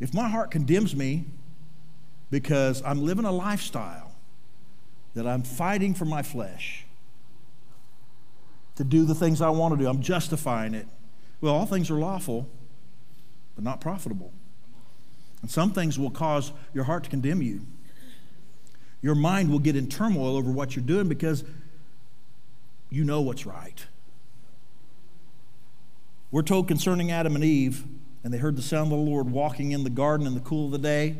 If 0.00 0.14
my 0.14 0.28
heart 0.28 0.50
condemns 0.50 0.96
me 0.96 1.26
because 2.30 2.82
I'm 2.82 3.04
living 3.04 3.26
a 3.26 3.32
lifestyle 3.32 4.12
that 5.14 5.26
I'm 5.26 5.42
fighting 5.42 5.92
for 5.92 6.06
my 6.06 6.22
flesh 6.22 6.86
to 8.76 8.84
do 8.84 9.04
the 9.04 9.14
things 9.14 9.42
I 9.42 9.50
want 9.50 9.74
to 9.74 9.82
do, 9.82 9.88
I'm 9.88 10.00
justifying 10.00 10.72
it. 10.72 10.86
Well, 11.40 11.54
all 11.54 11.66
things 11.66 11.90
are 11.90 11.98
lawful, 11.98 12.48
but 13.58 13.64
not 13.64 13.80
profitable. 13.80 14.32
And 15.42 15.50
some 15.50 15.72
things 15.72 15.98
will 15.98 16.12
cause 16.12 16.52
your 16.72 16.84
heart 16.84 17.02
to 17.02 17.10
condemn 17.10 17.42
you. 17.42 17.66
Your 19.02 19.16
mind 19.16 19.50
will 19.50 19.58
get 19.58 19.74
in 19.74 19.88
turmoil 19.88 20.36
over 20.36 20.48
what 20.48 20.76
you're 20.76 20.84
doing 20.84 21.08
because 21.08 21.42
you 22.88 23.02
know 23.02 23.20
what's 23.20 23.44
right. 23.44 23.84
We're 26.30 26.42
told 26.42 26.68
concerning 26.68 27.10
Adam 27.10 27.34
and 27.34 27.42
Eve, 27.42 27.84
and 28.22 28.32
they 28.32 28.38
heard 28.38 28.54
the 28.54 28.62
sound 28.62 28.92
of 28.92 28.98
the 28.98 29.04
Lord 29.04 29.28
walking 29.28 29.72
in 29.72 29.82
the 29.82 29.90
garden 29.90 30.24
in 30.24 30.34
the 30.34 30.40
cool 30.40 30.66
of 30.66 30.70
the 30.70 30.78
day, 30.78 31.16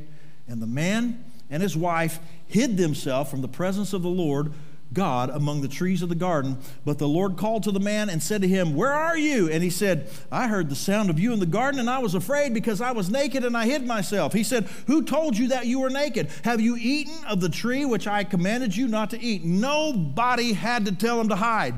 and 0.46 0.62
the 0.62 0.66
man 0.68 1.24
and 1.50 1.60
his 1.60 1.76
wife 1.76 2.20
hid 2.46 2.76
themselves 2.76 3.28
from 3.28 3.42
the 3.42 3.48
presence 3.48 3.92
of 3.92 4.02
the 4.02 4.08
Lord 4.08 4.52
God 4.92 5.30
among 5.30 5.60
the 5.60 5.68
trees 5.68 6.02
of 6.02 6.08
the 6.08 6.14
garden. 6.14 6.58
But 6.84 6.98
the 6.98 7.08
Lord 7.08 7.36
called 7.36 7.62
to 7.64 7.72
the 7.72 7.80
man 7.80 8.08
and 8.08 8.22
said 8.22 8.42
to 8.42 8.48
him, 8.48 8.74
Where 8.74 8.92
are 8.92 9.18
you? 9.18 9.50
And 9.50 9.62
he 9.62 9.70
said, 9.70 10.08
I 10.32 10.48
heard 10.48 10.70
the 10.70 10.76
sound 10.76 11.10
of 11.10 11.18
you 11.18 11.32
in 11.32 11.40
the 11.40 11.46
garden, 11.46 11.78
and 11.78 11.90
I 11.90 11.98
was 11.98 12.14
afraid 12.14 12.54
because 12.54 12.80
I 12.80 12.92
was 12.92 13.10
naked 13.10 13.44
and 13.44 13.56
I 13.56 13.66
hid 13.66 13.86
myself. 13.86 14.32
He 14.32 14.42
said, 14.42 14.64
Who 14.86 15.02
told 15.02 15.36
you 15.36 15.48
that 15.48 15.66
you 15.66 15.80
were 15.80 15.90
naked? 15.90 16.30
Have 16.44 16.60
you 16.60 16.76
eaten 16.76 17.24
of 17.26 17.40
the 17.40 17.48
tree 17.48 17.84
which 17.84 18.06
I 18.06 18.24
commanded 18.24 18.76
you 18.76 18.88
not 18.88 19.10
to 19.10 19.20
eat? 19.20 19.44
Nobody 19.44 20.54
had 20.54 20.86
to 20.86 20.92
tell 20.92 21.20
him 21.20 21.28
to 21.28 21.36
hide. 21.36 21.74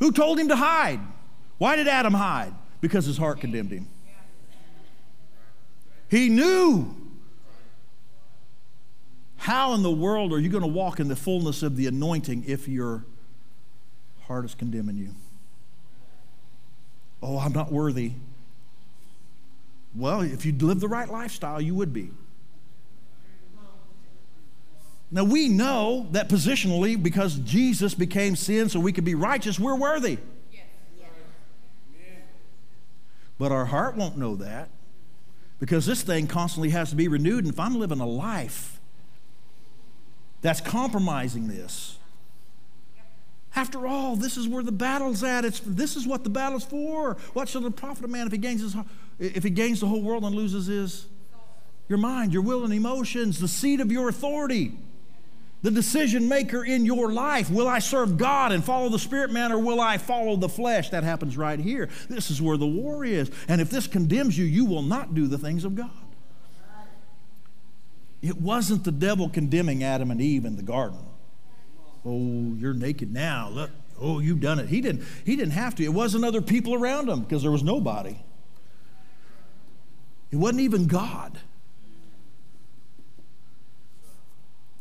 Who 0.00 0.10
told 0.10 0.38
him 0.38 0.48
to 0.48 0.56
hide? 0.56 1.00
Why 1.58 1.76
did 1.76 1.88
Adam 1.88 2.14
hide? 2.14 2.52
Because 2.80 3.06
his 3.06 3.16
heart 3.16 3.40
condemned 3.40 3.70
him. 3.70 3.88
He 6.08 6.28
knew 6.28 6.94
how 9.44 9.74
in 9.74 9.82
the 9.82 9.90
world 9.90 10.32
are 10.32 10.38
you 10.38 10.48
going 10.48 10.62
to 10.62 10.66
walk 10.66 10.98
in 10.98 11.08
the 11.08 11.14
fullness 11.14 11.62
of 11.62 11.76
the 11.76 11.86
anointing 11.86 12.44
if 12.46 12.66
your 12.66 13.04
heart 14.22 14.46
is 14.46 14.54
condemning 14.54 14.96
you? 14.96 15.10
Oh, 17.22 17.38
I'm 17.38 17.52
not 17.52 17.70
worthy. 17.70 18.12
Well, 19.94 20.22
if 20.22 20.46
you'd 20.46 20.62
live 20.62 20.80
the 20.80 20.88
right 20.88 21.06
lifestyle, 21.10 21.60
you 21.60 21.74
would 21.74 21.92
be. 21.92 22.10
Now, 25.10 25.24
we 25.24 25.50
know 25.50 26.08
that 26.12 26.30
positionally, 26.30 27.00
because 27.00 27.34
Jesus 27.34 27.92
became 27.92 28.36
sin 28.36 28.70
so 28.70 28.80
we 28.80 28.94
could 28.94 29.04
be 29.04 29.14
righteous, 29.14 29.60
we're 29.60 29.76
worthy. 29.76 30.16
But 33.36 33.52
our 33.52 33.66
heart 33.66 33.94
won't 33.94 34.16
know 34.16 34.36
that 34.36 34.70
because 35.60 35.84
this 35.84 36.00
thing 36.00 36.28
constantly 36.28 36.70
has 36.70 36.88
to 36.88 36.96
be 36.96 37.08
renewed. 37.08 37.44
And 37.44 37.52
if 37.52 37.60
I'm 37.60 37.74
living 37.74 38.00
a 38.00 38.06
life 38.06 38.73
that's 40.44 40.60
compromising 40.60 41.48
this. 41.48 41.96
After 43.56 43.86
all, 43.86 44.14
this 44.14 44.36
is 44.36 44.46
where 44.46 44.62
the 44.62 44.72
battle's 44.72 45.24
at. 45.24 45.42
It's, 45.42 45.60
this 45.60 45.96
is 45.96 46.06
what 46.06 46.22
the 46.22 46.28
battle's 46.28 46.66
for. 46.66 47.16
What 47.32 47.48
shall 47.48 47.62
the 47.62 47.70
profit 47.70 48.04
of 48.04 48.10
man 48.10 48.26
if 48.26 48.32
he 48.32 48.36
gains 48.36 48.60
his, 48.60 48.76
if 49.18 49.42
he 49.42 49.48
gains 49.48 49.80
the 49.80 49.86
whole 49.86 50.02
world 50.02 50.22
and 50.22 50.36
loses 50.36 50.66
his 50.66 51.06
your 51.88 51.98
mind, 51.98 52.34
your 52.34 52.42
will 52.42 52.62
and 52.64 52.74
emotions, 52.74 53.40
the 53.40 53.48
seat 53.48 53.80
of 53.80 53.90
your 53.90 54.10
authority, 54.10 54.72
the 55.62 55.70
decision 55.70 56.28
maker 56.28 56.62
in 56.62 56.84
your 56.84 57.10
life. 57.10 57.50
Will 57.50 57.66
I 57.66 57.78
serve 57.78 58.18
God 58.18 58.52
and 58.52 58.62
follow 58.62 58.90
the 58.90 58.98
spirit 58.98 59.30
man 59.30 59.50
or 59.50 59.58
will 59.58 59.80
I 59.80 59.96
follow 59.96 60.36
the 60.36 60.50
flesh? 60.50 60.90
That 60.90 61.04
happens 61.04 61.38
right 61.38 61.58
here. 61.58 61.88
This 62.10 62.30
is 62.30 62.42
where 62.42 62.58
the 62.58 62.66
war 62.66 63.02
is. 63.02 63.30
And 63.48 63.62
if 63.62 63.70
this 63.70 63.86
condemns 63.86 64.36
you, 64.36 64.44
you 64.44 64.66
will 64.66 64.82
not 64.82 65.14
do 65.14 65.26
the 65.26 65.38
things 65.38 65.64
of 65.64 65.74
God. 65.74 66.03
It 68.24 68.40
wasn't 68.40 68.84
the 68.84 68.90
devil 68.90 69.28
condemning 69.28 69.84
Adam 69.84 70.10
and 70.10 70.18
Eve 70.18 70.46
in 70.46 70.56
the 70.56 70.62
garden. 70.62 70.98
Oh, 72.06 72.54
you're 72.56 72.72
naked 72.72 73.12
now. 73.12 73.50
Look, 73.50 73.70
oh, 74.00 74.18
you've 74.18 74.40
done 74.40 74.58
it. 74.58 74.68
He 74.70 74.80
didn't, 74.80 75.04
he 75.26 75.36
didn't 75.36 75.52
have 75.52 75.74
to. 75.74 75.84
It 75.84 75.92
wasn't 75.92 76.24
other 76.24 76.40
people 76.40 76.72
around 76.72 77.06
him 77.06 77.20
because 77.20 77.42
there 77.42 77.50
was 77.50 77.62
nobody. 77.62 78.16
It 80.30 80.36
wasn't 80.36 80.62
even 80.62 80.86
God. 80.86 81.38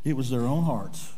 It 0.05 0.15
was 0.15 0.29
their 0.29 0.45
own 0.45 0.63
hearts. 0.63 1.11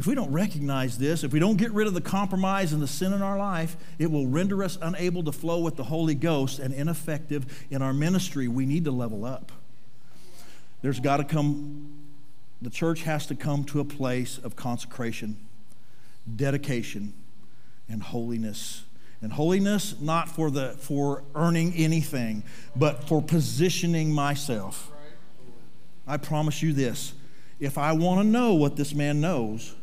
If 0.00 0.08
we 0.08 0.16
don't 0.16 0.32
recognize 0.32 0.98
this, 0.98 1.22
if 1.22 1.32
we 1.32 1.38
don't 1.38 1.58
get 1.58 1.70
rid 1.70 1.86
of 1.86 1.94
the 1.94 2.00
compromise 2.00 2.72
and 2.72 2.82
the 2.82 2.88
sin 2.88 3.12
in 3.12 3.22
our 3.22 3.38
life, 3.38 3.76
it 4.00 4.10
will 4.10 4.26
render 4.26 4.64
us 4.64 4.78
unable 4.82 5.22
to 5.22 5.30
flow 5.30 5.60
with 5.60 5.76
the 5.76 5.84
Holy 5.84 6.16
Ghost 6.16 6.58
and 6.58 6.74
ineffective 6.74 7.66
in 7.70 7.82
our 7.82 7.92
ministry. 7.92 8.48
We 8.48 8.66
need 8.66 8.84
to 8.86 8.90
level 8.90 9.24
up. 9.24 9.52
There's 10.84 11.00
got 11.00 11.16
to 11.16 11.24
come, 11.24 11.94
the 12.60 12.68
church 12.68 13.04
has 13.04 13.24
to 13.28 13.34
come 13.34 13.64
to 13.64 13.80
a 13.80 13.86
place 13.86 14.36
of 14.36 14.54
consecration, 14.54 15.38
dedication, 16.36 17.14
and 17.88 18.02
holiness. 18.02 18.84
And 19.22 19.32
holiness 19.32 19.98
not 19.98 20.28
for 20.28 20.50
the 20.50 20.72
for 20.78 21.24
earning 21.34 21.72
anything, 21.72 22.42
but 22.76 23.08
for 23.08 23.22
positioning 23.22 24.12
myself. 24.12 24.92
I 26.06 26.18
promise 26.18 26.60
you 26.60 26.74
this. 26.74 27.14
If 27.58 27.78
I 27.78 27.92
want 27.92 28.20
to 28.20 28.26
know 28.26 28.52
what 28.52 28.76
this 28.76 28.94
man 28.94 29.22
knows, 29.22 29.74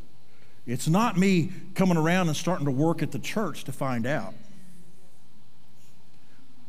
it's 0.68 0.88
not 0.88 1.18
me 1.18 1.52
coming 1.74 1.98
around 1.98 2.28
and 2.28 2.38
starting 2.38 2.68
to 2.68 2.72
work 2.72 3.02
at 3.02 3.12
the 3.12 3.18
church 3.18 3.64
to 3.64 3.72
find 3.72 4.06
out. 4.06 4.36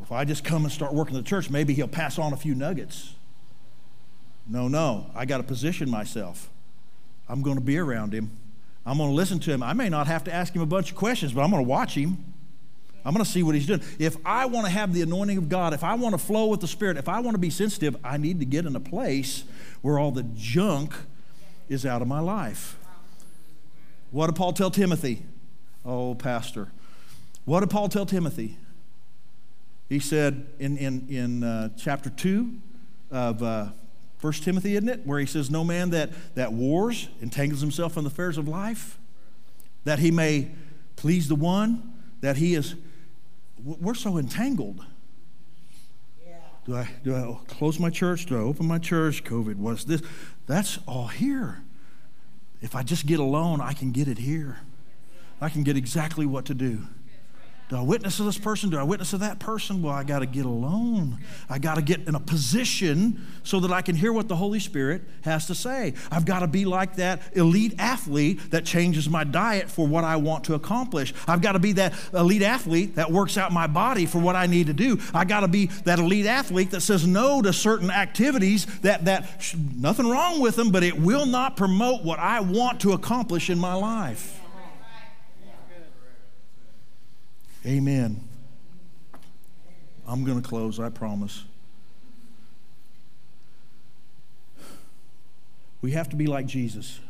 If 0.00 0.10
I 0.10 0.24
just 0.24 0.42
come 0.42 0.64
and 0.64 0.72
start 0.72 0.94
working 0.94 1.16
at 1.16 1.22
the 1.22 1.28
church, 1.28 1.50
maybe 1.50 1.74
he'll 1.74 1.86
pass 1.86 2.18
on 2.18 2.32
a 2.32 2.36
few 2.38 2.54
nuggets. 2.54 3.12
No, 4.47 4.69
no. 4.69 5.10
I 5.14 5.24
got 5.24 5.39
to 5.39 5.43
position 5.43 5.89
myself. 5.89 6.51
I'm 7.28 7.43
going 7.43 7.56
to 7.56 7.62
be 7.62 7.78
around 7.78 8.12
him. 8.12 8.31
I'm 8.85 8.98
going 8.98 9.10
to 9.10 9.14
listen 9.14 9.39
to 9.40 9.52
him. 9.52 9.62
I 9.62 9.73
may 9.73 9.89
not 9.89 10.06
have 10.06 10.24
to 10.24 10.35
ask 10.35 10.55
him 10.55 10.62
a 10.62 10.66
bunch 10.66 10.90
of 10.90 10.97
questions, 10.97 11.32
but 11.32 11.43
I'm 11.43 11.51
going 11.51 11.62
to 11.62 11.69
watch 11.69 11.94
him. 11.94 12.24
I'm 13.05 13.12
going 13.12 13.24
to 13.24 13.31
see 13.31 13.43
what 13.43 13.55
he's 13.55 13.66
doing. 13.66 13.82
If 13.98 14.16
I 14.24 14.47
want 14.47 14.66
to 14.66 14.73
have 14.73 14.93
the 14.93 15.02
anointing 15.02 15.39
of 15.39 15.48
God, 15.48 15.74
if 15.74 15.82
I 15.82 15.94
want 15.94 16.14
to 16.14 16.19
flow 16.19 16.47
with 16.47 16.60
the 16.60 16.69
Spirit, 16.69 16.97
if 16.97 17.09
I 17.09 17.20
want 17.20 17.35
to 17.35 17.39
be 17.39 17.51
sensitive, 17.51 17.97
I 18.05 18.16
need 18.16 18.39
to 18.40 18.47
get 18.47 18.64
in 18.64 18.77
a 18.77 18.81
place 18.81 19.44
where 19.82 19.98
all 19.98 20.12
the 20.12 20.23
junk 20.35 20.94
is 21.69 21.85
out 21.85 22.02
of 22.02 22.09
my 22.09 22.20
life. 22.20 22.77
What 24.10 24.27
did 24.27 24.36
Paul 24.36 24.52
tell 24.52 24.70
Timothy? 24.70 25.23
Oh, 25.85 26.14
Pastor. 26.14 26.69
What 27.44 27.60
did 27.60 27.70
Paul 27.70 27.89
tell 27.89 28.06
Timothy? 28.06 28.56
He 29.89 29.98
said 29.98 30.47
in, 30.59 30.77
in, 30.77 31.06
in 31.09 31.43
uh, 31.43 31.70
chapter 31.77 32.09
2 32.09 32.52
of 33.10 33.43
uh, 33.43 33.66
First 34.23 34.44
Timothy, 34.44 34.77
isn't 34.77 34.89
it? 34.89 35.05
Where 35.05 35.19
he 35.19 35.27
says, 35.27 35.51
No 35.51 35.65
man 35.65 35.90
that, 35.90 36.11
that 36.36 36.53
wars 36.53 37.09
entangles 37.20 37.61
himself 37.61 37.97
in 37.97 38.05
the 38.05 38.09
affairs 38.09 38.39
of 38.39 38.47
life, 38.47 39.01
that 39.82 39.99
he 39.99 40.12
may 40.12 40.53
please 40.94 41.27
the 41.27 41.35
one, 41.35 41.93
that 42.20 42.36
he 42.36 42.55
is. 42.55 42.77
We're 43.65 43.94
so 43.94 44.19
entangled. 44.19 44.85
Yeah. 46.24 46.36
Do 46.65 46.77
I, 46.77 46.89
do 47.03 47.16
I 47.16 47.36
close 47.53 47.81
my 47.81 47.90
church? 47.90 48.27
Do 48.27 48.36
I 48.36 48.43
open 48.43 48.65
my 48.65 48.78
church? 48.78 49.24
COVID, 49.24 49.57
what's 49.57 49.82
this? 49.82 50.03
That's 50.47 50.78
all 50.86 51.09
here. 51.09 51.65
If 52.61 52.77
I 52.77 52.85
just 52.85 53.07
get 53.07 53.19
alone, 53.19 53.61
I 53.61 53.73
can 53.73 53.90
get 53.90 54.07
it 54.07 54.19
here. 54.19 54.61
I 55.40 55.49
can 55.49 55.65
get 55.65 55.77
exactly 55.77 56.27
what 56.27 56.44
to 56.44 56.55
do. 56.55 56.86
Do 57.73 57.78
I 57.78 57.81
witness 57.81 58.19
to 58.19 58.24
this 58.24 58.36
person? 58.36 58.69
Do 58.69 58.77
I 58.77 58.82
witness 58.82 59.12
to 59.12 59.19
that 59.19 59.39
person? 59.39 59.81
Well, 59.81 59.94
I 59.94 60.05
got 60.05 60.19
to 60.19 60.27
get 60.27 60.44
alone. 60.44 61.16
I 61.49 61.59
got 61.59 61.77
to 61.77 61.82
get 61.82 62.07
in 62.07 62.15
a 62.15 62.20
position 62.20 63.27
so 63.44 63.61
that 63.61 63.73
I 63.73 63.81
can 63.81 63.97
hear 63.97 64.12
what 64.12 64.28
the 64.28 64.36
Holy 64.36 64.59
Spirit 64.59 65.01
has 65.23 65.47
to 65.47 65.55
say. 65.55 65.94
I've 66.11 66.27
got 66.27 66.40
to 66.40 66.47
be 66.47 66.66
like 66.66 66.97
that 66.97 67.23
elite 67.32 67.77
athlete 67.78 68.51
that 68.51 68.66
changes 68.66 69.09
my 69.09 69.24
diet 69.24 69.70
for 69.70 69.86
what 69.86 70.05
I 70.05 70.16
want 70.16 70.44
to 70.44 70.55
accomplish. 70.55 71.15
I've 71.27 71.40
got 71.40 71.53
to 71.53 71.59
be 71.59 71.73
that 71.73 71.94
elite 72.12 72.43
athlete 72.43 72.97
that 72.97 73.11
works 73.11 73.39
out 73.39 73.53
my 73.53 73.69
body 73.69 74.05
for 74.05 74.19
what 74.19 74.36
I 74.36 74.44
need 74.47 74.66
to 74.66 74.74
do. 74.74 75.01
I 75.15 75.24
got 75.24 75.40
to 75.40 75.49
be 75.49 75.69
that 75.86 75.99
elite 75.99 76.27
athlete 76.27 76.73
that 76.73 76.82
says 76.82 77.07
no 77.07 77.40
to 77.40 77.55
certain 77.55 77.90
activities 77.90 78.66
that 78.81 79.07
that 79.07 79.47
nothing 79.78 80.11
wrong 80.11 80.43
with 80.43 80.57
them, 80.57 80.73
but 80.73 80.82
it 80.82 81.01
will 81.01 81.24
not 81.24 81.57
promote 81.57 82.05
what 82.05 82.19
I 82.19 82.40
want 82.40 82.82
to 82.82 82.93
accomplish 82.93 83.49
in 83.49 83.59
my 83.59 83.73
life. 83.73 84.41
Amen. 87.64 88.28
I'm 90.06 90.24
going 90.24 90.40
to 90.40 90.47
close, 90.47 90.80
I 90.80 90.89
promise. 90.89 91.44
We 95.80 95.93
have 95.93 96.09
to 96.10 96.16
be 96.16 96.26
like 96.26 96.47
Jesus. 96.47 97.01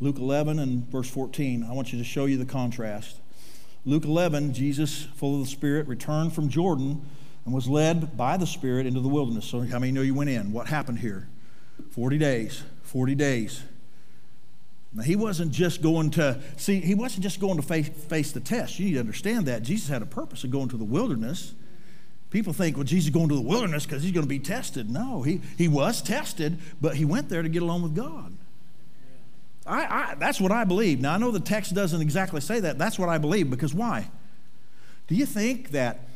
Luke 0.00 0.18
11 0.18 0.58
and 0.58 0.86
verse 0.88 1.08
14, 1.08 1.64
I 1.64 1.72
want 1.72 1.92
you 1.92 1.98
to 1.98 2.04
show 2.04 2.26
you 2.26 2.36
the 2.36 2.44
contrast. 2.44 3.16
Luke 3.84 4.04
11, 4.04 4.52
Jesus, 4.52 5.04
full 5.14 5.34
of 5.34 5.40
the 5.40 5.50
Spirit, 5.50 5.86
returned 5.86 6.32
from 6.32 6.48
Jordan 6.48 7.04
and 7.44 7.54
was 7.54 7.68
led 7.68 8.16
by 8.16 8.36
the 8.36 8.46
Spirit 8.46 8.86
into 8.86 9.00
the 9.00 9.08
wilderness. 9.08 9.44
So, 9.44 9.60
how 9.60 9.78
many 9.78 9.92
know 9.92 10.02
you 10.02 10.14
went 10.14 10.30
in? 10.30 10.52
What 10.52 10.66
happened 10.66 10.98
here? 10.98 11.28
40 11.90 12.18
days. 12.18 12.64
40 12.82 13.14
days. 13.14 13.62
Now, 14.96 15.02
he 15.02 15.14
wasn't 15.14 15.52
just 15.52 15.82
going 15.82 16.10
to, 16.12 16.40
see, 16.56 16.80
he 16.80 16.94
wasn't 16.94 17.22
just 17.22 17.38
going 17.38 17.56
to 17.56 17.62
face, 17.62 17.88
face 17.88 18.32
the 18.32 18.40
test. 18.40 18.78
You 18.78 18.86
need 18.86 18.94
to 18.94 19.00
understand 19.00 19.44
that. 19.44 19.62
Jesus 19.62 19.90
had 19.90 20.00
a 20.00 20.06
purpose 20.06 20.42
of 20.42 20.50
going 20.50 20.70
to 20.70 20.78
the 20.78 20.84
wilderness. 20.84 21.52
People 22.30 22.54
think, 22.54 22.76
well, 22.76 22.84
Jesus 22.84 23.08
is 23.08 23.10
going 23.10 23.28
to 23.28 23.34
the 23.34 23.42
wilderness 23.42 23.84
because 23.84 24.02
he's 24.02 24.12
going 24.12 24.24
to 24.24 24.28
be 24.28 24.38
tested. 24.38 24.90
No, 24.90 25.20
he, 25.20 25.42
he 25.58 25.68
was 25.68 26.00
tested, 26.00 26.58
but 26.80 26.96
he 26.96 27.04
went 27.04 27.28
there 27.28 27.42
to 27.42 27.48
get 27.50 27.62
along 27.62 27.82
with 27.82 27.94
God. 27.94 28.32
I, 29.66 29.84
I, 29.84 30.14
that's 30.14 30.40
what 30.40 30.50
I 30.50 30.64
believe. 30.64 30.98
Now, 30.98 31.12
I 31.12 31.18
know 31.18 31.30
the 31.30 31.40
text 31.40 31.74
doesn't 31.74 32.00
exactly 32.00 32.40
say 32.40 32.60
that. 32.60 32.78
That's 32.78 32.98
what 32.98 33.10
I 33.10 33.18
believe 33.18 33.50
because 33.50 33.74
why? 33.74 34.08
Do 35.08 35.14
you 35.14 35.26
think 35.26 35.72
that, 35.72 36.08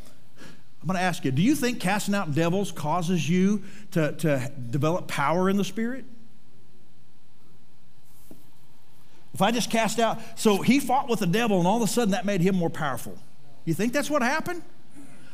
I'm 0.81 0.87
going 0.87 0.97
to 0.97 1.03
ask 1.03 1.23
you, 1.27 1.33
do 1.33 1.43
you 1.43 1.55
think 1.55 1.81
casting 1.81 2.15
out 2.15 2.35
devils 2.35 2.73
causes 2.73 3.29
you 3.29 3.63
to, 3.91 4.13
to 4.13 4.51
develop 4.71 5.07
power 5.07 5.51
in 5.51 5.59
the 5.59 5.65
Spirit? 5.65 6.07
If 9.33 9.43
I 9.43 9.51
just 9.51 9.71
cast 9.71 9.99
out, 9.99 10.19
so 10.39 10.61
he 10.63 10.81
fought 10.81 11.09
with 11.09 11.21
the 11.21 11.27
devil 11.27 11.59
and 11.59 11.67
all 11.67 11.77
of 11.77 11.83
a 11.83 11.87
sudden 11.87 12.13
that 12.13 12.27
made 12.27 12.41
him 12.41 12.57
more 12.57 12.71
powerful. 12.71 13.17
You 13.65 13.75
think 13.75 13.93
that's 13.93 14.11
what 14.11 14.23
happened? 14.23 14.63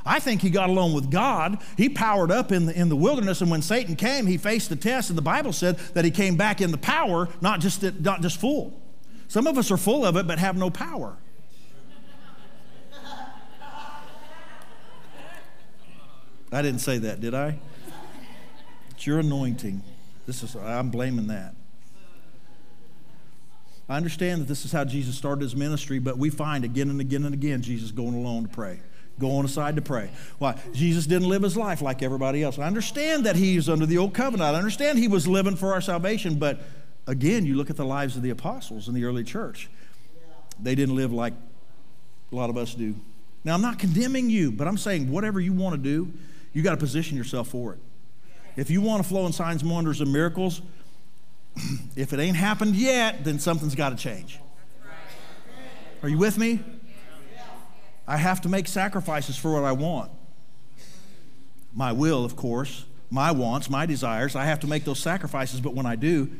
I 0.04 0.20
think 0.20 0.40
he 0.40 0.50
got 0.50 0.70
along 0.70 0.92
with 0.92 1.10
God. 1.10 1.58
He 1.76 1.88
powered 1.88 2.30
up 2.30 2.52
in 2.52 2.66
the, 2.66 2.78
in 2.78 2.88
the 2.88 2.96
wilderness, 2.96 3.40
and 3.40 3.50
when 3.50 3.60
Satan 3.62 3.96
came, 3.96 4.26
he 4.26 4.36
faced 4.36 4.68
the 4.68 4.76
test, 4.76 5.10
and 5.10 5.18
the 5.18 5.22
Bible 5.22 5.52
said 5.52 5.78
that 5.94 6.04
he 6.04 6.12
came 6.12 6.36
back 6.36 6.60
in 6.60 6.70
the 6.70 6.78
power, 6.78 7.28
not 7.40 7.60
just, 7.60 7.82
not 8.00 8.22
just 8.22 8.40
full. 8.40 8.80
Some 9.26 9.48
of 9.48 9.58
us 9.58 9.72
are 9.72 9.76
full 9.76 10.04
of 10.04 10.16
it, 10.16 10.26
but 10.26 10.38
have 10.38 10.56
no 10.56 10.70
power. 10.70 11.16
I 16.52 16.62
didn't 16.62 16.80
say 16.80 16.98
that, 16.98 17.20
did 17.20 17.34
I? 17.34 17.58
It's 18.90 19.06
your 19.06 19.18
anointing. 19.18 19.82
This 20.26 20.44
is 20.44 20.54
I'm 20.54 20.90
blaming 20.90 21.26
that. 21.26 21.54
I 23.88 23.96
understand 23.96 24.40
that 24.40 24.48
this 24.48 24.64
is 24.64 24.72
how 24.72 24.84
Jesus 24.84 25.16
started 25.16 25.42
his 25.42 25.54
ministry, 25.54 25.98
but 25.98 26.18
we 26.18 26.30
find 26.30 26.64
again 26.64 26.90
and 26.90 27.00
again 27.00 27.24
and 27.24 27.34
again 27.34 27.62
Jesus 27.62 27.92
going 27.92 28.14
alone 28.14 28.42
to 28.42 28.48
pray, 28.48 28.80
going 29.18 29.44
aside 29.44 29.76
to 29.76 29.82
pray. 29.82 30.10
Why? 30.38 30.58
Jesus 30.72 31.06
didn't 31.06 31.28
live 31.28 31.42
his 31.42 31.56
life 31.56 31.82
like 31.82 32.02
everybody 32.02 32.42
else. 32.42 32.58
I 32.58 32.66
understand 32.66 33.26
that 33.26 33.36
he 33.36 33.56
was 33.56 33.68
under 33.68 33.86
the 33.86 33.98
old 33.98 34.12
covenant. 34.12 34.54
I 34.54 34.58
understand 34.58 34.98
he 34.98 35.08
was 35.08 35.28
living 35.28 35.54
for 35.54 35.72
our 35.72 35.80
salvation, 35.80 36.38
but 36.38 36.60
again, 37.06 37.46
you 37.46 37.54
look 37.54 37.70
at 37.70 37.76
the 37.76 37.84
lives 37.84 38.16
of 38.16 38.22
the 38.22 38.30
apostles 38.30 38.88
in 38.88 38.94
the 38.94 39.04
early 39.04 39.22
church. 39.22 39.68
They 40.60 40.74
didn't 40.74 40.96
live 40.96 41.12
like 41.12 41.34
a 42.32 42.34
lot 42.34 42.50
of 42.50 42.56
us 42.56 42.74
do. 42.74 42.94
Now, 43.44 43.54
I'm 43.54 43.62
not 43.62 43.78
condemning 43.78 44.28
you, 44.28 44.50
but 44.50 44.66
I'm 44.66 44.78
saying 44.78 45.10
whatever 45.10 45.38
you 45.38 45.52
want 45.52 45.76
to 45.76 45.80
do, 45.80 46.12
you 46.52 46.62
got 46.62 46.72
to 46.72 46.76
position 46.76 47.16
yourself 47.16 47.48
for 47.48 47.74
it. 47.74 47.78
If 48.56 48.70
you 48.70 48.80
want 48.80 49.02
to 49.02 49.08
flow 49.08 49.26
in 49.26 49.32
signs, 49.32 49.62
wonders, 49.62 50.00
and 50.00 50.12
miracles, 50.12 50.62
if 51.96 52.12
it 52.12 52.20
ain't 52.20 52.36
happened 52.36 52.76
yet, 52.76 53.24
then 53.24 53.38
something's 53.38 53.74
got 53.74 53.90
to 53.90 53.96
change. 53.96 54.38
Are 56.02 56.08
you 56.08 56.18
with 56.18 56.38
me? 56.38 56.60
I 58.06 58.16
have 58.16 58.40
to 58.42 58.48
make 58.48 58.68
sacrifices 58.68 59.36
for 59.36 59.52
what 59.52 59.64
I 59.64 59.72
want. 59.72 60.10
My 61.74 61.92
will, 61.92 62.24
of 62.24 62.36
course, 62.36 62.84
my 63.10 63.32
wants, 63.32 63.68
my 63.68 63.86
desires. 63.86 64.36
I 64.36 64.44
have 64.44 64.60
to 64.60 64.66
make 64.66 64.84
those 64.84 65.00
sacrifices, 65.00 65.60
but 65.60 65.74
when 65.74 65.86
I 65.86 65.96
do, 65.96 66.30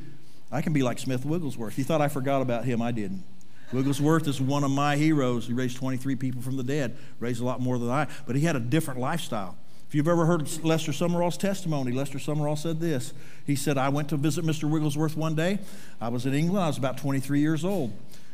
I 0.53 0.63
can 0.63 0.73
be 0.73 0.83
like 0.83 0.99
Smith 0.99 1.25
Wigglesworth. 1.25 1.77
You 1.77 1.85
thought 1.85 2.01
I 2.01 2.09
forgot 2.09 2.43
about 2.43 2.65
him, 2.65 2.81
I 2.81 2.93
didn't. 2.93 3.25
Wigglesworth 3.73 4.29
is 4.29 4.41
one 4.41 4.63
of 4.63 4.71
my 4.71 4.97
heroes. 4.97 5.47
He 5.49 5.53
raised 5.53 5.77
23 5.77 6.15
people 6.15 6.41
from 6.41 6.57
the 6.57 6.63
dead, 6.63 6.97
raised 7.19 7.41
a 7.41 7.45
lot 7.45 7.61
more 7.61 7.79
than 7.79 7.91
I, 7.91 8.07
but 8.27 8.37
he 8.37 8.43
had 8.43 8.55
a 8.55 8.61
different 8.61 9.01
lifestyle. 9.01 9.57
If 9.89 9.95
you've 9.95 10.09
ever 10.09 10.27
heard 10.27 10.65
Lester 10.65 10.91
Sumrall's 10.91 11.37
testimony, 11.37 11.93
Lester 11.93 12.19
Sumrall 12.19 12.59
said 12.59 12.81
this. 12.81 13.13
He 13.45 13.55
said, 13.55 13.79
I 13.79 13.89
went 13.89 14.09
to 14.09 14.17
visit 14.17 14.45
Mr. 14.45 14.69
Wigglesworth 14.69 15.17
one 15.17 15.37
day. 15.37 15.61
I 16.01 16.09
was 16.09 16.27
in 16.27 16.35
England. 16.35 16.65
I 16.65 16.67
was 16.67 16.77
about 16.77 16.99
23 16.99 17.41
years 17.41 17.65
old. 17.65 17.91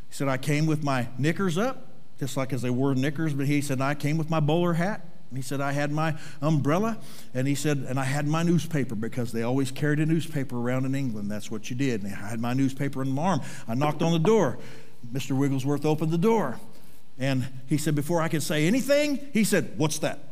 He 0.08 0.14
said, 0.14 0.28
I 0.28 0.38
came 0.38 0.66
with 0.66 0.82
my 0.82 1.08
knickers 1.18 1.58
up, 1.58 1.88
just 2.18 2.38
like 2.38 2.54
as 2.54 2.62
they 2.62 2.70
wore 2.70 2.94
knickers, 2.94 3.34
but 3.34 3.46
he 3.46 3.60
said, 3.60 3.80
I 3.82 3.94
came 3.94 4.16
with 4.16 4.30
my 4.30 4.40
bowler 4.40 4.74
hat. 4.74 5.06
He 5.34 5.42
said, 5.42 5.60
I 5.60 5.72
had 5.72 5.90
my 5.90 6.14
umbrella, 6.42 6.98
and 7.32 7.48
he 7.48 7.54
said, 7.54 7.78
and 7.88 7.98
I 7.98 8.04
had 8.04 8.26
my 8.26 8.42
newspaper 8.42 8.94
because 8.94 9.32
they 9.32 9.42
always 9.42 9.70
carried 9.70 9.98
a 9.98 10.06
newspaper 10.06 10.58
around 10.58 10.84
in 10.84 10.94
England. 10.94 11.30
That's 11.30 11.50
what 11.50 11.70
you 11.70 11.76
did. 11.76 12.02
And 12.02 12.12
I 12.12 12.28
had 12.28 12.40
my 12.40 12.52
newspaper 12.52 13.00
in 13.02 13.10
my 13.10 13.22
arm. 13.22 13.40
I 13.66 13.74
knocked 13.74 14.02
on 14.02 14.12
the 14.12 14.18
door. 14.18 14.58
Mr. 15.10 15.32
Wigglesworth 15.32 15.86
opened 15.86 16.12
the 16.12 16.18
door. 16.18 16.60
And 17.18 17.46
he 17.66 17.78
said, 17.78 17.94
Before 17.94 18.20
I 18.20 18.28
could 18.28 18.42
say 18.42 18.66
anything, 18.66 19.26
he 19.32 19.44
said, 19.44 19.72
What's 19.76 19.98
that? 20.00 20.31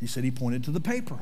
He 0.00 0.06
said 0.06 0.24
he 0.24 0.30
pointed 0.30 0.64
to 0.64 0.70
the 0.70 0.80
paper. 0.80 1.18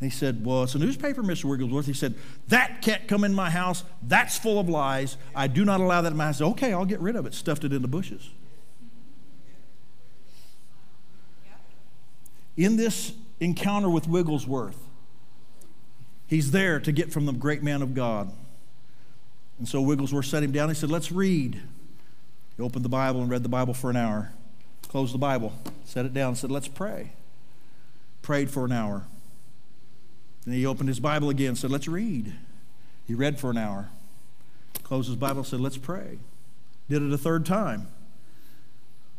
he 0.00 0.08
said, 0.08 0.44
Well, 0.44 0.64
it's 0.64 0.74
a 0.74 0.78
newspaper, 0.78 1.22
Mr. 1.22 1.44
Wigglesworth. 1.44 1.86
He 1.86 1.92
said, 1.92 2.14
That 2.48 2.80
can't 2.80 3.06
come 3.06 3.22
in 3.22 3.34
my 3.34 3.50
house. 3.50 3.84
That's 4.02 4.38
full 4.38 4.58
of 4.58 4.68
lies. 4.68 5.18
I 5.34 5.46
do 5.46 5.64
not 5.64 5.80
allow 5.80 6.00
that 6.00 6.10
in 6.10 6.16
my 6.16 6.26
house. 6.26 6.40
Okay, 6.40 6.72
I'll 6.72 6.86
get 6.86 7.00
rid 7.00 7.16
of 7.16 7.26
it. 7.26 7.34
Stuffed 7.34 7.64
it 7.64 7.72
in 7.72 7.82
the 7.82 7.88
bushes. 7.88 8.30
In 12.56 12.76
this 12.78 13.12
encounter 13.38 13.90
with 13.90 14.08
Wigglesworth, 14.08 14.78
he's 16.26 16.52
there 16.52 16.80
to 16.80 16.90
get 16.90 17.12
from 17.12 17.26
the 17.26 17.32
great 17.32 17.62
man 17.62 17.82
of 17.82 17.94
God. 17.94 18.32
And 19.58 19.68
so 19.68 19.82
Wigglesworth 19.82 20.24
sat 20.24 20.42
him 20.42 20.52
down. 20.52 20.70
He 20.70 20.74
said, 20.74 20.90
Let's 20.90 21.12
read. 21.12 21.60
He 22.56 22.62
opened 22.62 22.86
the 22.86 22.90
Bible 22.90 23.20
and 23.20 23.30
read 23.30 23.42
the 23.42 23.50
Bible 23.50 23.74
for 23.74 23.90
an 23.90 23.96
hour. 23.96 24.32
Closed 24.88 25.12
the 25.12 25.18
Bible, 25.18 25.52
set 25.84 26.06
it 26.06 26.14
down, 26.14 26.28
and 26.28 26.38
said, 26.38 26.50
Let's 26.50 26.68
pray 26.68 27.12
prayed 28.26 28.50
for 28.50 28.64
an 28.64 28.72
hour. 28.72 29.06
Then 30.44 30.54
he 30.54 30.66
opened 30.66 30.88
his 30.88 30.98
Bible 30.98 31.30
again 31.30 31.54
said, 31.54 31.70
Let's 31.70 31.86
read. 31.86 32.32
He 33.06 33.14
read 33.14 33.38
for 33.38 33.50
an 33.50 33.56
hour. 33.56 33.88
Closed 34.82 35.06
his 35.06 35.16
Bible 35.16 35.44
said, 35.44 35.60
Let's 35.60 35.76
pray. 35.76 36.18
Did 36.90 37.02
it 37.02 37.12
a 37.12 37.18
third 37.18 37.46
time. 37.46 37.86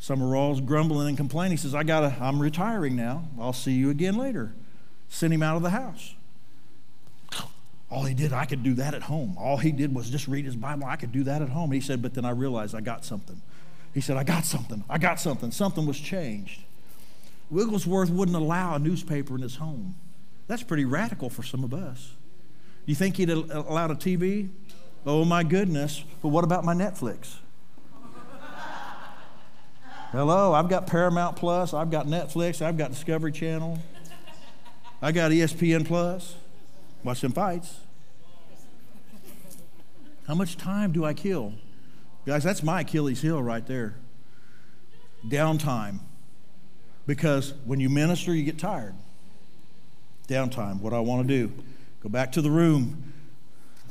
Sumrall's 0.02 0.60
grumbling 0.60 1.08
and 1.08 1.18
complaining. 1.18 1.52
He 1.52 1.58
says, 1.58 1.74
I 1.74 1.84
gotta, 1.84 2.18
I'm 2.20 2.42
retiring 2.42 2.98
now. 2.98 3.24
I'll 3.40 3.54
see 3.54 3.72
you 3.72 3.90
again 3.90 4.18
later. 4.18 4.54
Send 5.08 5.34
him 5.34 5.42
out 5.42 5.56
of 5.56 5.64
the 5.64 5.70
house. 5.70 6.14
All 7.90 8.04
he 8.04 8.14
did, 8.14 8.34
I 8.34 8.44
could 8.44 8.62
do 8.62 8.74
that 8.74 8.94
at 8.94 9.04
home. 9.04 9.38
All 9.40 9.56
he 9.56 9.72
did 9.72 9.96
was 9.96 10.10
just 10.10 10.28
read 10.28 10.44
his 10.44 10.58
Bible. 10.58 10.86
I 10.86 10.98
could 10.98 11.14
do 11.14 11.24
that 11.24 11.42
at 11.42 11.48
home. 11.48 11.72
He 11.72 11.80
said, 11.80 12.02
but 12.02 12.14
then 12.14 12.26
I 12.26 12.32
realized 12.32 12.76
I 12.76 12.82
got 12.82 13.06
something. 13.06 13.42
He 13.94 14.02
said, 14.02 14.18
I 14.18 14.26
got 14.26 14.44
something. 14.44 14.84
I 14.90 14.98
got 14.98 15.22
something. 15.22 15.52
Something 15.52 15.86
was 15.86 15.98
changed. 15.98 16.62
Wigglesworth 17.50 18.10
wouldn't 18.10 18.36
allow 18.36 18.76
a 18.76 18.80
newspaper 18.80 19.36
in 19.36 19.42
his 19.42 19.56
home. 19.56 19.96
That's 20.48 20.64
pretty 20.64 20.86
radical 20.86 21.30
for 21.30 21.44
some 21.44 21.64
of 21.64 21.74
us. 21.74 22.14
You 22.86 22.96
think 22.96 23.18
he'd 23.18 23.30
allow 23.30 23.86
a 23.86 23.96
TV? 23.96 24.50
Oh 25.06 25.26
my 25.26 25.44
goodness. 25.44 26.04
But 26.22 26.30
what 26.30 26.44
about 26.44 26.66
my 26.66 26.74
Netflix? 26.74 27.36
Hello, 30.12 30.54
I've 30.54 30.70
got 30.70 30.88
Paramount 30.88 31.36
Plus, 31.36 31.74
I've 31.74 31.92
got 31.92 32.08
Netflix, 32.08 32.62
I've 32.62 32.78
got 32.78 32.92
Discovery 32.92 33.34
Channel, 33.34 33.78
I 35.02 35.12
got 35.12 35.32
ESPN 35.32 35.86
Plus. 35.86 36.36
Watch 37.04 37.20
them 37.22 37.34
fights. 37.34 37.82
How 40.28 40.34
much 40.34 40.58
time 40.58 40.94
do 40.94 41.04
I 41.04 41.14
kill? 41.14 41.54
Guys, 42.26 42.44
that's 42.44 42.64
my 42.64 42.82
Achilles 42.82 43.22
heel 43.22 43.42
right 43.44 43.66
there. 43.68 43.96
Downtime. 45.26 46.00
Because 47.08 47.54
when 47.66 47.80
you 47.80 47.90
minister, 47.90 48.36
you 48.36 48.44
get 48.44 48.60
tired. 48.60 48.94
Downtime, 50.28 50.82
what 50.82 50.94
I 50.94 51.00
want 51.00 51.26
to 51.26 51.48
do. 51.48 51.52
Go 52.04 52.10
back 52.10 52.34
to 52.34 52.42
the 52.42 52.52
room. 52.52 53.14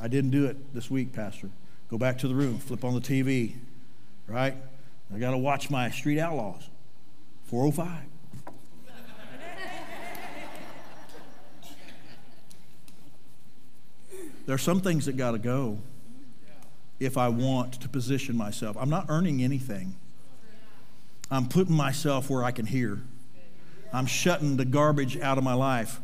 I 0.01 0.07
didn't 0.07 0.31
do 0.31 0.45
it 0.45 0.75
this 0.75 0.91
week, 0.91 1.15
Pastor. 1.15 1.49
Go 1.91 1.97
back 1.97 2.19
to 2.19 2.29
the 2.29 2.35
room, 2.35 2.59
flip 2.59 2.85
on 2.85 2.95
the 2.95 3.01
TV, 3.01 3.55
right? 4.29 4.55
I 5.15 5.19
got 5.19 5.31
to 5.31 5.39
watch 5.39 5.71
my 5.71 5.91
Street 5.91 6.19
Outlaws, 6.19 6.69
405. 7.47 8.03
there 14.45 14.55
are 14.55 14.59
some 14.59 14.81
things 14.81 15.07
that 15.07 15.17
got 15.17 15.33
to 15.33 15.39
go 15.39 15.79
if 17.01 17.17
I 17.17 17.29
want 17.29 17.81
to 17.81 17.89
position 17.89 18.37
myself. 18.37 18.77
I'm 18.79 18.91
not 18.91 19.07
earning 19.09 19.43
anything. 19.43 19.97
I'm 21.31 21.49
putting 21.49 21.75
myself 21.75 22.31
where 22.31 22.45
I 22.45 22.51
can 22.51 22.67
hear. 22.67 23.01
I'm 23.93 24.07
shutting 24.07 24.57
the 24.57 24.65
garbage 24.65 25.19
out 25.19 25.39
of 25.39 25.45
my 25.45 25.55
life. 25.55 26.01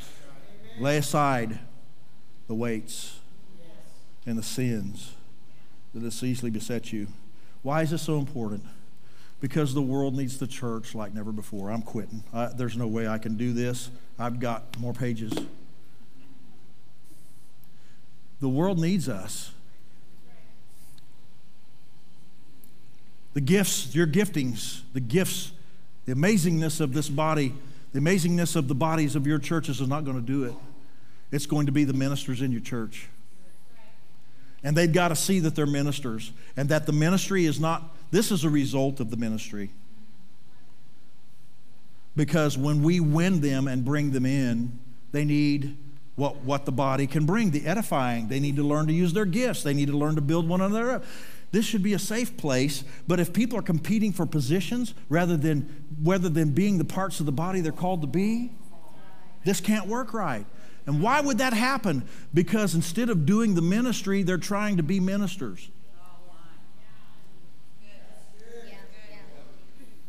Lay 0.78 0.96
aside 0.96 1.58
the 2.48 2.54
weights 2.54 3.20
and 4.26 4.38
the 4.38 4.42
sins 4.42 5.14
that 5.94 6.02
has 6.02 6.22
easily 6.22 6.50
beset 6.50 6.92
you. 6.92 7.08
Why 7.62 7.82
is 7.82 7.90
this 7.90 8.02
so 8.02 8.18
important? 8.18 8.64
Because 9.40 9.74
the 9.74 9.82
world 9.82 10.16
needs 10.16 10.38
the 10.38 10.46
church 10.46 10.94
like 10.94 11.12
never 11.14 11.32
before. 11.32 11.70
I'm 11.70 11.82
quitting. 11.82 12.22
I, 12.32 12.46
there's 12.46 12.76
no 12.76 12.86
way 12.86 13.06
I 13.06 13.18
can 13.18 13.36
do 13.36 13.52
this. 13.52 13.90
I've 14.18 14.40
got 14.40 14.78
more 14.78 14.92
pages. 14.92 15.32
The 18.40 18.48
world 18.48 18.78
needs 18.78 19.08
us. 19.08 19.52
The 23.34 23.40
gifts, 23.40 23.94
your 23.94 24.06
giftings, 24.06 24.82
the 24.92 25.00
gifts, 25.00 25.52
the 26.04 26.14
amazingness 26.14 26.80
of 26.80 26.92
this 26.92 27.08
body, 27.08 27.54
the 27.92 28.00
amazingness 28.00 28.56
of 28.56 28.68
the 28.68 28.74
bodies 28.74 29.16
of 29.16 29.26
your 29.26 29.38
churches 29.38 29.80
is 29.80 29.88
not 29.88 30.04
going 30.04 30.16
to 30.16 30.26
do 30.26 30.44
it. 30.44 30.54
It's 31.30 31.46
going 31.46 31.66
to 31.66 31.72
be 31.72 31.84
the 31.84 31.94
ministers 31.94 32.42
in 32.42 32.52
your 32.52 32.60
church. 32.60 33.08
And 34.64 34.76
they've 34.76 34.92
got 34.92 35.08
to 35.08 35.16
see 35.16 35.40
that 35.40 35.56
they're 35.56 35.66
ministers 35.66 36.32
and 36.56 36.68
that 36.68 36.86
the 36.86 36.92
ministry 36.92 37.46
is 37.46 37.58
not, 37.58 37.96
this 38.10 38.30
is 38.30 38.44
a 38.44 38.50
result 38.50 39.00
of 39.00 39.10
the 39.10 39.16
ministry. 39.16 39.70
Because 42.14 42.58
when 42.58 42.82
we 42.82 43.00
win 43.00 43.40
them 43.40 43.66
and 43.66 43.84
bring 43.84 44.12
them 44.12 44.26
in, 44.26 44.78
they 45.12 45.24
need 45.24 45.76
what, 46.14 46.36
what 46.42 46.66
the 46.66 46.72
body 46.72 47.06
can 47.06 47.24
bring, 47.24 47.50
the 47.50 47.66
edifying. 47.66 48.28
They 48.28 48.38
need 48.38 48.56
to 48.56 48.62
learn 48.62 48.86
to 48.86 48.92
use 48.92 49.12
their 49.12 49.24
gifts, 49.24 49.62
they 49.62 49.74
need 49.74 49.88
to 49.88 49.96
learn 49.96 50.14
to 50.16 50.20
build 50.20 50.48
one 50.48 50.60
another 50.60 50.90
up. 50.90 51.04
This 51.52 51.66
should 51.66 51.82
be 51.82 51.92
a 51.92 51.98
safe 51.98 52.36
place, 52.38 52.82
but 53.06 53.20
if 53.20 53.32
people 53.32 53.58
are 53.58 53.62
competing 53.62 54.12
for 54.12 54.24
positions 54.24 54.94
rather 55.08 55.36
than 55.36 55.84
rather 56.02 56.30
than 56.30 56.50
being 56.50 56.78
the 56.78 56.84
parts 56.84 57.20
of 57.20 57.26
the 57.26 57.32
body 57.32 57.60
they're 57.60 57.72
called 57.72 58.00
to 58.00 58.06
be, 58.06 58.50
this 59.44 59.60
can't 59.60 59.86
work 59.86 60.14
right. 60.14 60.46
And 60.86 61.02
why 61.02 61.20
would 61.20 61.38
that 61.38 61.52
happen? 61.52 62.08
Because 62.34 62.74
instead 62.74 63.10
of 63.10 63.26
doing 63.26 63.54
the 63.54 63.62
ministry, 63.62 64.22
they're 64.22 64.38
trying 64.38 64.78
to 64.78 64.82
be 64.82 64.98
ministers. 64.98 65.68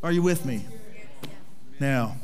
Are 0.01 0.11
you 0.11 0.21
with 0.21 0.45
me? 0.45 0.65
Now, 1.79 2.17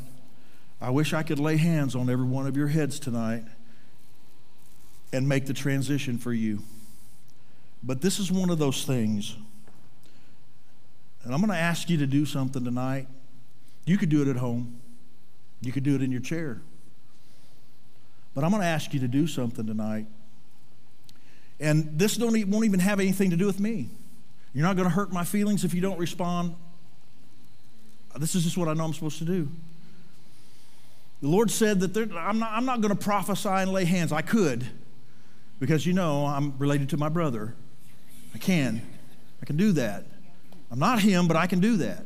I 0.80 0.90
wish 0.90 1.12
I 1.12 1.22
could 1.22 1.38
lay 1.38 1.56
hands 1.56 1.94
on 1.94 2.08
every 2.08 2.26
one 2.26 2.46
of 2.46 2.56
your 2.56 2.68
heads 2.68 2.98
tonight 2.98 3.44
and 5.12 5.28
make 5.28 5.46
the 5.46 5.54
transition 5.54 6.18
for 6.18 6.32
you. 6.32 6.62
But 7.82 8.00
this 8.00 8.18
is 8.18 8.30
one 8.30 8.50
of 8.50 8.58
those 8.58 8.84
things. 8.84 9.36
And 11.24 11.34
I'm 11.34 11.40
going 11.40 11.52
to 11.52 11.56
ask 11.56 11.90
you 11.90 11.96
to 11.98 12.06
do 12.06 12.24
something 12.24 12.64
tonight. 12.64 13.06
You 13.84 13.98
could 13.98 14.08
do 14.08 14.22
it 14.22 14.28
at 14.28 14.36
home, 14.36 14.80
you 15.60 15.72
could 15.72 15.84
do 15.84 15.94
it 15.94 16.02
in 16.02 16.10
your 16.10 16.20
chair. 16.20 16.60
But 18.34 18.44
I'm 18.44 18.50
going 18.50 18.62
to 18.62 18.68
ask 18.68 18.94
you 18.94 19.00
to 19.00 19.08
do 19.08 19.26
something 19.26 19.66
tonight. 19.66 20.06
And 21.58 21.98
this 21.98 22.16
don't, 22.16 22.32
won't 22.48 22.64
even 22.64 22.80
have 22.80 23.00
anything 23.00 23.30
to 23.30 23.36
do 23.36 23.46
with 23.46 23.60
me. 23.60 23.88
You're 24.54 24.64
not 24.64 24.76
going 24.76 24.88
to 24.88 24.94
hurt 24.94 25.12
my 25.12 25.24
feelings 25.24 25.64
if 25.64 25.74
you 25.74 25.80
don't 25.80 25.98
respond. 25.98 26.54
This 28.18 28.34
is 28.34 28.44
just 28.44 28.56
what 28.56 28.68
I 28.68 28.74
know 28.74 28.84
I'm 28.84 28.94
supposed 28.94 29.18
to 29.18 29.24
do. 29.24 29.48
The 31.22 31.28
Lord 31.28 31.50
said 31.50 31.80
that 31.80 31.92
there, 31.92 32.06
I'm 32.16 32.38
not, 32.38 32.52
I'm 32.52 32.64
not 32.64 32.80
going 32.80 32.96
to 32.96 33.00
prophesy 33.00 33.48
and 33.48 33.72
lay 33.72 33.84
hands. 33.84 34.10
I 34.10 34.22
could, 34.22 34.66
because 35.58 35.84
you 35.84 35.92
know 35.92 36.26
I'm 36.26 36.56
related 36.58 36.88
to 36.90 36.96
my 36.96 37.08
brother. 37.08 37.54
I 38.34 38.38
can. 38.38 38.82
I 39.42 39.46
can 39.46 39.56
do 39.56 39.72
that. 39.72 40.04
I'm 40.70 40.78
not 40.78 41.00
him, 41.00 41.26
but 41.26 41.36
I 41.36 41.46
can 41.46 41.60
do 41.60 41.76
that. 41.78 42.04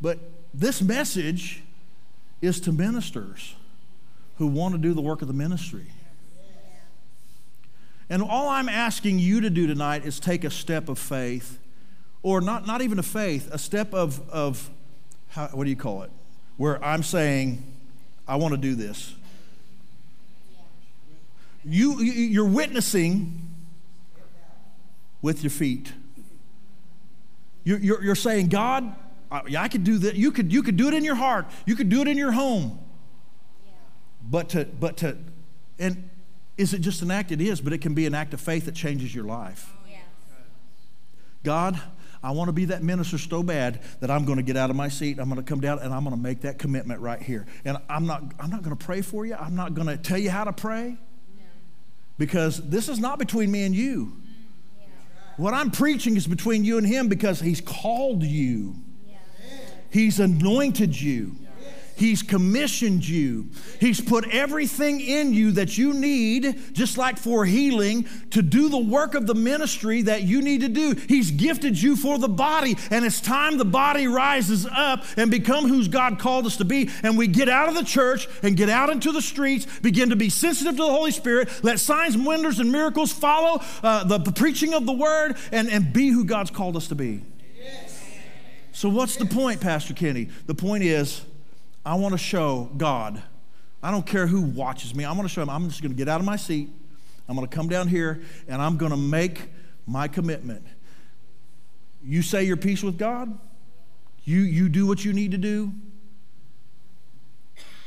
But 0.00 0.18
this 0.52 0.80
message 0.80 1.62
is 2.40 2.60
to 2.60 2.72
ministers 2.72 3.54
who 4.38 4.46
want 4.46 4.74
to 4.74 4.78
do 4.78 4.94
the 4.94 5.00
work 5.00 5.22
of 5.22 5.28
the 5.28 5.34
ministry. 5.34 5.86
And 8.10 8.22
all 8.22 8.48
I'm 8.48 8.68
asking 8.68 9.18
you 9.18 9.40
to 9.40 9.50
do 9.50 9.66
tonight 9.66 10.04
is 10.04 10.20
take 10.20 10.44
a 10.44 10.50
step 10.50 10.88
of 10.88 10.98
faith, 10.98 11.58
or 12.22 12.40
not, 12.40 12.66
not 12.66 12.82
even 12.82 12.98
a 12.98 13.02
faith, 13.02 13.48
a 13.50 13.58
step 13.58 13.94
of, 13.94 14.28
of 14.30 14.70
how, 15.30 15.48
what 15.48 15.64
do 15.64 15.70
you 15.70 15.76
call 15.76 16.02
it? 16.02 16.10
Where 16.56 16.82
I'm 16.84 17.02
saying, 17.02 17.62
I 18.28 18.36
want 18.36 18.52
to 18.52 18.58
do 18.58 18.74
this. 18.74 19.14
You, 21.64 22.00
you're 22.00 22.44
witnessing 22.44 23.53
with 25.24 25.42
your 25.42 25.50
feet. 25.50 25.90
You're, 27.64 27.78
you're, 27.78 28.04
you're 28.04 28.14
saying, 28.14 28.48
God, 28.48 28.94
I, 29.32 29.40
I 29.58 29.68
could 29.68 29.82
do 29.82 29.96
that. 30.00 30.16
You 30.16 30.30
could, 30.30 30.52
you 30.52 30.62
could 30.62 30.76
do 30.76 30.86
it 30.86 30.92
in 30.92 31.02
your 31.02 31.14
heart. 31.14 31.46
You 31.64 31.76
could 31.76 31.88
do 31.88 32.02
it 32.02 32.08
in 32.08 32.18
your 32.18 32.32
home. 32.32 32.78
But 34.22 34.50
to, 34.50 34.66
but 34.66 34.98
to, 34.98 35.16
and 35.78 36.10
is 36.58 36.74
it 36.74 36.80
just 36.80 37.00
an 37.00 37.10
act? 37.10 37.32
It 37.32 37.40
is, 37.40 37.62
but 37.62 37.72
it 37.72 37.78
can 37.78 37.94
be 37.94 38.04
an 38.04 38.14
act 38.14 38.34
of 38.34 38.40
faith 38.40 38.66
that 38.66 38.74
changes 38.74 39.14
your 39.14 39.24
life. 39.24 39.72
Oh, 39.86 39.96
God, 41.42 41.80
I 42.22 42.32
want 42.32 42.48
to 42.48 42.52
be 42.52 42.66
that 42.66 42.82
minister 42.82 43.16
so 43.16 43.42
bad 43.42 43.80
that 44.00 44.10
I'm 44.10 44.26
going 44.26 44.36
to 44.36 44.42
get 44.42 44.58
out 44.58 44.68
of 44.68 44.76
my 44.76 44.88
seat. 44.88 45.18
I'm 45.18 45.30
going 45.30 45.42
to 45.42 45.48
come 45.48 45.60
down 45.60 45.78
and 45.78 45.94
I'm 45.94 46.04
going 46.04 46.14
to 46.14 46.22
make 46.22 46.42
that 46.42 46.58
commitment 46.58 47.00
right 47.00 47.22
here. 47.22 47.46
And 47.64 47.78
I'm 47.88 48.06
not, 48.06 48.22
I'm 48.38 48.50
not 48.50 48.62
going 48.62 48.76
to 48.76 48.84
pray 48.84 49.00
for 49.00 49.24
you. 49.24 49.36
I'm 49.36 49.56
not 49.56 49.72
going 49.72 49.88
to 49.88 49.96
tell 49.96 50.18
you 50.18 50.28
how 50.28 50.44
to 50.44 50.52
pray 50.52 50.98
because 52.18 52.60
this 52.68 52.90
is 52.90 52.98
not 52.98 53.18
between 53.18 53.50
me 53.50 53.64
and 53.64 53.74
you. 53.74 54.18
What 55.36 55.54
I'm 55.54 55.70
preaching 55.70 56.16
is 56.16 56.26
between 56.26 56.64
you 56.64 56.78
and 56.78 56.86
him 56.86 57.08
because 57.08 57.40
he's 57.40 57.60
called 57.60 58.22
you. 58.22 58.76
He's 59.90 60.20
anointed 60.20 61.00
you. 61.00 61.36
He's 61.96 62.22
commissioned 62.22 63.06
you. 63.06 63.50
He's 63.78 64.00
put 64.00 64.28
everything 64.28 65.00
in 65.00 65.32
you 65.32 65.52
that 65.52 65.78
you 65.78 65.92
need, 65.92 66.74
just 66.74 66.98
like 66.98 67.18
for 67.18 67.44
healing, 67.44 68.08
to 68.30 68.42
do 68.42 68.68
the 68.68 68.78
work 68.78 69.14
of 69.14 69.26
the 69.26 69.34
ministry 69.34 70.02
that 70.02 70.22
you 70.22 70.42
need 70.42 70.62
to 70.62 70.68
do. 70.68 70.94
He's 71.08 71.30
gifted 71.30 71.80
you 71.80 71.94
for 71.94 72.18
the 72.18 72.28
body, 72.28 72.76
and 72.90 73.04
it's 73.04 73.20
time 73.20 73.58
the 73.58 73.64
body 73.64 74.08
rises 74.08 74.66
up 74.66 75.04
and 75.16 75.30
become 75.30 75.68
whose 75.68 75.86
God 75.86 76.18
called 76.18 76.46
us 76.46 76.56
to 76.56 76.64
be. 76.64 76.90
And 77.04 77.16
we 77.16 77.28
get 77.28 77.48
out 77.48 77.68
of 77.68 77.76
the 77.76 77.84
church 77.84 78.28
and 78.42 78.56
get 78.56 78.68
out 78.68 78.90
into 78.90 79.12
the 79.12 79.22
streets, 79.22 79.66
begin 79.80 80.10
to 80.10 80.16
be 80.16 80.30
sensitive 80.30 80.76
to 80.76 80.82
the 80.82 80.90
Holy 80.90 81.12
Spirit, 81.12 81.48
let 81.62 81.78
signs, 81.78 82.16
wonders, 82.16 82.58
and 82.58 82.72
miracles 82.72 83.12
follow 83.12 83.62
uh, 83.84 84.02
the, 84.04 84.18
the 84.18 84.32
preaching 84.32 84.74
of 84.74 84.84
the 84.84 84.92
word, 84.92 85.36
and, 85.52 85.68
and 85.68 85.92
be 85.92 86.08
who 86.08 86.24
God's 86.24 86.50
called 86.50 86.76
us 86.76 86.88
to 86.88 86.96
be. 86.96 87.22
So, 88.72 88.88
what's 88.88 89.14
the 89.14 89.26
point, 89.26 89.60
Pastor 89.60 89.94
Kenny? 89.94 90.28
The 90.46 90.54
point 90.54 90.82
is, 90.82 91.22
I 91.84 91.94
want 91.96 92.12
to 92.12 92.18
show 92.18 92.70
God. 92.76 93.22
I 93.82 93.90
don't 93.90 94.06
care 94.06 94.26
who 94.26 94.40
watches 94.40 94.94
me. 94.94 95.04
I 95.04 95.12
want 95.12 95.22
to 95.22 95.28
show 95.28 95.42
him. 95.42 95.50
I'm 95.50 95.68
just 95.68 95.82
going 95.82 95.92
to 95.92 95.96
get 95.96 96.08
out 96.08 96.20
of 96.20 96.26
my 96.26 96.36
seat. 96.36 96.70
I'm 97.28 97.36
going 97.36 97.46
to 97.46 97.54
come 97.54 97.68
down 97.68 97.88
here 97.88 98.22
and 98.48 98.60
I'm 98.60 98.76
going 98.76 98.90
to 98.90 98.96
make 98.96 99.50
my 99.86 100.08
commitment. 100.08 100.64
You 102.02 102.22
say 102.22 102.44
your 102.44 102.56
peace 102.56 102.82
with 102.82 102.98
God. 102.98 103.38
You, 104.24 104.40
you 104.40 104.68
do 104.68 104.86
what 104.86 105.04
you 105.04 105.12
need 105.12 105.32
to 105.32 105.38
do. 105.38 105.72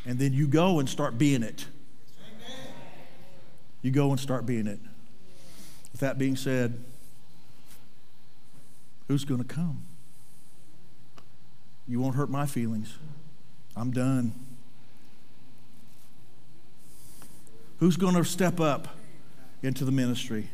And 0.05 0.19
then 0.19 0.33
you 0.33 0.47
go 0.47 0.79
and 0.79 0.87
start 0.87 1.17
being 1.17 1.43
it. 1.43 1.65
You 3.81 3.91
go 3.91 4.11
and 4.11 4.19
start 4.19 4.45
being 4.45 4.67
it. 4.67 4.79
With 5.91 6.01
that 6.01 6.17
being 6.17 6.35
said, 6.35 6.83
who's 9.07 9.25
going 9.25 9.43
to 9.43 9.47
come? 9.47 9.83
You 11.87 11.99
won't 11.99 12.15
hurt 12.15 12.29
my 12.29 12.45
feelings. 12.45 12.97
I'm 13.77 13.91
done. 13.91 14.33
Who's 17.79 17.95
going 17.95 18.15
to 18.15 18.25
step 18.25 18.59
up 18.59 18.87
into 19.61 19.85
the 19.85 19.91
ministry? 19.91 20.49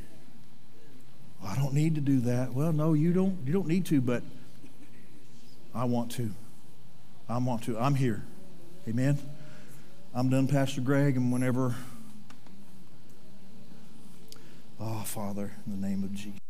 I 1.41 1.55
don't 1.55 1.73
need 1.73 1.95
to 1.95 2.01
do 2.01 2.19
that. 2.21 2.53
Well, 2.53 2.73
no, 2.73 2.93
you 2.93 3.13
don't. 3.13 3.37
You 3.45 3.53
don't 3.53 3.67
need 3.67 3.85
to, 3.87 4.01
but 4.01 4.23
I 5.73 5.85
want 5.85 6.11
to. 6.13 6.31
I 7.29 7.37
want 7.37 7.63
to. 7.63 7.79
I'm 7.79 7.95
here. 7.95 8.23
Amen. 8.89 9.17
I'm 10.13 10.29
done, 10.29 10.49
Pastor 10.49 10.81
Greg, 10.81 11.15
and 11.15 11.31
whenever. 11.31 11.75
Oh, 14.81 15.03
Father, 15.05 15.53
in 15.65 15.79
the 15.81 15.87
name 15.87 16.03
of 16.03 16.13
Jesus. 16.13 16.42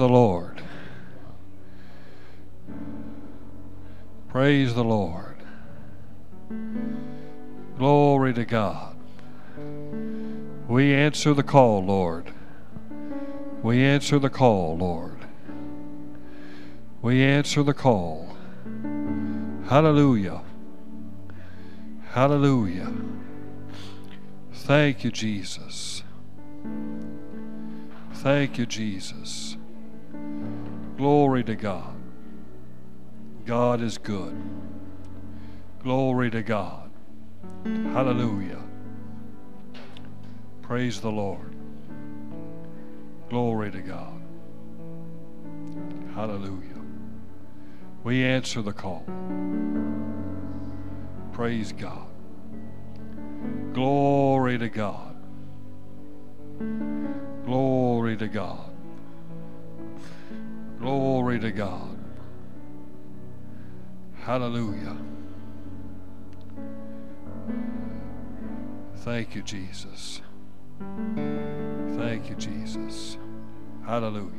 The 0.00 0.08
Lord. 0.08 0.62
Praise 4.30 4.74
the 4.74 4.82
Lord. 4.82 5.36
Glory 7.76 8.32
to 8.32 8.46
God. 8.46 8.96
We 10.68 10.94
answer 10.94 11.34
the 11.34 11.42
call, 11.42 11.84
Lord. 11.84 12.32
We 13.62 13.84
answer 13.84 14.18
the 14.18 14.30
call, 14.30 14.78
Lord. 14.78 15.18
We 17.02 17.22
answer 17.22 17.62
the 17.62 17.74
call. 17.74 18.34
Hallelujah. 19.68 20.40
Hallelujah. 22.12 22.90
Thank 24.50 25.04
you, 25.04 25.10
Jesus. 25.10 26.04
Thank 28.14 28.56
you, 28.56 28.64
Jesus. 28.64 29.58
Glory 31.00 31.42
to 31.44 31.54
God. 31.54 31.94
God 33.46 33.80
is 33.80 33.96
good. 33.96 34.36
Glory 35.82 36.30
to 36.30 36.42
God. 36.42 36.90
Hallelujah. 37.64 38.62
Praise 40.60 41.00
the 41.00 41.10
Lord. 41.10 41.56
Glory 43.30 43.70
to 43.70 43.80
God. 43.80 44.20
Hallelujah. 46.14 46.82
We 48.04 48.22
answer 48.22 48.60
the 48.60 48.74
call. 48.74 49.06
Praise 51.32 51.72
God. 51.72 52.08
Glory 53.72 54.58
to 54.58 54.68
God. 54.68 55.16
Glory 57.46 58.18
to 58.18 58.28
God. 58.28 58.69
Glory 60.80 61.38
to 61.40 61.52
God. 61.52 61.98
Hallelujah. 64.22 64.96
Thank 68.96 69.34
you, 69.34 69.42
Jesus. 69.42 70.22
Thank 71.98 72.30
you, 72.30 72.34
Jesus. 72.36 73.18
Hallelujah. 73.84 74.32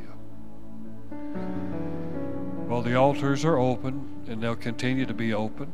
Well, 2.66 2.82
the 2.82 2.96
altars 2.96 3.44
are 3.44 3.58
open 3.58 4.24
and 4.26 4.42
they'll 4.42 4.56
continue 4.56 5.06
to 5.06 5.14
be 5.14 5.32
open. 5.32 5.72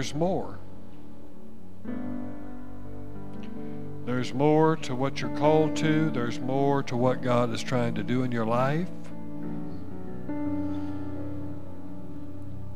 There's 0.00 0.14
more. 0.14 0.58
There's 4.06 4.32
more 4.32 4.76
to 4.76 4.94
what 4.94 5.20
you're 5.20 5.36
called 5.36 5.76
to. 5.76 6.08
There's 6.08 6.40
more 6.40 6.82
to 6.84 6.96
what 6.96 7.20
God 7.20 7.52
is 7.52 7.62
trying 7.62 7.96
to 7.96 8.02
do 8.02 8.22
in 8.22 8.32
your 8.32 8.46
life. 8.46 8.88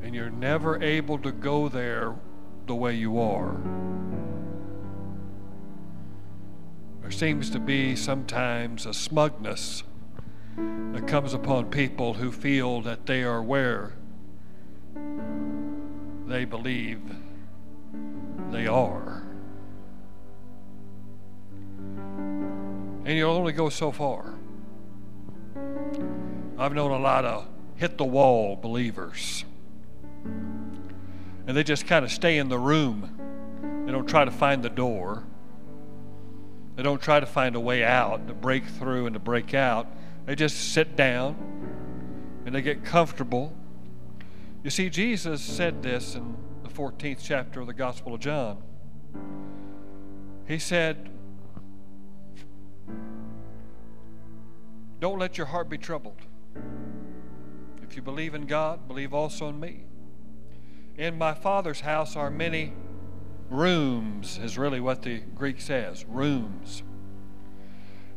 And 0.03 0.15
you're 0.15 0.29
never 0.29 0.83
able 0.83 1.19
to 1.21 1.33
go 1.33 1.71
there 1.71 2.15
the 2.67 2.75
way 2.75 2.95
you 2.95 3.19
are. 3.19 3.57
There 7.01 7.11
seems 7.11 7.49
to 7.49 7.59
be 7.59 7.97
sometimes 7.97 8.85
a 8.85 8.93
smugness 8.93 9.83
that 10.59 11.09
comes 11.09 11.33
upon 11.33 11.71
people 11.71 12.13
who 12.13 12.31
feel 12.31 12.83
that 12.83 13.07
they 13.07 13.23
are 13.23 13.43
where 13.43 13.95
they 16.27 16.45
believe 16.45 17.01
they 18.51 18.67
are. 18.67 19.23
And 23.05 23.19
you'll 23.19 23.33
only 23.33 23.53
go 23.53 23.69
so 23.69 23.93
far. 23.93 24.35
I've 26.59 26.73
known 26.73 26.91
a 26.91 26.99
lot 26.99 27.25
of 27.25 27.47
hit 27.77 27.99
the 27.99 28.05
wall 28.05 28.57
believers. 28.57 29.45
And 31.47 31.57
they 31.57 31.63
just 31.63 31.87
kind 31.87 32.05
of 32.05 32.11
stay 32.11 32.39
in 32.39 32.49
the 32.49 32.59
room. 32.59 33.85
They 33.85 33.93
don't 33.93 34.07
try 34.07 34.25
to 34.25 34.31
find 34.31 34.63
the 34.63 34.71
door. 34.71 35.25
They 36.77 36.83
don't 36.83 37.01
try 37.03 37.21
to 37.21 37.27
find 37.27 37.55
a 37.55 37.61
way 37.61 37.85
out, 37.85 38.27
to 38.29 38.35
break 38.35 38.65
through 38.65 39.07
and 39.07 39.15
to 39.15 39.21
break 39.21 39.55
out. 39.55 39.87
They 40.27 40.35
just 40.35 40.73
sit 40.73 40.97
down 40.97 41.37
and 42.47 42.55
they 42.55 42.63
get 42.63 42.85
comfortable. 42.85 43.55
You 44.65 44.71
see, 44.71 44.89
Jesus 44.89 45.43
said 45.43 45.83
this 45.83 46.15
in 46.15 46.37
the 46.63 46.71
14th 46.71 47.19
chapter 47.23 47.61
of 47.61 47.67
the 47.67 47.75
Gospel 47.75 48.15
of 48.15 48.21
John. 48.21 48.63
He 50.49 50.59
said, 50.59 51.11
Don't 55.01 55.19
let 55.19 55.37
your 55.37 55.49
heart 55.49 55.69
be 55.69 55.77
troubled. 55.77 56.17
If 57.83 57.95
you 57.95 58.01
believe 58.01 58.35
in 58.35 58.47
God, 58.47 58.89
believe 58.89 59.13
also 59.13 59.51
in 59.51 59.61
me. 59.61 59.85
In 60.97 61.19
my 61.19 61.35
Father's 61.35 61.81
house 61.81 62.17
are 62.17 62.31
many 62.31 62.73
rooms, 63.51 64.39
is 64.43 64.57
really 64.57 64.81
what 64.81 65.03
the 65.03 65.19
Greek 65.35 65.61
says 65.61 66.07
rooms. 66.07 66.83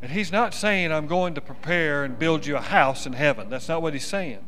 And 0.02 0.12
he's 0.12 0.32
not 0.32 0.54
saying, 0.54 0.94
I'm 0.94 1.08
going 1.08 1.34
to 1.34 1.42
prepare 1.42 2.06
and 2.06 2.18
build 2.18 2.46
you 2.46 2.56
a 2.56 2.62
house 2.62 3.06
in 3.06 3.12
heaven. 3.12 3.50
That's 3.50 3.68
not 3.68 3.82
what 3.82 3.92
he's 3.92 4.06
saying. 4.06 4.48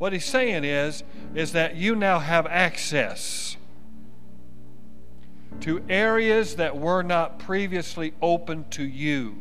What 0.00 0.14
he's 0.14 0.24
saying 0.24 0.64
is, 0.64 1.04
is 1.34 1.52
that 1.52 1.76
you 1.76 1.94
now 1.94 2.20
have 2.20 2.46
access 2.46 3.58
to 5.60 5.84
areas 5.90 6.56
that 6.56 6.78
were 6.78 7.02
not 7.02 7.38
previously 7.38 8.14
open 8.22 8.64
to 8.70 8.82
you 8.82 9.36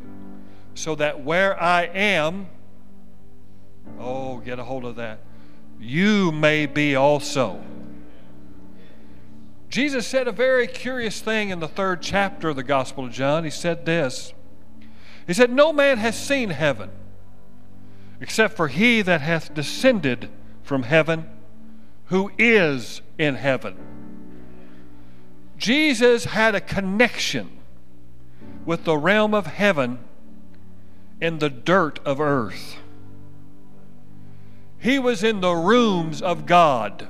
so 0.73 0.95
that 0.95 1.23
where 1.23 1.57
I 1.63 1.83
am, 1.83 2.47
oh, 4.01 4.39
get 4.39 4.59
a 4.59 4.65
hold 4.65 4.83
of 4.83 4.97
that, 4.97 5.21
you 5.79 6.33
may 6.33 6.65
be 6.65 6.93
also. 6.93 7.63
Jesus 9.69 10.05
said 10.05 10.27
a 10.27 10.33
very 10.33 10.67
curious 10.67 11.21
thing 11.21 11.51
in 11.51 11.61
the 11.61 11.69
third 11.69 12.01
chapter 12.01 12.49
of 12.49 12.57
the 12.57 12.63
Gospel 12.63 13.05
of 13.05 13.13
John. 13.13 13.45
He 13.45 13.49
said 13.49 13.85
this 13.85 14.33
He 15.25 15.33
said, 15.33 15.53
No 15.53 15.71
man 15.71 15.99
has 15.99 16.19
seen 16.21 16.49
heaven 16.49 16.89
except 18.19 18.57
for 18.57 18.67
he 18.67 19.01
that 19.01 19.21
hath 19.21 19.53
descended 19.53 20.29
from 20.69 20.83
heaven, 20.83 21.27
who 22.05 22.31
is 22.37 23.01
in 23.17 23.33
heaven. 23.33 23.75
Jesus 25.57 26.25
had 26.25 26.53
a 26.53 26.61
connection 26.61 27.49
with 28.67 28.83
the 28.83 28.95
realm 28.95 29.33
of 29.33 29.47
heaven 29.47 29.97
in 31.19 31.39
the 31.39 31.49
dirt 31.49 31.97
of 32.05 32.21
earth. 32.21 32.77
He 34.77 34.99
was 34.99 35.23
in 35.23 35.41
the 35.41 35.55
rooms 35.55 36.21
of 36.21 36.45
God, 36.45 37.07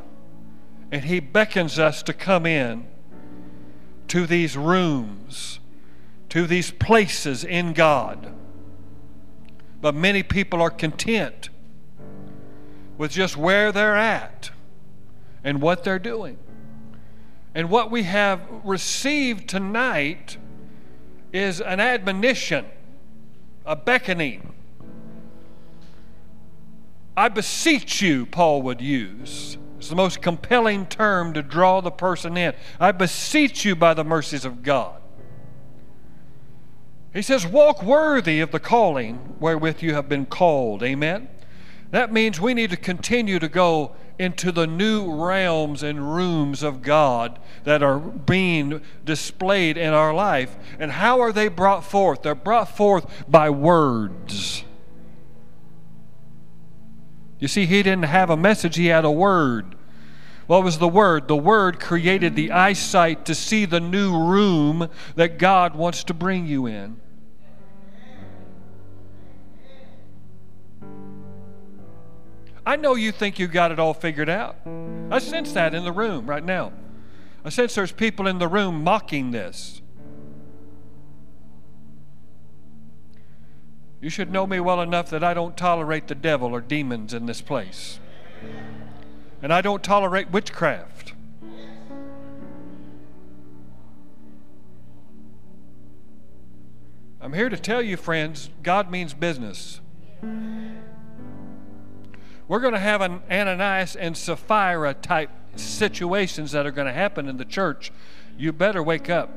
and 0.90 1.04
He 1.04 1.20
beckons 1.20 1.78
us 1.78 2.02
to 2.04 2.14
come 2.14 2.46
in 2.46 2.88
to 4.08 4.26
these 4.26 4.56
rooms, 4.56 5.60
to 6.30 6.48
these 6.48 6.72
places 6.72 7.44
in 7.44 7.74
God. 7.74 8.34
But 9.82 9.96
many 9.96 10.24
people 10.24 10.62
are 10.62 10.70
content 10.70 11.50
with 13.00 13.12
just 13.12 13.38
where 13.38 13.72
they're 13.72 13.96
at 13.96 14.52
and 15.44 15.62
what 15.62 15.86
they're 15.86 15.98
doing. 15.98 16.38
And 17.56 17.70
what 17.70 17.90
we 17.90 18.04
have 18.04 18.42
received 18.64 19.50
tonight 19.50 20.38
is 21.34 21.62
an 21.62 21.80
admonition 21.80 22.66
a 23.66 23.76
beckoning. 23.76 24.52
I 27.16 27.30
beseech 27.30 28.02
you, 28.02 28.26
Paul 28.26 28.64
would 28.64 28.82
use. 28.82 29.58
It's 29.78 29.90
the 29.90 29.96
most 29.96 30.24
compelling 30.24 30.88
term 30.88 31.34
to 31.34 31.44
draw 31.44 31.80
the 31.80 31.92
person 31.92 32.36
in. 32.36 32.54
I 32.80 32.92
beseech 32.92 33.64
you 33.64 33.76
by 33.76 33.94
the 33.94 34.04
mercies 34.04 34.44
of 34.44 34.64
God. 34.64 35.00
He 37.14 37.22
says, 37.22 37.46
Walk 37.46 37.84
worthy 37.84 38.40
of 38.40 38.52
the 38.52 38.60
calling 38.60 39.36
wherewith 39.40 39.84
you 39.84 39.94
have 39.94 40.10
been 40.10 40.26
called. 40.26 40.82
Amen. 40.82 41.30
That 41.92 42.12
means 42.12 42.40
we 42.40 42.54
need 42.54 42.70
to 42.70 42.78
continue 42.78 43.40
to 43.40 43.48
go 43.48 43.96
into 44.20 44.52
the 44.52 44.68
new 44.68 45.12
realms 45.12 45.82
and 45.82 46.14
rooms 46.14 46.62
of 46.62 46.82
God 46.82 47.40
that 47.64 47.82
are 47.82 47.98
being 47.98 48.82
displayed 49.06 49.78
in 49.78 49.94
our 49.94 50.14
life. 50.14 50.56
And 50.78 50.92
how 50.92 51.22
are 51.22 51.32
they 51.32 51.48
brought 51.48 51.84
forth? 51.84 52.22
They're 52.22 52.36
brought 52.36 52.76
forth 52.76 53.26
by 53.30 53.50
words. 53.50 54.64
You 57.40 57.48
see, 57.48 57.66
he 57.66 57.82
didn't 57.82 58.04
have 58.04 58.30
a 58.30 58.38
message, 58.38 58.76
he 58.76 58.88
had 58.88 59.06
a 59.06 59.12
word. 59.12 59.76
What 60.50 60.64
was 60.64 60.80
the 60.80 60.88
Word? 60.88 61.28
The 61.28 61.36
Word 61.36 61.80
created 61.80 62.36
the 62.36 62.52
eyesight 62.52 63.24
to 63.26 63.36
see 63.36 63.66
the 63.66 63.80
new 63.80 64.18
room 64.18 64.90
that 65.16 65.38
God 65.38 65.76
wants 65.76 66.04
to 66.06 66.14
bring 66.16 66.48
you 66.48 66.66
in. 66.66 67.00
I 72.70 72.76
know 72.76 72.94
you 72.94 73.12
think 73.12 73.40
you 73.40 73.48
got 73.48 73.72
it 73.72 73.80
all 73.80 73.96
figured 73.96 74.30
out. 74.30 74.56
I 75.10 75.18
sense 75.18 75.54
that 75.54 75.74
in 75.74 75.84
the 75.84 75.92
room 75.92 76.30
right 76.30 76.44
now. 76.44 76.72
I 77.44 77.50
sense 77.50 77.74
there's 77.74 77.92
people 77.92 78.28
in 78.28 78.38
the 78.38 78.48
room 78.48 78.84
mocking 78.84 79.32
this. 79.32 79.82
You 84.00 84.12
should 84.12 84.32
know 84.32 84.46
me 84.46 84.60
well 84.60 84.82
enough 84.82 85.10
that 85.10 85.24
I 85.24 85.34
don't 85.34 85.58
tolerate 85.58 86.08
the 86.08 86.14
devil 86.14 86.54
or 86.54 86.62
demons 86.62 87.12
in 87.12 87.26
this 87.26 87.42
place. 87.42 88.00
And 89.42 89.52
I 89.52 89.62
don't 89.62 89.84
tolerate 89.84 90.30
witchcraft. 90.30 91.14
I'm 97.20 97.34
here 97.34 97.50
to 97.50 97.58
tell 97.58 97.82
you, 97.82 97.98
friends, 97.98 98.52
God 98.62 98.92
means 98.92 99.16
business. 99.16 99.82
We're 102.50 102.60
going 102.60 102.74
to 102.74 102.80
have 102.80 103.02
an 103.02 103.22
Ananias 103.30 103.96
and 103.96 104.18
Sapphira 104.18 104.96
type 104.96 105.30
situations 105.56 106.52
that 106.54 106.66
are 106.66 106.72
going 106.72 106.88
to 106.88 106.94
happen 106.94 107.30
in 107.30 107.38
the 107.38 107.46
church. 107.46 107.92
You 108.40 108.52
better 108.52 108.82
wake 108.82 109.08
up. 109.08 109.30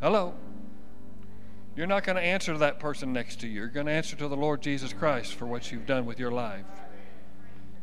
Hello. 0.00 0.34
You're 1.76 1.86
not 1.86 2.02
going 2.02 2.16
to 2.16 2.22
answer 2.22 2.52
to 2.52 2.58
that 2.58 2.80
person 2.80 3.12
next 3.12 3.40
to 3.42 3.46
you. 3.46 3.60
You're 3.60 3.68
going 3.68 3.86
to 3.86 3.92
answer 3.92 4.16
to 4.16 4.26
the 4.26 4.36
Lord 4.36 4.62
Jesus 4.62 4.92
Christ 4.92 5.34
for 5.34 5.46
what 5.46 5.70
you've 5.70 5.86
done 5.86 6.06
with 6.06 6.18
your 6.18 6.32
life. 6.32 6.66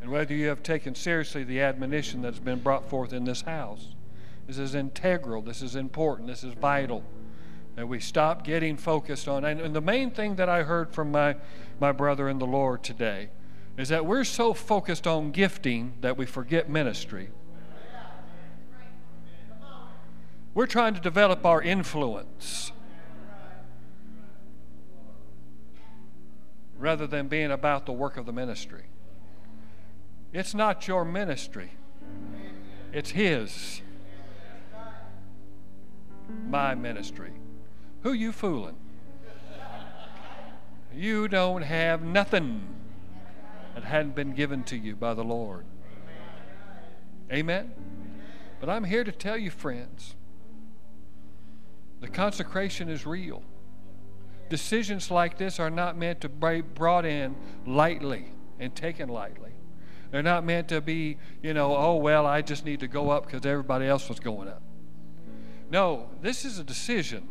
And 0.02 0.12
whether 0.12 0.34
you 0.34 0.50
have 0.50 0.64
taken 0.64 0.96
seriously 0.96 1.46
the 1.46 1.62
admonition 1.62 2.22
that's 2.22 2.40
been 2.40 2.60
brought 2.60 2.90
forth 2.90 3.14
in 3.14 3.24
this 3.24 3.44
house. 3.44 3.96
This 4.48 4.58
is 4.58 4.76
integral. 4.76 5.42
This 5.42 5.62
is 5.62 5.76
important. 5.76 6.28
This 6.28 6.44
is 6.44 6.54
vital. 6.54 7.04
That 7.76 7.88
we 7.88 8.00
stop 8.00 8.44
getting 8.44 8.78
focused 8.78 9.28
on. 9.28 9.46
And, 9.46 9.62
and 9.62 9.76
the 9.76 9.82
main 9.82 10.12
thing 10.12 10.36
that 10.36 10.50
I 10.50 10.64
heard 10.64 10.92
from 10.92 11.12
my, 11.12 11.36
my 11.80 11.92
brother 11.92 12.28
in 12.28 12.38
the 12.38 12.46
Lord 12.46 12.84
today 12.84 13.30
is 13.78 13.90
that 13.90 14.06
we're 14.06 14.24
so 14.24 14.54
focused 14.54 15.08
on 15.08 15.32
gifting 15.32 15.94
that 16.02 16.18
we 16.18 16.26
forget 16.26 16.70
ministry. 16.70 17.30
We're 20.54 20.68
trying 20.68 20.96
to 20.96 21.02
develop 21.02 21.46
our 21.46 21.62
influence 21.62 22.74
rather 26.78 27.08
than 27.08 27.28
being 27.28 27.52
about 27.52 27.86
the 27.86 27.94
work 27.94 28.18
of 28.18 28.26
the 28.26 28.34
ministry. 28.34 28.86
It's 30.34 30.54
not 30.54 30.88
your 30.88 31.06
ministry, 31.06 31.72
it's 32.92 33.12
His. 33.12 33.82
My 36.48 36.76
ministry. 36.76 37.32
Who 38.04 38.14
you 38.14 38.32
fooling? 38.32 38.76
You 40.94 41.28
don't 41.28 41.62
have 41.62 42.02
nothing 42.02 42.68
that 43.76 43.84
hadn't 43.84 44.16
been 44.16 44.34
given 44.34 44.64
to 44.66 44.78
you 44.78 44.96
by 44.96 45.14
the 45.14 45.24
Lord. 45.24 45.66
Amen? 47.32 47.72
But 48.60 48.70
I'm 48.70 48.84
here 48.84 49.04
to 49.04 49.12
tell 49.12 49.38
you, 49.38 49.50
friends, 49.50 50.16
the 52.02 52.08
consecration 52.08 52.90
is 52.90 53.06
real. 53.06 53.44
Decisions 54.50 55.10
like 55.10 55.38
this 55.38 55.60
are 55.60 55.70
not 55.70 55.98
meant 55.98 56.20
to 56.22 56.30
be 56.30 56.62
brought 56.62 57.06
in 57.06 57.36
lightly 57.66 58.34
and 58.60 58.76
taken 58.76 59.08
lightly. 59.08 59.52
They're 60.12 60.22
not 60.22 60.44
meant 60.44 60.68
to 60.70 60.82
be, 60.82 61.18
you 61.42 61.54
know, 61.54 61.76
oh, 61.76 61.96
well, 61.96 62.26
I 62.26 62.42
just 62.42 62.66
need 62.66 62.82
to 62.82 62.88
go 62.88 63.12
up 63.12 63.26
because 63.26 63.46
everybody 63.46 63.86
else 63.86 64.10
was 64.10 64.20
going 64.20 64.50
up. 64.50 64.62
No, 65.72 66.10
this 66.22 66.44
is 66.44 66.60
a 66.60 66.66
decision. 66.66 67.30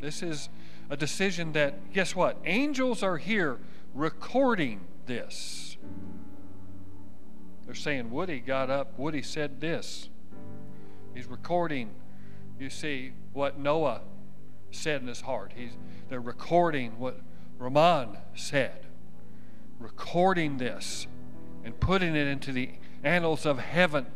This 0.00 0.22
is 0.22 0.48
a 0.88 0.96
decision 0.96 1.52
that, 1.52 1.92
guess 1.92 2.16
what? 2.16 2.38
Angels 2.46 3.02
are 3.02 3.18
here 3.18 3.58
recording 3.92 4.80
this. 5.04 5.76
They're 7.66 7.74
saying 7.74 8.10
Woody 8.10 8.40
got 8.40 8.70
up, 8.70 8.98
Woody 8.98 9.20
said 9.20 9.60
this. 9.60 10.08
He's 11.14 11.26
recording, 11.26 11.90
you 12.58 12.70
see, 12.70 13.12
what 13.34 13.58
Noah 13.58 14.00
said 14.70 15.02
in 15.02 15.08
his 15.08 15.20
heart. 15.20 15.52
He's, 15.54 15.72
they're 16.08 16.20
recording 16.20 16.98
what 16.98 17.20
Ramon 17.58 18.16
said, 18.34 18.86
recording 19.78 20.56
this 20.56 21.06
and 21.62 21.78
putting 21.80 22.16
it 22.16 22.26
into 22.26 22.50
the 22.50 22.70
annals 23.02 23.44
of 23.44 23.58
heaven 23.58 24.06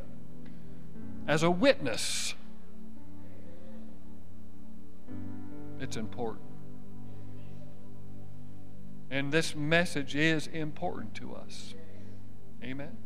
as 1.27 1.43
a 1.43 1.51
witness. 1.51 2.35
It's 5.81 5.97
important. 5.97 6.45
And 9.11 9.33
this 9.33 9.55
message 9.55 10.15
is 10.15 10.47
important 10.49 11.15
to 11.15 11.35
us. 11.35 11.75
Amen. 12.63 12.97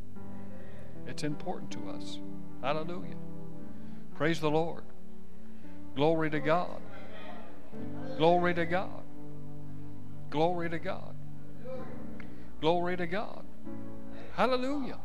It's 1.07 1.23
important 1.23 1.71
to 1.73 1.91
us. 1.91 2.19
Hallelujah. 2.63 3.17
Praise 4.15 4.41
the 4.41 4.51
Lord. 4.51 4.85
Glory 5.95 6.31
to 6.31 6.41
God. 6.41 6.81
Glory 8.17 8.55
to 8.55 8.67
God. 8.67 9.03
Glory 10.31 10.71
to 10.71 10.79
God. 10.79 11.15
Glory 12.61 12.97
to 12.97 13.07
God. 13.07 13.45
Hallelujah. 14.35 14.99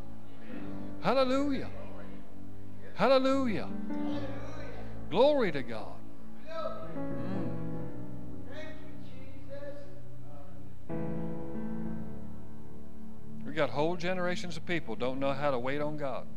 Hallelujah. 1.02 1.70
Hallelujah. 2.96 3.70
Glory 5.10 5.52
to 5.52 5.64
God. 5.64 5.97
Got 13.58 13.72
whole 13.72 13.96
generations 13.96 14.56
of 14.56 14.64
people 14.68 14.96
don't 14.96 15.20
know 15.20 15.34
how 15.34 15.50
to 15.50 15.58
wait 15.58 15.82
on 15.82 15.98
God. 15.98 16.28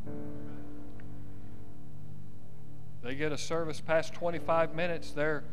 They 3.02 3.14
get 3.14 3.30
a 3.30 3.36
service 3.36 3.78
past 3.78 4.14
25 4.14 4.74
minutes, 4.74 5.10
they're 5.12 5.44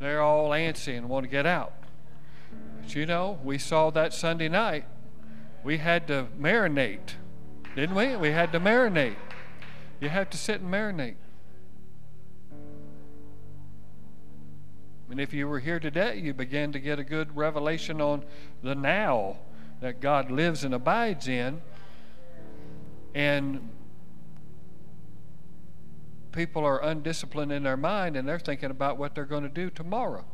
they're 0.00 0.20
all 0.20 0.50
antsy 0.50 0.98
and 0.98 1.08
want 1.08 1.22
to 1.22 1.30
get 1.30 1.46
out. 1.46 1.72
But 2.80 2.96
you 2.96 3.06
know, 3.06 3.38
we 3.44 3.58
saw 3.58 3.90
that 3.90 4.12
Sunday 4.12 4.48
night. 4.48 4.86
We 5.62 5.78
had 5.78 6.08
to 6.08 6.26
marinate, 6.38 7.14
didn't 7.76 7.94
we? 7.94 8.16
We 8.16 8.32
had 8.32 8.50
to 8.50 8.58
marinate. 8.58 9.14
You 10.00 10.08
have 10.08 10.28
to 10.30 10.36
sit 10.36 10.60
and 10.62 10.70
marinate. 10.70 11.14
And 15.08 15.20
if 15.20 15.32
you 15.32 15.46
were 15.46 15.60
here 15.60 15.78
today, 15.78 16.18
you 16.18 16.34
began 16.34 16.72
to 16.72 16.80
get 16.80 16.98
a 16.98 17.04
good 17.04 17.36
revelation 17.36 18.00
on 18.00 18.24
the 18.64 18.74
now 18.74 19.36
that 19.84 20.00
God 20.00 20.30
lives 20.30 20.64
and 20.64 20.72
abides 20.72 21.28
in. 21.28 21.60
And 23.14 23.68
people 26.32 26.64
are 26.64 26.82
undisciplined 26.82 27.52
in 27.52 27.64
their 27.64 27.76
mind 27.76 28.16
and 28.16 28.26
they're 28.26 28.38
thinking 28.38 28.70
about 28.70 28.96
what 28.96 29.14
they're 29.14 29.26
going 29.26 29.42
to 29.42 29.48
do 29.50 29.68
tomorrow 29.68 30.24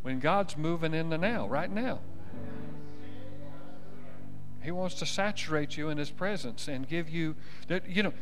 when 0.00 0.20
God's 0.20 0.56
moving 0.56 0.94
in 0.94 1.10
the 1.10 1.18
now, 1.18 1.46
right 1.46 1.70
now. 1.70 2.00
He 4.62 4.70
wants 4.70 4.94
to 4.96 5.06
saturate 5.06 5.76
you 5.76 5.90
in 5.90 5.98
His 5.98 6.10
presence 6.10 6.66
and 6.66 6.88
give 6.88 7.10
you 7.10 7.36
that. 7.68 7.86
You 7.86 8.04
know, 8.04 8.12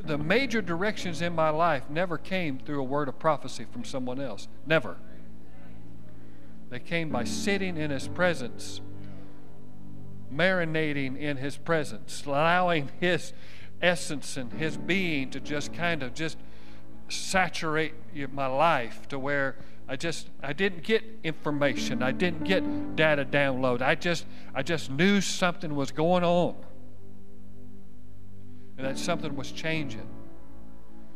the 0.00 0.18
major 0.18 0.60
directions 0.60 1.22
in 1.22 1.34
my 1.34 1.48
life 1.48 1.88
never 1.88 2.18
came 2.18 2.58
through 2.58 2.80
a 2.80 2.84
word 2.84 3.08
of 3.08 3.18
prophecy 3.18 3.64
from 3.72 3.84
someone 3.84 4.20
else. 4.20 4.48
Never. 4.66 4.98
They 6.68 6.80
came 6.80 7.08
by 7.08 7.24
sitting 7.24 7.78
in 7.78 7.90
His 7.90 8.06
presence, 8.06 8.82
marinating 10.32 11.18
in 11.18 11.36
His 11.38 11.56
presence, 11.56 12.24
allowing 12.26 12.90
His 13.00 13.32
essence 13.84 14.36
and 14.36 14.52
his 14.54 14.76
being 14.76 15.30
to 15.30 15.40
just 15.40 15.72
kind 15.72 16.02
of 16.02 16.14
just 16.14 16.38
saturate 17.08 17.92
my 18.32 18.46
life 18.46 19.06
to 19.08 19.18
where 19.18 19.56
I 19.86 19.96
just 19.96 20.30
I 20.42 20.54
didn't 20.54 20.82
get 20.82 21.04
information. 21.22 22.02
I 22.02 22.12
didn't 22.12 22.44
get 22.44 22.96
data 22.96 23.24
download. 23.24 23.82
I 23.82 23.94
just 23.94 24.24
I 24.54 24.62
just 24.62 24.90
knew 24.90 25.20
something 25.20 25.74
was 25.74 25.90
going 25.90 26.24
on. 26.24 26.56
And 28.78 28.86
that 28.86 28.98
something 28.98 29.36
was 29.36 29.52
changing. 29.52 30.08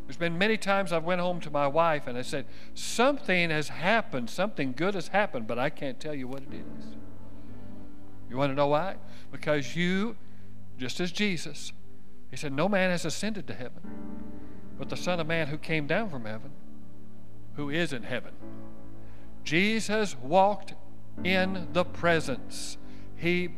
There's 0.07 0.19
been 0.19 0.39
many 0.39 0.57
times 0.57 0.93
I've 0.93 1.05
went 1.05 1.21
home 1.21 1.41
to 1.41 1.51
my 1.51 1.67
wife 1.67 2.07
and 2.07 2.17
I 2.17 2.23
said, 2.23 2.47
something 2.73 3.51
has 3.51 3.69
happened, 3.69 4.31
something 4.31 4.73
good 4.73 4.95
has 4.95 5.09
happened, 5.09 5.47
but 5.47 5.59
I 5.59 5.69
can't 5.69 6.01
tell 6.01 6.15
you 6.15 6.27
what 6.27 6.43
it 6.43 6.55
is. 6.55 6.97
You 8.31 8.37
want 8.37 8.51
to 8.51 8.55
know 8.55 8.69
why? 8.69 8.97
Because 9.33 9.75
you, 9.75 10.17
just 10.77 11.01
as 11.01 11.13
Jesus, 11.13 11.73
he 12.31 12.37
said, 12.37 12.53
No 12.53 12.69
man 12.69 12.91
has 12.91 13.05
ascended 13.05 13.47
to 13.47 13.55
heaven, 13.55 13.81
but 14.79 14.89
the 14.89 14.97
Son 14.97 15.21
of 15.21 15.27
Man 15.27 15.49
who 15.49 15.59
came 15.59 15.87
down 15.87 16.11
from 16.11 16.25
heaven, 16.25 16.51
who 17.55 17.71
is 17.71 17.93
in 17.93 18.03
heaven. 18.03 18.33
Jesus 19.45 20.17
walked 20.19 20.75
in 21.25 21.69
the 21.73 21.85
presence. 21.85 22.77
He, 23.17 23.49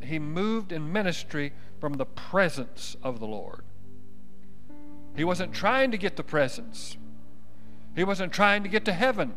he 0.00 0.18
moved 0.18 0.72
in 0.72 0.92
ministry 0.92 1.52
from 1.80 1.94
the 1.94 2.06
presence 2.06 2.96
of 3.02 3.20
the 3.20 3.26
Lord. 3.26 3.62
He 5.16 5.24
wasn't 5.24 5.52
trying 5.52 5.90
to 5.90 5.98
get 5.98 6.16
the 6.16 6.22
presence, 6.22 6.96
he 7.94 8.04
wasn't 8.04 8.32
trying 8.32 8.62
to 8.62 8.68
get 8.68 8.84
to 8.86 8.92
heaven. 8.92 9.34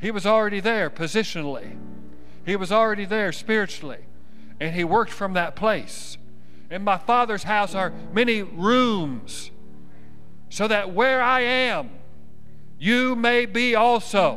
He 0.00 0.10
was 0.10 0.26
already 0.26 0.60
there 0.60 0.90
positionally, 0.90 1.78
he 2.44 2.56
was 2.56 2.70
already 2.70 3.04
there 3.04 3.32
spiritually, 3.32 4.00
and 4.60 4.74
he 4.74 4.84
worked 4.84 5.12
from 5.12 5.32
that 5.34 5.56
place. 5.56 6.16
In 6.70 6.82
my 6.82 6.98
Father's 6.98 7.44
house 7.44 7.74
are 7.74 7.92
many 8.12 8.42
rooms, 8.42 9.50
so 10.48 10.68
that 10.68 10.92
where 10.92 11.22
I 11.22 11.40
am, 11.40 11.90
you 12.78 13.14
may 13.14 13.46
be 13.46 13.74
also. 13.74 14.36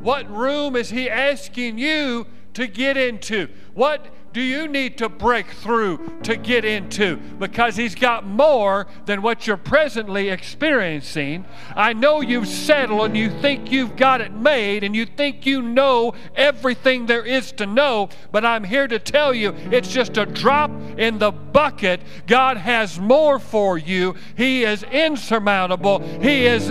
What 0.00 0.30
room 0.30 0.76
is 0.76 0.90
he 0.90 1.08
asking 1.08 1.78
you 1.78 2.26
to 2.54 2.66
get 2.66 2.96
into? 2.96 3.48
What 3.74 4.06
do 4.32 4.40
you 4.40 4.68
need 4.68 4.98
to 4.98 5.08
break 5.08 5.46
through 5.48 6.20
to 6.22 6.36
get 6.36 6.64
into? 6.64 7.16
Because 7.16 7.76
He's 7.76 7.94
got 7.94 8.26
more 8.26 8.86
than 9.06 9.22
what 9.22 9.46
you're 9.46 9.56
presently 9.56 10.28
experiencing. 10.30 11.44
I 11.76 11.92
know 11.92 12.20
you've 12.20 12.48
settled 12.48 13.06
and 13.06 13.16
you 13.16 13.30
think 13.40 13.70
you've 13.70 13.96
got 13.96 14.20
it 14.20 14.32
made 14.32 14.84
and 14.84 14.96
you 14.96 15.06
think 15.06 15.46
you 15.46 15.62
know 15.62 16.14
everything 16.34 17.06
there 17.06 17.24
is 17.24 17.52
to 17.52 17.66
know, 17.66 18.08
but 18.30 18.44
I'm 18.44 18.64
here 18.64 18.88
to 18.88 18.98
tell 18.98 19.34
you 19.34 19.54
it's 19.70 19.88
just 19.88 20.16
a 20.16 20.26
drop 20.26 20.70
in 20.96 21.18
the 21.18 21.30
bucket. 21.30 22.00
God 22.26 22.56
has 22.56 22.98
more 22.98 23.38
for 23.38 23.76
you. 23.76 24.14
He 24.36 24.64
is 24.64 24.82
insurmountable, 24.84 26.00
He 26.20 26.46
is 26.46 26.70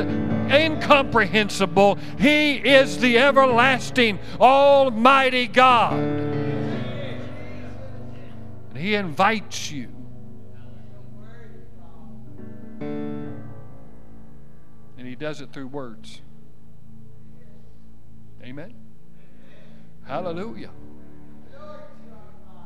incomprehensible. 0.51 1.97
He 2.19 2.55
is 2.55 2.97
the 2.99 3.17
everlasting, 3.17 4.19
almighty 4.39 5.47
God. 5.47 6.40
He 8.75 8.95
invites 8.95 9.71
you. 9.71 9.89
And 14.97 15.07
He 15.07 15.15
does 15.15 15.41
it 15.41 15.51
through 15.51 15.67
words. 15.67 16.21
Amen. 18.43 18.73
Hallelujah. 20.05 20.71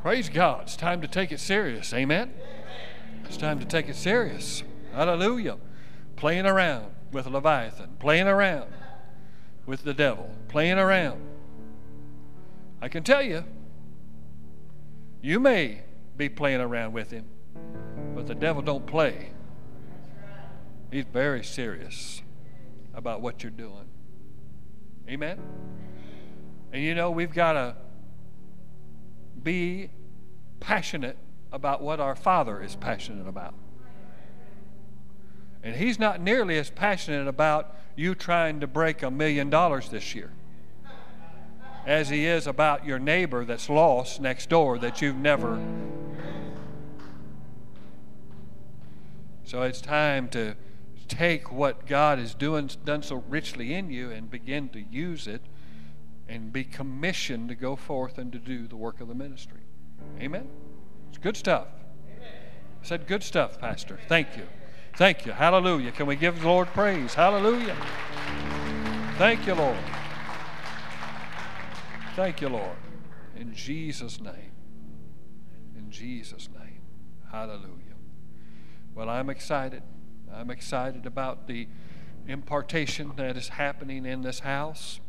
Praise 0.01 0.29
God. 0.29 0.63
It's 0.63 0.75
time 0.75 1.01
to 1.01 1.07
take 1.07 1.31
it 1.31 1.39
serious. 1.39 1.93
Amen. 1.93 2.33
It's 3.25 3.37
time 3.37 3.59
to 3.59 3.65
take 3.65 3.89
it 3.89 3.95
serious. 3.95 4.63
Hallelujah. 4.93 5.57
Playing 6.15 6.45
around 6.45 6.91
with 7.11 7.25
Leviathan, 7.25 7.95
playing 7.99 8.27
around 8.27 8.71
with 9.65 9.83
the 9.83 9.93
devil, 9.93 10.29
playing 10.47 10.77
around. 10.77 11.19
I 12.81 12.87
can 12.87 13.03
tell 13.03 13.21
you, 13.21 13.45
you 15.21 15.39
may 15.39 15.84
be 16.17 16.29
playing 16.29 16.61
around 16.61 16.93
with 16.93 17.11
him. 17.11 17.25
But 18.15 18.27
the 18.27 18.35
devil 18.35 18.61
don't 18.61 18.85
play. 18.85 19.31
He's 20.91 21.05
very 21.05 21.43
serious 21.43 22.21
about 22.93 23.21
what 23.21 23.43
you're 23.43 23.51
doing. 23.51 23.89
Amen? 25.09 25.39
And 26.71 26.83
you 26.83 26.95
know, 26.95 27.11
we've 27.11 27.33
got 27.33 27.53
to 27.53 27.75
be 29.41 29.89
passionate 30.59 31.17
about 31.51 31.81
what 31.81 31.99
our 31.99 32.15
Father 32.15 32.61
is 32.61 32.75
passionate 32.75 33.27
about. 33.27 33.53
And 35.63 35.75
He's 35.75 35.99
not 35.99 36.21
nearly 36.21 36.57
as 36.57 36.69
passionate 36.69 37.27
about 37.27 37.75
you 37.95 38.15
trying 38.15 38.59
to 38.59 38.67
break 38.67 39.03
a 39.03 39.11
million 39.11 39.49
dollars 39.49 39.89
this 39.89 40.15
year 40.15 40.31
as 41.85 42.09
He 42.09 42.25
is 42.25 42.47
about 42.47 42.85
your 42.85 42.99
neighbor 42.99 43.45
that's 43.45 43.69
lost 43.69 44.19
next 44.19 44.49
door 44.49 44.77
that 44.79 45.01
you've 45.01 45.15
never 45.15 45.59
So 49.45 49.61
it's 49.61 49.79
time 49.79 50.27
to 50.29 50.55
take 51.07 51.51
what 51.51 51.85
God 51.85 52.17
has 52.17 52.33
doing, 52.33 52.69
done 52.83 53.03
so 53.03 53.23
richly 53.29 53.75
in 53.75 53.91
you 53.91 54.09
and 54.09 54.29
begin 54.29 54.69
to 54.69 54.81
use 54.81 55.27
it 55.27 55.41
and 56.27 56.51
be 56.51 56.63
commissioned 56.63 57.49
to 57.49 57.55
go 57.55 57.75
forth 57.75 58.17
and 58.17 58.31
to 58.31 58.39
do 58.39 58.67
the 58.67 58.75
work 58.75 59.01
of 59.01 59.07
the 59.07 59.13
ministry. 59.13 59.61
Amen? 60.19 60.47
It's 61.09 61.19
good 61.19 61.37
stuff. 61.37 61.67
Amen. 62.07 62.31
I 62.81 62.85
said 62.85 63.05
good 63.05 63.21
stuff, 63.21 63.59
Pastor. 63.59 63.99
Thank 64.07 64.35
you. 64.35 64.47
Thank 64.95 65.27
you. 65.27 65.31
Hallelujah. 65.31 65.91
Can 65.91 66.07
we 66.07 66.15
give 66.15 66.41
the 66.41 66.47
Lord 66.47 66.67
praise? 66.69 67.13
Hallelujah. 67.13 67.77
Thank 69.17 69.45
you, 69.45 69.53
Lord. 69.53 69.77
Thank 72.15 72.39
you, 72.39 72.47
Lord. 72.47 72.77
In 73.35 73.53
Jesus' 73.53 74.21
name. 74.21 74.53
In 75.77 75.91
Jesus' 75.91 76.47
name. 76.57 76.79
Hallelujah. 77.29 77.97
Well, 78.93 79.09
I'm 79.09 79.29
excited. 79.29 79.83
I'm 80.33 80.49
excited 80.49 81.05
about 81.05 81.47
the 81.47 81.67
impartation 82.25 83.11
that 83.17 83.35
is 83.35 83.49
happening 83.49 84.05
in 84.05 84.21
this 84.21 84.39
house. 84.39 85.01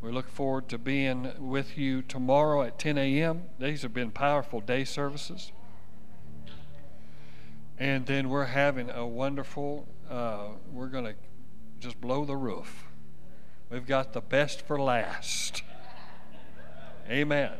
We 0.00 0.10
look 0.12 0.30
forward 0.30 0.70
to 0.70 0.78
being 0.78 1.30
with 1.38 1.76
you 1.76 2.00
tomorrow 2.00 2.62
at 2.62 2.78
10 2.78 2.96
a.m. 2.96 3.42
These 3.58 3.82
have 3.82 3.92
been 3.92 4.10
powerful 4.10 4.62
day 4.62 4.84
services. 4.84 5.52
And 7.76 8.06
then 8.06 8.30
we're 8.30 8.46
having 8.46 8.88
a 8.88 9.06
wonderful, 9.06 9.86
uh, 10.08 10.52
we're 10.72 10.88
going 10.88 11.04
to 11.04 11.14
just 11.80 12.00
blow 12.00 12.24
the 12.24 12.36
roof. 12.36 12.86
We've 13.68 13.86
got 13.86 14.14
the 14.14 14.22
best 14.22 14.66
for 14.66 14.80
last. 14.80 15.64
Amen. 17.08 17.52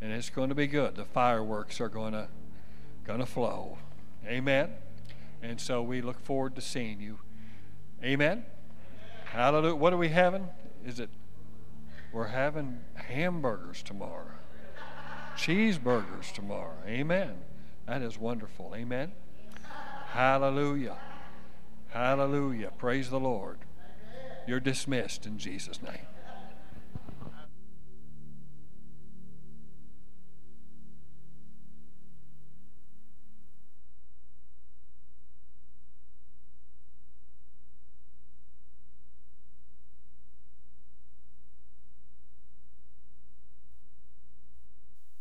And 0.00 0.12
it's 0.12 0.30
going 0.30 0.48
to 0.48 0.54
be 0.54 0.66
good. 0.66 0.96
The 0.96 1.04
fireworks 1.04 1.80
are 1.80 1.88
going 1.88 2.12
to 2.12 2.28
going 3.04 3.20
to 3.20 3.26
flow. 3.26 3.78
Amen. 4.26 4.70
And 5.42 5.60
so 5.60 5.82
we 5.82 6.00
look 6.00 6.20
forward 6.20 6.54
to 6.54 6.60
seeing 6.60 7.00
you. 7.00 7.18
Amen. 8.02 8.44
Hallelujah. 9.24 9.74
What 9.74 9.92
are 9.92 9.96
we 9.96 10.08
having? 10.08 10.48
Is 10.84 11.00
it 11.00 11.10
we're 12.12 12.26
having 12.26 12.80
hamburgers 12.94 13.82
tomorrow. 13.82 14.26
Cheeseburgers 15.36 16.30
tomorrow. 16.32 16.76
Amen. 16.86 17.36
That 17.86 18.02
is 18.02 18.18
wonderful. 18.18 18.74
Amen. 18.76 19.12
Hallelujah. 20.10 20.98
Hallelujah. 21.88 22.70
Praise 22.76 23.08
the 23.08 23.18
Lord. 23.18 23.58
You're 24.46 24.60
dismissed 24.60 25.24
in 25.24 25.38
Jesus' 25.38 25.80
name. 25.82 26.06